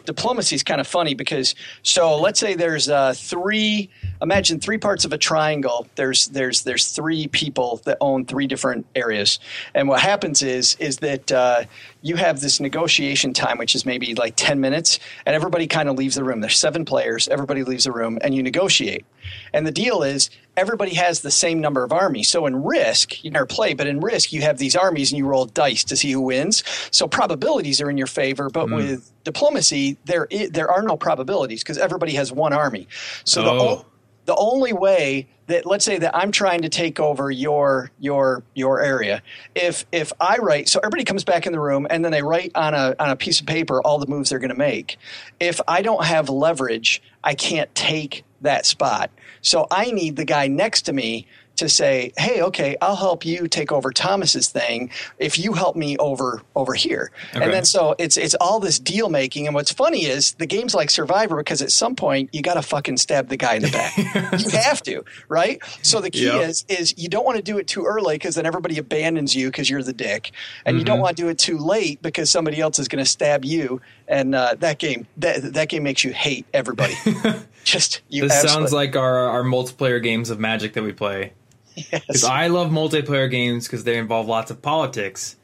diplomacy 0.04 0.56
is 0.56 0.62
kind 0.62 0.80
of 0.80 0.86
funny 0.86 1.14
because 1.14 1.54
so 1.82 2.18
let's 2.18 2.40
say 2.40 2.54
there's 2.54 2.88
uh, 2.88 3.14
three. 3.14 3.90
Imagine 4.20 4.60
three 4.60 4.78
parts 4.78 5.04
of 5.04 5.12
a 5.12 5.18
triangle. 5.18 5.86
There's 5.96 6.28
there's 6.28 6.62
there's 6.62 6.88
three 6.88 7.28
people 7.28 7.80
that 7.84 7.98
own 8.00 8.24
three 8.24 8.46
different 8.46 8.86
areas, 8.94 9.38
and 9.74 9.88
what 9.88 10.00
happens 10.00 10.42
is 10.42 10.76
is 10.76 10.98
that 10.98 11.30
uh, 11.32 11.64
you 12.02 12.16
have 12.16 12.40
this 12.40 12.60
negotiation 12.60 13.32
time, 13.32 13.58
which 13.58 13.74
is 13.74 13.84
maybe 13.86 14.14
like 14.14 14.34
ten 14.36 14.60
minutes, 14.60 14.98
and 15.26 15.34
everybody 15.34 15.66
kind 15.66 15.88
of 15.88 15.96
leaves 15.96 16.14
the 16.14 16.24
room. 16.24 16.40
There's 16.40 16.58
seven 16.58 16.84
players. 16.84 17.28
Everybody 17.28 17.64
leaves 17.64 17.84
the 17.84 17.92
room, 17.92 18.18
and 18.22 18.34
you 18.34 18.42
negotiate. 18.42 19.04
And 19.52 19.66
the 19.66 19.72
deal 19.72 20.02
is 20.02 20.30
everybody 20.56 20.94
has 20.94 21.20
the 21.20 21.30
same 21.30 21.60
number 21.60 21.82
of 21.84 21.92
armies. 21.92 22.28
So 22.28 22.46
in 22.46 22.62
Risk, 22.62 23.24
you 23.24 23.30
never 23.30 23.46
play, 23.46 23.74
but 23.74 23.86
in 23.86 24.00
Risk, 24.00 24.32
you 24.32 24.42
have 24.42 24.58
these 24.58 24.76
armies 24.76 25.10
and 25.12 25.18
you 25.18 25.26
roll 25.26 25.46
dice 25.46 25.84
to 25.84 25.96
see 25.96 26.12
who 26.12 26.20
wins. 26.20 26.62
So 26.90 27.06
probabilities 27.08 27.80
are 27.80 27.90
in 27.90 27.96
your 27.98 28.06
favor, 28.06 28.50
but 28.50 28.66
Mm. 28.68 28.76
with 28.76 29.10
diplomacy, 29.24 29.96
there 30.04 30.26
i- 30.32 30.48
there 30.52 30.70
are 30.70 30.82
no 30.82 30.96
probabilities 30.96 31.62
because 31.62 31.78
everybody 31.78 32.12
has 32.14 32.32
one 32.32 32.52
army. 32.52 32.86
So 33.24 33.42
the 33.42 33.50
Oh. 33.50 33.58
o- 33.68 33.86
the 34.24 34.36
only 34.36 34.72
way 34.72 35.26
that 35.48 35.66
let's 35.66 35.84
say 35.84 35.98
that 35.98 36.16
I'm 36.16 36.30
trying 36.30 36.62
to 36.62 36.68
take 36.68 37.00
over 37.00 37.30
your 37.30 37.90
your 37.98 38.44
your 38.54 38.80
area, 38.80 39.20
if 39.56 39.84
if 39.90 40.12
I 40.20 40.36
write, 40.38 40.68
so 40.68 40.78
everybody 40.78 41.02
comes 41.04 41.24
back 41.24 41.44
in 41.44 41.52
the 41.52 41.58
room 41.58 41.86
and 41.90 42.04
then 42.04 42.12
they 42.12 42.22
write 42.22 42.52
on 42.54 42.72
a 42.72 42.94
on 43.00 43.10
a 43.10 43.16
piece 43.16 43.40
of 43.40 43.46
paper 43.46 43.82
all 43.82 43.98
the 43.98 44.06
moves 44.06 44.30
they're 44.30 44.38
going 44.38 44.50
to 44.50 44.54
make. 44.56 44.96
If 45.40 45.60
I 45.66 45.82
don't 45.82 46.04
have 46.04 46.28
leverage, 46.28 47.02
I 47.24 47.34
can't 47.34 47.74
take 47.74 48.22
that 48.42 48.66
spot. 48.66 49.10
So 49.40 49.66
I 49.70 49.90
need 49.90 50.16
the 50.16 50.24
guy 50.24 50.46
next 50.48 50.82
to 50.82 50.92
me 50.92 51.26
to 51.54 51.68
say, 51.68 52.12
"Hey, 52.16 52.40
okay, 52.40 52.76
I'll 52.80 52.96
help 52.96 53.26
you 53.26 53.46
take 53.46 53.70
over 53.72 53.92
Thomas's 53.92 54.48
thing 54.48 54.88
if 55.18 55.38
you 55.38 55.52
help 55.52 55.76
me 55.76 55.98
over 55.98 56.40
over 56.56 56.72
here." 56.72 57.10
Okay. 57.34 57.44
And 57.44 57.52
then 57.52 57.64
so 57.66 57.94
it's 57.98 58.16
it's 58.16 58.34
all 58.36 58.58
this 58.58 58.78
deal 58.78 59.10
making. 59.10 59.46
And 59.46 59.54
what's 59.54 59.70
funny 59.70 60.06
is 60.06 60.32
the 60.34 60.46
game's 60.46 60.74
like 60.74 60.88
Survivor 60.88 61.36
because 61.36 61.60
at 61.60 61.70
some 61.70 61.94
point 61.94 62.30
you 62.32 62.40
got 62.40 62.54
to 62.54 62.62
fucking 62.62 62.96
stab 62.96 63.28
the 63.28 63.36
guy 63.36 63.56
in 63.56 63.62
the 63.62 63.68
back. 63.68 63.94
you 64.38 64.48
have 64.50 64.82
to, 64.84 65.04
right? 65.28 65.60
So 65.82 66.00
the 66.00 66.10
key 66.10 66.24
Yep. 66.24 66.48
is 66.48 66.64
is 66.70 66.94
you 66.96 67.08
don't 67.10 67.24
want 67.26 67.36
to 67.36 67.42
do 67.42 67.58
it 67.58 67.66
too 67.66 67.84
early 67.84 68.14
because 68.14 68.34
then 68.36 68.46
everybody 68.46 68.78
abandons 68.78 69.34
you 69.36 69.48
because 69.48 69.68
you're 69.68 69.82
the 69.82 69.92
dick, 69.92 70.32
and 70.64 70.78
you 70.78 70.84
don't 70.84 70.94
Mm-hmm. 70.96 71.02
want 71.02 71.16
to 71.18 71.22
do 71.22 71.28
it 71.28 71.38
too 71.38 71.58
late 71.58 72.00
because 72.00 72.30
somebody 72.30 72.60
else 72.62 72.78
is 72.78 72.88
going 72.88 73.04
to 73.04 73.10
stab 73.10 73.44
you. 73.44 73.80
And 74.08 74.34
uh, 74.34 74.54
that 74.60 74.78
game 74.78 75.06
that 75.18 75.52
that 75.52 75.68
game 75.68 75.82
makes 75.82 76.02
you 76.02 76.12
hate 76.14 76.46
everybody. 76.54 76.94
Just 77.64 78.02
you. 78.08 78.22
This 78.22 78.32
absolutely- 78.32 78.52
sounds 78.52 78.72
like 78.72 78.96
our, 78.96 79.28
our 79.28 79.42
multiplayer 79.42 80.02
games 80.02 80.30
of 80.30 80.38
Magic 80.40 80.72
that 80.74 80.82
we 80.82 80.92
play. 80.92 81.32
Because 81.74 82.22
Yes. 82.22 82.24
I 82.24 82.48
love 82.48 82.70
multiplayer 82.70 83.30
games 83.30 83.66
because 83.66 83.84
they 83.84 83.96
involve 83.96 84.26
lots 84.26 84.50
of 84.50 84.60
politics. 84.60 85.36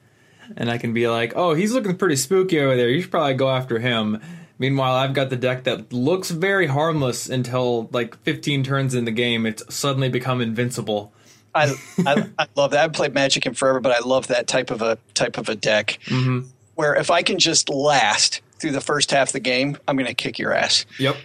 And 0.56 0.70
I 0.70 0.78
can 0.78 0.92
be 0.92 1.08
like, 1.08 1.34
oh, 1.36 1.54
he's 1.54 1.72
looking 1.72 1.96
pretty 1.96 2.16
spooky 2.16 2.58
over 2.60 2.76
there. 2.76 2.88
You 2.88 3.02
should 3.02 3.10
probably 3.10 3.34
go 3.34 3.50
after 3.50 3.78
him. 3.78 4.20
Meanwhile, 4.58 4.94
I've 4.94 5.14
got 5.14 5.30
the 5.30 5.36
deck 5.36 5.64
that 5.64 5.92
looks 5.92 6.30
very 6.30 6.66
harmless 6.66 7.28
until 7.28 7.88
like 7.92 8.18
15 8.24 8.64
turns 8.64 8.94
in 8.94 9.04
the 9.04 9.10
game. 9.10 9.46
It's 9.46 9.62
suddenly 9.74 10.08
become 10.08 10.40
invincible. 10.40 11.12
I, 11.54 11.74
I, 12.06 12.28
I 12.38 12.46
love 12.56 12.72
that. 12.72 12.84
I've 12.84 12.92
played 12.92 13.14
Magic 13.14 13.46
in 13.46 13.54
forever, 13.54 13.80
but 13.80 13.92
I 13.92 14.00
love 14.00 14.26
that 14.28 14.46
type 14.46 14.70
of 14.70 14.82
a 14.82 14.98
type 15.14 15.38
of 15.38 15.48
a 15.48 15.54
deck 15.54 15.98
mm-hmm. 16.06 16.46
where 16.74 16.94
if 16.94 17.10
I 17.10 17.22
can 17.22 17.38
just 17.38 17.68
last 17.68 18.42
through 18.58 18.72
the 18.72 18.80
first 18.80 19.10
half 19.10 19.28
of 19.28 19.32
the 19.32 19.40
game, 19.40 19.78
I'm 19.86 19.96
going 19.96 20.06
to 20.06 20.14
kick 20.14 20.38
your 20.38 20.52
ass. 20.52 20.84
Yep. 20.98 21.16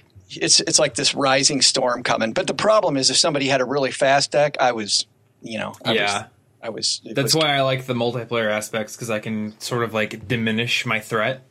It's 0.41 0.59
it's 0.61 0.79
like 0.79 0.95
this 0.95 1.13
rising 1.15 1.61
storm 1.61 2.03
coming. 2.03 2.33
But 2.33 2.47
the 2.47 2.53
problem 2.53 2.97
is, 2.97 3.09
if 3.09 3.17
somebody 3.17 3.47
had 3.47 3.61
a 3.61 3.65
really 3.65 3.91
fast 3.91 4.31
deck, 4.31 4.57
I 4.59 4.71
was, 4.71 5.05
you 5.41 5.59
know, 5.59 5.73
I 5.85 5.93
Yeah. 5.93 6.13
was, 6.17 6.25
I 6.61 6.69
was. 6.69 7.01
That's 7.05 7.33
was- 7.33 7.43
why 7.43 7.55
I 7.55 7.61
like 7.61 7.85
the 7.85 7.93
multiplayer 7.93 8.49
aspects 8.51 8.95
because 8.95 9.09
I 9.09 9.19
can 9.19 9.59
sort 9.59 9.83
of 9.83 9.93
like 9.93 10.27
diminish 10.27 10.85
my 10.85 10.99
threat 10.99 11.43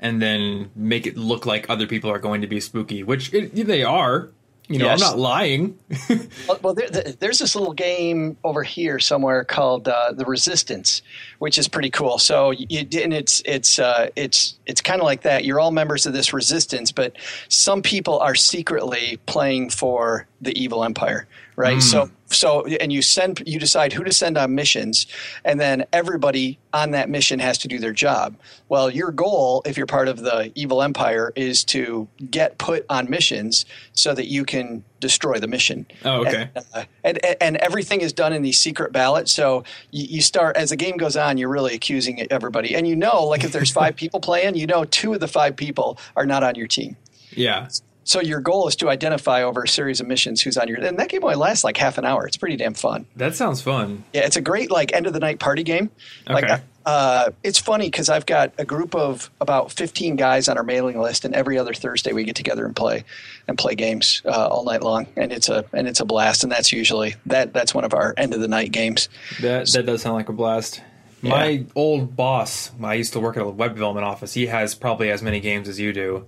and 0.00 0.22
then 0.22 0.70
make 0.76 1.06
it 1.06 1.16
look 1.16 1.44
like 1.46 1.68
other 1.68 1.86
people 1.86 2.10
are 2.10 2.20
going 2.20 2.40
to 2.42 2.46
be 2.46 2.60
spooky, 2.60 3.02
which 3.02 3.32
it, 3.34 3.54
they 3.66 3.82
are. 3.82 4.30
You 4.68 4.78
know, 4.78 4.84
Yes. 4.86 5.02
I'm 5.02 5.08
not 5.10 5.18
lying. 5.18 5.78
Well, 6.46 6.58
well 6.62 6.74
there, 6.74 6.88
there- 6.90 7.12
there's 7.18 7.38
this 7.38 7.54
little 7.56 7.72
game 7.72 8.36
over 8.44 8.62
here 8.62 8.98
somewhere 8.98 9.42
called 9.44 9.88
uh, 9.88 10.12
the 10.12 10.24
Resistance, 10.26 11.02
which 11.38 11.56
is 11.58 11.68
pretty 11.68 11.90
cool. 11.90 12.18
So 12.18 12.50
you 12.50 12.80
and 13.02 13.12
it's 13.14 13.42
it's 13.46 13.78
uh, 13.78 14.08
it's 14.16 14.58
it's 14.66 14.80
kind 14.80 15.00
of 15.00 15.04
like 15.04 15.22
that. 15.22 15.44
You're 15.44 15.58
all 15.60 15.70
members 15.70 16.06
of 16.06 16.12
this 16.12 16.32
Resistance, 16.32 16.92
but 16.92 17.16
some 17.48 17.80
people 17.82 18.18
are 18.20 18.34
secretly 18.34 19.18
playing 19.26 19.70
for 19.70 20.26
the 20.40 20.52
evil 20.62 20.84
empire, 20.84 21.26
right? 21.58 21.82
So 21.82 22.08
so 22.26 22.64
and 22.66 22.92
you 22.92 23.02
send 23.02 23.42
you 23.44 23.58
decide 23.58 23.92
who 23.92 24.04
to 24.04 24.12
send 24.12 24.38
on 24.38 24.54
missions, 24.54 25.06
and 25.44 25.58
then 25.60 25.84
everybody 25.92 26.58
on 26.72 26.92
that 26.92 27.10
mission 27.10 27.40
has 27.40 27.58
to 27.58 27.68
do 27.68 27.78
their 27.78 27.92
job. 27.92 28.36
Well, 28.68 28.90
your 28.90 29.10
goal, 29.10 29.62
if 29.66 29.76
you're 29.76 29.86
part 29.86 30.06
of 30.06 30.20
the 30.20 30.52
evil 30.54 30.82
empire, 30.82 31.32
is 31.34 31.64
to 31.64 32.06
get 32.30 32.58
put 32.58 32.86
on 32.88 33.10
missions 33.10 33.66
so 33.92 34.14
that 34.14 34.28
you 34.28 34.44
can 34.44 34.84
destroy 35.00 35.38
the 35.38 35.48
mission. 35.48 35.86
Oh, 36.04 36.20
okay. 36.26 36.50
And, 36.54 36.64
uh, 36.74 36.84
and, 37.02 37.24
and 37.24 37.36
and 37.40 37.56
everything 37.56 38.02
is 38.02 38.12
done 38.12 38.32
in 38.32 38.42
these 38.42 38.58
secret 38.58 38.92
ballots. 38.92 39.32
So 39.32 39.64
you, 39.90 40.06
you 40.08 40.22
start 40.22 40.56
as 40.56 40.70
the 40.70 40.76
game 40.76 40.96
goes 40.96 41.16
on, 41.16 41.38
you're 41.38 41.48
really 41.48 41.74
accusing 41.74 42.24
everybody, 42.30 42.76
and 42.76 42.86
you 42.86 42.94
know, 42.94 43.24
like 43.24 43.42
if 43.42 43.50
there's 43.50 43.72
five 43.72 43.96
people 44.02 44.20
playing, 44.20 44.54
you 44.54 44.66
know, 44.68 44.84
two 44.84 45.12
of 45.12 45.18
the 45.20 45.28
five 45.28 45.56
people 45.56 45.98
are 46.14 46.26
not 46.26 46.44
on 46.44 46.54
your 46.54 46.68
team. 46.68 46.96
yeah. 47.32 47.68
So 48.08 48.22
your 48.22 48.40
goal 48.40 48.66
is 48.68 48.76
to 48.76 48.88
identify 48.88 49.42
over 49.42 49.64
a 49.64 49.68
series 49.68 50.00
of 50.00 50.06
missions 50.06 50.40
who's 50.40 50.56
on 50.56 50.66
your. 50.66 50.78
And 50.82 50.98
that 50.98 51.10
game 51.10 51.22
only 51.22 51.36
lasts 51.36 51.62
like 51.62 51.76
half 51.76 51.98
an 51.98 52.06
hour. 52.06 52.26
It's 52.26 52.38
pretty 52.38 52.56
damn 52.56 52.72
fun. 52.72 53.04
That 53.16 53.34
sounds 53.34 53.60
fun. 53.60 54.02
Yeah, 54.14 54.22
it's 54.24 54.36
a 54.36 54.40
great 54.40 54.70
like 54.70 54.94
end 54.94 55.06
of 55.06 55.12
the 55.12 55.20
night 55.20 55.38
party 55.40 55.62
game. 55.62 55.90
Like, 56.26 56.44
Okay. 56.44 56.62
uh, 56.86 57.32
it's 57.42 57.58
funny 57.58 57.88
because 57.90 58.08
I've 58.08 58.24
got 58.24 58.54
a 58.56 58.64
group 58.64 58.94
of 58.94 59.30
about 59.42 59.72
15 59.72 60.16
guys 60.16 60.48
on 60.48 60.56
our 60.56 60.64
mailing 60.64 60.98
list, 60.98 61.26
and 61.26 61.34
every 61.34 61.58
other 61.58 61.74
Thursday 61.74 62.14
we 62.14 62.24
get 62.24 62.34
together 62.34 62.64
and 62.64 62.74
play 62.74 63.04
and 63.46 63.58
play 63.58 63.74
games 63.74 64.22
uh, 64.24 64.48
all 64.48 64.64
night 64.64 64.82
long, 64.82 65.06
and 65.14 65.30
it's 65.30 65.50
a 65.50 65.66
and 65.74 65.86
it's 65.86 66.00
a 66.00 66.06
blast. 66.06 66.44
And 66.44 66.50
that's 66.50 66.72
usually 66.72 67.14
that 67.26 67.52
that's 67.52 67.74
one 67.74 67.84
of 67.84 67.92
our 67.92 68.14
end 68.16 68.32
of 68.32 68.40
the 68.40 68.48
night 68.48 68.72
games. 68.72 69.10
That 69.42 69.68
that 69.72 69.84
does 69.84 70.00
sound 70.00 70.14
like 70.14 70.30
a 70.30 70.32
blast. 70.32 70.80
Yeah. 71.20 71.30
My 71.32 71.64
old 71.74 72.16
boss, 72.16 72.70
I 72.82 72.94
used 72.94 73.12
to 73.12 73.20
work 73.20 73.36
at 73.36 73.42
a 73.42 73.48
web 73.50 73.74
development 73.74 74.06
office. 74.06 74.32
He 74.32 74.46
has 74.46 74.74
probably 74.74 75.10
as 75.10 75.20
many 75.20 75.40
games 75.40 75.68
as 75.68 75.78
you 75.78 75.92
do. 75.92 76.24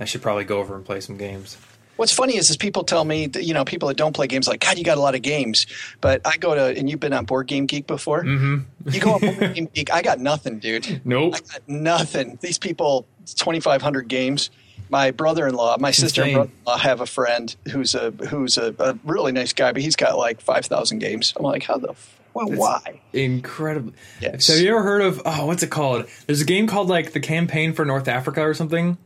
I 0.00 0.06
should 0.06 0.22
probably 0.22 0.44
go 0.44 0.58
over 0.58 0.74
and 0.74 0.84
play 0.84 1.00
some 1.00 1.16
games. 1.16 1.56
What's 1.96 2.12
funny 2.12 2.38
is, 2.38 2.48
is 2.48 2.56
people 2.56 2.84
tell 2.84 3.04
me, 3.04 3.26
that, 3.26 3.44
you 3.44 3.52
know, 3.52 3.62
people 3.66 3.88
that 3.88 3.98
don't 3.98 4.14
play 4.14 4.26
games, 4.26 4.48
like, 4.48 4.60
God, 4.60 4.78
you 4.78 4.84
got 4.84 4.96
a 4.96 5.02
lot 5.02 5.14
of 5.14 5.20
games. 5.20 5.66
But 6.00 6.26
I 6.26 6.38
go 6.38 6.54
to, 6.54 6.78
and 6.78 6.88
you've 6.88 6.98
been 6.98 7.12
on 7.12 7.26
Board 7.26 7.46
Game 7.46 7.66
Geek 7.66 7.86
before. 7.86 8.24
Mm-hmm. 8.24 8.88
You 8.88 9.00
go 9.00 9.12
on 9.12 9.20
Board 9.38 9.54
Game 9.54 9.68
Geek, 9.74 9.92
I 9.92 10.00
got 10.00 10.18
nothing, 10.18 10.60
dude. 10.60 11.02
Nope. 11.04 11.34
I 11.34 11.40
got 11.40 11.68
nothing. 11.68 12.38
These 12.40 12.58
people, 12.58 13.06
2,500 13.26 14.08
games. 14.08 14.48
My 14.88 15.10
brother-in-law, 15.10 15.76
my 15.78 15.90
sister 15.90 16.22
and 16.22 16.30
insane. 16.30 16.36
brother-in-law 16.36 16.76
have 16.78 17.00
a 17.02 17.06
friend 17.06 17.54
who's 17.70 17.94
a 17.94 18.10
who's 18.10 18.56
a, 18.58 18.74
a 18.78 18.98
really 19.04 19.30
nice 19.30 19.52
guy, 19.52 19.70
but 19.70 19.82
he's 19.82 19.94
got 19.94 20.16
like 20.16 20.40
5,000 20.40 20.98
games. 20.98 21.32
I'm 21.36 21.44
like, 21.44 21.62
how 21.62 21.76
the, 21.76 21.90
f- 21.90 22.18
well, 22.34 22.48
why? 22.48 23.00
Incredible. 23.12 23.92
Yes. 24.20 24.46
So 24.46 24.54
have 24.54 24.62
you 24.62 24.70
ever 24.70 24.82
heard 24.82 25.02
of 25.02 25.22
oh 25.24 25.46
what's 25.46 25.62
it 25.62 25.70
called? 25.70 26.06
There's 26.26 26.40
a 26.40 26.44
game 26.44 26.66
called 26.66 26.88
like 26.88 27.12
the 27.12 27.20
campaign 27.20 27.72
for 27.72 27.84
North 27.84 28.08
Africa 28.08 28.40
or 28.40 28.54
something. 28.54 28.98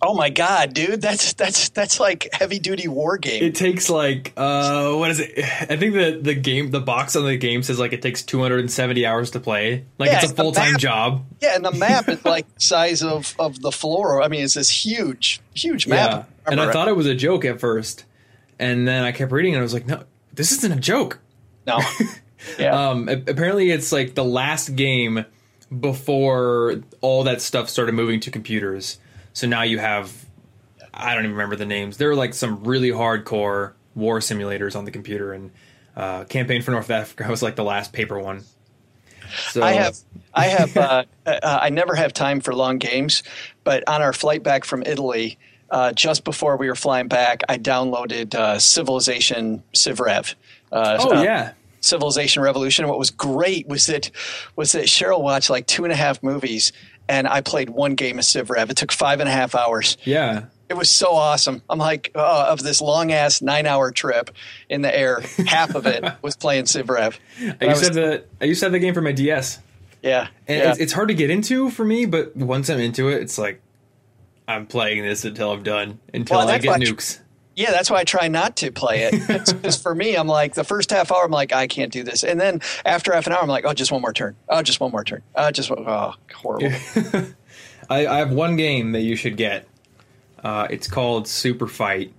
Oh 0.00 0.14
my 0.14 0.30
God, 0.30 0.74
dude, 0.74 1.00
that's 1.00 1.32
that's 1.32 1.70
that's 1.70 1.98
like 1.98 2.28
heavy-duty 2.32 2.86
war 2.86 3.18
game. 3.18 3.42
It 3.42 3.56
takes 3.56 3.90
like 3.90 4.32
uh 4.36 4.94
what 4.94 5.10
is 5.10 5.20
it? 5.20 5.38
I 5.38 5.76
think 5.76 5.94
the 5.94 6.18
the 6.22 6.34
game 6.34 6.70
the 6.70 6.80
box 6.80 7.16
on 7.16 7.24
the 7.24 7.36
game 7.36 7.62
says 7.62 7.78
like 7.80 7.92
it 7.92 8.00
takes 8.00 8.22
270 8.22 9.04
hours 9.04 9.32
to 9.32 9.40
play. 9.40 9.86
Like 9.98 10.10
Yeah, 10.10 10.20
it's 10.22 10.32
a 10.32 10.34
full 10.34 10.52
time 10.52 10.76
job. 10.78 11.24
Yeah, 11.40 11.56
and 11.56 11.64
the 11.64 11.72
map 11.72 12.08
is 12.08 12.24
like 12.24 12.52
the 12.54 12.60
size 12.60 13.02
of, 13.02 13.34
of 13.38 13.60
the 13.60 13.72
floor. 13.72 14.22
I 14.22 14.28
mean, 14.28 14.44
it's 14.44 14.54
this 14.54 14.70
huge, 14.70 15.40
huge 15.54 15.86
map. 15.88 16.28
Yeah. 16.46 16.52
And 16.52 16.60
I 16.60 16.72
thought 16.72 16.88
it 16.88 16.96
was 16.96 17.06
a 17.06 17.14
joke 17.14 17.44
at 17.44 17.58
first. 17.58 18.04
And 18.58 18.86
then 18.86 19.04
I 19.04 19.12
kept 19.12 19.32
reading 19.32 19.54
and 19.54 19.60
I 19.60 19.62
was 19.62 19.74
like, 19.74 19.86
no, 19.86 20.04
this 20.32 20.52
isn't 20.52 20.72
a 20.72 20.80
joke. 20.80 21.18
no. 21.66 21.80
Yeah. 22.56 22.90
Um, 22.90 23.08
apparently, 23.08 23.72
it's 23.72 23.90
like 23.90 24.14
the 24.14 24.24
last 24.24 24.76
game 24.76 25.24
before 25.80 26.76
all 27.00 27.24
that 27.24 27.42
stuff 27.42 27.68
started 27.68 27.96
moving 27.96 28.20
to 28.20 28.30
computers. 28.30 28.98
So 29.32 29.46
now 29.46 29.62
you 29.62 29.78
have, 29.78 30.12
I 30.92 31.14
don't 31.14 31.24
even 31.24 31.36
remember 31.36 31.56
the 31.56 31.66
names. 31.66 31.96
There 31.96 32.10
are 32.10 32.16
like 32.16 32.34
some 32.34 32.64
really 32.64 32.90
hardcore 32.90 33.72
war 33.94 34.20
simulators 34.20 34.76
on 34.76 34.84
the 34.84 34.90
computer, 34.90 35.32
and 35.32 35.50
uh, 35.96 36.24
Campaign 36.24 36.62
for 36.62 36.70
North 36.70 36.90
Africa 36.90 37.28
was 37.28 37.42
like 37.42 37.56
the 37.56 37.64
last 37.64 37.92
paper 37.92 38.18
one. 38.18 38.44
So 39.50 39.62
I 39.62 39.72
have, 39.72 39.96
I 40.34 40.46
have, 40.46 40.76
uh, 40.76 41.04
uh, 41.26 41.58
I 41.62 41.70
never 41.70 41.94
have 41.94 42.12
time 42.12 42.40
for 42.40 42.54
long 42.54 42.78
games, 42.78 43.22
but 43.64 43.86
on 43.88 44.02
our 44.02 44.12
flight 44.12 44.42
back 44.42 44.64
from 44.64 44.82
Italy, 44.84 45.38
uh, 45.70 45.92
just 45.92 46.24
before 46.24 46.56
we 46.56 46.68
were 46.68 46.74
flying 46.74 47.08
back, 47.08 47.42
I 47.48 47.58
downloaded 47.58 48.34
uh, 48.34 48.58
Civilization 48.58 49.62
Civrev. 49.74 50.34
Uh, 50.72 50.96
Oh 51.00 51.16
uh, 51.16 51.22
yeah, 51.22 51.52
Civilization 51.80 52.42
Revolution. 52.42 52.88
What 52.88 52.98
was 52.98 53.10
great 53.10 53.68
was 53.68 53.86
that 53.86 54.10
was 54.56 54.72
that 54.72 54.86
Cheryl 54.86 55.20
watched 55.20 55.50
like 55.50 55.66
two 55.66 55.84
and 55.84 55.92
a 55.92 55.96
half 55.96 56.22
movies, 56.22 56.72
and 57.08 57.26
I 57.26 57.40
played 57.40 57.70
one 57.70 57.94
game 57.94 58.18
of 58.18 58.24
Civ 58.24 58.50
Rev. 58.50 58.70
It 58.70 58.76
took 58.76 58.92
five 58.92 59.20
and 59.20 59.28
a 59.28 59.32
half 59.32 59.54
hours. 59.54 59.96
yeah. 60.04 60.46
It 60.68 60.76
was 60.76 60.90
so 60.90 61.14
awesome. 61.14 61.62
I'm 61.70 61.78
like, 61.78 62.10
uh, 62.14 62.48
of 62.50 62.62
this 62.62 62.82
long 62.82 63.10
ass 63.10 63.40
nine 63.40 63.64
hour 63.64 63.90
trip 63.90 64.30
in 64.68 64.82
the 64.82 64.94
air, 64.94 65.22
half 65.46 65.74
of 65.74 65.86
it 65.86 66.04
was 66.22 66.36
playing 66.36 66.64
Civrev. 66.64 67.16
I 67.58 67.64
used 67.64 67.80
to 67.80 67.86
have 67.86 67.94
the 67.94 68.24
I 68.38 68.44
used 68.44 68.60
to 68.60 68.66
have 68.66 68.72
the 68.72 68.78
game 68.78 68.92
for 68.92 69.00
my 69.00 69.12
DS, 69.12 69.60
yeah, 70.02 70.28
and 70.46 70.58
yeah. 70.58 70.70
it's, 70.70 70.78
it's 70.78 70.92
hard 70.92 71.08
to 71.08 71.14
get 71.14 71.30
into 71.30 71.70
for 71.70 71.86
me. 71.86 72.04
But 72.04 72.36
once 72.36 72.68
I'm 72.68 72.80
into 72.80 73.08
it, 73.08 73.22
it's 73.22 73.38
like 73.38 73.62
I'm 74.46 74.66
playing 74.66 75.02
this 75.04 75.24
until 75.24 75.52
I'm 75.52 75.62
done 75.62 76.00
until 76.12 76.36
Well, 76.36 76.48
I 76.50 76.58
get 76.58 76.78
nukes. 76.80 77.20
Yeah, 77.58 77.72
that's 77.72 77.90
why 77.90 77.98
I 77.98 78.04
try 78.04 78.28
not 78.28 78.56
to 78.58 78.70
play 78.70 79.02
it. 79.10 79.14
Because 79.58 79.76
for 79.82 79.92
me, 79.94 80.14
I'm 80.16 80.28
like 80.28 80.54
the 80.54 80.62
first 80.62 80.90
half 80.90 81.10
hour, 81.10 81.24
I'm 81.24 81.30
like 81.32 81.52
I 81.52 81.66
can't 81.66 81.92
do 81.92 82.04
this, 82.04 82.22
and 82.22 82.40
then 82.40 82.60
after 82.84 83.12
half 83.12 83.26
an 83.26 83.32
hour, 83.32 83.42
I'm 83.42 83.48
like, 83.48 83.64
oh, 83.66 83.74
just 83.74 83.90
one 83.90 84.00
more 84.00 84.12
turn. 84.12 84.36
Oh, 84.48 84.62
just 84.62 84.78
one 84.78 84.92
more 84.92 85.02
turn. 85.02 85.22
Oh, 85.34 85.50
just 85.50 85.68
one. 85.70 85.84
Oh, 85.86 86.14
horrible. 86.34 86.70
I, 87.90 88.06
I 88.06 88.18
have 88.18 88.30
one 88.30 88.56
game 88.56 88.92
that 88.92 89.00
you 89.00 89.16
should 89.16 89.36
get. 89.36 89.66
Uh, 90.44 90.68
it's 90.70 90.86
called 90.86 91.26
Super 91.26 91.66
Fight. 91.66 92.12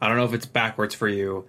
I 0.00 0.08
don't 0.08 0.16
know 0.16 0.24
if 0.24 0.32
it's 0.32 0.46
backwards 0.46 0.94
for 0.94 1.08
you, 1.08 1.46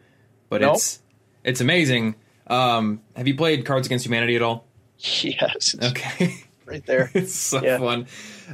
but 0.50 0.60
Nope. 0.62 0.76
it's 0.76 1.00
it's 1.46 1.62
amazing. 1.62 2.16
Um, 2.48 3.02
have 3.16 3.28
you 3.28 3.36
played 3.36 3.66
Cards 3.66 3.88
Against 3.88 4.06
Humanity 4.06 4.36
at 4.36 4.42
all? 4.42 4.66
Yes, 5.00 5.74
Okay. 5.82 6.36
right 6.66 6.86
there. 6.86 7.10
It's 7.14 7.34
so 7.34 7.64
Yeah. 7.64 7.78
fun. 7.78 8.08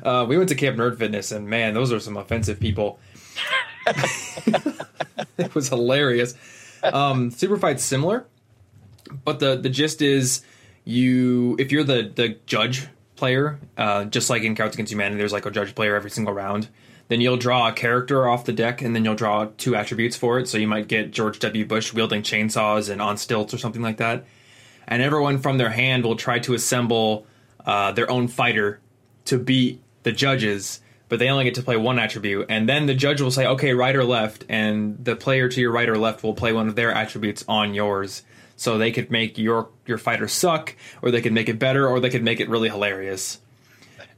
Uh, 0.03 0.25
we 0.27 0.37
went 0.37 0.49
to 0.49 0.55
Camp 0.55 0.77
Nerd 0.77 0.97
Fitness, 0.99 1.31
and 1.31 1.47
man, 1.47 1.73
those 1.73 1.91
are 1.91 1.99
some 1.99 2.15
offensive 2.17 2.59
people. 2.59 2.99
it 5.37 5.53
was 5.55 5.69
hilarious. 5.69 6.35
Um, 6.83 7.31
Super 7.31 7.57
Fight's 7.57 7.83
similar, 7.83 8.25
but 9.23 9.39
the 9.39 9.55
the 9.55 9.69
gist 9.69 10.01
is 10.01 10.43
you 10.85 11.55
if 11.59 11.71
you're 11.71 11.83
the 11.83 12.11
the 12.13 12.37
judge 12.45 12.87
player, 13.15 13.59
uh, 13.77 14.05
just 14.05 14.29
like 14.29 14.43
in 14.43 14.55
Cards 14.55 14.75
Against 14.75 14.91
Humanity, 14.91 15.17
there's 15.17 15.33
like 15.33 15.45
a 15.45 15.51
judge 15.51 15.75
player 15.75 15.95
every 15.95 16.11
single 16.11 16.33
round. 16.33 16.67
Then 17.09 17.21
you'll 17.21 17.37
draw 17.37 17.67
a 17.67 17.73
character 17.73 18.27
off 18.27 18.45
the 18.45 18.53
deck, 18.53 18.81
and 18.81 18.95
then 18.95 19.05
you'll 19.05 19.15
draw 19.15 19.47
two 19.57 19.75
attributes 19.75 20.15
for 20.15 20.39
it. 20.39 20.47
So 20.47 20.57
you 20.57 20.67
might 20.67 20.87
get 20.87 21.11
George 21.11 21.39
W. 21.39 21.65
Bush 21.65 21.93
wielding 21.93 22.21
chainsaws 22.21 22.89
and 22.89 23.01
on 23.01 23.17
stilts 23.17 23.53
or 23.53 23.57
something 23.57 23.81
like 23.81 23.97
that. 23.97 24.25
And 24.87 25.01
everyone 25.01 25.37
from 25.39 25.57
their 25.57 25.69
hand 25.69 26.03
will 26.03 26.15
try 26.15 26.39
to 26.39 26.53
assemble 26.53 27.25
uh, 27.65 27.91
their 27.91 28.09
own 28.09 28.27
fighter 28.27 28.79
to 29.25 29.37
beat 29.37 29.81
the 30.03 30.11
judges, 30.11 30.81
but 31.13 31.19
they 31.19 31.29
only 31.29 31.43
get 31.43 31.53
to 31.53 31.61
play 31.61 31.77
one 31.77 31.99
attribute. 31.99 32.47
And 32.49 32.67
then 32.67 32.87
the 32.87 32.95
judge 32.95 33.21
will 33.21 33.29
say, 33.29 33.45
okay, 33.45 33.75
right 33.75 33.95
or 33.95 34.03
left, 34.03 34.45
and 34.49 34.97
the 35.05 35.15
player 35.15 35.47
to 35.47 35.61
your 35.61 35.71
right 35.71 35.87
or 35.87 35.95
left 35.95 36.23
will 36.23 36.33
play 36.33 36.51
one 36.53 36.67
of 36.67 36.73
their 36.73 36.91
attributes 36.91 37.45
on 37.47 37.75
yours. 37.75 38.23
So 38.55 38.79
they 38.79 38.91
could 38.91 39.11
make 39.11 39.37
your 39.37 39.69
your 39.85 39.99
fighter 39.99 40.27
suck, 40.27 40.75
or 41.03 41.11
they 41.11 41.21
could 41.21 41.31
make 41.31 41.49
it 41.49 41.59
better, 41.59 41.87
or 41.87 41.99
they 41.99 42.09
could 42.09 42.23
make 42.23 42.39
it 42.39 42.49
really 42.49 42.67
hilarious. 42.67 43.39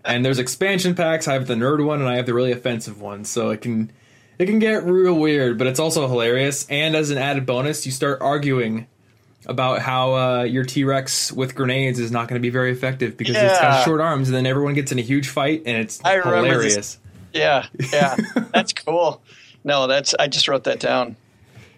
And 0.05 0.23
there's 0.23 0.39
expansion 0.39 0.95
packs. 0.95 1.27
I 1.27 1.33
have 1.33 1.47
the 1.47 1.55
nerd 1.55 1.85
one, 1.85 1.99
and 1.99 2.07
I 2.07 2.15
have 2.15 2.27
the 2.27 2.33
really 2.33 2.53
offensive 2.53 3.01
one. 3.01 3.25
So 3.25 3.49
it 3.49 3.59
can 3.59 3.91
it 4.39 4.45
can 4.45 4.59
get 4.59 4.85
real 4.85 5.15
weird, 5.15 5.57
but 5.57 5.67
it's 5.67 5.81
also 5.81 6.07
hilarious. 6.07 6.65
And 6.69 6.95
as 6.95 7.09
an 7.09 7.17
added 7.17 7.45
bonus, 7.45 7.85
you 7.85 7.91
start 7.91 8.21
arguing 8.21 8.87
about 9.45 9.81
how 9.81 10.15
uh, 10.15 10.43
your 10.43 10.63
T 10.63 10.83
Rex 10.83 11.31
with 11.31 11.55
grenades 11.55 11.99
is 11.99 12.11
not 12.11 12.27
going 12.27 12.39
to 12.39 12.45
be 12.45 12.49
very 12.49 12.71
effective 12.71 13.17
because 13.17 13.35
it's 13.35 13.59
got 13.59 13.83
short 13.83 14.01
arms, 14.01 14.27
and 14.29 14.35
then 14.35 14.45
everyone 14.45 14.73
gets 14.73 14.91
in 14.91 14.99
a 14.99 15.03
huge 15.03 15.27
fight, 15.29 15.63
and 15.65 15.77
it's 15.77 16.03
I 16.03 16.15
hilarious. 16.21 16.75
this. 16.75 16.99
Yeah, 17.33 17.67
yeah, 17.91 18.15
that's 18.53 18.73
cool. 18.73 19.21
No, 19.63 19.87
that's 19.87 20.13
I 20.13 20.27
just 20.27 20.47
wrote 20.47 20.63
that 20.65 20.79
down. 20.79 21.15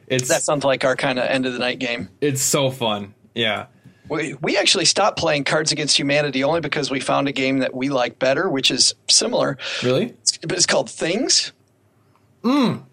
It's 0.08 0.30
That 0.30 0.44
sounds 0.44 0.64
like 0.64 0.86
our 0.86 0.96
kind 0.96 1.20
of 1.20 1.26
end 1.26 1.46
of 1.46 1.54
the 1.54 1.60
night 1.60 1.80
game. 1.80 2.10
it's 2.22 2.42
so 2.42 2.72
fun. 2.72 3.14
Yeah, 3.36 3.68
We, 4.10 4.34
we 4.36 4.58
actually 4.58 4.86
stopped 4.86 5.20
playing 5.20 5.44
Cards 5.44 5.72
Against 5.72 6.00
Humanity 6.00 6.44
only 6.44 6.62
because 6.62 6.90
we 6.90 7.00
found 7.00 7.28
a 7.28 7.32
game 7.32 7.60
that 7.60 7.76
we 7.76 7.90
like 7.90 8.18
better, 8.18 8.50
which 8.50 8.72
is 8.72 8.96
similar, 9.10 9.58
really. 9.84 10.14
But 10.42 10.54
it's 10.54 10.66
called 10.66 10.90
Things. 10.90 11.52
Mm. 12.44 12.84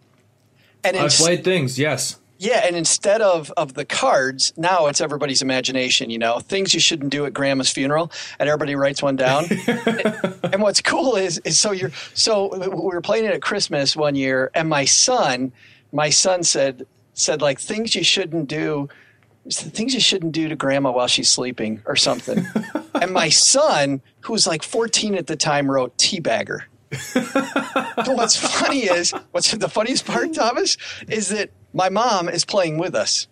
And 0.83 0.97
I've 0.97 1.11
played 1.13 1.45
things. 1.45 1.79
Yes. 1.79 2.19
Yeah, 2.39 2.63
and 2.65 2.75
instead 2.77 3.21
of 3.21 3.51
of 3.57 3.75
the 3.75 3.85
cards, 3.85 4.53
now 4.57 4.87
it's 4.87 5.01
everybody's 5.01 5.43
imagination. 5.43 6.11
You 6.11 6.19
know, 6.19 6.41
things 6.41 6.75
you 6.75 6.81
shouldn't 6.81 7.11
do 7.11 7.27
at 7.27 7.33
grandma's 7.33 7.71
funeral, 7.71 8.11
and 8.39 8.49
everybody 8.49 8.75
writes 8.75 9.03
one 9.03 9.17
down. 9.17 9.45
and 10.43 10.61
what's 10.61 10.81
cool 10.81 11.17
is 11.17 11.39
is 11.45 11.59
so 11.59 11.73
you're 11.73 11.93
so 12.15 12.57
we 12.59 12.69
were 12.69 13.01
playing 13.01 13.25
it 13.25 13.35
at 13.35 13.43
Christmas 13.43 13.97
one 13.97 14.15
year, 14.15 14.51
and 14.55 14.69
my 14.69 14.85
son, 14.85 15.53
my 15.93 16.11
son 16.11 16.43
said 16.43 16.87
said 17.15 17.41
like 17.41 17.61
things 17.61 17.95
you 17.95 18.03
shouldn't 18.03 18.49
do, 18.49 18.89
things 19.51 19.95
you 19.95 20.01
shouldn't 20.01 20.33
do 20.33 20.49
to 20.49 20.57
grandma 20.57 20.91
while 20.91 21.07
she's 21.07 21.31
sleeping 21.31 21.83
or 21.87 21.95
something. 21.95 22.45
and 23.01 23.13
my 23.13 23.29
son, 23.29 24.03
who 24.21 24.33
was 24.33 24.47
like 24.47 24.65
14 24.65 25.15
at 25.15 25.29
the 25.29 25.37
time, 25.37 25.71
wrote 25.71 25.97
teabagger. 25.97 26.63
But 27.97 28.17
what's 28.17 28.37
funny 28.37 28.81
is 28.81 29.13
what's 29.31 29.53
the 29.53 29.69
funniest 29.69 30.05
part, 30.05 30.35
Thomas, 30.35 30.77
is 31.09 31.29
that 31.29 31.51
my 31.75 31.91
mom 31.91 32.29
is 32.29 32.45
playing 32.45 32.79
with 32.79 32.95
us. 32.95 33.27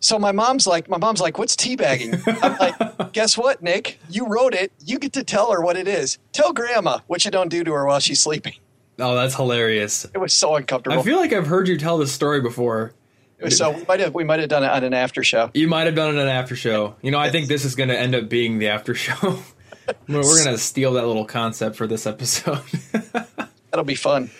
So 0.00 0.18
my 0.18 0.32
mom's 0.32 0.66
like, 0.66 0.88
my 0.88 0.98
mom's 0.98 1.20
like, 1.20 1.38
what's 1.38 1.54
teabagging? 1.54 2.22
I'm 2.42 2.58
like, 2.58 3.12
guess 3.12 3.38
what, 3.38 3.62
Nick? 3.62 3.98
You 4.10 4.26
wrote 4.26 4.54
it. 4.54 4.72
You 4.84 4.98
get 4.98 5.12
to 5.14 5.24
tell 5.24 5.52
her 5.52 5.60
what 5.60 5.76
it 5.76 5.86
is. 5.86 6.18
Tell 6.32 6.52
grandma 6.52 6.98
what 7.06 7.24
you 7.24 7.30
don't 7.30 7.48
do 7.48 7.62
to 7.64 7.72
her 7.72 7.86
while 7.86 8.00
she's 8.00 8.20
sleeping. 8.20 8.54
Oh, 8.98 9.14
that's 9.14 9.34
hilarious. 9.34 10.04
It 10.12 10.18
was 10.18 10.32
so 10.32 10.56
uncomfortable. 10.56 10.98
I 10.98 11.02
feel 11.02 11.16
like 11.18 11.32
I've 11.32 11.46
heard 11.46 11.68
you 11.68 11.78
tell 11.78 11.98
this 11.98 12.12
story 12.12 12.40
before. 12.40 12.92
So 13.48 13.70
we 13.72 13.84
might 13.84 14.00
have 14.00 14.14
we 14.14 14.24
might 14.24 14.40
have 14.40 14.48
done 14.48 14.62
it 14.62 14.70
on 14.70 14.84
an 14.84 14.94
after 14.94 15.22
show. 15.22 15.50
You 15.52 15.68
might 15.68 15.86
have 15.86 15.94
done 15.94 16.14
it 16.14 16.20
on 16.20 16.28
an 16.28 16.28
after 16.28 16.56
show. 16.56 16.96
You 17.02 17.10
know, 17.10 17.18
I 17.18 17.30
think 17.30 17.48
this 17.48 17.64
is 17.64 17.74
going 17.74 17.88
to 17.90 17.98
end 17.98 18.14
up 18.14 18.28
being 18.28 18.58
the 18.58 18.68
after 18.68 18.94
show. 18.94 19.14
We're 20.08 20.22
going 20.22 20.46
to 20.46 20.58
steal 20.58 20.94
that 20.94 21.06
little 21.06 21.26
concept 21.26 21.76
for 21.76 21.86
this 21.86 22.06
episode. 22.06 22.62
That'll 23.70 23.84
be 23.84 23.96
fun. 23.96 24.30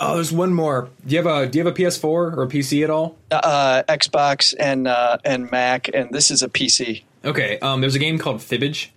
Oh, 0.00 0.14
there's 0.16 0.32
one 0.32 0.52
more. 0.54 0.88
Do 1.06 1.14
you 1.14 1.22
have 1.22 1.26
a 1.26 1.46
Do 1.46 1.58
you 1.58 1.64
have 1.64 1.74
a 1.74 1.76
PS4 1.76 2.04
or 2.04 2.42
a 2.42 2.46
PC 2.48 2.82
at 2.84 2.90
all? 2.90 3.16
Uh, 3.30 3.82
Xbox 3.88 4.54
and 4.58 4.86
uh, 4.88 5.18
and 5.24 5.50
Mac, 5.50 5.88
and 5.94 6.10
this 6.12 6.30
is 6.30 6.42
a 6.42 6.48
PC. 6.48 7.02
Okay. 7.24 7.58
Um, 7.60 7.80
there's 7.80 7.94
a 7.94 7.98
game 7.98 8.18
called 8.18 8.38
Fibbage. 8.38 8.88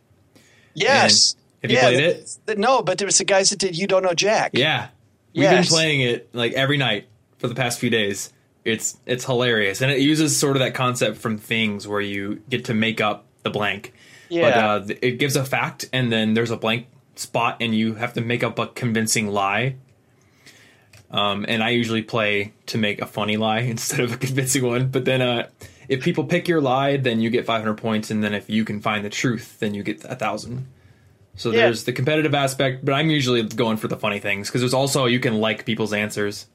Yes. 0.73 1.35
Have 1.61 1.71
you 1.71 1.77
Yeah, 1.77 1.83
played 1.83 1.99
it? 1.99 2.37
th- 2.45 2.57
no, 2.57 2.81
but 2.81 2.97
there 2.97 3.05
was 3.07 3.17
the 3.17 3.23
guys 3.25 3.49
that 3.49 3.59
did 3.59 3.77
You 3.77 3.87
Don't 3.87 4.03
Know 4.03 4.13
Jack. 4.13 4.51
Yeah, 4.53 4.89
we've 5.33 5.43
Yes. 5.43 5.67
been 5.67 5.75
playing 5.75 6.01
it 6.01 6.29
like 6.33 6.53
every 6.53 6.77
night 6.77 7.07
for 7.39 7.47
the 7.47 7.55
past 7.55 7.79
few 7.79 7.89
days. 7.89 8.31
It's 8.63 8.97
it's 9.05 9.25
hilarious, 9.25 9.81
and 9.81 9.91
it 9.91 9.99
uses 9.99 10.37
sort 10.37 10.55
of 10.55 10.59
that 10.61 10.73
concept 10.75 11.17
from 11.17 11.37
Things 11.37 11.87
where 11.87 12.01
you 12.01 12.41
get 12.49 12.65
to 12.65 12.73
make 12.73 12.99
up 13.01 13.25
the 13.43 13.49
blank. 13.49 13.93
But 14.29 14.35
Yeah. 14.35 14.73
uh, 14.73 14.87
it 15.01 15.19
gives 15.19 15.35
a 15.37 15.45
fact, 15.45 15.85
and 15.93 16.11
then 16.11 16.33
there's 16.33 16.51
a 16.51 16.57
blank 16.57 16.87
spot, 17.15 17.57
and 17.61 17.73
you 17.73 17.95
have 17.95 18.13
to 18.13 18.21
make 18.21 18.43
up 18.43 18.59
a 18.59 18.67
convincing 18.67 19.27
lie. 19.27 19.75
Um, 21.09 21.45
and 21.47 21.63
I 21.63 21.69
usually 21.69 22.01
play 22.01 22.53
to 22.67 22.77
make 22.77 23.01
a 23.01 23.05
funny 23.05 23.37
lie 23.37 23.59
instead 23.75 24.01
of 24.01 24.13
a 24.13 24.17
convincing 24.17 24.65
one. 24.65 24.89
But 24.89 25.05
then, 25.05 25.21
uh, 25.21 25.47
if 25.87 26.03
people 26.03 26.25
pick 26.25 26.47
your 26.47 26.59
lie, 26.61 26.97
then 26.97 27.21
you 27.21 27.29
get 27.29 27.45
500 27.45 27.75
points, 27.75 28.11
and 28.11 28.23
then 28.23 28.33
if 28.33 28.49
you 28.49 28.65
can 28.65 28.81
find 28.81 29.05
the 29.05 29.09
truth, 29.09 29.57
then 29.59 29.73
you 29.73 29.83
get 29.83 30.03
a 30.03 30.15
thousand. 30.15 30.67
So 31.35 31.51
Yeah. 31.51 31.63
there's 31.65 31.83
the 31.85 31.93
competitive 31.93 32.33
aspect, 32.33 32.83
but 32.83 32.93
I'm 32.93 33.09
usually 33.09 33.43
going 33.43 33.77
for 33.77 33.87
the 33.87 33.95
funny 33.95 34.19
things 34.19 34.49
because 34.49 34.61
there's 34.61 34.73
also 34.73 35.05
you 35.05 35.19
can 35.19 35.35
like 35.39 35.65
people's 35.65 35.93
answers. 35.93 36.47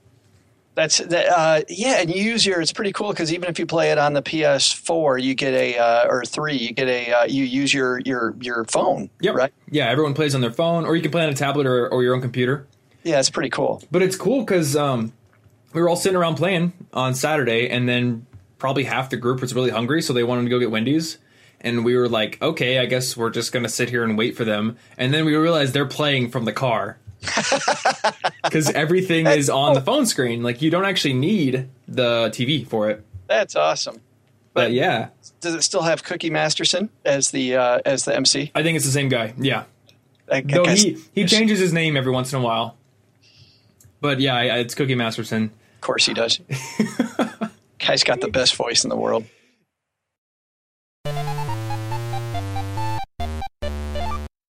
That's 0.74 0.98
that. 0.98 1.26
Uh, 1.28 1.62
yeah, 1.68 2.00
and 2.00 2.10
you 2.14 2.22
use 2.22 2.44
your. 2.46 2.60
It's 2.60 2.72
pretty 2.72 2.92
cool 2.92 3.10
because 3.10 3.30
even 3.32 3.48
if 3.50 3.58
you 3.58 3.66
play 3.66 3.90
it 3.92 3.98
on 3.98 4.14
the 4.14 4.22
PS4, 4.22 5.22
you 5.22 5.34
get 5.34 5.52
a 5.52 5.76
uh, 5.78 6.06
or 6.08 6.24
three, 6.24 6.56
you 6.56 6.72
get 6.72 6.88
a. 6.88 7.12
Uh, 7.12 7.24
you 7.24 7.44
use 7.44 7.74
your 7.74 8.00
your 8.00 8.34
your 8.40 8.64
phone. 8.64 9.10
Yep. 9.20 9.34
Right. 9.34 9.52
Yeah, 9.70 9.90
everyone 9.90 10.14
plays 10.14 10.34
on 10.34 10.40
their 10.40 10.50
phone, 10.50 10.86
or 10.86 10.96
you 10.96 11.02
can 11.02 11.10
play 11.10 11.24
on 11.24 11.28
a 11.28 11.34
tablet 11.34 11.66
or, 11.66 11.88
or 11.88 12.02
your 12.02 12.14
own 12.14 12.22
computer. 12.22 12.66
Yeah, 13.04 13.18
it's 13.18 13.30
pretty 13.30 13.50
cool. 13.50 13.82
But 13.90 14.02
it's 14.02 14.16
cool 14.16 14.40
because 14.40 14.76
um, 14.76 15.12
we 15.72 15.80
were 15.82 15.88
all 15.88 15.96
sitting 15.96 16.16
around 16.16 16.36
playing 16.36 16.72
on 16.92 17.14
Saturday, 17.14 17.68
and 17.68 17.88
then 17.88 18.26
probably 18.58 18.84
half 18.84 19.10
the 19.10 19.16
group 19.16 19.40
was 19.40 19.54
really 19.54 19.70
hungry, 19.70 20.02
so 20.02 20.12
they 20.12 20.24
wanted 20.24 20.44
to 20.44 20.48
go 20.50 20.58
get 20.58 20.70
Wendy's. 20.70 21.18
And 21.60 21.84
we 21.84 21.96
were 21.96 22.08
like, 22.08 22.40
okay, 22.42 22.78
I 22.78 22.86
guess 22.86 23.16
we're 23.16 23.30
just 23.30 23.52
going 23.52 23.62
to 23.62 23.68
sit 23.68 23.88
here 23.88 24.02
and 24.02 24.18
wait 24.18 24.36
for 24.36 24.44
them. 24.44 24.76
And 24.96 25.14
then 25.14 25.24
we 25.24 25.36
realized 25.36 25.72
they're 25.72 25.86
playing 25.86 26.30
from 26.30 26.44
the 26.44 26.52
car. 26.52 26.98
Because 28.42 28.68
everything 28.70 29.28
is 29.28 29.48
on 29.48 29.74
the 29.74 29.80
phone 29.80 30.04
screen. 30.04 30.42
Like, 30.42 30.60
you 30.60 30.70
don't 30.70 30.84
actually 30.84 31.14
need 31.14 31.68
the 31.86 32.28
TV 32.30 32.66
for 32.66 32.90
it. 32.90 33.04
That's 33.28 33.54
awesome. 33.56 34.00
But 34.52 34.72
yeah, 34.72 35.08
Does 35.40 35.54
it 35.54 35.62
still 35.62 35.82
have 35.82 36.02
Cookie 36.02 36.28
Masterson 36.28 36.90
as 37.04 37.30
the 37.30 37.56
uh, 37.56 37.78
as 37.86 38.04
the 38.04 38.14
MC? 38.14 38.50
I 38.54 38.62
think 38.62 38.76
it's 38.76 38.84
the 38.84 38.92
same 38.92 39.08
guy. 39.08 39.32
Yeah. 39.38 39.64
Though 40.28 40.64
guess- 40.64 40.82
he, 40.82 40.98
he 41.14 41.24
changes 41.24 41.58
his 41.58 41.72
name 41.72 41.96
every 41.96 42.12
once 42.12 42.32
in 42.32 42.40
a 42.40 42.42
while. 42.42 42.76
But 44.02 44.20
yeah, 44.20 44.34
I- 44.36 44.58
it's 44.58 44.74
Cookie 44.74 44.96
Masterson. 44.96 45.44
Of 45.76 45.80
course 45.80 46.04
he 46.04 46.12
does. 46.12 46.40
Guy's 47.78 48.04
got 48.04 48.20
the 48.20 48.28
best 48.28 48.54
voice 48.56 48.84
in 48.84 48.90
the 48.90 48.96
world. 48.96 49.24